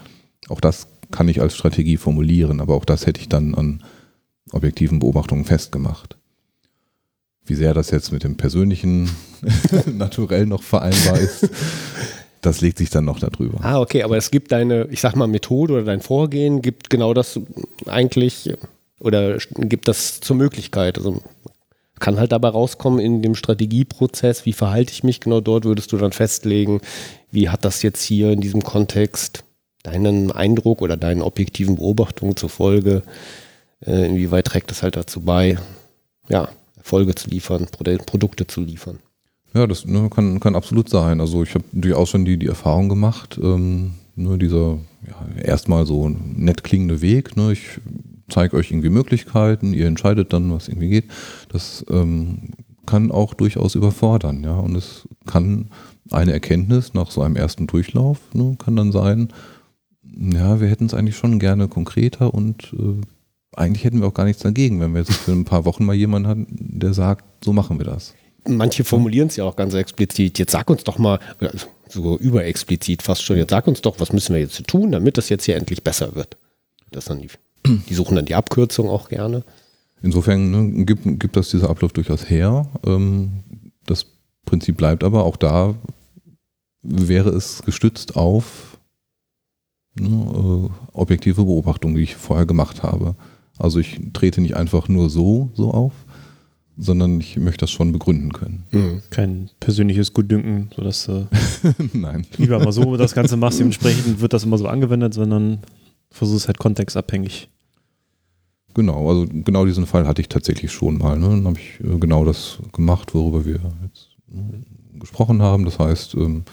Auch 0.49 0.61
das 0.61 0.87
kann 1.11 1.27
ich 1.27 1.41
als 1.41 1.55
Strategie 1.55 1.97
formulieren, 1.97 2.61
aber 2.61 2.75
auch 2.75 2.85
das 2.85 3.05
hätte 3.05 3.19
ich 3.19 3.27
dann 3.27 3.55
an 3.55 3.83
objektiven 4.51 4.99
Beobachtungen 4.99 5.45
festgemacht. 5.45 6.17
Wie 7.45 7.55
sehr 7.55 7.73
das 7.73 7.91
jetzt 7.91 8.11
mit 8.11 8.23
dem 8.23 8.37
persönlichen 8.37 9.09
Naturell 9.85 10.45
noch 10.45 10.63
vereinbar 10.63 11.19
ist, 11.19 11.49
das 12.41 12.61
legt 12.61 12.77
sich 12.77 12.89
dann 12.89 13.05
noch 13.05 13.19
darüber. 13.19 13.63
Ah, 13.63 13.79
okay, 13.79 14.03
aber 14.03 14.17
es 14.17 14.31
gibt 14.31 14.51
deine, 14.51 14.87
ich 14.91 15.01
sag 15.01 15.15
mal, 15.15 15.27
Methode 15.27 15.73
oder 15.73 15.83
dein 15.83 16.01
Vorgehen, 16.01 16.61
gibt 16.61 16.89
genau 16.89 17.13
das 17.13 17.39
eigentlich 17.85 18.53
oder 18.99 19.37
gibt 19.57 19.87
das 19.87 20.19
zur 20.19 20.35
Möglichkeit. 20.35 20.97
Also 20.97 21.21
kann 21.99 22.17
halt 22.17 22.31
dabei 22.31 22.49
rauskommen 22.49 22.99
in 22.99 23.21
dem 23.21 23.35
Strategieprozess, 23.35 24.45
wie 24.45 24.53
verhalte 24.53 24.91
ich 24.91 25.03
mich 25.03 25.19
genau 25.19 25.39
dort, 25.39 25.65
würdest 25.65 25.91
du 25.91 25.97
dann 25.97 26.11
festlegen, 26.11 26.81
wie 27.31 27.49
hat 27.49 27.63
das 27.63 27.83
jetzt 27.83 28.03
hier 28.03 28.31
in 28.31 28.41
diesem 28.41 28.63
Kontext 28.63 29.43
deinen 29.83 30.31
Eindruck 30.31 30.81
oder 30.81 30.97
deinen 30.97 31.21
objektiven 31.21 31.75
Beobachtungen 31.75 32.35
zur 32.35 32.49
Folge, 32.49 33.03
äh, 33.85 34.07
inwieweit 34.07 34.45
trägt 34.47 34.71
das 34.71 34.83
halt 34.83 34.95
dazu 34.95 35.21
bei, 35.21 35.57
ja, 36.29 36.49
Erfolge 36.77 37.15
zu 37.15 37.29
liefern, 37.29 37.67
Pro 37.71 37.83
Produkte 38.05 38.47
zu 38.47 38.61
liefern. 38.61 38.99
Ja, 39.53 39.67
das 39.67 39.85
ne, 39.85 40.09
kann, 40.09 40.39
kann 40.39 40.55
absolut 40.55 40.89
sein. 40.89 41.19
Also 41.19 41.43
ich 41.43 41.53
habe 41.53 41.65
durchaus 41.71 42.09
schon 42.09 42.25
die, 42.25 42.37
die 42.37 42.47
Erfahrung 42.47 42.89
gemacht, 42.89 43.39
ähm, 43.41 43.91
Nur 44.15 44.37
dieser 44.37 44.79
ja, 45.07 45.43
erstmal 45.43 45.85
so 45.85 46.09
nett 46.09 46.63
klingende 46.63 47.01
Weg. 47.01 47.35
Ne? 47.35 47.51
Ich 47.53 47.79
zeige 48.29 48.55
euch 48.57 48.71
irgendwie 48.71 48.89
Möglichkeiten, 48.89 49.73
ihr 49.73 49.87
entscheidet 49.87 50.33
dann, 50.33 50.51
was 50.51 50.67
irgendwie 50.67 50.89
geht. 50.89 51.05
Das 51.49 51.85
ähm, 51.89 52.53
kann 52.85 53.11
auch 53.11 53.33
durchaus 53.33 53.75
überfordern, 53.75 54.43
ja. 54.43 54.55
Und 54.55 54.75
es 54.75 55.07
kann 55.25 55.69
eine 56.09 56.33
Erkenntnis 56.33 56.93
nach 56.93 57.11
so 57.11 57.21
einem 57.21 57.35
ersten 57.35 57.67
Durchlauf, 57.67 58.19
ne, 58.33 58.55
kann 58.57 58.75
dann 58.75 58.91
sein, 58.91 59.29
ja, 60.03 60.59
wir 60.59 60.67
hätten 60.67 60.85
es 60.85 60.93
eigentlich 60.93 61.15
schon 61.15 61.39
gerne 61.39 61.67
konkreter 61.67 62.33
und 62.33 62.73
äh, 62.73 63.01
eigentlich 63.55 63.83
hätten 63.83 63.99
wir 63.99 64.07
auch 64.07 64.13
gar 64.13 64.25
nichts 64.25 64.41
dagegen, 64.41 64.79
wenn 64.79 64.93
wir 64.93 64.99
jetzt 64.99 65.13
für 65.13 65.31
ein 65.31 65.45
paar 65.45 65.65
Wochen 65.65 65.85
mal 65.85 65.95
jemanden 65.95 66.27
hatten, 66.27 66.47
der 66.49 66.93
sagt, 66.93 67.25
so 67.43 67.53
machen 67.53 67.77
wir 67.79 67.85
das. 67.85 68.13
Manche 68.47 68.83
formulieren 68.83 69.27
es 69.27 69.35
ja 69.35 69.43
auch 69.43 69.55
ganz 69.55 69.73
explizit. 69.73 70.39
Jetzt 70.39 70.51
sag 70.51 70.69
uns 70.69 70.83
doch 70.83 70.97
mal, 70.97 71.19
so 71.87 72.17
überexplizit 72.17 73.03
fast 73.03 73.23
schon, 73.23 73.37
jetzt 73.37 73.51
sag 73.51 73.67
uns 73.67 73.81
doch, 73.81 73.99
was 73.99 74.13
müssen 74.13 74.33
wir 74.33 74.41
jetzt 74.41 74.65
tun, 74.67 74.91
damit 74.91 75.17
das 75.17 75.29
jetzt 75.29 75.45
hier 75.45 75.57
endlich 75.57 75.83
besser 75.83 76.15
wird. 76.15 76.37
Das 76.91 77.05
dann 77.05 77.19
die, 77.19 77.29
die 77.89 77.93
suchen 77.93 78.15
dann 78.15 78.25
die 78.25 78.35
Abkürzung 78.35 78.89
auch 78.89 79.09
gerne. 79.09 79.43
Insofern 80.01 80.51
ne, 80.51 80.85
gibt, 80.85 81.03
gibt 81.19 81.35
das 81.35 81.49
dieser 81.49 81.69
Ablauf 81.69 81.93
durchaus 81.93 82.29
her. 82.29 82.67
Ähm, 82.85 83.43
das 83.85 84.07
Prinzip 84.45 84.77
bleibt 84.77 85.03
aber, 85.03 85.23
auch 85.23 85.37
da 85.37 85.75
wäre 86.81 87.29
es 87.29 87.61
gestützt 87.63 88.15
auf 88.15 88.79
ne, 89.99 90.07
äh, 90.07 90.69
objektive 90.93 91.43
Beobachtungen, 91.43 91.95
die 91.95 92.03
ich 92.03 92.15
vorher 92.15 92.45
gemacht 92.45 92.81
habe. 92.81 93.15
Also 93.61 93.79
ich 93.79 93.99
trete 94.13 94.41
nicht 94.41 94.55
einfach 94.55 94.87
nur 94.89 95.09
so, 95.09 95.51
so 95.53 95.71
auf, 95.71 95.93
sondern 96.77 97.19
ich 97.19 97.37
möchte 97.37 97.59
das 97.59 97.71
schon 97.71 97.91
begründen 97.91 98.33
können. 98.33 98.63
Mhm. 98.71 99.01
Kein 99.11 99.49
persönliches 99.59 100.13
Gutdünken, 100.13 100.69
sodass 100.75 101.05
du 101.05 101.27
Nein. 101.93 102.25
lieber 102.37 102.59
mal 102.59 102.71
so 102.71 102.97
das 102.97 103.13
Ganze 103.13 103.37
machst, 103.37 103.59
dementsprechend 103.59 104.19
wird 104.19 104.33
das 104.33 104.43
immer 104.43 104.57
so 104.57 104.67
angewendet, 104.67 105.13
sondern 105.13 105.59
versuchst 106.09 106.47
halt 106.47 106.57
kontextabhängig. 106.57 107.49
Genau, 108.73 109.09
also 109.09 109.27
genau 109.29 109.65
diesen 109.65 109.85
Fall 109.85 110.07
hatte 110.07 110.21
ich 110.21 110.29
tatsächlich 110.29 110.71
schon 110.71 110.97
mal. 110.97 111.19
Ne? 111.19 111.27
Dann 111.27 111.45
habe 111.45 111.59
ich 111.59 111.85
äh, 111.85 111.99
genau 111.99 112.25
das 112.25 112.59
gemacht, 112.71 113.13
worüber 113.13 113.45
wir 113.45 113.59
jetzt 113.83 114.09
äh, 114.31 114.99
gesprochen 114.99 115.41
haben. 115.41 115.65
Das 115.65 115.77
heißt, 115.77 116.15
ähm, 116.15 116.45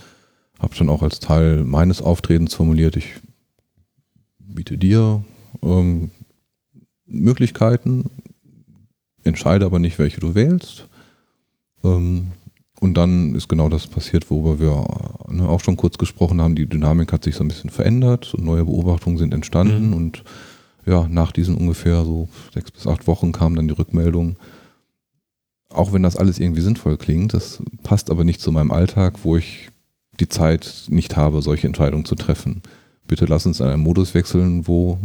habe 0.58 0.74
dann 0.76 0.90
auch 0.90 1.02
als 1.02 1.20
Teil 1.20 1.64
meines 1.64 2.02
Auftretens 2.02 2.54
formuliert, 2.54 2.96
ich 2.96 3.14
biete 4.38 4.76
dir 4.76 5.22
ähm, 5.62 6.10
Möglichkeiten, 7.08 8.10
entscheide 9.24 9.66
aber 9.66 9.78
nicht, 9.78 9.98
welche 9.98 10.20
du 10.20 10.34
wählst. 10.34 10.86
Ähm, 11.84 12.28
und 12.80 12.94
dann 12.94 13.34
ist 13.34 13.48
genau 13.48 13.68
das 13.68 13.88
passiert, 13.88 14.30
worüber 14.30 14.60
wir 14.60 15.34
ne, 15.34 15.48
auch 15.48 15.60
schon 15.60 15.76
kurz 15.76 15.98
gesprochen 15.98 16.40
haben. 16.40 16.54
Die 16.54 16.66
Dynamik 16.66 17.12
hat 17.12 17.24
sich 17.24 17.34
so 17.34 17.42
ein 17.42 17.48
bisschen 17.48 17.70
verändert 17.70 18.34
und 18.34 18.44
neue 18.44 18.64
Beobachtungen 18.64 19.18
sind 19.18 19.34
entstanden. 19.34 19.88
Mhm. 19.88 19.94
Und 19.94 20.24
ja, 20.86 21.08
nach 21.08 21.32
diesen 21.32 21.56
ungefähr 21.56 22.04
so 22.04 22.28
sechs 22.54 22.70
bis 22.70 22.86
acht 22.86 23.06
Wochen 23.06 23.32
kam 23.32 23.56
dann 23.56 23.68
die 23.68 23.74
Rückmeldung, 23.74 24.36
auch 25.70 25.92
wenn 25.92 26.02
das 26.02 26.16
alles 26.16 26.38
irgendwie 26.38 26.62
sinnvoll 26.62 26.96
klingt, 26.96 27.34
das 27.34 27.62
passt 27.82 28.10
aber 28.10 28.24
nicht 28.24 28.40
zu 28.40 28.52
meinem 28.52 28.70
Alltag, 28.70 29.18
wo 29.22 29.36
ich 29.36 29.68
die 30.18 30.28
Zeit 30.28 30.86
nicht 30.88 31.16
habe, 31.16 31.42
solche 31.42 31.66
Entscheidungen 31.66 32.04
zu 32.04 32.14
treffen. 32.14 32.62
Bitte 33.06 33.26
lass 33.26 33.46
uns 33.46 33.60
in 33.60 33.66
einen 33.66 33.82
Modus 33.82 34.14
wechseln, 34.14 34.66
wo 34.66 34.98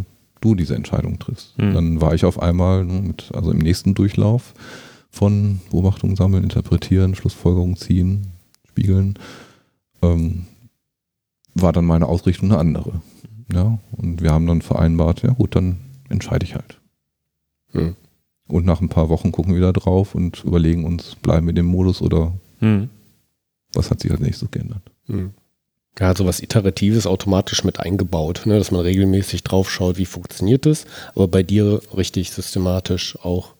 du 0.43 0.55
diese 0.55 0.75
Entscheidung 0.75 1.19
triffst. 1.19 1.57
Mhm. 1.57 1.73
Dann 1.73 2.01
war 2.01 2.13
ich 2.13 2.25
auf 2.25 2.41
einmal 2.41 2.85
ne, 2.85 3.01
mit, 3.01 3.31
also 3.33 3.51
im 3.51 3.59
nächsten 3.59 3.93
Durchlauf 3.93 4.53
von 5.09 5.61
Beobachtungen 5.69 6.15
sammeln, 6.15 6.43
interpretieren, 6.43 7.15
Schlussfolgerungen 7.15 7.77
ziehen, 7.77 8.27
spiegeln, 8.67 9.17
ähm, 10.01 10.45
war 11.53 11.71
dann 11.71 11.85
meine 11.85 12.07
Ausrichtung 12.07 12.51
eine 12.51 12.59
andere. 12.59 13.01
Ja, 13.53 13.77
und 13.91 14.21
wir 14.21 14.31
haben 14.31 14.47
dann 14.47 14.61
vereinbart, 14.61 15.21
ja 15.21 15.31
gut, 15.31 15.55
dann 15.55 15.77
entscheide 16.09 16.45
ich 16.45 16.55
halt. 16.55 16.79
Mhm. 17.71 17.95
Und 18.47 18.65
nach 18.65 18.81
ein 18.81 18.89
paar 18.89 19.09
Wochen 19.09 19.31
gucken 19.31 19.53
wir 19.53 19.61
da 19.61 19.71
drauf 19.71 20.15
und 20.15 20.43
überlegen 20.43 20.85
uns, 20.85 21.15
bleiben 21.15 21.45
wir 21.45 21.51
in 21.51 21.57
dem 21.57 21.65
Modus 21.67 22.01
oder 22.01 22.33
mhm. 22.59 22.89
was 23.73 23.91
hat 23.91 23.99
sich 23.99 24.11
als 24.11 24.19
nächstes 24.19 24.49
geändert. 24.51 24.81
Mhm. 25.07 25.33
Ja, 25.99 26.15
so 26.15 26.25
was 26.25 26.39
Iteratives 26.39 27.05
automatisch 27.05 27.63
mit 27.63 27.79
eingebaut, 27.79 28.43
ne, 28.45 28.57
dass 28.57 28.71
man 28.71 28.81
regelmäßig 28.81 29.43
drauf 29.43 29.69
schaut, 29.69 29.97
wie 29.97 30.07
funktioniert 30.07 30.65
das, 30.65 30.85
aber 31.13 31.27
bei 31.27 31.43
dir 31.43 31.81
richtig 31.95 32.31
systematisch 32.31 33.17
auch 33.21 33.53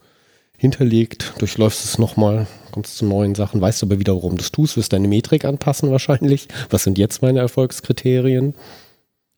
hinterlegt, 0.58 1.34
durchläufst 1.38 1.86
es 1.86 2.00
nochmal, 2.00 2.48
kommst 2.72 2.98
zu 2.98 3.06
neuen 3.06 3.36
Sachen, 3.36 3.62
weißt 3.62 3.84
aber 3.84 4.00
wieder, 4.00 4.16
warum 4.16 4.38
du 4.38 4.42
es 4.42 4.52
tust, 4.52 4.78
wirst 4.78 4.94
deine 4.94 5.08
Metrik 5.08 5.46
anpassen 5.46 5.92
wahrscheinlich. 5.92 6.48
Was 6.70 6.84
sind 6.84 6.98
jetzt 6.98 7.22
meine 7.22 7.40
Erfolgskriterien? 7.40 8.56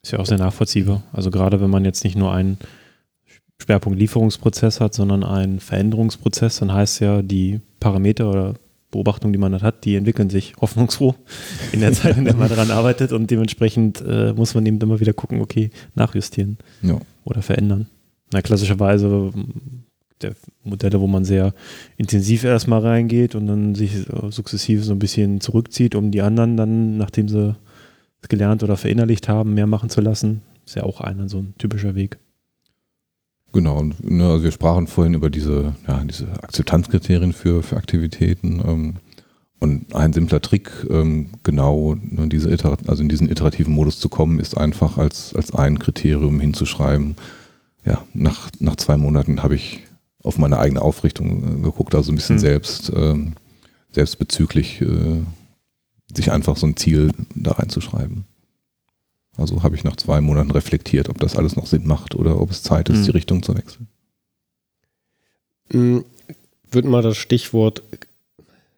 Ist 0.04 0.12
ja 0.12 0.20
auch 0.20 0.26
sehr 0.26 0.38
nachvollziehbar. 0.38 1.04
Also 1.12 1.32
gerade 1.32 1.60
wenn 1.60 1.70
man 1.70 1.84
jetzt 1.84 2.04
nicht 2.04 2.16
nur 2.16 2.32
einen 2.32 2.60
Schwerpunkt 3.62 4.00
Lieferungsprozess 4.00 4.80
hat, 4.80 4.94
sondern 4.94 5.24
einen 5.24 5.60
Veränderungsprozess, 5.60 6.60
dann 6.60 6.72
heißt 6.72 7.00
ja, 7.00 7.22
die 7.22 7.60
Parameter 7.80 8.30
oder 8.30 8.54
Beobachtungen, 8.96 9.34
die 9.34 9.40
man 9.40 9.62
hat, 9.62 9.84
die 9.84 9.96
entwickeln 9.96 10.30
sich 10.30 10.56
hoffnungsfroh 10.60 11.16
in 11.74 11.82
der 11.82 11.92
Zeit, 11.92 12.18
in 12.18 12.24
der 12.26 12.36
man 12.36 12.50
daran 12.50 12.72
arbeitet 12.72 13.12
und 13.12 13.30
dementsprechend 13.30 14.02
äh, 14.02 14.34
muss 14.34 14.56
man 14.56 14.66
eben 14.66 14.80
immer 14.80 15.00
wieder 15.00 15.14
gucken, 15.14 15.42
okay, 15.42 15.70
nachjustieren 15.96 16.58
ja. 16.82 16.98
oder 17.26 17.42
verändern. 17.42 17.88
Na, 18.32 18.42
klassischerweise 18.42 19.34
der 20.22 20.34
Modelle, 20.64 21.02
wo 21.02 21.08
man 21.08 21.26
sehr 21.26 21.54
intensiv 21.98 22.46
erstmal 22.46 22.80
reingeht 22.80 23.36
und 23.36 23.48
dann 23.48 23.76
sich 23.76 23.92
sukzessive 24.30 24.82
so 24.82 24.94
ein 24.94 25.00
bisschen 25.00 25.42
zurückzieht, 25.42 25.94
um 25.94 26.12
die 26.12 26.22
anderen 26.22 26.56
dann, 26.56 26.98
nachdem 26.98 27.28
sie 27.28 27.56
es 28.22 28.30
gelernt 28.30 28.64
oder 28.64 28.78
verinnerlicht 28.78 29.28
haben, 29.28 29.54
mehr 29.54 29.68
machen 29.68 29.90
zu 29.90 30.02
lassen. 30.02 30.42
Ist 30.66 30.76
ja 30.76 30.84
auch 30.84 31.02
einer 31.02 31.30
so 31.30 31.40
ein 31.40 31.54
typischer 31.58 31.96
Weg. 31.96 32.18
Genau, 33.56 33.78
und 33.78 34.04
ne, 34.04 34.30
also 34.30 34.44
wir 34.44 34.52
sprachen 34.52 34.86
vorhin 34.86 35.14
über 35.14 35.30
diese, 35.30 35.76
ja, 35.88 36.04
diese 36.04 36.28
Akzeptanzkriterien 36.44 37.32
für, 37.32 37.64
für 37.64 37.78
Aktivitäten. 37.78 38.62
Ähm, 38.68 38.94
und 39.62 39.96
ein 39.96 40.12
simpler 40.12 40.42
Trick, 40.42 40.70
ähm, 40.90 41.30
genau 41.44 41.96
ne, 41.96 42.28
diese 42.28 42.50
also 42.50 43.02
in 43.02 43.08
diesen 43.08 43.32
iterativen 43.32 43.74
Modus 43.74 44.02
zu 44.02 44.10
kommen, 44.10 44.42
ist 44.42 44.58
einfach 44.58 44.98
als, 44.98 45.34
als 45.34 45.54
ein 45.54 45.80
Kriterium 45.80 46.42
hinzuschreiben. 46.42 47.16
Ja, 47.86 48.04
nach, 48.14 48.50
nach 48.60 48.76
zwei 48.76 48.98
Monaten 48.98 49.42
habe 49.42 49.56
ich 49.56 49.84
auf 50.22 50.38
meine 50.38 50.60
eigene 50.60 50.82
Aufrichtung 50.82 51.60
äh, 51.60 51.62
geguckt, 51.62 51.96
also 51.96 52.12
ein 52.12 52.16
bisschen 52.16 52.36
mhm. 52.36 52.40
selbst, 52.40 52.90
äh, 52.90 53.16
selbstbezüglich 53.92 54.82
äh, 54.82 55.22
sich 56.14 56.30
einfach 56.30 56.58
so 56.58 56.68
ein 56.68 56.76
Ziel 56.76 57.14
da 57.34 57.54
reinzuschreiben. 57.54 58.26
Also 59.38 59.64
habe 59.64 59.76
ich 59.76 59.84
nach 59.84 59.96
zwei 59.96 60.22
Monaten 60.22 60.52
reflektiert, 60.52 61.10
ob 61.10 61.20
das 61.20 61.36
alles 61.36 61.56
noch 61.56 61.68
Sinn 61.68 61.86
macht 61.86 62.16
oder 62.16 62.40
ob 62.40 62.52
es 62.52 62.64
Zeit 62.64 62.90
ist, 62.90 63.00
mhm. 63.00 63.04
die 63.04 63.12
Richtung 63.12 63.44
zu 63.44 63.56
wechseln. 63.56 63.88
Mhm. 65.72 66.06
Würde 66.72 66.88
mal 66.88 67.02
das 67.02 67.18
Stichwort 67.18 67.84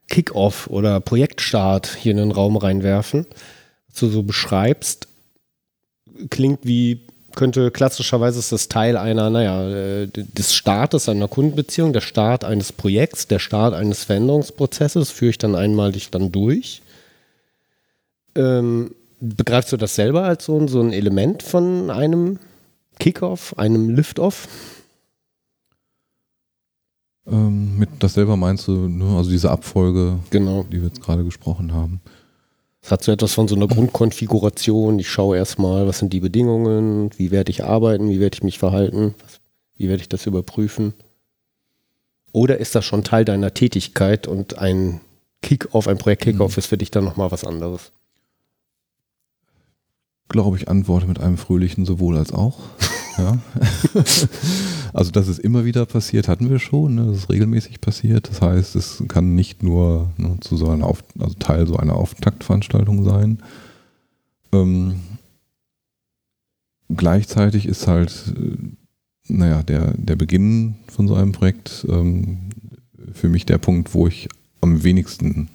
Kickoff 0.08 0.68
oder 0.68 1.00
Projektstart 1.00 1.98
hier 2.00 2.12
in 2.12 2.18
den 2.18 2.32
Raum 2.32 2.58
reinwerfen, 2.58 3.26
was 3.90 4.00
du 4.00 4.10
so 4.10 4.24
beschreibst, 4.24 5.08
klingt 6.30 6.60
wie 6.64 7.02
könnte 7.36 7.70
klassischerweise 7.70 8.40
ist 8.40 8.52
das 8.52 8.68
Teil 8.68 8.98
einer, 8.98 9.30
naja, 9.30 9.70
äh, 9.70 10.08
des 10.08 10.56
Startes 10.56 11.08
einer 11.08 11.28
Kundenbeziehung, 11.28 11.94
der 11.94 12.02
Start 12.02 12.44
eines 12.44 12.72
Projekts, 12.72 13.28
der 13.28 13.38
Start 13.38 13.76
eines 13.76 14.06
Veränderungsprozesses, 14.06 15.12
führe 15.12 15.30
ich 15.30 15.38
dann 15.38 15.56
einmalig 15.56 16.10
dann 16.10 16.32
durch. 16.32 16.82
Ähm, 18.34 18.92
begreifst 19.20 19.72
du 19.72 19.78
das 19.78 19.96
selber 19.96 20.24
als 20.24 20.46
so, 20.46 20.68
so 20.68 20.82
ein 20.82 20.94
Element 20.94 21.44
von 21.44 21.90
einem 21.90 22.40
Kickoff, 23.00 23.58
einem 23.58 23.90
Liftoff? 23.90 24.48
Ähm, 27.28 27.78
mit 27.78 27.90
das 28.00 28.14
selber 28.14 28.38
meinst 28.38 28.68
du, 28.68 28.88
ne? 28.88 29.18
also 29.18 29.30
diese 29.30 29.52
Abfolge, 29.52 30.20
genau. 30.30 30.64
die 30.64 30.82
wir 30.82 30.88
jetzt 30.88 31.02
gerade 31.02 31.24
gesprochen 31.24 31.74
haben. 31.74 32.02
Es 32.82 32.92
hat 32.92 33.04
so 33.04 33.12
etwas 33.12 33.34
von 33.34 33.50
so 33.50 33.56
einer 33.56 33.68
Grundkonfiguration. 33.68 34.98
Ich 35.00 35.10
schaue 35.10 35.36
erstmal, 35.36 35.88
was 35.88 36.00
sind 36.00 36.14
die 36.14 36.22
Bedingungen, 36.22 37.10
wie 37.18 37.32
werde 37.32 37.52
ich 37.52 37.66
arbeiten, 37.66 38.10
wie 38.10 38.22
werde 38.22 38.36
ich 38.36 38.44
mich 38.44 38.60
verhalten, 38.60 39.14
wie 39.76 39.90
werde 39.90 40.02
ich 40.02 40.10
das 40.10 40.26
überprüfen. 40.26 40.94
Oder 42.32 42.60
ist 42.60 42.76
das 42.76 42.86
schon 42.86 43.04
Teil 43.04 43.26
deiner 43.26 43.54
Tätigkeit 43.54 44.28
und 44.28 44.58
ein 44.58 45.02
Kick-Off, 45.42 45.88
ein 45.88 45.98
Projekt-Kick-Off 45.98 46.56
mhm. 46.56 46.60
ist 46.60 46.68
für 46.68 46.78
dich 46.78 46.92
dann 46.92 47.04
nochmal 47.04 47.32
was 47.32 47.44
anderes? 47.44 47.92
Glaube 50.30 50.58
ich, 50.58 50.68
antworte 50.68 51.08
mit 51.08 51.20
einem 51.20 51.38
fröhlichen 51.38 51.86
sowohl 51.86 52.18
als 52.18 52.32
auch. 52.32 52.60
Ja. 53.18 53.36
also, 54.94 55.10
dass 55.10 55.28
es 55.28 55.40
immer 55.40 55.66
wieder 55.66 55.88
passiert, 55.88 56.28
hatten 56.28 56.52
wir 56.52 56.60
schon. 56.60 56.94
Ne? 56.94 57.08
Das 57.08 57.18
ist 57.18 57.30
regelmäßig 57.32 57.82
passiert. 57.82 58.30
Das 58.30 58.44
heißt, 58.44 58.76
es 58.76 59.04
kann 59.08 59.34
nicht 59.34 59.64
nur 59.64 60.12
ne, 60.18 60.38
zu 60.40 60.56
so 60.56 60.70
einer 60.70 60.86
Auf 60.86 61.04
also 61.18 61.34
Teil 61.34 61.66
so 61.66 61.78
einer 61.78 61.96
Auftaktveranstaltung 61.96 63.04
sein. 63.04 63.40
Ähm, 64.52 65.00
gleichzeitig 66.96 67.66
ist 67.66 67.88
halt, 67.88 68.36
äh, 68.38 68.58
naja, 69.30 69.64
der, 69.64 69.96
der 69.98 70.16
Beginn 70.16 70.76
von 70.88 71.08
so 71.08 71.16
einem 71.16 71.32
Projekt 71.32 71.88
ähm, 71.90 72.52
für 73.14 73.30
mich 73.30 73.48
der 73.48 73.58
Punkt, 73.58 73.94
wo 73.94 74.08
ich 74.08 74.30
am 74.62 74.84
wenigsten 74.84 75.50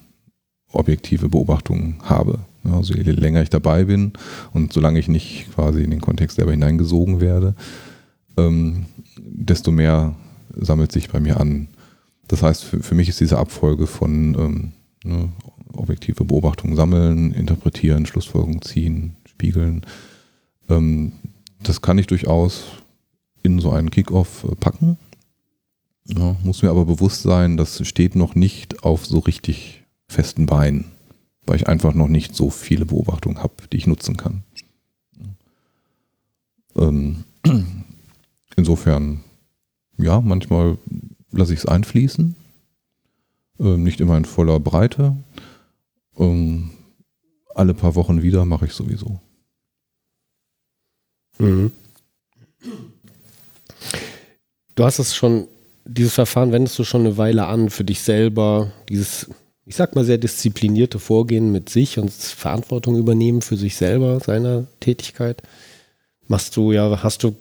objektive 0.73 1.29
Beobachtungen 1.29 1.99
habe. 2.03 2.41
Also 2.65 2.95
je 2.95 3.03
länger 3.03 3.43
ich 3.43 3.51
dabei 3.51 3.85
bin 3.85 4.13
und 4.53 4.73
solange 4.73 4.99
ich 4.99 5.09
nicht 5.09 5.53
quasi 5.55 5.83
in 5.83 5.91
den 5.91 6.01
Kontext 6.01 6.37
selber 6.37 6.53
hineingesogen 6.53 7.21
werde, 7.21 7.55
ähm, 8.37 8.87
desto 9.19 9.73
mehr 9.73 10.15
sammelt 10.55 10.93
sich 10.93 11.11
bei 11.11 11.21
mir 11.21 11.41
an. 11.41 11.69
Das 12.29 12.43
heißt, 12.43 12.65
für, 12.65 12.83
für 12.83 12.95
mich 12.95 13.09
ist 13.09 13.21
diese 13.21 13.39
Abfolge 13.39 13.87
von 13.87 14.35
ähm, 14.39 14.73
ne, 15.05 15.29
objektive 15.73 16.25
Beobachtungen 16.25 16.77
sammeln, 16.77 17.33
interpretieren, 17.33 18.07
Schlussfolgerungen 18.07 18.63
ziehen, 18.63 19.17
spiegeln, 19.27 19.85
ähm, 20.69 21.13
das 21.63 21.81
kann 21.81 21.99
ich 21.99 22.07
durchaus 22.07 22.65
in 23.43 23.61
so 23.61 23.71
einen 23.71 23.91
Kickoff 23.91 24.45
äh, 24.45 24.55
packen. 24.55 24.99
Ja, 26.07 26.37
muss 26.43 26.63
mir 26.63 26.71
aber 26.71 26.85
bewusst 26.85 27.23
sein, 27.23 27.57
das 27.57 27.87
steht 27.87 28.17
noch 28.17 28.35
nicht 28.35 28.83
auf 28.83 29.07
so 29.07 29.21
richtig 29.21 29.85
festen 30.09 30.47
Beinen, 30.47 30.87
weil 31.47 31.57
ich 31.57 31.69
einfach 31.69 31.95
noch 31.95 32.09
nicht 32.09 32.35
so 32.35 32.51
viele 32.51 32.87
Beobachtungen 32.87 33.43
habe, 33.43 33.55
die 33.71 33.77
ich 33.77 33.87
nutzen 33.87 34.17
kann. 34.17 34.45
Ähm, 36.77 37.25
insofern, 38.57 39.25
ja, 39.99 40.21
manchmal 40.21 40.79
lasse 41.31 41.53
ich 41.53 41.61
es 41.61 41.67
einfließen, 41.67 42.37
ähm, 43.61 43.83
nicht 43.83 44.01
immer 44.01 44.17
in 44.17 44.25
voller 44.25 44.61
Breite. 44.61 45.17
Ähm, 46.17 46.71
alle 47.55 47.75
paar 47.75 47.95
Wochen 47.95 48.23
wieder 48.23 48.45
mache 48.45 48.67
ich 48.67 48.73
sowieso. 48.73 49.21
Mhm. 51.39 51.73
Du 54.75 54.85
hast 54.85 54.99
es 54.99 55.15
schon, 55.15 55.49
dieses 55.85 56.15
Verfahren 56.15 56.53
wendest 56.53 56.79
du 56.79 56.85
schon 56.85 57.03
eine 57.03 57.17
Weile 57.17 57.47
an 57.47 57.69
für 57.69 57.85
dich 57.85 58.01
selber, 58.01 58.73
dieses, 58.89 59.29
ich 59.65 59.77
sag 59.77 59.95
mal, 59.95 60.05
sehr 60.05 60.19
disziplinierte 60.19 60.99
Vorgehen 60.99 61.53
mit 61.53 61.69
sich 61.69 61.99
und 61.99 62.13
Verantwortung 62.13 62.97
übernehmen 62.97 63.43
für 63.43 63.57
sich 63.57 63.77
selber, 63.77 64.19
seiner 64.21 64.67
Tätigkeit. 64.81 65.43
Machst 66.27 66.57
du 66.57 66.73
ja, 66.73 67.03
hast 67.03 67.23
du 67.23 67.37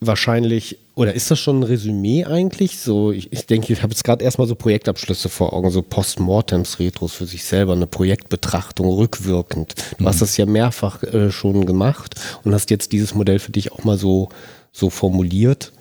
wahrscheinlich, 0.00 0.78
oder 0.94 1.14
ist 1.14 1.30
das 1.30 1.38
schon 1.38 1.60
ein 1.60 1.62
Resümee 1.64 2.24
eigentlich? 2.24 2.78
So, 2.78 3.12
ich, 3.12 3.32
ich 3.32 3.46
denke, 3.46 3.72
ich 3.72 3.82
habe 3.82 3.92
jetzt 3.92 4.04
gerade 4.04 4.24
erstmal 4.24 4.46
so 4.46 4.54
Projektabschlüsse 4.54 5.28
vor 5.28 5.52
Augen, 5.52 5.70
so 5.70 5.82
Postmortems, 5.82 6.78
Retros 6.78 7.14
für 7.14 7.26
sich 7.26 7.44
selber, 7.44 7.72
eine 7.72 7.86
Projektbetrachtung 7.86 8.88
rückwirkend. 8.88 9.74
Du 9.96 10.04
mhm. 10.04 10.08
hast 10.08 10.20
das 10.20 10.36
ja 10.36 10.46
mehrfach 10.46 11.02
äh, 11.02 11.30
schon 11.30 11.66
gemacht 11.66 12.14
und 12.44 12.54
hast 12.54 12.70
jetzt 12.70 12.92
dieses 12.92 13.14
Modell 13.14 13.38
für 13.38 13.52
dich 13.52 13.72
auch 13.72 13.84
mal 13.84 13.96
so, 13.96 14.28
so 14.72 14.90
formuliert. 14.90 15.72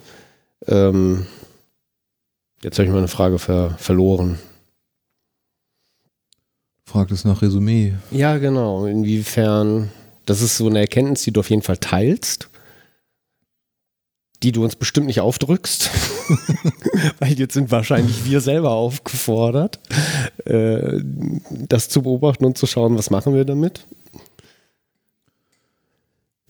Ähm, 0.66 1.28
jetzt 2.64 2.80
habe 2.80 2.88
ich 2.88 2.94
meine 2.94 3.08
Frage 3.08 3.38
ver 3.38 3.76
verloren. 3.78 4.40
Fragt 6.88 7.12
es 7.12 7.26
nach 7.26 7.42
Resümee. 7.42 7.94
Ja, 8.12 8.38
genau. 8.38 8.86
Inwiefern, 8.86 9.92
das 10.26 10.42
ist 10.42 10.58
so 10.58 10.68
eine 10.68 10.80
Erkenntnis, 10.80 11.22
die 11.24 11.32
du 11.32 11.42
auf 11.42 11.50
jeden 11.50 11.62
Fall 11.62 11.78
teilst 11.78 12.50
die 14.44 14.52
du 14.52 14.64
uns 14.64 14.76
bestimmt 14.76 15.08
nicht 15.08 15.20
aufdrückst, 15.20 15.90
weil 17.20 17.34
jetzt 17.34 17.54
sind 17.54 17.72
wahrscheinlich 17.72 18.26
wir 18.26 18.40
selber 18.42 18.72
aufgefordert, 18.72 19.80
äh, 20.46 21.02
das 21.50 21.90
zu 21.90 22.04
beobachten 22.04 22.46
und 22.46 22.58
zu 22.58 22.68
schauen, 22.68 22.98
was 22.98 23.10
machen 23.10 23.34
wir 23.34 23.46
damit. 23.46 23.88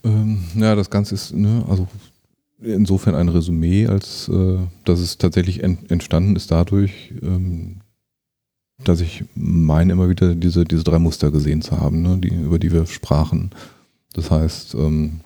Ähm, 0.03 0.43
ja, 0.55 0.75
das 0.75 0.89
Ganze 0.89 1.15
ist, 1.15 1.33
ne, 1.33 1.63
also 1.69 1.87
insofern 2.61 3.15
ein 3.15 3.29
Resümee, 3.29 3.87
als 3.87 4.27
äh, 4.27 4.57
dass 4.83 4.99
es 4.99 5.17
tatsächlich 5.17 5.63
ent 5.63 5.89
entstanden 5.89 6.35
ist 6.35 6.51
dadurch, 6.51 7.13
ähm, 7.21 7.77
dass 8.83 9.01
ich 9.01 9.23
meine 9.35 9.93
immer 9.93 10.09
wieder 10.09 10.35
diese, 10.35 10.63
diese 10.63 10.83
drei 10.83 10.99
Muster 10.99 11.31
gesehen 11.31 11.61
zu 11.61 11.79
haben, 11.79 12.01
ne, 12.01 12.17
die, 12.17 12.29
über 12.29 12.59
die 12.59 12.71
wir 12.71 12.85
sprachen. 12.85 13.51
Das 14.13 14.31
heißt, 14.31 14.75
ähm, 14.75 15.21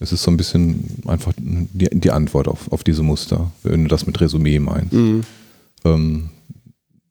es 0.00 0.12
ist 0.12 0.22
so 0.22 0.30
ein 0.30 0.36
bisschen 0.36 0.84
einfach 1.06 1.32
die, 1.36 1.88
die 1.90 2.10
Antwort 2.10 2.46
auf, 2.46 2.70
auf 2.70 2.84
diese 2.84 3.02
Muster, 3.02 3.50
wenn 3.62 3.84
du 3.84 3.88
das 3.88 4.06
mit 4.06 4.20
Resümee 4.20 4.60
meinst. 4.60 4.92
Mhm. 4.92 5.22
Ähm, 5.84 6.30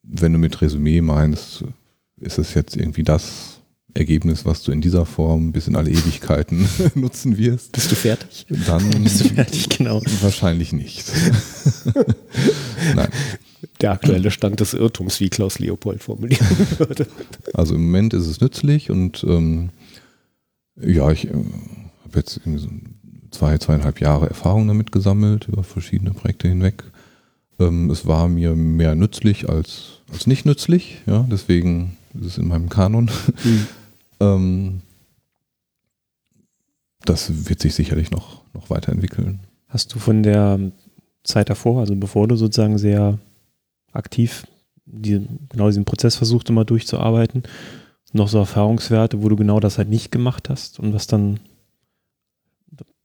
wenn 0.02 0.32
du 0.32 0.38
mit 0.38 0.60
Resümee 0.60 1.02
meinst, 1.02 1.64
ist 2.20 2.38
es 2.38 2.54
jetzt 2.54 2.76
irgendwie 2.76 3.02
das 3.02 3.60
Ergebnis, 3.94 4.44
was 4.44 4.62
du 4.62 4.72
in 4.72 4.80
dieser 4.80 5.04
Form 5.04 5.52
bis 5.52 5.66
in 5.66 5.76
alle 5.76 5.90
Ewigkeiten 5.90 6.68
nutzen 6.94 7.36
wirst. 7.36 7.72
Bist 7.72 7.90
du 7.90 7.94
fertig? 7.94 8.46
Dann 8.66 8.88
bist 9.02 9.20
du 9.20 9.24
fertig, 9.24 9.68
genau. 9.68 10.02
Wahrscheinlich 10.20 10.72
nicht. 10.72 11.04
Nein. 12.94 13.08
Der 13.80 13.92
aktuelle 13.92 14.30
Stand 14.30 14.60
des 14.60 14.74
Irrtums, 14.74 15.20
wie 15.20 15.28
Klaus 15.28 15.58
Leopold 15.58 16.02
formulieren 16.02 16.46
würde. 16.78 17.06
Also 17.54 17.74
im 17.74 17.86
Moment 17.86 18.14
ist 18.14 18.26
es 18.26 18.40
nützlich 18.40 18.90
und 18.90 19.24
ähm, 19.24 19.70
ja, 20.80 21.10
ich 21.10 21.26
äh, 21.26 21.30
habe 21.32 22.16
jetzt 22.16 22.40
so 22.44 22.68
zwei, 23.30 23.58
zweieinhalb 23.58 24.00
Jahre 24.00 24.28
Erfahrung 24.28 24.68
damit 24.68 24.92
gesammelt, 24.92 25.48
über 25.48 25.62
verschiedene 25.62 26.12
Projekte 26.12 26.48
hinweg. 26.48 26.84
Ähm, 27.58 27.90
es 27.90 28.06
war 28.06 28.28
mir 28.28 28.54
mehr 28.54 28.94
nützlich 28.94 29.48
als, 29.48 30.00
als 30.12 30.26
nicht 30.26 30.46
nützlich, 30.46 31.02
ja, 31.06 31.26
deswegen 31.30 31.96
ist 32.14 32.26
es 32.26 32.38
in 32.38 32.48
meinem 32.48 32.68
Kanon. 32.68 33.10
Mhm. 33.44 33.66
ähm, 34.20 34.80
das 37.04 37.48
wird 37.48 37.60
sich 37.60 37.74
sicherlich 37.74 38.10
noch, 38.10 38.42
noch 38.54 38.70
weiterentwickeln. 38.70 39.40
Hast 39.68 39.94
du 39.94 39.98
von 39.98 40.22
der 40.22 40.72
Zeit 41.24 41.50
davor, 41.50 41.80
also 41.80 41.94
bevor 41.96 42.28
du 42.28 42.36
sozusagen 42.36 42.78
sehr 42.78 43.18
aktiv 43.92 44.46
die, 44.90 45.26
genau 45.50 45.66
diesen 45.68 45.84
Prozess 45.84 46.16
versucht 46.16 46.48
immer 46.48 46.64
durchzuarbeiten, 46.64 47.42
noch 48.12 48.28
so 48.28 48.38
Erfahrungswerte, 48.38 49.22
wo 49.22 49.28
du 49.28 49.36
genau 49.36 49.60
das 49.60 49.78
halt 49.78 49.88
nicht 49.88 50.10
gemacht 50.10 50.48
hast 50.48 50.80
und 50.80 50.94
was 50.94 51.06
dann 51.06 51.40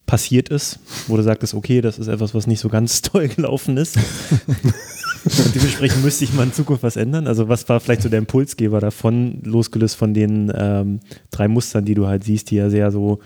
passiert 0.05 0.49
ist, 0.49 0.80
wo 1.07 1.18
du 1.18 1.23
sagtest, 1.23 1.53
okay, 1.53 1.81
das 1.81 1.97
ist 1.97 2.07
etwas, 2.07 2.34
was 2.34 2.47
nicht 2.47 2.60
so 2.60 2.69
ganz 2.69 3.01
toll 3.01 3.27
gelaufen 3.27 3.77
ist. 3.77 3.97
Und 3.97 5.55
dementsprechend 5.55 6.03
müsste 6.03 6.26
ich 6.26 6.34
mal 6.34 6.43
in 6.43 6.53
Zukunft 6.53 6.84
was 6.84 6.97
ändern. 6.97 7.27
Also 7.27 7.47
was 7.47 7.68
war 7.69 7.80
vielleicht 7.80 8.01
so 8.01 8.10
der 8.10 8.19
Impulsgeber 8.19 8.81
davon, 8.81 9.41
losgelöst 9.43 9.95
von 9.95 10.14
den 10.14 10.51
ähm, 10.53 10.99
drei 11.31 11.47
Mustern, 11.47 11.85
die 11.85 11.95
du 11.95 12.07
halt 12.07 12.26
siehst, 12.26 12.51
die 12.51 12.57
ja 12.57 12.69
sehr 12.69 12.91
so 12.91 13.19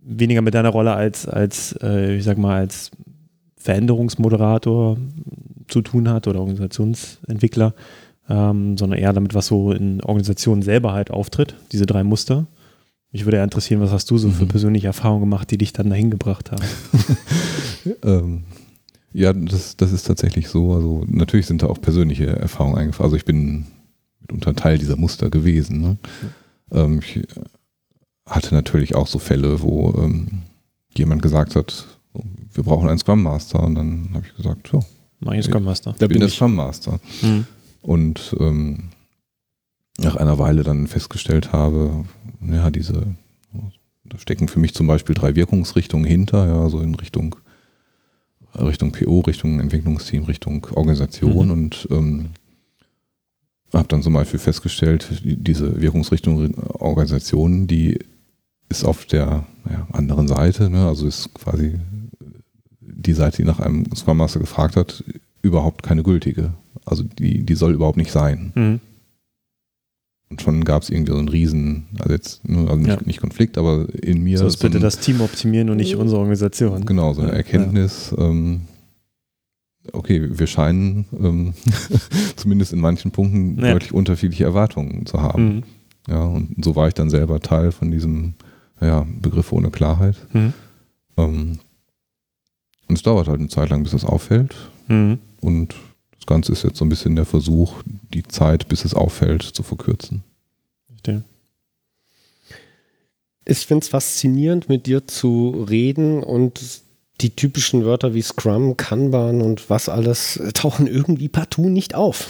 weniger 0.00 0.42
mit 0.42 0.54
deiner 0.54 0.70
Rolle 0.70 0.94
als, 0.94 1.28
als 1.28 1.78
äh, 1.82 2.16
ich 2.16 2.24
sag 2.24 2.38
mal, 2.38 2.60
als 2.60 2.90
Veränderungsmoderator 3.64 4.98
zu 5.68 5.80
tun 5.80 6.10
hat 6.10 6.28
oder 6.28 6.40
Organisationsentwickler, 6.40 7.74
ähm, 8.28 8.76
sondern 8.76 8.98
eher 8.98 9.14
damit, 9.14 9.32
was 9.32 9.46
so 9.46 9.72
in 9.72 10.02
Organisationen 10.02 10.60
selber 10.60 10.92
halt 10.92 11.10
auftritt, 11.10 11.56
diese 11.72 11.86
drei 11.86 12.04
Muster. 12.04 12.46
Mich 13.10 13.24
würde 13.24 13.38
ja 13.38 13.44
interessieren, 13.44 13.80
was 13.80 13.90
hast 13.90 14.10
du 14.10 14.18
so 14.18 14.28
für 14.28 14.44
mhm. 14.44 14.48
persönliche 14.48 14.88
Erfahrungen 14.88 15.22
gemacht, 15.22 15.50
die 15.50 15.56
dich 15.56 15.72
dann 15.72 15.88
dahin 15.88 16.10
gebracht 16.10 16.52
haben? 16.52 16.62
ähm, 18.02 18.44
ja, 19.14 19.32
das, 19.32 19.78
das 19.78 19.92
ist 19.92 20.06
tatsächlich 20.06 20.48
so. 20.48 20.74
Also 20.74 21.04
natürlich 21.06 21.46
sind 21.46 21.62
da 21.62 21.68
auch 21.68 21.80
persönliche 21.80 22.26
Erfahrungen 22.26 22.76
eingefallen. 22.76 23.06
Also 23.06 23.16
ich 23.16 23.24
bin 23.24 23.64
mitunter 24.20 24.54
Teil 24.54 24.76
dieser 24.76 24.96
Muster 24.96 25.30
gewesen. 25.30 25.80
Ne? 25.80 25.96
Ähm, 26.70 27.00
ich 27.02 27.26
hatte 28.26 28.54
natürlich 28.54 28.94
auch 28.94 29.06
so 29.06 29.18
Fälle, 29.18 29.62
wo 29.62 29.94
ähm, 29.96 30.42
jemand 30.94 31.22
gesagt 31.22 31.56
hat, 31.56 31.86
wir 32.52 32.64
brauchen 32.64 32.88
einen 32.88 32.98
Scrum 32.98 33.22
Master. 33.22 33.62
Und 33.62 33.74
dann 33.74 34.10
habe 34.14 34.24
ich 34.26 34.34
gesagt. 34.36 34.72
Mach 35.20 35.32
ich 35.32 35.44
Scrum 35.44 35.64
Master. 35.64 35.92
Da 35.98 36.06
bin, 36.06 36.14
bin 36.14 36.20
der 36.20 36.28
Scrum 36.28 36.54
Master. 36.54 37.00
Mhm. 37.22 37.46
Und 37.82 38.36
ähm, 38.40 38.90
nach 39.98 40.16
einer 40.16 40.38
Weile 40.38 40.62
dann 40.62 40.86
festgestellt 40.86 41.52
habe, 41.52 42.04
ja, 42.40 42.70
diese, 42.70 43.06
da 44.04 44.18
stecken 44.18 44.48
für 44.48 44.58
mich 44.58 44.74
zum 44.74 44.86
Beispiel 44.86 45.14
drei 45.14 45.36
Wirkungsrichtungen 45.36 46.06
hinter, 46.06 46.46
ja, 46.46 46.68
so 46.68 46.80
in 46.80 46.94
Richtung, 46.94 47.36
Richtung 48.54 48.92
PO, 48.92 49.20
Richtung 49.20 49.60
Entwicklungsteam, 49.60 50.24
Richtung 50.24 50.66
Organisation 50.74 51.46
mhm. 51.46 51.52
und 51.52 51.88
ähm, 51.90 52.30
habe 53.72 53.88
dann 53.88 54.02
zum 54.02 54.14
Beispiel 54.14 54.38
festgestellt, 54.38 55.08
diese 55.24 55.80
Wirkungsrichtung 55.80 56.54
Organisation, 56.74 57.66
die 57.66 57.98
ist 58.68 58.84
auf 58.84 59.06
der 59.06 59.46
ja, 59.68 59.86
anderen 59.92 60.28
Seite, 60.28 60.70
ne, 60.70 60.86
also 60.86 61.06
ist 61.06 61.34
quasi 61.34 61.78
die 62.96 63.12
Seite, 63.12 63.38
die 63.38 63.44
nach 63.44 63.60
einem 63.60 63.84
Scrum 63.94 64.18
Master 64.18 64.40
gefragt 64.40 64.76
hat, 64.76 65.04
überhaupt 65.42 65.82
keine 65.82 66.02
gültige. 66.02 66.54
Also 66.84 67.02
die, 67.02 67.44
die 67.44 67.54
soll 67.54 67.72
überhaupt 67.74 67.96
nicht 67.96 68.12
sein. 68.12 68.52
Mhm. 68.54 68.80
Und 70.30 70.42
schon 70.42 70.64
gab 70.64 70.82
es 70.82 70.90
irgendwie 70.90 71.12
so 71.12 71.18
einen 71.18 71.28
Riesen, 71.28 71.86
also 71.98 72.12
jetzt 72.12 72.40
also 72.48 72.76
nicht, 72.76 72.88
ja. 72.88 72.98
nicht 73.04 73.20
Konflikt, 73.20 73.58
aber 73.58 73.86
in 74.02 74.22
mir. 74.22 74.38
So, 74.38 74.46
bitte 74.46 74.78
ein, 74.78 74.82
das 74.82 74.98
Team 74.98 75.20
optimieren 75.20 75.70
und 75.70 75.76
nicht 75.76 75.96
unsere 75.96 76.18
Organisation. 76.18 76.86
Genau, 76.86 77.12
so 77.12 77.22
eine 77.22 77.32
Erkenntnis, 77.32 78.12
ja. 78.16 78.24
ähm, 78.24 78.62
okay, 79.92 80.38
wir 80.38 80.46
scheinen 80.46 81.04
ähm, 81.20 81.54
zumindest 82.36 82.72
in 82.72 82.80
manchen 82.80 83.10
Punkten 83.10 83.60
ja. 83.60 83.72
deutlich 83.72 83.92
unterschiedliche 83.92 84.44
Erwartungen 84.44 85.06
zu 85.06 85.22
haben. 85.22 85.56
Mhm. 85.56 85.62
Ja, 86.08 86.24
und 86.24 86.64
so 86.64 86.74
war 86.74 86.88
ich 86.88 86.94
dann 86.94 87.10
selber 87.10 87.40
Teil 87.40 87.70
von 87.70 87.90
diesem 87.90 88.34
ja, 88.80 89.06
Begriff 89.20 89.52
ohne 89.52 89.70
Klarheit. 89.70 90.16
Mhm. 90.32 90.52
Ähm, 91.16 91.58
und 92.88 92.96
es 92.96 93.02
dauert 93.02 93.28
halt 93.28 93.40
eine 93.40 93.48
Zeit 93.48 93.70
lang, 93.70 93.82
bis 93.82 93.92
das 93.92 94.04
auffällt. 94.04 94.54
Mhm. 94.88 95.18
Und 95.40 95.74
das 96.16 96.26
Ganze 96.26 96.52
ist 96.52 96.62
jetzt 96.62 96.78
so 96.78 96.84
ein 96.84 96.88
bisschen 96.88 97.16
der 97.16 97.24
Versuch, 97.24 97.82
die 98.12 98.22
Zeit, 98.22 98.68
bis 98.68 98.84
es 98.84 98.94
auffällt, 98.94 99.42
zu 99.42 99.62
verkürzen. 99.62 100.22
Den. 101.06 101.24
Ich 103.46 103.66
finde 103.66 103.82
es 103.82 103.88
faszinierend, 103.88 104.68
mit 104.70 104.86
dir 104.86 105.06
zu 105.06 105.66
reden 105.68 106.22
und 106.22 106.60
die 107.20 107.30
typischen 107.30 107.84
Wörter 107.84 108.14
wie 108.14 108.22
Scrum, 108.22 108.76
Kanban 108.76 109.42
und 109.42 109.68
was 109.70 109.88
alles 109.88 110.40
tauchen 110.54 110.86
irgendwie 110.86 111.28
partout 111.28 111.68
nicht 111.68 111.94
auf. 111.94 112.26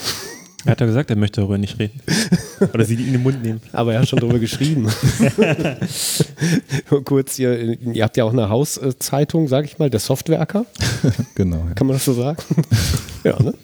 Er 0.64 0.72
hat 0.72 0.80
ja 0.80 0.86
gesagt, 0.86 1.10
er 1.10 1.16
möchte 1.16 1.40
darüber 1.40 1.58
nicht 1.58 1.78
reden. 1.78 2.00
Oder 2.72 2.84
sie 2.84 2.94
in 2.94 3.12
den 3.12 3.22
Mund 3.22 3.42
nehmen. 3.42 3.60
Aber 3.72 3.92
er 3.92 4.00
hat 4.00 4.08
schon 4.08 4.18
darüber 4.18 4.38
geschrieben. 4.38 4.88
Kurz, 7.04 7.38
ihr, 7.38 7.78
ihr 7.80 8.02
habt 8.02 8.16
ja 8.16 8.24
auch 8.24 8.32
eine 8.32 8.48
Hauszeitung, 8.48 9.48
sag 9.48 9.66
ich 9.66 9.78
mal, 9.78 9.90
der 9.90 10.00
Softwerker. 10.00 10.64
genau. 11.34 11.66
Ja. 11.68 11.74
Kann 11.74 11.86
man 11.86 11.96
das 11.96 12.04
so 12.06 12.14
sagen? 12.14 12.38
ja, 13.24 13.40
ne? 13.42 13.54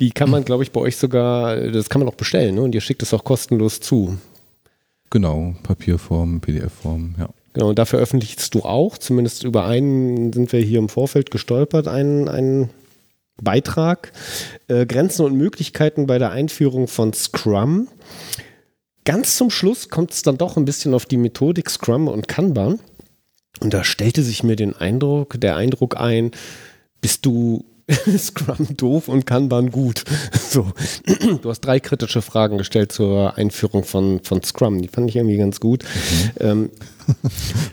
Die 0.00 0.10
kann 0.10 0.30
man, 0.30 0.44
glaube 0.44 0.64
ich, 0.64 0.72
bei 0.72 0.80
euch 0.80 0.96
sogar, 0.96 1.56
das 1.56 1.88
kann 1.88 2.00
man 2.00 2.08
auch 2.08 2.14
bestellen, 2.14 2.56
ne? 2.56 2.62
Und 2.62 2.74
ihr 2.74 2.80
schickt 2.80 3.02
es 3.02 3.14
auch 3.14 3.24
kostenlos 3.24 3.80
zu. 3.80 4.18
Genau, 5.10 5.54
Papierform, 5.62 6.40
PDF-Form, 6.40 7.14
ja. 7.18 7.28
Genau, 7.54 7.70
und 7.70 7.78
da 7.78 7.84
veröffentlichst 7.84 8.54
du 8.54 8.62
auch, 8.62 8.98
zumindest 8.98 9.42
über 9.42 9.64
einen 9.64 10.32
sind 10.32 10.52
wir 10.52 10.60
hier 10.60 10.78
im 10.78 10.88
Vorfeld 10.88 11.30
gestolpert, 11.30 11.88
einen, 11.88 12.28
einen 12.28 12.70
Beitrag. 13.42 14.12
Äh, 14.68 14.86
Grenzen 14.86 15.24
und 15.24 15.34
Möglichkeiten 15.34 16.06
bei 16.06 16.18
der 16.18 16.30
Einführung 16.30 16.88
von 16.88 17.12
Scrum. 17.12 17.88
Ganz 19.04 19.36
zum 19.36 19.50
Schluss 19.50 19.88
kommt 19.88 20.12
es 20.12 20.22
dann 20.22 20.36
doch 20.36 20.56
ein 20.56 20.64
bisschen 20.64 20.94
auf 20.94 21.06
die 21.06 21.16
Methodik 21.16 21.70
Scrum 21.70 22.08
und 22.08 22.28
Kanban. 22.28 22.78
Und 23.60 23.74
da 23.74 23.82
stellte 23.82 24.22
sich 24.22 24.42
mir 24.42 24.56
den 24.56 24.76
Eindruck, 24.76 25.40
der 25.40 25.56
Eindruck 25.56 25.96
ein, 25.96 26.30
bist 27.00 27.26
du 27.26 27.64
Scrum 28.18 28.76
doof 28.76 29.08
und 29.08 29.26
Kanban 29.26 29.70
gut. 29.70 30.04
So, 30.50 30.72
du 31.42 31.50
hast 31.50 31.60
drei 31.60 31.78
kritische 31.78 32.22
Fragen 32.22 32.56
gestellt 32.56 32.90
zur 32.90 33.36
Einführung 33.36 33.84
von, 33.84 34.20
von 34.22 34.42
Scrum. 34.42 34.80
Die 34.80 34.88
fand 34.88 35.10
ich 35.10 35.16
irgendwie 35.16 35.36
ganz 35.36 35.60
gut. 35.60 35.84
Mhm. 35.84 36.30
Ähm, 36.40 36.70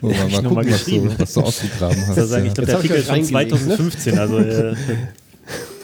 mal, 0.02 0.28
mal 0.28 0.42
gucken, 0.42 0.70
was 0.70 0.84
du, 0.84 1.18
was 1.18 1.32
du 1.32 1.40
ausgegraben 1.40 2.06
hast. 2.06 2.18
Das 2.18 2.28
sagen, 2.28 2.44
ich 2.44 2.52
glaube, 2.52 2.66
der 2.66 2.76
Artikel 2.76 2.96
ist 2.98 3.08
von 3.08 3.24
2015. 3.24 4.18
Also, 4.18 4.38
äh, 4.38 4.74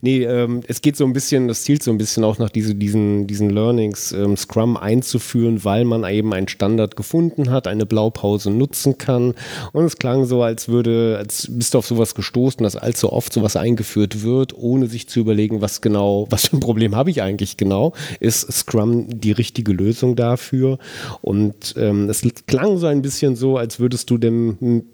Nee, 0.00 0.24
ähm, 0.24 0.60
es 0.66 0.82
geht 0.82 0.96
so 0.96 1.04
ein 1.04 1.12
bisschen, 1.12 1.48
das 1.48 1.62
zielt 1.62 1.82
so 1.82 1.90
ein 1.90 1.98
bisschen 1.98 2.24
auch 2.24 2.38
nach 2.38 2.50
diese, 2.50 2.74
diesen, 2.74 3.26
diesen 3.26 3.50
Learnings, 3.50 4.12
ähm, 4.12 4.36
Scrum 4.36 4.76
einzuführen, 4.76 5.64
weil 5.64 5.84
man 5.84 6.04
eben 6.04 6.32
einen 6.32 6.48
Standard 6.48 6.96
gefunden 6.96 7.50
hat, 7.50 7.66
eine 7.66 7.86
Blaupause 7.86 8.50
nutzen 8.50 8.98
kann. 8.98 9.34
Und 9.72 9.84
es 9.84 9.96
klang 9.96 10.24
so, 10.24 10.42
als 10.42 10.68
würde, 10.68 11.16
als 11.18 11.48
bist 11.50 11.74
du 11.74 11.78
auf 11.78 11.86
sowas 11.86 12.14
gestoßen, 12.14 12.62
dass 12.62 12.76
allzu 12.76 13.12
oft 13.12 13.32
sowas 13.32 13.56
eingeführt 13.56 14.22
wird, 14.22 14.56
ohne 14.56 14.86
sich 14.86 15.08
zu 15.08 15.20
überlegen, 15.20 15.60
was 15.60 15.80
genau, 15.80 16.26
was 16.30 16.48
für 16.48 16.56
ein 16.56 16.60
Problem 16.60 16.94
habe 16.94 17.10
ich 17.10 17.22
eigentlich 17.22 17.56
genau. 17.56 17.92
Ist 18.20 18.52
Scrum 18.52 19.06
die 19.08 19.32
richtige 19.32 19.72
Lösung 19.72 20.16
dafür? 20.16 20.78
Und 21.22 21.74
ähm, 21.76 22.08
es 22.08 22.22
klang 22.46 22.78
so 22.78 22.86
ein 22.86 23.02
bisschen 23.02 23.36
so, 23.36 23.56
als 23.56 23.80
würdest 23.80 24.10
du 24.10 24.18
dem, 24.18 24.84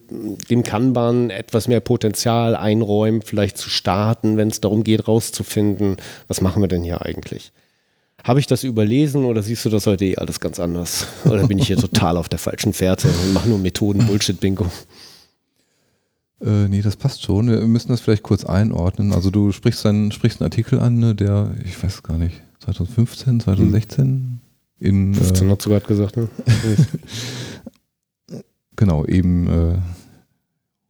dem 0.51 0.63
Kanban 0.63 1.31
etwas 1.31 1.69
mehr 1.69 1.81
Potenzial 1.81 2.55
einräumen, 2.57 3.23
vielleicht 3.23 3.59
zu 3.59 3.71
starten, 3.71 4.37
wenn 4.37 4.49
es 4.49 4.61
darum 4.61 4.85
geht, 4.85 4.92
rauszufinden, 5.01 5.97
was 6.29 6.41
machen 6.41 6.63
wir 6.63 6.69
denn 6.69 6.83
hier 6.83 7.03
eigentlich? 7.03 7.53
Habe 8.25 8.39
ich 8.39 8.47
das 8.47 8.63
überlesen 8.63 9.25
oder 9.25 9.43
siehst 9.43 9.65
du 9.65 9.69
das 9.69 9.87
heute 9.87 10.05
eh 10.05 10.17
alles 10.17 10.39
ganz 10.39 10.61
anders? 10.61 11.07
Oder 11.25 11.47
bin 11.47 11.59
ich 11.59 11.67
hier 11.67 11.77
total 11.79 12.17
auf 12.17 12.29
der 12.29 12.39
falschen 12.39 12.73
Fährte 12.73 13.09
und 13.09 13.33
mache 13.33 13.49
nur 13.49 13.59
Methoden-Bullshit-Bingo? 13.59 14.67
Äh, 16.45 16.69
nee, 16.69 16.83
das 16.83 16.97
passt 16.97 17.23
schon. 17.23 17.49
Wir 17.49 17.61
müssen 17.69 17.91
das 17.91 18.01
vielleicht 18.01 18.25
kurz 18.25 18.45
einordnen. 18.45 19.13
Also 19.13 19.31
du 19.31 19.53
sprichst 19.53 19.87
einen, 19.87 20.11
sprichst 20.11 20.41
einen 20.41 20.51
Artikel 20.51 20.81
an, 20.81 20.99
ne, 20.99 21.15
der, 21.15 21.55
ich 21.65 21.81
weiß 21.81 22.03
gar 22.03 22.19
nicht, 22.19 22.43
2015, 22.59 23.41
2016 23.41 24.05
hm. 24.05 24.41
in 24.81 25.15
15 25.15 25.47
äh, 25.47 25.51
hat 25.53 25.63
sogar 25.63 25.81
gesagt, 25.81 26.17
ne? 26.17 26.29
genau, 28.75 29.05
eben 29.07 29.47
äh, 29.47 29.79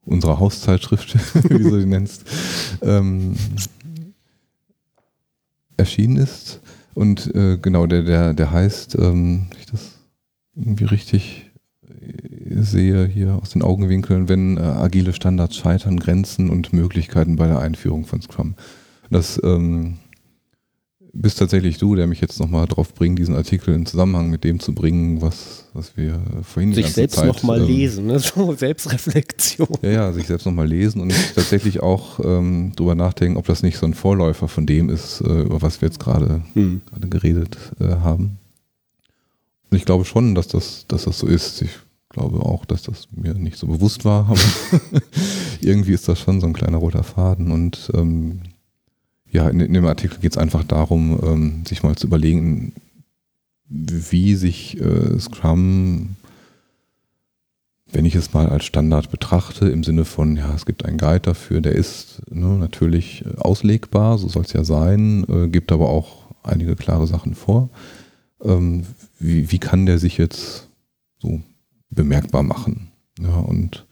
unserer 0.05 0.39
Hauszeitschrift, 0.39 1.15
wie 1.51 1.63
du 1.63 1.81
sie 1.81 1.87
nennst, 1.87 2.25
ähm, 2.81 3.37
erschienen 5.83 6.17
ist. 6.17 6.61
Und 6.95 7.35
äh, 7.35 7.59
genau, 7.59 7.87
der, 7.87 8.03
der, 8.03 8.35
der 8.35 8.51
heißt, 8.53 8.97
ähm, 8.99 9.47
ich 9.59 9.67
das 9.67 9.99
irgendwie 10.55 10.85
richtig 10.85 11.51
äh, 11.89 12.63
sehe 12.63 13.07
hier 13.07 13.39
aus 13.41 13.51
den 13.51 13.63
Augenwinkeln, 13.63 14.29
wenn 14.29 14.59
äh, 14.59 14.61
agile 14.61 15.13
Standards 15.13 15.57
scheitern, 15.57 15.99
Grenzen 15.99 16.51
und 16.51 16.73
Möglichkeiten 16.73 17.37
bei 17.37 17.47
der 17.47 17.61
Einführung 17.61 18.05
von 18.05 18.21
Scrum. 18.23 18.55
Das 19.11 19.41
ähm, 19.43 19.99
bist 21.15 21.39
tatsächlich 21.39 21.79
du, 21.79 21.95
der 21.95 22.07
mich 22.07 22.21
jetzt 22.21 22.41
nochmal 22.41 22.67
drauf 22.67 22.95
bringt, 22.95 23.19
diesen 23.19 23.35
Artikel 23.35 23.75
in 23.75 23.85
Zusammenhang 23.85 24.31
mit 24.31 24.45
dem 24.45 24.61
zu 24.61 24.75
bringen, 24.75 25.21
was, 25.21 25.67
was 25.75 25.97
wir 25.97 26.21
vorhin 26.43 26.73
Sich 26.73 26.93
selbst 26.93 27.23
nochmal 27.23 27.61
ähm, 27.61 27.67
lesen, 27.67 28.07
ne? 28.07 28.19
so 28.19 28.55
Selbstreflexion. 28.55 29.69
Ja, 29.83 29.91
ja, 29.91 30.13
sich 30.13 30.27
selbst 30.27 30.47
nochmal 30.47 30.67
lesen 30.67 31.03
und 31.03 31.15
tatsächlich 31.35 31.81
auch 31.81 32.19
ähm, 32.25 32.73
drüber 32.77 32.95
nachdenken, 32.95 33.37
ob 33.37 33.47
das 33.47 33.63
nicht 33.63 33.77
so 33.77 33.87
ein 33.87 33.95
Vorläufer 33.95 34.49
von 34.49 34.65
dem 34.65 34.89
ist, 34.89 35.21
äh, 35.21 35.43
über 35.43 35.61
was 35.61 35.81
wir 35.83 35.89
jetzt 35.89 36.01
gerade 36.01 36.43
hm. 36.55 36.81
geredet 37.11 37.59
äh, 37.79 37.89
haben. 37.97 38.39
Und 39.71 39.77
ich 39.77 39.85
glaube 39.85 40.05
schon, 40.05 40.35
dass 40.35 40.49
das, 40.49 40.87
dass 40.89 41.05
das 41.05 41.19
so 41.19 41.27
ist. 41.27 41.63
Ich 41.63 41.71
glaube 42.09 42.41
auch, 42.41 42.65
dass 42.65 42.83
das 42.83 43.09
mir 43.11 43.35
nicht 43.35 43.59
so 43.59 43.67
bewusst 43.67 44.05
war, 44.05 44.29
aber 44.29 44.41
irgendwie 45.61 45.93
ist 45.93 46.09
das 46.09 46.21
schon 46.21 46.41
so 46.41 46.47
ein 46.47 46.53
kleiner 46.53 46.79
roter 46.79 47.03
Faden 47.03 47.51
und 47.51 47.91
ähm, 47.95 48.41
ja, 49.33 49.49
in, 49.49 49.61
in 49.61 49.73
dem 49.73 49.87
Artikel 49.87 50.19
geht 50.21 50.33
es 50.33 50.39
einfach 50.39 50.63
darum, 50.63 51.19
ähm, 51.23 51.65
sich 51.67 51.83
mal 51.83 51.97
zu 51.97 52.07
überlegen, 52.07 52.75
wie 53.69 54.35
sich 54.35 54.79
äh, 54.79 55.19
Scrum, 55.19 56.17
wenn 57.91 58.05
ich 58.05 58.15
es 58.15 58.35
mal 58.35 58.49
als 58.49 58.65
Standard 58.65 59.11
betrachte, 59.11 59.69
im 59.69 59.85
Sinne 59.85 60.05
von, 60.05 60.37
ja, 60.37 60.55
es 60.55 60.67
gibt 60.67 60.85
einen 60.85 60.99
Guide 60.99 61.21
dafür, 61.21 61.63
der 61.63 61.73
ist 61.73 62.23
ne, 62.31 62.59
natürlich 62.59 63.25
äh, 63.25 63.39
auslegbar, 63.39 64.19
so 64.19 64.29
soll 64.29 64.43
es 64.43 64.53
ja 64.53 64.65
sein, 64.65 65.25
äh, 65.29 65.49
gibt 65.49 65.73
aber 65.73 65.89
auch 65.89 66.27
einige 66.43 66.77
klare 66.77 67.07
Sachen 67.07 67.35
vor. 67.35 67.71
Ähm, 68.43 68.85
wie, 69.19 69.51
wie 69.51 69.59
kann 69.59 69.87
der 69.87 69.99
sich 69.99 70.19
jetzt 70.19 70.69
so 71.19 71.41
bemerkbar 71.89 72.43
machen? 72.43 72.89
Ja, 73.19 73.37
und 73.37 73.87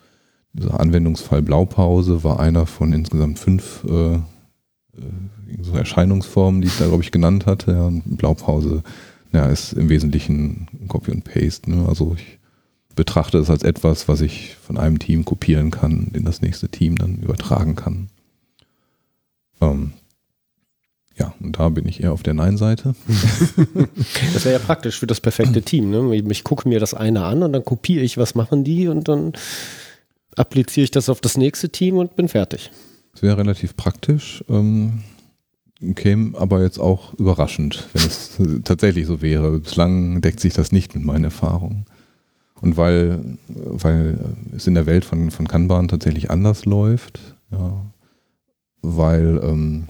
dieser 0.52 0.80
Anwendungsfall 0.80 1.40
Blaupause 1.40 2.24
war 2.24 2.40
einer 2.40 2.66
von 2.66 2.92
insgesamt 2.92 3.38
fünf 3.38 3.84
äh, 3.88 4.18
so 5.62 5.74
Erscheinungsformen, 5.74 6.60
die 6.60 6.68
ich 6.68 6.78
da, 6.78 6.86
glaube 6.86 7.02
ich, 7.02 7.12
genannt 7.12 7.46
hatte. 7.46 7.72
Ja, 7.72 7.90
Blaupause 8.04 8.82
ja, 9.32 9.46
ist 9.46 9.72
im 9.72 9.88
Wesentlichen 9.88 10.68
Copy 10.88 11.10
und 11.10 11.24
Paste. 11.24 11.70
Ne? 11.70 11.86
Also 11.88 12.14
ich 12.16 12.38
betrachte 12.96 13.38
es 13.38 13.50
als 13.50 13.62
etwas, 13.62 14.08
was 14.08 14.20
ich 14.20 14.56
von 14.56 14.76
einem 14.76 14.98
Team 14.98 15.24
kopieren 15.24 15.70
kann, 15.70 16.10
in 16.12 16.24
das 16.24 16.42
nächste 16.42 16.68
Team 16.68 16.96
dann 16.96 17.18
übertragen 17.18 17.76
kann. 17.76 18.08
Ähm, 19.60 19.92
ja, 21.16 21.34
und 21.40 21.58
da 21.58 21.68
bin 21.68 21.86
ich 21.86 22.02
eher 22.02 22.12
auf 22.12 22.22
der 22.22 22.34
Nein-Seite. 22.34 22.94
das 24.32 24.44
wäre 24.44 24.54
ja 24.54 24.58
praktisch 24.58 24.98
für 24.98 25.06
das 25.06 25.20
perfekte 25.20 25.62
Team. 25.62 25.90
Ne? 25.90 26.16
Ich 26.30 26.44
gucke 26.44 26.68
mir 26.68 26.80
das 26.80 26.94
eine 26.94 27.24
an 27.24 27.42
und 27.42 27.52
dann 27.52 27.64
kopiere 27.64 28.02
ich, 28.02 28.16
was 28.18 28.34
machen 28.34 28.64
die 28.64 28.88
und 28.88 29.08
dann 29.08 29.32
appliziere 30.36 30.84
ich 30.84 30.90
das 30.90 31.08
auf 31.08 31.20
das 31.20 31.36
nächste 31.36 31.68
Team 31.68 31.98
und 31.98 32.16
bin 32.16 32.28
fertig. 32.28 32.70
Das 33.12 33.22
wäre 33.22 33.38
relativ 33.38 33.76
praktisch, 33.76 34.44
ähm, 34.48 35.02
käme 35.94 36.38
aber 36.38 36.62
jetzt 36.62 36.78
auch 36.78 37.14
überraschend, 37.14 37.88
wenn 37.92 38.02
es 38.02 38.38
tatsächlich 38.64 39.06
so 39.06 39.22
wäre. 39.22 39.58
Bislang 39.58 40.20
deckt 40.20 40.40
sich 40.40 40.54
das 40.54 40.72
nicht 40.72 40.94
mit 40.94 41.04
meinen 41.04 41.24
Erfahrungen. 41.24 41.86
Und 42.60 42.76
weil, 42.76 43.38
weil 43.48 44.18
es 44.54 44.66
in 44.66 44.74
der 44.74 44.86
Welt 44.86 45.04
von, 45.04 45.30
von 45.30 45.48
Kanban 45.48 45.88
tatsächlich 45.88 46.30
anders 46.30 46.66
läuft, 46.66 47.36
ja, 47.50 47.86
weil 48.82 49.40
ähm, 49.42 49.88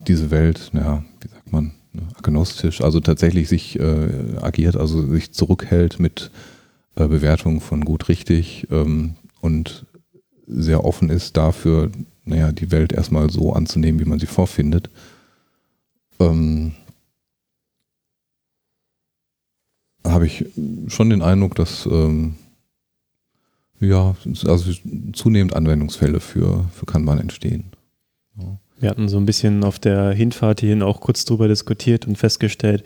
diese 0.00 0.30
Welt, 0.30 0.70
naja, 0.72 1.04
wie 1.20 1.28
sagt 1.28 1.52
man, 1.52 1.72
ne, 1.92 2.02
agnostisch, 2.14 2.80
also 2.80 2.98
tatsächlich 2.98 3.48
sich 3.48 3.78
äh, 3.78 4.38
agiert, 4.40 4.76
also 4.76 5.06
sich 5.06 5.32
zurückhält 5.32 6.00
mit 6.00 6.32
äh, 6.96 7.06
Bewertungen 7.06 7.60
von 7.60 7.84
gut 7.84 8.08
richtig 8.08 8.66
ähm, 8.70 9.14
und 9.40 9.86
sehr 10.46 10.84
offen 10.84 11.10
ist 11.10 11.36
dafür, 11.36 11.90
naja, 12.24 12.52
die 12.52 12.70
Welt 12.70 12.92
erstmal 12.92 13.30
so 13.30 13.52
anzunehmen, 13.52 14.00
wie 14.00 14.04
man 14.04 14.18
sie 14.18 14.26
vorfindet. 14.26 14.90
Ähm, 16.20 16.72
habe 20.04 20.26
ich 20.26 20.44
schon 20.88 21.10
den 21.10 21.22
Eindruck, 21.22 21.54
dass 21.54 21.86
ähm, 21.86 22.36
ja, 23.80 24.14
also 24.46 24.72
zunehmend 25.12 25.54
Anwendungsfälle 25.54 26.20
für, 26.20 26.66
für 26.72 26.86
Kanban 26.86 27.18
entstehen. 27.18 27.64
Ja. 28.36 28.58
Wir 28.78 28.90
hatten 28.90 29.08
so 29.08 29.16
ein 29.16 29.26
bisschen 29.26 29.64
auf 29.64 29.78
der 29.78 30.12
Hinfahrt 30.12 30.60
hierhin 30.60 30.82
auch 30.82 31.00
kurz 31.00 31.24
drüber 31.24 31.48
diskutiert 31.48 32.06
und 32.06 32.16
festgestellt, 32.16 32.84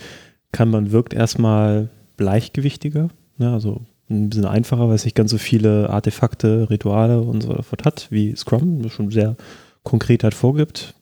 Kanban 0.52 0.92
wirkt 0.92 1.14
erstmal 1.14 1.90
gleichgewichtiger, 2.16 3.08
ne, 3.38 3.52
also 3.52 3.82
ein 4.08 4.28
bisschen 4.30 4.44
einfacher, 4.44 4.88
weil 4.88 4.94
es 4.94 5.04
nicht 5.04 5.16
ganz 5.16 5.30
so 5.30 5.38
viele 5.38 5.90
Artefakte, 5.90 6.68
Rituale 6.70 7.20
und 7.20 7.42
so 7.42 7.60
fort 7.62 7.84
hat, 7.84 8.06
wie 8.10 8.34
Scrum, 8.36 8.82
das 8.82 8.92
schon 8.92 9.10
sehr 9.10 9.36
konkret 9.82 10.24
halt 10.24 10.34
vorgibt. 10.34 10.94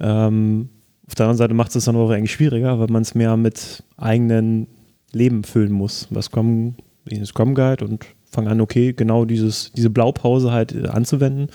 Ähm, 0.00 0.68
Auf 1.06 1.14
der 1.14 1.26
anderen 1.26 1.38
Seite 1.38 1.54
macht 1.54 1.74
es 1.74 1.84
dann 1.84 1.96
auch 1.96 2.10
eigentlich 2.10 2.32
schwieriger, 2.32 2.78
weil 2.78 2.88
man 2.88 3.02
es 3.02 3.14
mehr 3.14 3.36
mit 3.36 3.82
eigenen 3.96 4.66
Leben 5.12 5.44
füllen 5.44 5.72
muss. 5.72 6.08
Was 6.10 6.26
Scrum, 6.26 6.76
Scrum 7.24 7.54
Guide 7.54 7.84
und 7.84 8.04
fange 8.30 8.50
an, 8.50 8.60
okay, 8.60 8.92
genau 8.92 9.24
dieses, 9.24 9.72
diese 9.72 9.90
Blaupause 9.90 10.52
halt 10.52 10.74
äh, 10.74 10.88
anzuwenden. 10.88 11.48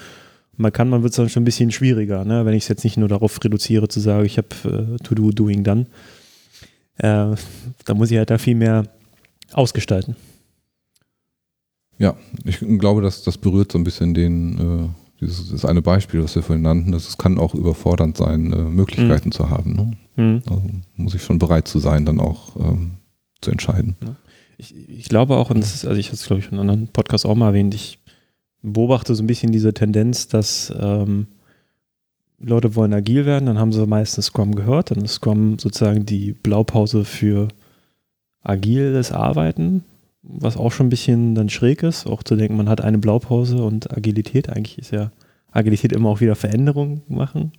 Man 0.58 0.72
kann, 0.72 0.90
man 0.90 1.04
wird 1.04 1.12
es 1.12 1.18
dann 1.18 1.30
schon 1.30 1.44
ein 1.44 1.46
bisschen 1.46 1.72
schwieriger, 1.72 2.26
ne? 2.26 2.46
wenn 2.46 2.54
ich 2.54 2.64
es 2.64 2.70
jetzt 2.70 2.84
nicht 2.84 2.98
nur 2.98 3.08
darauf 3.08 3.44
reduziere, 3.44 3.88
zu 3.88 4.00
sagen, 4.00 4.26
ich 4.26 4.38
habe 4.38 4.98
äh, 4.98 5.04
To 5.04 5.16
Do, 5.16 5.32
Doing, 5.32 5.64
Done. 5.64 5.86
Äh, 6.98 7.36
da 7.86 7.94
muss 7.94 8.12
ich 8.12 8.18
halt 8.18 8.30
da 8.30 8.38
viel 8.38 8.56
mehr 8.56 8.84
ausgestalten. 9.54 10.16
Ja, 12.02 12.16
ich 12.46 12.58
glaube, 12.80 13.04
dass 13.04 13.24
das 13.24 13.38
berührt 13.38 13.72
so 13.72 13.78
ein 13.78 13.84
bisschen 13.84 14.16
den, 14.16 14.58
äh, 14.58 14.90
dieses 15.22 15.52
das 15.52 15.66
eine 15.66 15.84
Beispiel, 15.84 16.24
was 16.24 16.34
wir 16.34 16.42
vorhin 16.42 16.64
nannten, 16.64 16.92
dass 16.92 17.08
es 17.08 17.16
kann 17.16 17.38
auch 17.38 17.54
überfordernd 17.54 18.18
sein, 18.18 18.52
äh, 18.52 18.64
Möglichkeiten 18.64 19.30
mhm. 19.30 19.34
zu 19.34 19.52
haben. 19.52 19.74
Ne? 19.76 19.92
Mhm. 20.16 20.42
Also 20.50 20.64
muss 20.96 21.14
ich 21.14 21.22
schon 21.22 21.38
bereit 21.38 21.68
zu 21.68 21.78
sein, 21.78 22.04
dann 22.04 22.20
auch 22.20 22.56
ähm, 22.56 22.94
zu 23.40 23.52
entscheiden. 23.52 23.96
Ja. 24.04 24.16
Ich, 24.58 24.76
ich, 24.76 25.10
glaube 25.10 25.38
auch, 25.38 25.52
und 25.52 25.60
das 25.60 25.76
ist, 25.76 25.86
also 25.86 26.00
ich 26.00 26.08
habe 26.08 26.16
es, 26.16 26.26
glaube 26.26 26.40
ich, 26.40 26.48
in 26.48 26.54
einem 26.54 26.62
anderen 26.62 26.88
Podcast 26.88 27.28
auch 27.28 27.36
mal 27.36 27.50
erwähnt, 27.50 27.76
ich 27.76 28.00
beobachte 28.64 29.14
so 29.14 29.22
ein 29.22 29.28
bisschen 29.28 29.52
diese 29.52 29.72
Tendenz, 29.72 30.28
dass 30.28 30.74
ähm, 30.80 31.28
Leute 32.40 32.76
wollen 32.76 32.94
agil 32.94 33.28
werden, 33.28 33.46
dann 33.46 33.60
haben 33.60 33.74
sie 33.74 33.86
meistens 33.86 34.26
Scrum 34.26 34.56
gehört, 34.56 34.90
dann 34.90 35.06
ist 35.06 35.16
Scrum 35.16 35.60
sozusagen 35.60 36.04
die 36.08 36.34
Blaupause 36.34 37.06
für 37.06 37.48
agiles 38.42 39.12
Arbeiten 39.12 39.84
was 40.24 40.58
auch 40.58 40.72
schon 40.72 40.88
ein 40.88 40.92
bisschen 40.92 41.36
dann 41.36 41.50
schräg 41.50 41.84
ist, 41.84 42.06
auch 42.06 42.24
zu 42.24 42.36
denken, 42.36 42.58
man 42.58 42.70
hat 42.70 42.82
eine 42.82 42.98
Blaupause 42.98 43.58
und 43.64 43.96
Agilität. 43.96 44.50
Eigentlich 44.50 44.78
ist 44.78 44.92
ja 44.92 45.12
Agilität 45.52 45.92
immer 45.92 46.10
auch 46.10 46.22
wieder 46.22 46.36
Veränderungen 46.36 47.02
machen. 47.08 47.52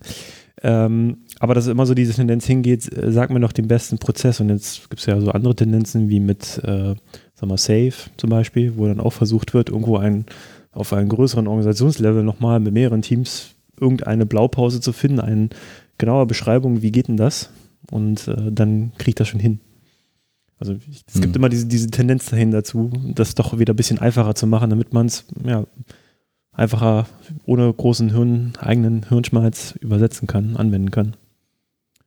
Ähm, 0.61 1.17
aber 1.39 1.55
dass 1.55 1.67
immer 1.67 1.85
so 1.85 1.93
diese 1.93 2.13
Tendenz 2.13 2.45
hingeht, 2.45 2.91
äh, 2.95 3.11
sag 3.11 3.29
mir 3.29 3.39
noch 3.39 3.51
den 3.51 3.67
besten 3.67 3.97
Prozess. 3.97 4.39
Und 4.39 4.49
jetzt 4.49 4.89
gibt 4.89 5.01
es 5.01 5.05
ja 5.05 5.19
so 5.19 5.31
andere 5.31 5.55
Tendenzen 5.55 6.09
wie 6.09 6.19
mit, 6.19 6.61
äh, 6.63 6.95
sag 7.33 7.49
mal, 7.49 7.57
Safe 7.57 7.93
zum 8.17 8.29
Beispiel, 8.29 8.77
wo 8.77 8.87
dann 8.87 8.99
auch 8.99 9.13
versucht 9.13 9.53
wird, 9.53 9.69
irgendwo 9.69 9.97
ein, 9.97 10.25
auf 10.71 10.93
einem 10.93 11.09
größeren 11.09 11.47
Organisationslevel 11.47 12.23
nochmal 12.23 12.59
mit 12.59 12.73
mehreren 12.73 13.01
Teams 13.01 13.55
irgendeine 13.79 14.25
Blaupause 14.25 14.79
zu 14.79 14.93
finden, 14.93 15.19
eine 15.19 15.49
genaue 15.97 16.25
Beschreibung, 16.25 16.81
wie 16.81 16.91
geht 16.91 17.07
denn 17.07 17.17
das? 17.17 17.49
Und 17.91 18.27
äh, 18.27 18.51
dann 18.51 18.93
kriegt 18.97 19.19
das 19.19 19.27
schon 19.27 19.39
hin. 19.39 19.59
Also 20.63 20.77
es 21.07 21.15
gibt 21.15 21.35
hm. 21.35 21.41
immer 21.41 21.49
diese, 21.49 21.65
diese 21.65 21.87
Tendenz 21.87 22.27
dahin 22.27 22.51
dazu, 22.51 22.89
das 23.15 23.35
doch 23.35 23.59
wieder 23.59 23.73
ein 23.73 23.75
bisschen 23.75 23.99
einfacher 23.99 24.33
zu 24.33 24.47
machen, 24.47 24.69
damit 24.69 24.93
man 24.93 25.07
es 25.07 25.25
ja, 25.45 25.65
einfacher 26.53 27.05
ohne 27.43 27.73
großen 27.73 28.11
Hirn, 28.11 28.53
eigenen 28.61 29.05
Hirnschmalz 29.09 29.75
übersetzen 29.81 30.25
kann, 30.25 30.55
anwenden 30.55 30.89
kann. 30.89 31.17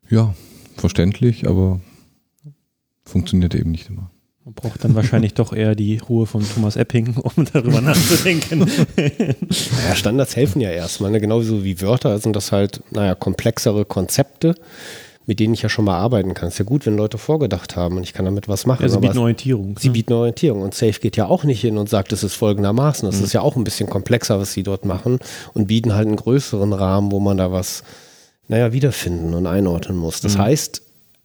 Ja, 0.08 0.34
verständlich, 0.78 1.46
aber 1.46 1.80
funktioniert 3.04 3.54
eben 3.54 3.72
nicht 3.72 3.90
immer. 3.90 4.10
Man 4.46 4.54
braucht 4.54 4.84
dann 4.84 4.94
wahrscheinlich 4.94 5.34
doch 5.34 5.52
eher 5.52 5.74
die 5.74 5.98
Ruhe 5.98 6.24
von 6.24 6.42
Thomas 6.48 6.76
Epping, 6.76 7.14
um 7.18 7.44
darüber 7.52 7.82
nachzudenken. 7.82 8.60
naja, 8.96 9.96
Standards 9.96 10.34
helfen 10.34 10.62
ja 10.62 10.70
erstmal, 10.70 11.10
ne? 11.10 11.20
genauso 11.20 11.62
wie 11.62 11.82
Wörter 11.82 12.18
sind 12.20 12.34
das 12.34 12.52
halt, 12.52 12.82
naja, 12.90 13.14
komplexere 13.14 13.84
Konzepte 13.84 14.54
mit 15.26 15.40
denen 15.40 15.54
ich 15.54 15.62
ja 15.62 15.68
schon 15.68 15.84
mal 15.84 15.96
arbeiten 15.96 16.34
kann. 16.34 16.48
Ist 16.48 16.58
ja 16.58 16.64
gut, 16.64 16.86
wenn 16.86 16.96
Leute 16.96 17.18
vorgedacht 17.18 17.76
haben 17.76 17.96
und 17.96 18.04
ich 18.04 18.12
kann 18.12 18.24
damit 18.24 18.48
was 18.48 18.64
machen. 18.64 18.82
Ja, 18.82 18.88
sie 18.88 18.98
bieten 18.98 19.18
Orientierung. 19.18 19.76
Sie 19.78 19.88
ne? 19.88 19.92
bieten 19.92 20.12
Orientierung 20.12 20.62
und 20.62 20.74
Safe 20.74 20.98
geht 21.00 21.16
ja 21.16 21.26
auch 21.26 21.44
nicht 21.44 21.60
hin 21.60 21.78
und 21.78 21.88
sagt, 21.88 22.12
es 22.12 22.22
ist 22.22 22.34
folgendermaßen. 22.34 23.06
Das 23.08 23.18
mhm. 23.18 23.24
ist 23.24 23.32
ja 23.32 23.40
auch 23.40 23.56
ein 23.56 23.64
bisschen 23.64 23.90
komplexer, 23.90 24.38
was 24.38 24.52
sie 24.52 24.62
dort 24.62 24.84
machen 24.84 25.18
und 25.52 25.66
bieten 25.66 25.94
halt 25.94 26.06
einen 26.06 26.16
größeren 26.16 26.72
Rahmen, 26.72 27.10
wo 27.10 27.18
man 27.18 27.36
da 27.36 27.50
was, 27.50 27.82
naja, 28.46 28.72
wiederfinden 28.72 29.34
und 29.34 29.46
einordnen 29.46 29.98
muss. 29.98 30.20
Das 30.20 30.36
mhm. 30.36 30.42
heißt, 30.42 30.82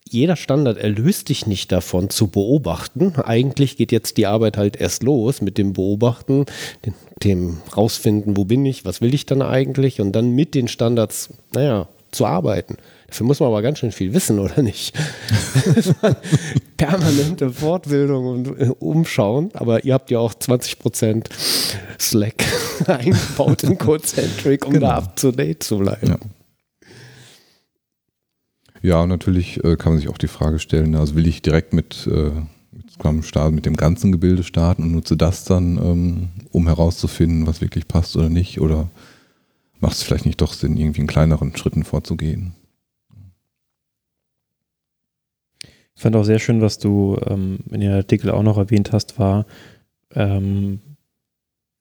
jeder 0.10 0.36
Standard 0.36 0.78
erlöst 0.78 1.30
dich 1.30 1.46
nicht 1.46 1.72
davon 1.72 2.10
zu 2.10 2.28
beobachten. 2.28 3.14
Eigentlich 3.24 3.78
geht 3.78 3.92
jetzt 3.92 4.18
die 4.18 4.26
Arbeit 4.26 4.58
halt 4.58 4.76
erst 4.76 5.04
los 5.04 5.42
mit 5.42 5.58
dem 5.58 5.74
Beobachten, 5.74 6.46
dem, 6.86 6.96
dem 7.24 7.58
rausfinden, 7.78 8.36
wo 8.36 8.46
bin 8.46 8.66
ich, 8.66 8.84
was 8.84 9.00
will 9.00 9.14
ich 9.14 9.26
dann 9.26 9.42
eigentlich 9.42 10.02
und 10.02 10.12
dann 10.12 10.32
mit 10.32 10.54
den 10.56 10.68
Standards, 10.68 11.30
naja, 11.54 11.88
zu 12.12 12.26
arbeiten. 12.26 12.78
Dafür 13.08 13.26
muss 13.26 13.40
man 13.40 13.48
aber 13.48 13.62
ganz 13.62 13.80
schön 13.80 13.92
viel 13.92 14.14
wissen, 14.14 14.40
oder 14.40 14.62
nicht? 14.62 14.98
Permanente 16.78 17.52
Fortbildung 17.52 18.26
und 18.26 18.48
äh, 18.60 18.72
Umschauen. 18.80 19.50
Aber 19.54 19.84
ihr 19.84 19.94
habt 19.94 20.12
ja 20.12 20.20
auch 20.20 20.34
20% 20.34 21.26
Slack 22.00 22.44
eingebaut 22.88 23.64
in 23.64 23.78
Codecentric, 23.78 24.66
um 24.66 24.74
genau. 24.74 24.88
da 24.88 24.96
up 24.96 25.16
to 25.16 25.32
date 25.32 25.64
zu 25.64 25.80
bleiben. 25.80 26.08
Ja. 26.08 26.18
Ja, 28.84 29.06
natürlich 29.06 29.64
äh, 29.64 29.76
kann 29.76 29.94
man 29.94 30.00
sich 30.00 30.10
auch 30.10 30.18
die 30.18 30.28
Frage 30.28 30.58
stellen, 30.58 30.96
also 30.96 31.16
will 31.16 31.28
ich 31.28 31.44
direkt 31.44 31.72
mit, 31.72 32.08
äh, 32.08 32.32
mit 32.72 32.92
Scrum 32.92 33.22
starten, 33.22 33.54
mit 33.54 33.68
dem 33.68 33.78
ganzen 33.78 34.12
Gebilde 34.12 34.42
starten 34.42 34.84
und 34.84 34.92
nutze 34.94 35.16
das 35.16 35.44
dann, 35.44 35.78
ähm, 35.78 36.30
um 36.52 36.66
herauszufinden, 36.66 37.46
was 37.46 37.62
wirklich 37.62 37.88
passt 37.88 38.16
oder 38.18 38.30
nicht? 38.30 38.60
Oder 38.60 38.90
macht 39.82 39.94
es 39.94 40.04
vielleicht 40.04 40.26
nicht 40.26 40.42
doch 40.42 40.54
Sinn, 40.54 40.78
irgendwie 40.78 41.02
in 41.02 41.08
kleineren 41.08 41.56
Schritten 41.56 41.84
vorzugehen? 41.84 42.54
Ich 45.96 46.02
fand 46.02 46.16
auch 46.16 46.24
sehr 46.24 46.40
schön, 46.40 46.62
was 46.62 46.80
du 46.80 47.20
ähm, 47.28 47.60
in 47.70 47.82
dem 47.82 47.92
Artikel 47.92 48.32
auch 48.32 48.44
noch 48.44 48.58
erwähnt 48.58 48.92
hast, 48.92 49.20
war 49.20 49.46
ähm, 50.16 50.80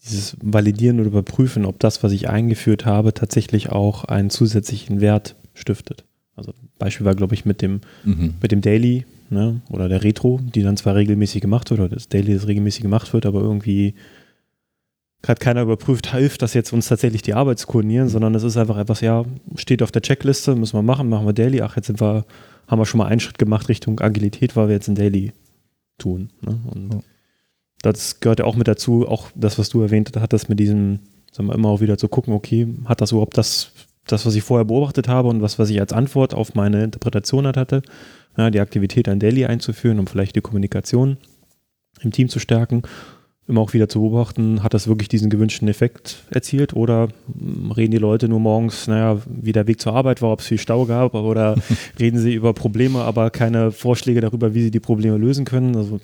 dieses 0.03 0.37
Validieren 0.43 1.01
oder 1.01 1.09
Überprüfen, 1.09 1.65
ob 1.65 1.79
das, 1.79 2.03
was 2.03 2.13
ich 2.13 2.29
eingeführt 2.29 2.85
habe, 2.85 3.15
tatsächlich 3.15 3.71
auch 3.71 4.05
einen 4.05 4.31
zusätzlichen 4.31 5.01
Wert 5.01 5.37
stiftet. 5.55 6.05
Also 6.37 6.53
Beispiel 6.79 7.07
war, 7.07 7.15
glaube 7.15 7.35
ich, 7.35 7.45
mit 7.45 7.63
dem, 7.63 7.81
mhm. 8.05 8.35
mit 8.41 8.53
dem 8.53 8.63
Daily 8.63 9.05
ne, 9.31 9.61
oder 9.71 9.89
der 9.89 10.03
Retro, 10.03 10.41
die 10.55 10.63
dann 10.63 10.77
zwar 10.77 10.97
regelmäßig 10.97 11.41
gemacht 11.41 11.71
wird, 11.71 11.81
oder 11.81 11.89
das 11.89 12.09
Daily, 12.09 12.35
das 12.35 12.47
regelmäßig 12.47 12.83
gemacht 12.83 13.13
wird, 13.13 13.27
aber 13.27 13.41
irgendwie 13.41 13.95
hat 15.27 15.41
keiner 15.41 15.63
überprüft, 15.63 16.13
hilft 16.13 16.43
das 16.43 16.55
jetzt 16.55 16.73
uns 16.73 16.89
tatsächlich 16.89 17.23
die 17.23 17.35
Arbeit 17.35 17.59
zu 17.59 17.67
koordinieren, 17.67 18.09
sondern 18.09 18.35
es 18.35 18.43
ist 18.43 18.57
einfach 18.57 18.79
etwas, 18.79 19.01
ja, 19.01 19.25
steht 19.57 19.83
auf 19.83 19.93
der 19.93 20.03
Checkliste, 20.03 20.57
müssen 20.57 20.77
wir 20.77 20.83
machen, 20.83 21.09
machen 21.09 21.27
wir 21.27 21.33
Daily, 21.33 21.61
ach, 21.61 21.77
jetzt 21.77 21.89
sind 21.89 22.01
wir 22.01 22.25
haben 22.71 22.79
wir 22.79 22.87
schon 22.87 22.99
mal 22.99 23.07
einen 23.07 23.21
Schritt 23.21 23.39
gemacht 23.39 23.69
Richtung 23.69 24.01
Agilität, 24.01 24.55
weil 24.55 24.69
wir 24.69 24.75
jetzt 24.77 24.87
ein 24.87 24.95
Daily 24.95 25.33
tun. 25.99 26.31
Ne? 26.41 26.61
Und 26.73 26.95
ja. 26.95 27.01
das 27.83 28.21
gehört 28.21 28.39
ja 28.39 28.45
auch 28.45 28.55
mit 28.55 28.69
dazu, 28.69 29.09
auch 29.09 29.29
das, 29.35 29.59
was 29.59 29.69
du 29.71 29.83
erwähnt 29.83 30.13
hattest, 30.17 30.49
mit 30.49 30.61
diesem, 30.61 31.01
sagen 31.33 31.49
wir 31.49 31.57
immer 31.57 31.69
auch 31.69 31.81
wieder 31.81 31.99
zu 31.99 32.07
gucken, 32.07 32.33
okay, 32.33 32.69
hat 32.85 33.01
das 33.01 33.11
überhaupt 33.11 33.37
das, 33.37 33.73
das, 34.07 34.25
was 34.25 34.37
ich 34.37 34.45
vorher 34.45 34.65
beobachtet 34.65 35.09
habe 35.09 35.29
und 35.29 35.43
was, 35.43 35.59
was 35.59 35.69
ich 35.69 35.81
als 35.81 35.93
Antwort 35.93 36.33
auf 36.33 36.55
meine 36.55 36.85
Interpretation 36.85 37.45
halt 37.45 37.57
hatte, 37.57 37.83
ja, 38.39 38.51
die 38.51 38.61
Aktivität 38.61 39.09
ein 39.09 39.19
Daily 39.19 39.47
einzuführen, 39.47 39.99
um 39.99 40.07
vielleicht 40.07 40.37
die 40.37 40.41
Kommunikation 40.41 41.17
im 42.03 42.13
Team 42.13 42.29
zu 42.29 42.39
stärken 42.39 42.83
immer 43.51 43.61
auch 43.61 43.75
wieder 43.75 43.89
zu 43.89 44.01
beobachten, 44.01 44.63
hat 44.63 44.73
das 44.73 44.89
wirklich 44.89 45.09
diesen 45.09 45.29
gewünschten 45.29 45.69
Effekt 45.69 46.25
erzielt 46.31 46.75
oder 46.75 47.09
reden 47.77 47.91
die 47.91 47.99
Leute 47.99 48.29
nur 48.29 48.41
morgens, 48.41 48.87
naja, 48.87 49.19
wie 49.27 49.53
der 49.53 49.67
Weg 49.67 49.81
zur 49.81 49.95
Arbeit 49.95 50.23
war, 50.23 50.33
ob 50.33 50.41
es 50.41 50.47
viel 50.47 50.59
Stau 50.59 50.87
gab 50.87 51.15
oder 51.15 51.57
reden 51.99 52.19
sie 52.19 52.35
über 52.35 52.55
Probleme, 52.55 53.01
aber 53.01 53.31
keine 53.31 53.73
Vorschläge 53.73 54.21
darüber, 54.21 54.55
wie 54.55 54.63
sie 54.63 54.71
die 54.71 54.81
Probleme 54.81 55.19
lösen 55.19 55.45
können. 55.45 55.77
Also 55.77 56.01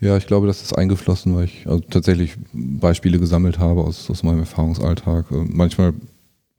ja, 0.00 0.16
ich 0.16 0.26
glaube, 0.26 0.46
das 0.46 0.62
ist 0.62 0.72
eingeflossen, 0.72 1.36
weil 1.36 1.44
ich 1.44 1.66
also 1.66 1.80
tatsächlich 1.80 2.36
Beispiele 2.52 3.18
gesammelt 3.18 3.58
habe 3.58 3.82
aus, 3.82 4.08
aus 4.08 4.22
meinem 4.22 4.40
Erfahrungsalltag. 4.40 5.30
Äh, 5.30 5.44
manchmal 5.46 5.92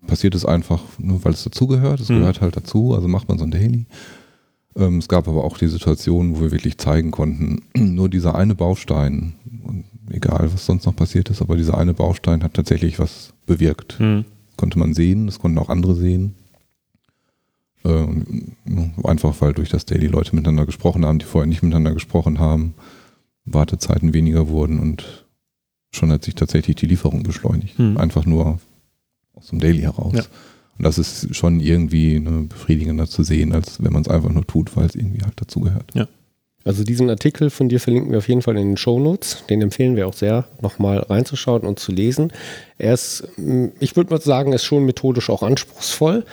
passiert 0.06 0.36
es 0.36 0.46
einfach 0.46 0.82
nur, 1.00 1.24
weil 1.26 1.34
es 1.34 1.44
dazugehört. 1.44 2.00
Es 2.00 2.10
mhm. 2.10 2.20
gehört 2.20 2.42
halt 2.42 2.56
dazu, 2.56 2.94
also 2.94 3.08
macht 3.08 3.28
man 3.28 3.40
so 3.40 3.46
ein 3.46 3.52
Daily. 3.52 3.86
Ähm, 4.76 5.00
es 5.00 5.08
gab 5.08 5.28
aber 5.28 5.44
auch 5.44 5.58
die 5.58 5.68
Situation, 5.68 6.36
wo 6.36 6.42
wir 6.42 6.52
wirklich 6.52 6.78
zeigen 6.78 7.12
konnten, 7.12 7.64
nur 7.76 8.10
dieser 8.10 8.36
eine 8.36 8.56
Baustein, 8.56 9.34
egal 10.10 10.50
was 10.54 10.66
sonst 10.66 10.86
noch 10.86 10.96
passiert 10.96 11.30
ist, 11.30 11.42
aber 11.42 11.58
dieser 11.58 11.78
eine 11.78 11.94
Baustein 11.94 12.44
hat 12.44 12.54
tatsächlich 12.54 13.00
was 13.00 13.34
bewirkt. 13.46 14.00
Mhm. 14.00 14.26
Das 14.48 14.58
konnte 14.58 14.80
man 14.80 14.94
sehen, 14.94 15.26
das 15.26 15.40
konnten 15.40 15.58
auch 15.58 15.70
andere 15.70 15.96
sehen. 15.96 16.36
Äh, 17.84 18.06
einfach 19.04 19.42
weil 19.42 19.54
durch 19.54 19.70
das 19.70 19.86
Daily 19.86 20.08
Leute 20.08 20.36
miteinander 20.36 20.66
gesprochen 20.66 21.06
haben, 21.06 21.20
die 21.20 21.26
vorher 21.26 21.48
nicht 21.48 21.64
miteinander 21.64 21.94
gesprochen 21.94 22.40
haben, 22.40 22.76
Wartezeiten 23.46 24.14
weniger 24.14 24.50
wurden 24.50 24.80
und 24.80 25.26
schon 25.92 26.12
hat 26.12 26.24
sich 26.24 26.36
tatsächlich 26.36 26.76
die 26.76 26.86
Lieferung 26.86 27.24
beschleunigt. 27.24 27.80
Mhm. 27.80 27.98
Einfach 27.98 28.26
nur 28.26 28.60
aus 29.34 29.48
dem 29.48 29.60
Daily 29.60 29.82
heraus. 29.82 30.14
Ja. 30.16 30.24
Und 30.82 30.86
das 30.86 30.98
ist 30.98 31.36
schon 31.36 31.60
irgendwie 31.60 32.20
ne, 32.20 32.48
befriedigender 32.50 33.06
zu 33.06 33.22
sehen, 33.22 33.54
als 33.54 33.84
wenn 33.84 33.94
man 33.94 34.02
es 34.02 34.08
einfach 34.08 34.32
nur 34.32 34.48
tut, 34.48 34.76
weil 34.76 34.88
es 34.88 34.96
irgendwie 34.96 35.24
halt 35.24 35.40
dazugehört. 35.40 35.86
Ja. 35.94 36.08
Also 36.64 36.84
diesen 36.84 37.08
Artikel 37.12 37.52
von 37.52 37.70
dir 37.70 37.80
verlinken 37.80 38.10
wir 38.12 38.18
auf 38.18 38.28
jeden 38.28 38.42
Fall 38.42 38.58
in 38.58 38.70
den 38.70 38.78
Show 38.78 39.00
Notes. 39.00 39.44
Den 39.48 39.62
empfehlen 39.62 39.96
wir 39.96 40.08
auch 40.08 40.16
sehr, 40.16 40.48
nochmal 40.60 40.98
reinzuschauen 40.98 41.68
und 41.68 41.78
zu 41.78 41.92
lesen. 41.92 42.34
Er 42.80 42.96
ist, 42.96 43.28
ich 43.80 43.96
würde 43.96 44.10
mal 44.10 44.20
sagen, 44.20 44.54
ist 44.54 44.64
schon 44.64 44.84
methodisch 44.84 45.30
auch 45.30 45.44
anspruchsvoll 45.44 46.26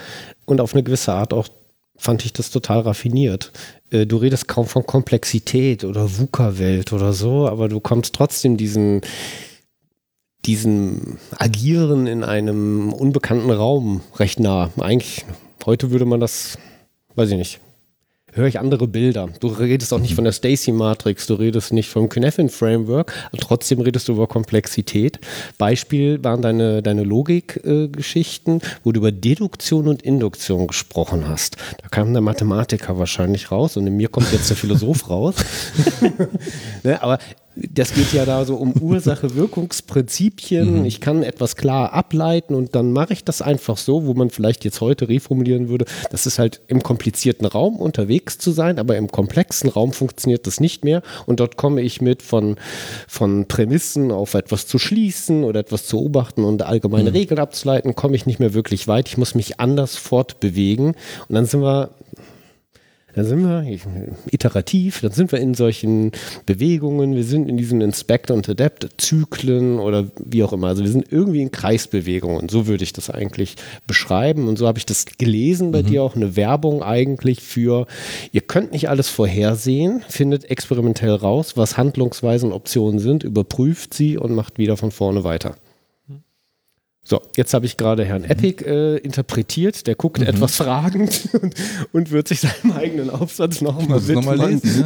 und 0.46 0.62
auf 0.62 0.72
eine 0.72 0.82
gewisse 0.82 1.12
Art 1.12 1.34
auch 1.34 1.48
fand 1.98 2.24
ich 2.24 2.32
das 2.32 2.50
total 2.50 2.80
raffiniert. 2.80 3.52
Äh, 3.90 4.06
du 4.06 4.16
redest 4.16 4.48
kaum 4.48 4.64
von 4.64 4.86
Komplexität 4.86 5.84
oder 5.84 6.08
VUCA-Welt 6.18 6.94
oder 6.94 7.12
so, 7.12 7.46
aber 7.46 7.68
du 7.68 7.80
kommst 7.80 8.14
trotzdem 8.14 8.56
diesen, 8.56 9.02
diesem 10.44 11.18
Agieren 11.36 12.06
in 12.06 12.24
einem 12.24 12.92
unbekannten 12.92 13.50
Raum 13.50 14.02
recht 14.16 14.40
nah. 14.40 14.70
Eigentlich 14.78 15.24
heute 15.66 15.90
würde 15.90 16.04
man 16.04 16.20
das, 16.20 16.58
weiß 17.14 17.30
ich 17.30 17.36
nicht, 17.36 17.60
höre 18.32 18.46
ich 18.46 18.58
andere 18.58 18.86
Bilder. 18.86 19.28
Du 19.40 19.48
redest 19.48 19.92
auch 19.92 19.98
nicht 19.98 20.14
von 20.14 20.24
der 20.24 20.32
Stacy-Matrix, 20.32 21.26
du 21.26 21.34
redest 21.34 21.72
nicht 21.72 21.88
vom 21.88 22.08
Kneffin-Framework, 22.08 23.12
trotzdem 23.38 23.80
redest 23.80 24.08
du 24.08 24.12
über 24.12 24.26
Komplexität. 24.26 25.18
Beispiel 25.58 26.22
waren 26.22 26.42
deine, 26.42 26.82
deine 26.82 27.02
Logik-Geschichten, 27.02 28.60
wo 28.84 28.92
du 28.92 29.00
über 29.00 29.12
Deduktion 29.12 29.88
und 29.88 30.02
Induktion 30.02 30.66
gesprochen 30.66 31.28
hast. 31.28 31.56
Da 31.82 31.88
kam 31.88 32.12
der 32.12 32.22
Mathematiker 32.22 32.98
wahrscheinlich 32.98 33.50
raus 33.50 33.76
und 33.76 33.86
in 33.86 33.96
mir 33.96 34.08
kommt 34.08 34.32
jetzt 34.32 34.50
der 34.50 34.56
Philosoph 34.56 35.10
raus. 35.10 35.34
ne, 36.82 37.02
aber 37.02 37.18
das 37.72 37.94
geht 37.94 38.12
ja 38.12 38.24
da 38.24 38.44
so 38.44 38.56
um 38.56 38.72
Ursache-Wirkungsprinzipien. 38.80 40.80
Mhm. 40.80 40.86
Ich 40.86 41.00
kann 41.00 41.22
etwas 41.22 41.56
klar 41.56 41.92
ableiten 41.92 42.54
und 42.54 42.74
dann 42.74 42.92
mache 42.92 43.12
ich 43.12 43.24
das 43.24 43.42
einfach 43.42 43.76
so, 43.76 44.06
wo 44.06 44.14
man 44.14 44.30
vielleicht 44.30 44.64
jetzt 44.64 44.80
heute 44.80 45.08
reformulieren 45.08 45.68
würde. 45.68 45.84
Das 46.10 46.26
ist 46.26 46.38
halt 46.38 46.60
im 46.68 46.82
komplizierten 46.82 47.46
Raum 47.46 47.76
unterwegs 47.76 48.38
zu 48.38 48.50
sein, 48.50 48.78
aber 48.78 48.96
im 48.96 49.12
komplexen 49.12 49.70
Raum 49.70 49.92
funktioniert 49.92 50.46
das 50.46 50.58
nicht 50.58 50.84
mehr. 50.84 51.02
Und 51.26 51.40
dort 51.40 51.56
komme 51.56 51.82
ich 51.82 52.00
mit 52.00 52.22
von, 52.22 52.56
von 53.06 53.46
Prämissen 53.46 54.10
auf 54.10 54.34
etwas 54.34 54.66
zu 54.66 54.78
schließen 54.78 55.44
oder 55.44 55.60
etwas 55.60 55.86
zu 55.86 55.98
beobachten 55.98 56.44
und 56.44 56.62
allgemeine 56.62 57.10
mhm. 57.10 57.16
Regeln 57.16 57.40
abzuleiten, 57.40 57.94
komme 57.94 58.16
ich 58.16 58.24
nicht 58.24 58.40
mehr 58.40 58.54
wirklich 58.54 58.88
weit. 58.88 59.08
Ich 59.08 59.18
muss 59.18 59.34
mich 59.34 59.60
anders 59.60 59.96
fortbewegen. 59.96 60.94
Und 61.28 61.34
dann 61.34 61.44
sind 61.44 61.60
wir 61.60 61.90
dann 63.14 63.24
sind 63.24 63.42
wir 63.42 63.64
iterativ, 64.30 65.00
dann 65.00 65.12
sind 65.12 65.32
wir 65.32 65.40
in 65.40 65.54
solchen 65.54 66.12
Bewegungen, 66.46 67.16
wir 67.16 67.24
sind 67.24 67.48
in 67.48 67.56
diesen 67.56 67.80
Inspect 67.80 68.30
und 68.30 68.48
Adapt 68.48 68.88
Zyklen 68.98 69.78
oder 69.78 70.06
wie 70.24 70.42
auch 70.42 70.52
immer. 70.52 70.68
Also 70.68 70.84
wir 70.84 70.90
sind 70.90 71.10
irgendwie 71.10 71.42
in 71.42 71.50
Kreisbewegungen. 71.50 72.48
So 72.48 72.66
würde 72.66 72.84
ich 72.84 72.92
das 72.92 73.10
eigentlich 73.10 73.56
beschreiben. 73.86 74.46
Und 74.46 74.56
so 74.56 74.66
habe 74.66 74.78
ich 74.78 74.86
das 74.86 75.06
gelesen 75.06 75.72
bei 75.72 75.82
mhm. 75.82 75.86
dir 75.86 76.02
auch 76.02 76.16
eine 76.16 76.36
Werbung 76.36 76.82
eigentlich 76.82 77.40
für, 77.40 77.86
ihr 78.32 78.42
könnt 78.42 78.72
nicht 78.72 78.88
alles 78.88 79.08
vorhersehen, 79.08 80.02
findet 80.08 80.50
experimentell 80.50 81.14
raus, 81.14 81.56
was 81.56 81.76
Handlungsweisen, 81.76 82.52
Optionen 82.52 82.98
sind, 82.98 83.24
überprüft 83.24 83.94
sie 83.94 84.18
und 84.18 84.34
macht 84.34 84.58
wieder 84.58 84.76
von 84.76 84.90
vorne 84.90 85.24
weiter. 85.24 85.56
So, 87.10 87.22
jetzt 87.36 87.54
habe 87.54 87.64
ich 87.64 87.78
gerade 87.78 88.04
Herrn 88.04 88.24
Epic 88.24 88.62
äh, 88.66 88.98
interpretiert, 88.98 89.86
der 89.86 89.94
guckt 89.94 90.20
mhm. 90.20 90.26
etwas 90.26 90.56
fragend 90.56 91.30
und, 91.40 91.54
und, 91.92 92.10
wird 92.10 92.28
sich 92.28 92.40
seinen 92.40 92.72
eigenen 92.76 93.08
Aufsatz 93.08 93.62
nochmal 93.62 94.06
widmen. 94.06 94.26
Noch 94.26 94.36
mal 94.36 94.50
lesen, 94.50 94.84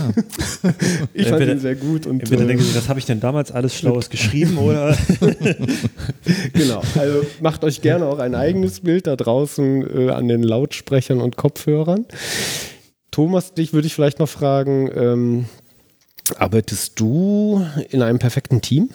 ja. 0.63 0.71
ich 1.15 1.27
fand 1.27 1.49
ihn 1.49 1.59
sehr 1.59 1.75
gut. 1.75 2.07
Und, 2.07 2.21
entweder 2.21 2.45
äh, 2.45 2.47
denken 2.47 2.63
Sie, 2.63 2.77
was 2.77 2.89
habe 2.89 3.01
ich 3.01 3.07
denn 3.07 3.19
damals 3.19 3.51
alles 3.51 3.77
Schlaues 3.77 4.09
geschrieben 4.09 4.57
oder? 4.59 4.97
genau, 6.53 6.81
also 6.97 7.27
macht 7.41 7.65
euch 7.65 7.83
gerne 7.83 8.07
auch 8.07 8.21
ein 8.21 8.37
eigenes 8.37 8.83
Bild 8.83 9.09
da 9.09 9.17
draußen 9.17 10.07
äh, 10.07 10.11
an 10.11 10.29
den 10.29 10.45
Lautsprechern 10.45 11.21
und 11.21 11.37
Kopfhörern. 11.37 12.07
Thomas, 13.11 13.55
dich 13.55 13.73
würde 13.73 13.89
ich 13.89 13.95
vielleicht 13.95 14.21
noch 14.21 14.29
fragen, 14.29 14.89
ähm, 14.95 15.47
arbeitest 16.39 17.01
du 17.01 17.67
in 17.91 18.01
einem 18.01 18.21
perfekten 18.21 18.61
Team? 18.61 18.91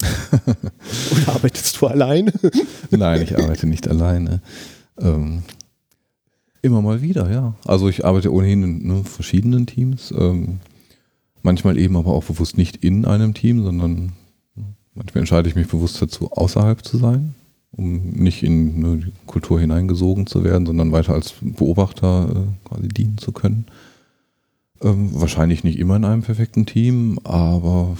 Oder 1.12 1.34
arbeitest 1.34 1.80
du 1.80 1.86
alleine? 1.86 2.32
Nein, 2.90 3.22
ich 3.22 3.36
arbeite 3.36 3.66
nicht 3.66 3.88
alleine. 3.88 4.40
Ähm, 4.98 5.42
immer 6.62 6.82
mal 6.82 7.02
wieder, 7.02 7.30
ja. 7.30 7.54
Also 7.64 7.88
ich 7.88 8.04
arbeite 8.04 8.32
ohnehin 8.32 8.62
in 8.62 8.86
ne, 8.86 9.04
verschiedenen 9.04 9.66
Teams. 9.66 10.12
Ähm, 10.16 10.60
manchmal 11.42 11.78
eben 11.78 11.96
aber 11.96 12.12
auch 12.12 12.24
bewusst 12.24 12.56
nicht 12.56 12.76
in 12.76 13.04
einem 13.04 13.34
Team, 13.34 13.62
sondern 13.62 14.12
ne, 14.54 14.64
manchmal 14.94 15.20
entscheide 15.20 15.48
ich 15.48 15.56
mich 15.56 15.68
bewusst 15.68 16.00
dazu, 16.00 16.30
außerhalb 16.30 16.84
zu 16.84 16.98
sein, 16.98 17.34
um 17.72 18.10
nicht 18.10 18.42
in 18.42 18.80
ne, 18.80 18.96
die 18.98 19.12
Kultur 19.26 19.60
hineingesogen 19.60 20.26
zu 20.26 20.44
werden, 20.44 20.66
sondern 20.66 20.92
weiter 20.92 21.14
als 21.14 21.34
Beobachter 21.40 22.30
äh, 22.30 22.68
quasi 22.68 22.88
dienen 22.88 23.18
zu 23.18 23.32
können. 23.32 23.66
Ähm, 24.80 25.10
wahrscheinlich 25.12 25.64
nicht 25.64 25.78
immer 25.78 25.96
in 25.96 26.04
einem 26.04 26.22
perfekten 26.22 26.66
Team, 26.66 27.18
aber 27.24 27.96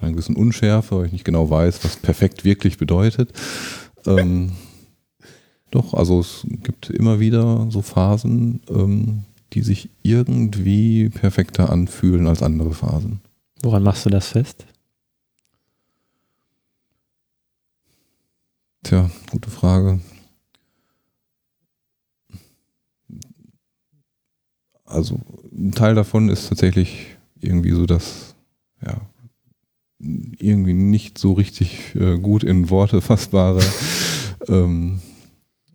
einer 0.00 0.12
gewissen 0.12 0.36
Unschärfe, 0.36 0.98
weil 0.98 1.06
ich 1.06 1.12
nicht 1.12 1.24
genau 1.24 1.50
weiß, 1.50 1.84
was 1.84 1.96
perfekt 1.96 2.44
wirklich 2.44 2.78
bedeutet. 2.78 3.32
Ähm, 4.06 4.52
doch, 5.70 5.94
also 5.94 6.20
es 6.20 6.46
gibt 6.62 6.90
immer 6.90 7.20
wieder 7.20 7.66
so 7.70 7.82
Phasen, 7.82 8.60
ähm, 8.68 9.24
die 9.52 9.62
sich 9.62 9.90
irgendwie 10.02 11.08
perfekter 11.08 11.70
anfühlen 11.70 12.26
als 12.26 12.42
andere 12.42 12.72
Phasen. 12.72 13.20
Woran 13.62 13.82
machst 13.82 14.06
du 14.06 14.10
das 14.10 14.28
fest? 14.28 14.66
Tja, 18.82 19.10
gute 19.30 19.50
Frage. 19.50 20.00
Also 24.84 25.20
ein 25.52 25.72
Teil 25.72 25.94
davon 25.94 26.28
ist 26.28 26.48
tatsächlich 26.48 27.16
irgendwie 27.38 27.70
so 27.72 27.86
das, 27.86 28.34
ja, 28.84 29.00
irgendwie 30.00 30.72
nicht 30.72 31.18
so 31.18 31.32
richtig 31.32 31.94
äh, 31.94 32.18
gut 32.18 32.42
in 32.42 32.70
Worte 32.70 33.00
fassbare 33.00 33.62
ähm, 34.48 35.00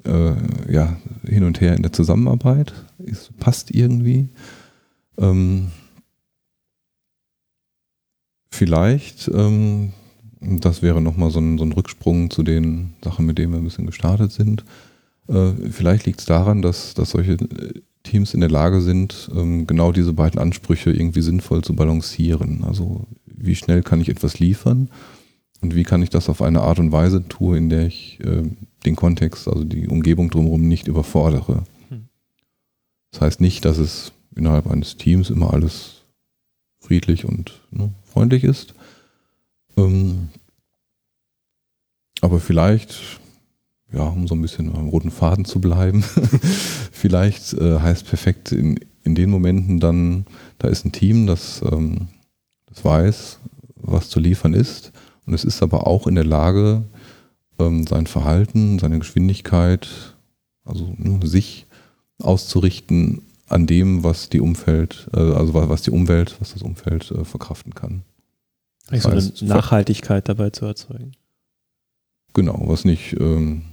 äh, 0.06 0.72
ja, 0.72 0.98
hin 1.28 1.44
und 1.44 1.62
her 1.62 1.76
in 1.76 1.82
der 1.82 1.94
Zusammenarbeit. 1.94 2.74
Es 3.06 3.30
passt 3.40 3.72
irgendwie. 3.72 4.30
Ähm, 5.18 5.72
vielleicht, 8.52 9.30
ähm, 9.34 9.94
das 10.42 10.82
wäre 10.82 11.02
nochmal 11.02 11.32
so 11.32 11.40
ein, 11.40 11.58
so 11.58 11.66
ein 11.66 11.72
Rücksprung 11.72 12.30
zu 12.30 12.44
den 12.44 12.94
Sachen, 13.04 13.26
mit 13.26 13.38
denen 13.38 13.54
wir 13.54 13.60
ein 13.60 13.64
bisschen 13.66 13.88
gestartet 13.88 14.32
sind. 14.32 14.64
Äh, 15.28 15.52
vielleicht 15.72 16.06
liegt 16.06 16.20
es 16.20 16.26
daran, 16.26 16.62
dass, 16.62 16.94
dass 16.94 17.12
solche 17.12 17.34
äh, 17.34 17.82
Teams 18.04 18.34
in 18.34 18.40
der 18.40 18.52
Lage 18.52 18.82
sind, 18.82 19.30
ähm, 19.36 19.66
genau 19.66 19.92
diese 19.92 20.14
beiden 20.14 20.40
Ansprüche 20.40 20.92
irgendwie 20.92 21.22
sinnvoll 21.22 21.64
zu 21.64 21.76
balancieren. 21.76 22.64
Also 22.64 23.08
wie 23.38 23.56
schnell 23.56 23.84
kann 23.84 24.02
ich 24.02 24.10
etwas 24.10 24.40
liefern 24.40 24.90
und 25.62 25.76
wie 25.76 25.84
kann 25.84 26.02
ich 26.02 26.10
das 26.10 26.30
auf 26.30 26.42
eine 26.42 26.62
Art 26.62 26.80
und 26.80 26.92
Weise 26.92 27.28
tun, 27.28 27.56
in 27.56 27.70
der 27.70 27.88
ich 27.88 28.20
äh, 28.22 28.44
den 28.86 28.96
Kontext, 28.96 29.48
also 29.48 29.64
die 29.64 29.88
Umgebung 29.88 30.30
drumherum 30.30 30.68
nicht 30.68 30.88
überfordere. 30.88 31.64
Hm. 31.90 32.08
Das 33.12 33.22
heißt 33.22 33.42
nicht, 33.42 33.66
dass 33.66 33.78
es 33.78 34.12
innerhalb 34.36 34.68
eines 34.68 34.98
Teams 34.98 35.30
immer 35.30 35.54
alles 35.54 36.04
friedlich 36.80 37.26
und 37.26 37.62
ne, 37.72 37.92
freundlich 38.04 38.44
ist. 38.44 38.76
Ähm, 39.78 40.30
aber 42.22 42.40
vielleicht, 42.40 43.20
ja, 43.92 44.04
um 44.04 44.28
so 44.28 44.36
ein 44.36 44.42
bisschen 44.42 44.74
am 44.76 44.90
roten 44.90 45.12
Faden 45.12 45.46
zu 45.46 45.60
bleiben, 45.60 46.04
vielleicht 46.92 47.54
äh, 47.54 47.80
heißt 47.80 48.08
perfekt 48.08 48.52
in, 48.52 48.80
in 49.04 49.16
den 49.16 49.30
Momenten 49.30 49.80
dann, 49.80 50.26
da 50.58 50.68
ist 50.68 50.86
ein 50.86 50.92
Team, 50.92 51.28
das 51.28 51.62
ähm, 51.72 52.08
es 52.76 52.84
weiß, 52.84 53.40
was 53.76 54.10
zu 54.10 54.20
liefern 54.20 54.54
ist 54.54 54.92
und 55.26 55.34
es 55.34 55.44
ist 55.44 55.64
aber 55.64 55.88
auch 55.88 56.08
in 56.08 56.16
der 56.16 56.26
Lage, 56.26 56.84
ähm, 57.60 57.88
sein 57.88 58.08
Verhalten, 58.08 58.80
seine 58.80 59.00
Geschwindigkeit, 59.00 59.88
also 60.66 60.96
sich 61.24 61.68
auszurichten 62.20 63.22
an 63.48 63.68
dem, 63.68 64.04
was 64.04 64.30
die 64.30 64.40
Umfeld, 64.40 65.08
äh, 65.14 65.20
also 65.20 65.54
was 65.54 65.84
die 65.84 65.92
Umwelt, 65.92 66.36
was 66.40 66.54
das 66.54 66.64
Umfeld 66.64 67.12
äh, 67.12 67.24
verkraften 67.24 67.74
kann. 67.74 68.02
Das 68.90 69.06
also 69.06 69.18
heißt, 69.18 69.42
eine 69.42 69.50
Nachhaltigkeit 69.50 70.28
dabei 70.28 70.50
zu 70.50 70.66
erzeugen. 70.66 71.14
Genau, 72.34 72.64
was 72.66 72.86
nicht 72.86 73.16
ähm, 73.20 73.64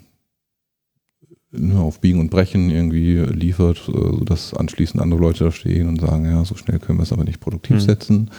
auf 1.74 2.00
Biegen 2.00 2.20
und 2.20 2.30
Brechen 2.30 2.70
irgendwie 2.70 3.16
liefert, 3.18 3.88
äh, 3.88 3.92
sodass 3.92 4.54
anschließend 4.54 5.02
andere 5.02 5.20
Leute 5.20 5.44
da 5.44 5.52
stehen 5.52 5.88
und 5.88 6.00
sagen, 6.00 6.24
ja, 6.24 6.44
so 6.44 6.54
schnell 6.54 6.78
können 6.78 6.98
wir 6.98 7.02
es 7.04 7.12
aber 7.12 7.24
nicht 7.24 7.40
produktiv 7.40 7.76
hm. 7.76 7.80
setzen 7.80 8.30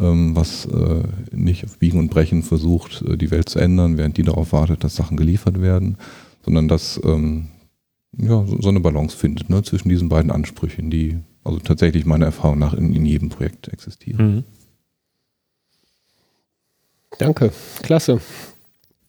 was 0.00 0.66
äh, 0.66 1.02
nicht 1.32 1.64
auf 1.64 1.78
Biegen 1.78 1.98
und 1.98 2.10
Brechen 2.10 2.42
versucht, 2.42 3.02
äh, 3.02 3.16
die 3.16 3.30
Welt 3.30 3.48
zu 3.48 3.58
ändern, 3.58 3.96
während 3.96 4.16
die 4.16 4.22
darauf 4.22 4.52
wartet, 4.52 4.84
dass 4.84 4.96
Sachen 4.96 5.16
geliefert 5.16 5.60
werden, 5.60 5.98
sondern 6.44 6.68
dass 6.68 7.00
ähm, 7.04 7.48
ja, 8.16 8.44
so 8.60 8.68
eine 8.68 8.80
Balance 8.80 9.16
findet 9.16 9.50
ne, 9.50 9.62
zwischen 9.62 9.88
diesen 9.88 10.08
beiden 10.08 10.30
Ansprüchen, 10.30 10.90
die 10.90 11.18
also 11.44 11.58
tatsächlich 11.58 12.06
meiner 12.06 12.26
Erfahrung 12.26 12.58
nach 12.58 12.74
in, 12.74 12.94
in 12.94 13.06
jedem 13.06 13.28
Projekt 13.28 13.68
existieren. 13.68 14.34
Mhm. 14.34 14.44
Danke, 17.18 17.52
klasse. 17.82 18.20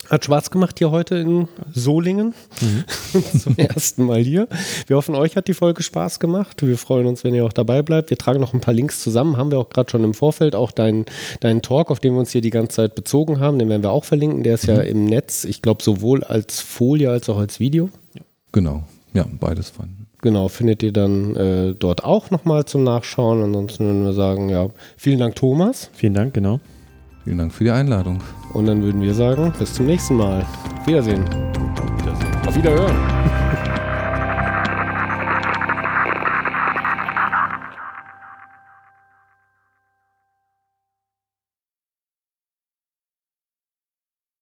Hat 0.09 0.25
Spaß 0.25 0.49
gemacht 0.49 0.79
hier 0.79 0.89
heute 0.89 1.15
in 1.17 1.47
Solingen. 1.71 2.33
Mhm. 2.61 2.83
Zum 3.39 3.57
ersten 3.57 4.05
Mal 4.05 4.21
hier. 4.21 4.47
Wir 4.87 4.95
hoffen, 4.95 5.13
euch 5.13 5.35
hat 5.35 5.47
die 5.47 5.53
Folge 5.53 5.83
Spaß 5.83 6.19
gemacht. 6.19 6.65
Wir 6.65 6.79
freuen 6.79 7.05
uns, 7.05 7.23
wenn 7.23 7.35
ihr 7.35 7.45
auch 7.45 7.53
dabei 7.53 7.83
bleibt. 7.83 8.09
Wir 8.09 8.17
tragen 8.17 8.39
noch 8.39 8.53
ein 8.53 8.61
paar 8.61 8.73
Links 8.73 9.01
zusammen. 9.03 9.37
Haben 9.37 9.51
wir 9.51 9.59
auch 9.59 9.69
gerade 9.69 9.91
schon 9.91 10.03
im 10.03 10.15
Vorfeld. 10.15 10.55
Auch 10.55 10.71
deinen 10.71 11.05
dein 11.41 11.61
Talk, 11.61 11.91
auf 11.91 11.99
den 11.99 12.13
wir 12.13 12.19
uns 12.19 12.31
hier 12.31 12.41
die 12.41 12.49
ganze 12.49 12.77
Zeit 12.77 12.95
bezogen 12.95 13.39
haben, 13.39 13.59
den 13.59 13.69
werden 13.69 13.83
wir 13.83 13.91
auch 13.91 14.03
verlinken. 14.03 14.41
Der 14.41 14.55
ist 14.55 14.67
mhm. 14.67 14.75
ja 14.75 14.81
im 14.81 15.05
Netz, 15.05 15.43
ich 15.43 15.61
glaube, 15.61 15.83
sowohl 15.83 16.23
als 16.23 16.59
Folie 16.59 17.11
als 17.11 17.29
auch 17.29 17.37
als 17.37 17.59
Video. 17.59 17.89
Genau. 18.51 18.83
Ja, 19.13 19.25
beides 19.39 19.69
fanden. 19.69 20.07
Genau, 20.21 20.47
findet 20.47 20.83
ihr 20.83 20.91
dann 20.91 21.35
äh, 21.35 21.75
dort 21.75 22.03
auch 22.03 22.31
nochmal 22.31 22.65
zum 22.65 22.83
Nachschauen. 22.83 23.43
Ansonsten 23.43 23.85
würden 23.85 24.03
wir 24.03 24.13
sagen, 24.13 24.49
ja, 24.49 24.69
vielen 24.97 25.19
Dank, 25.19 25.35
Thomas. 25.35 25.89
Vielen 25.93 26.13
Dank, 26.13 26.33
genau. 26.33 26.59
Vielen 27.29 27.37
Dank 27.37 27.53
für 27.53 27.63
die 27.63 27.69
Einladung. 27.69 28.17
Und 28.53 28.65
dann 28.65 28.81
würden 28.81 29.03
wir 29.03 29.13
sagen, 29.13 29.53
bis 29.59 29.75
zum 29.75 29.85
nächsten 29.85 30.15
Mal. 30.15 30.43
Auf 30.79 30.87
Wiedersehen. 30.87 31.23
Auf 31.23 32.01
Wiedersehen. 32.01 32.47
Auf 32.47 32.55
Wiederhören. 32.55 33.28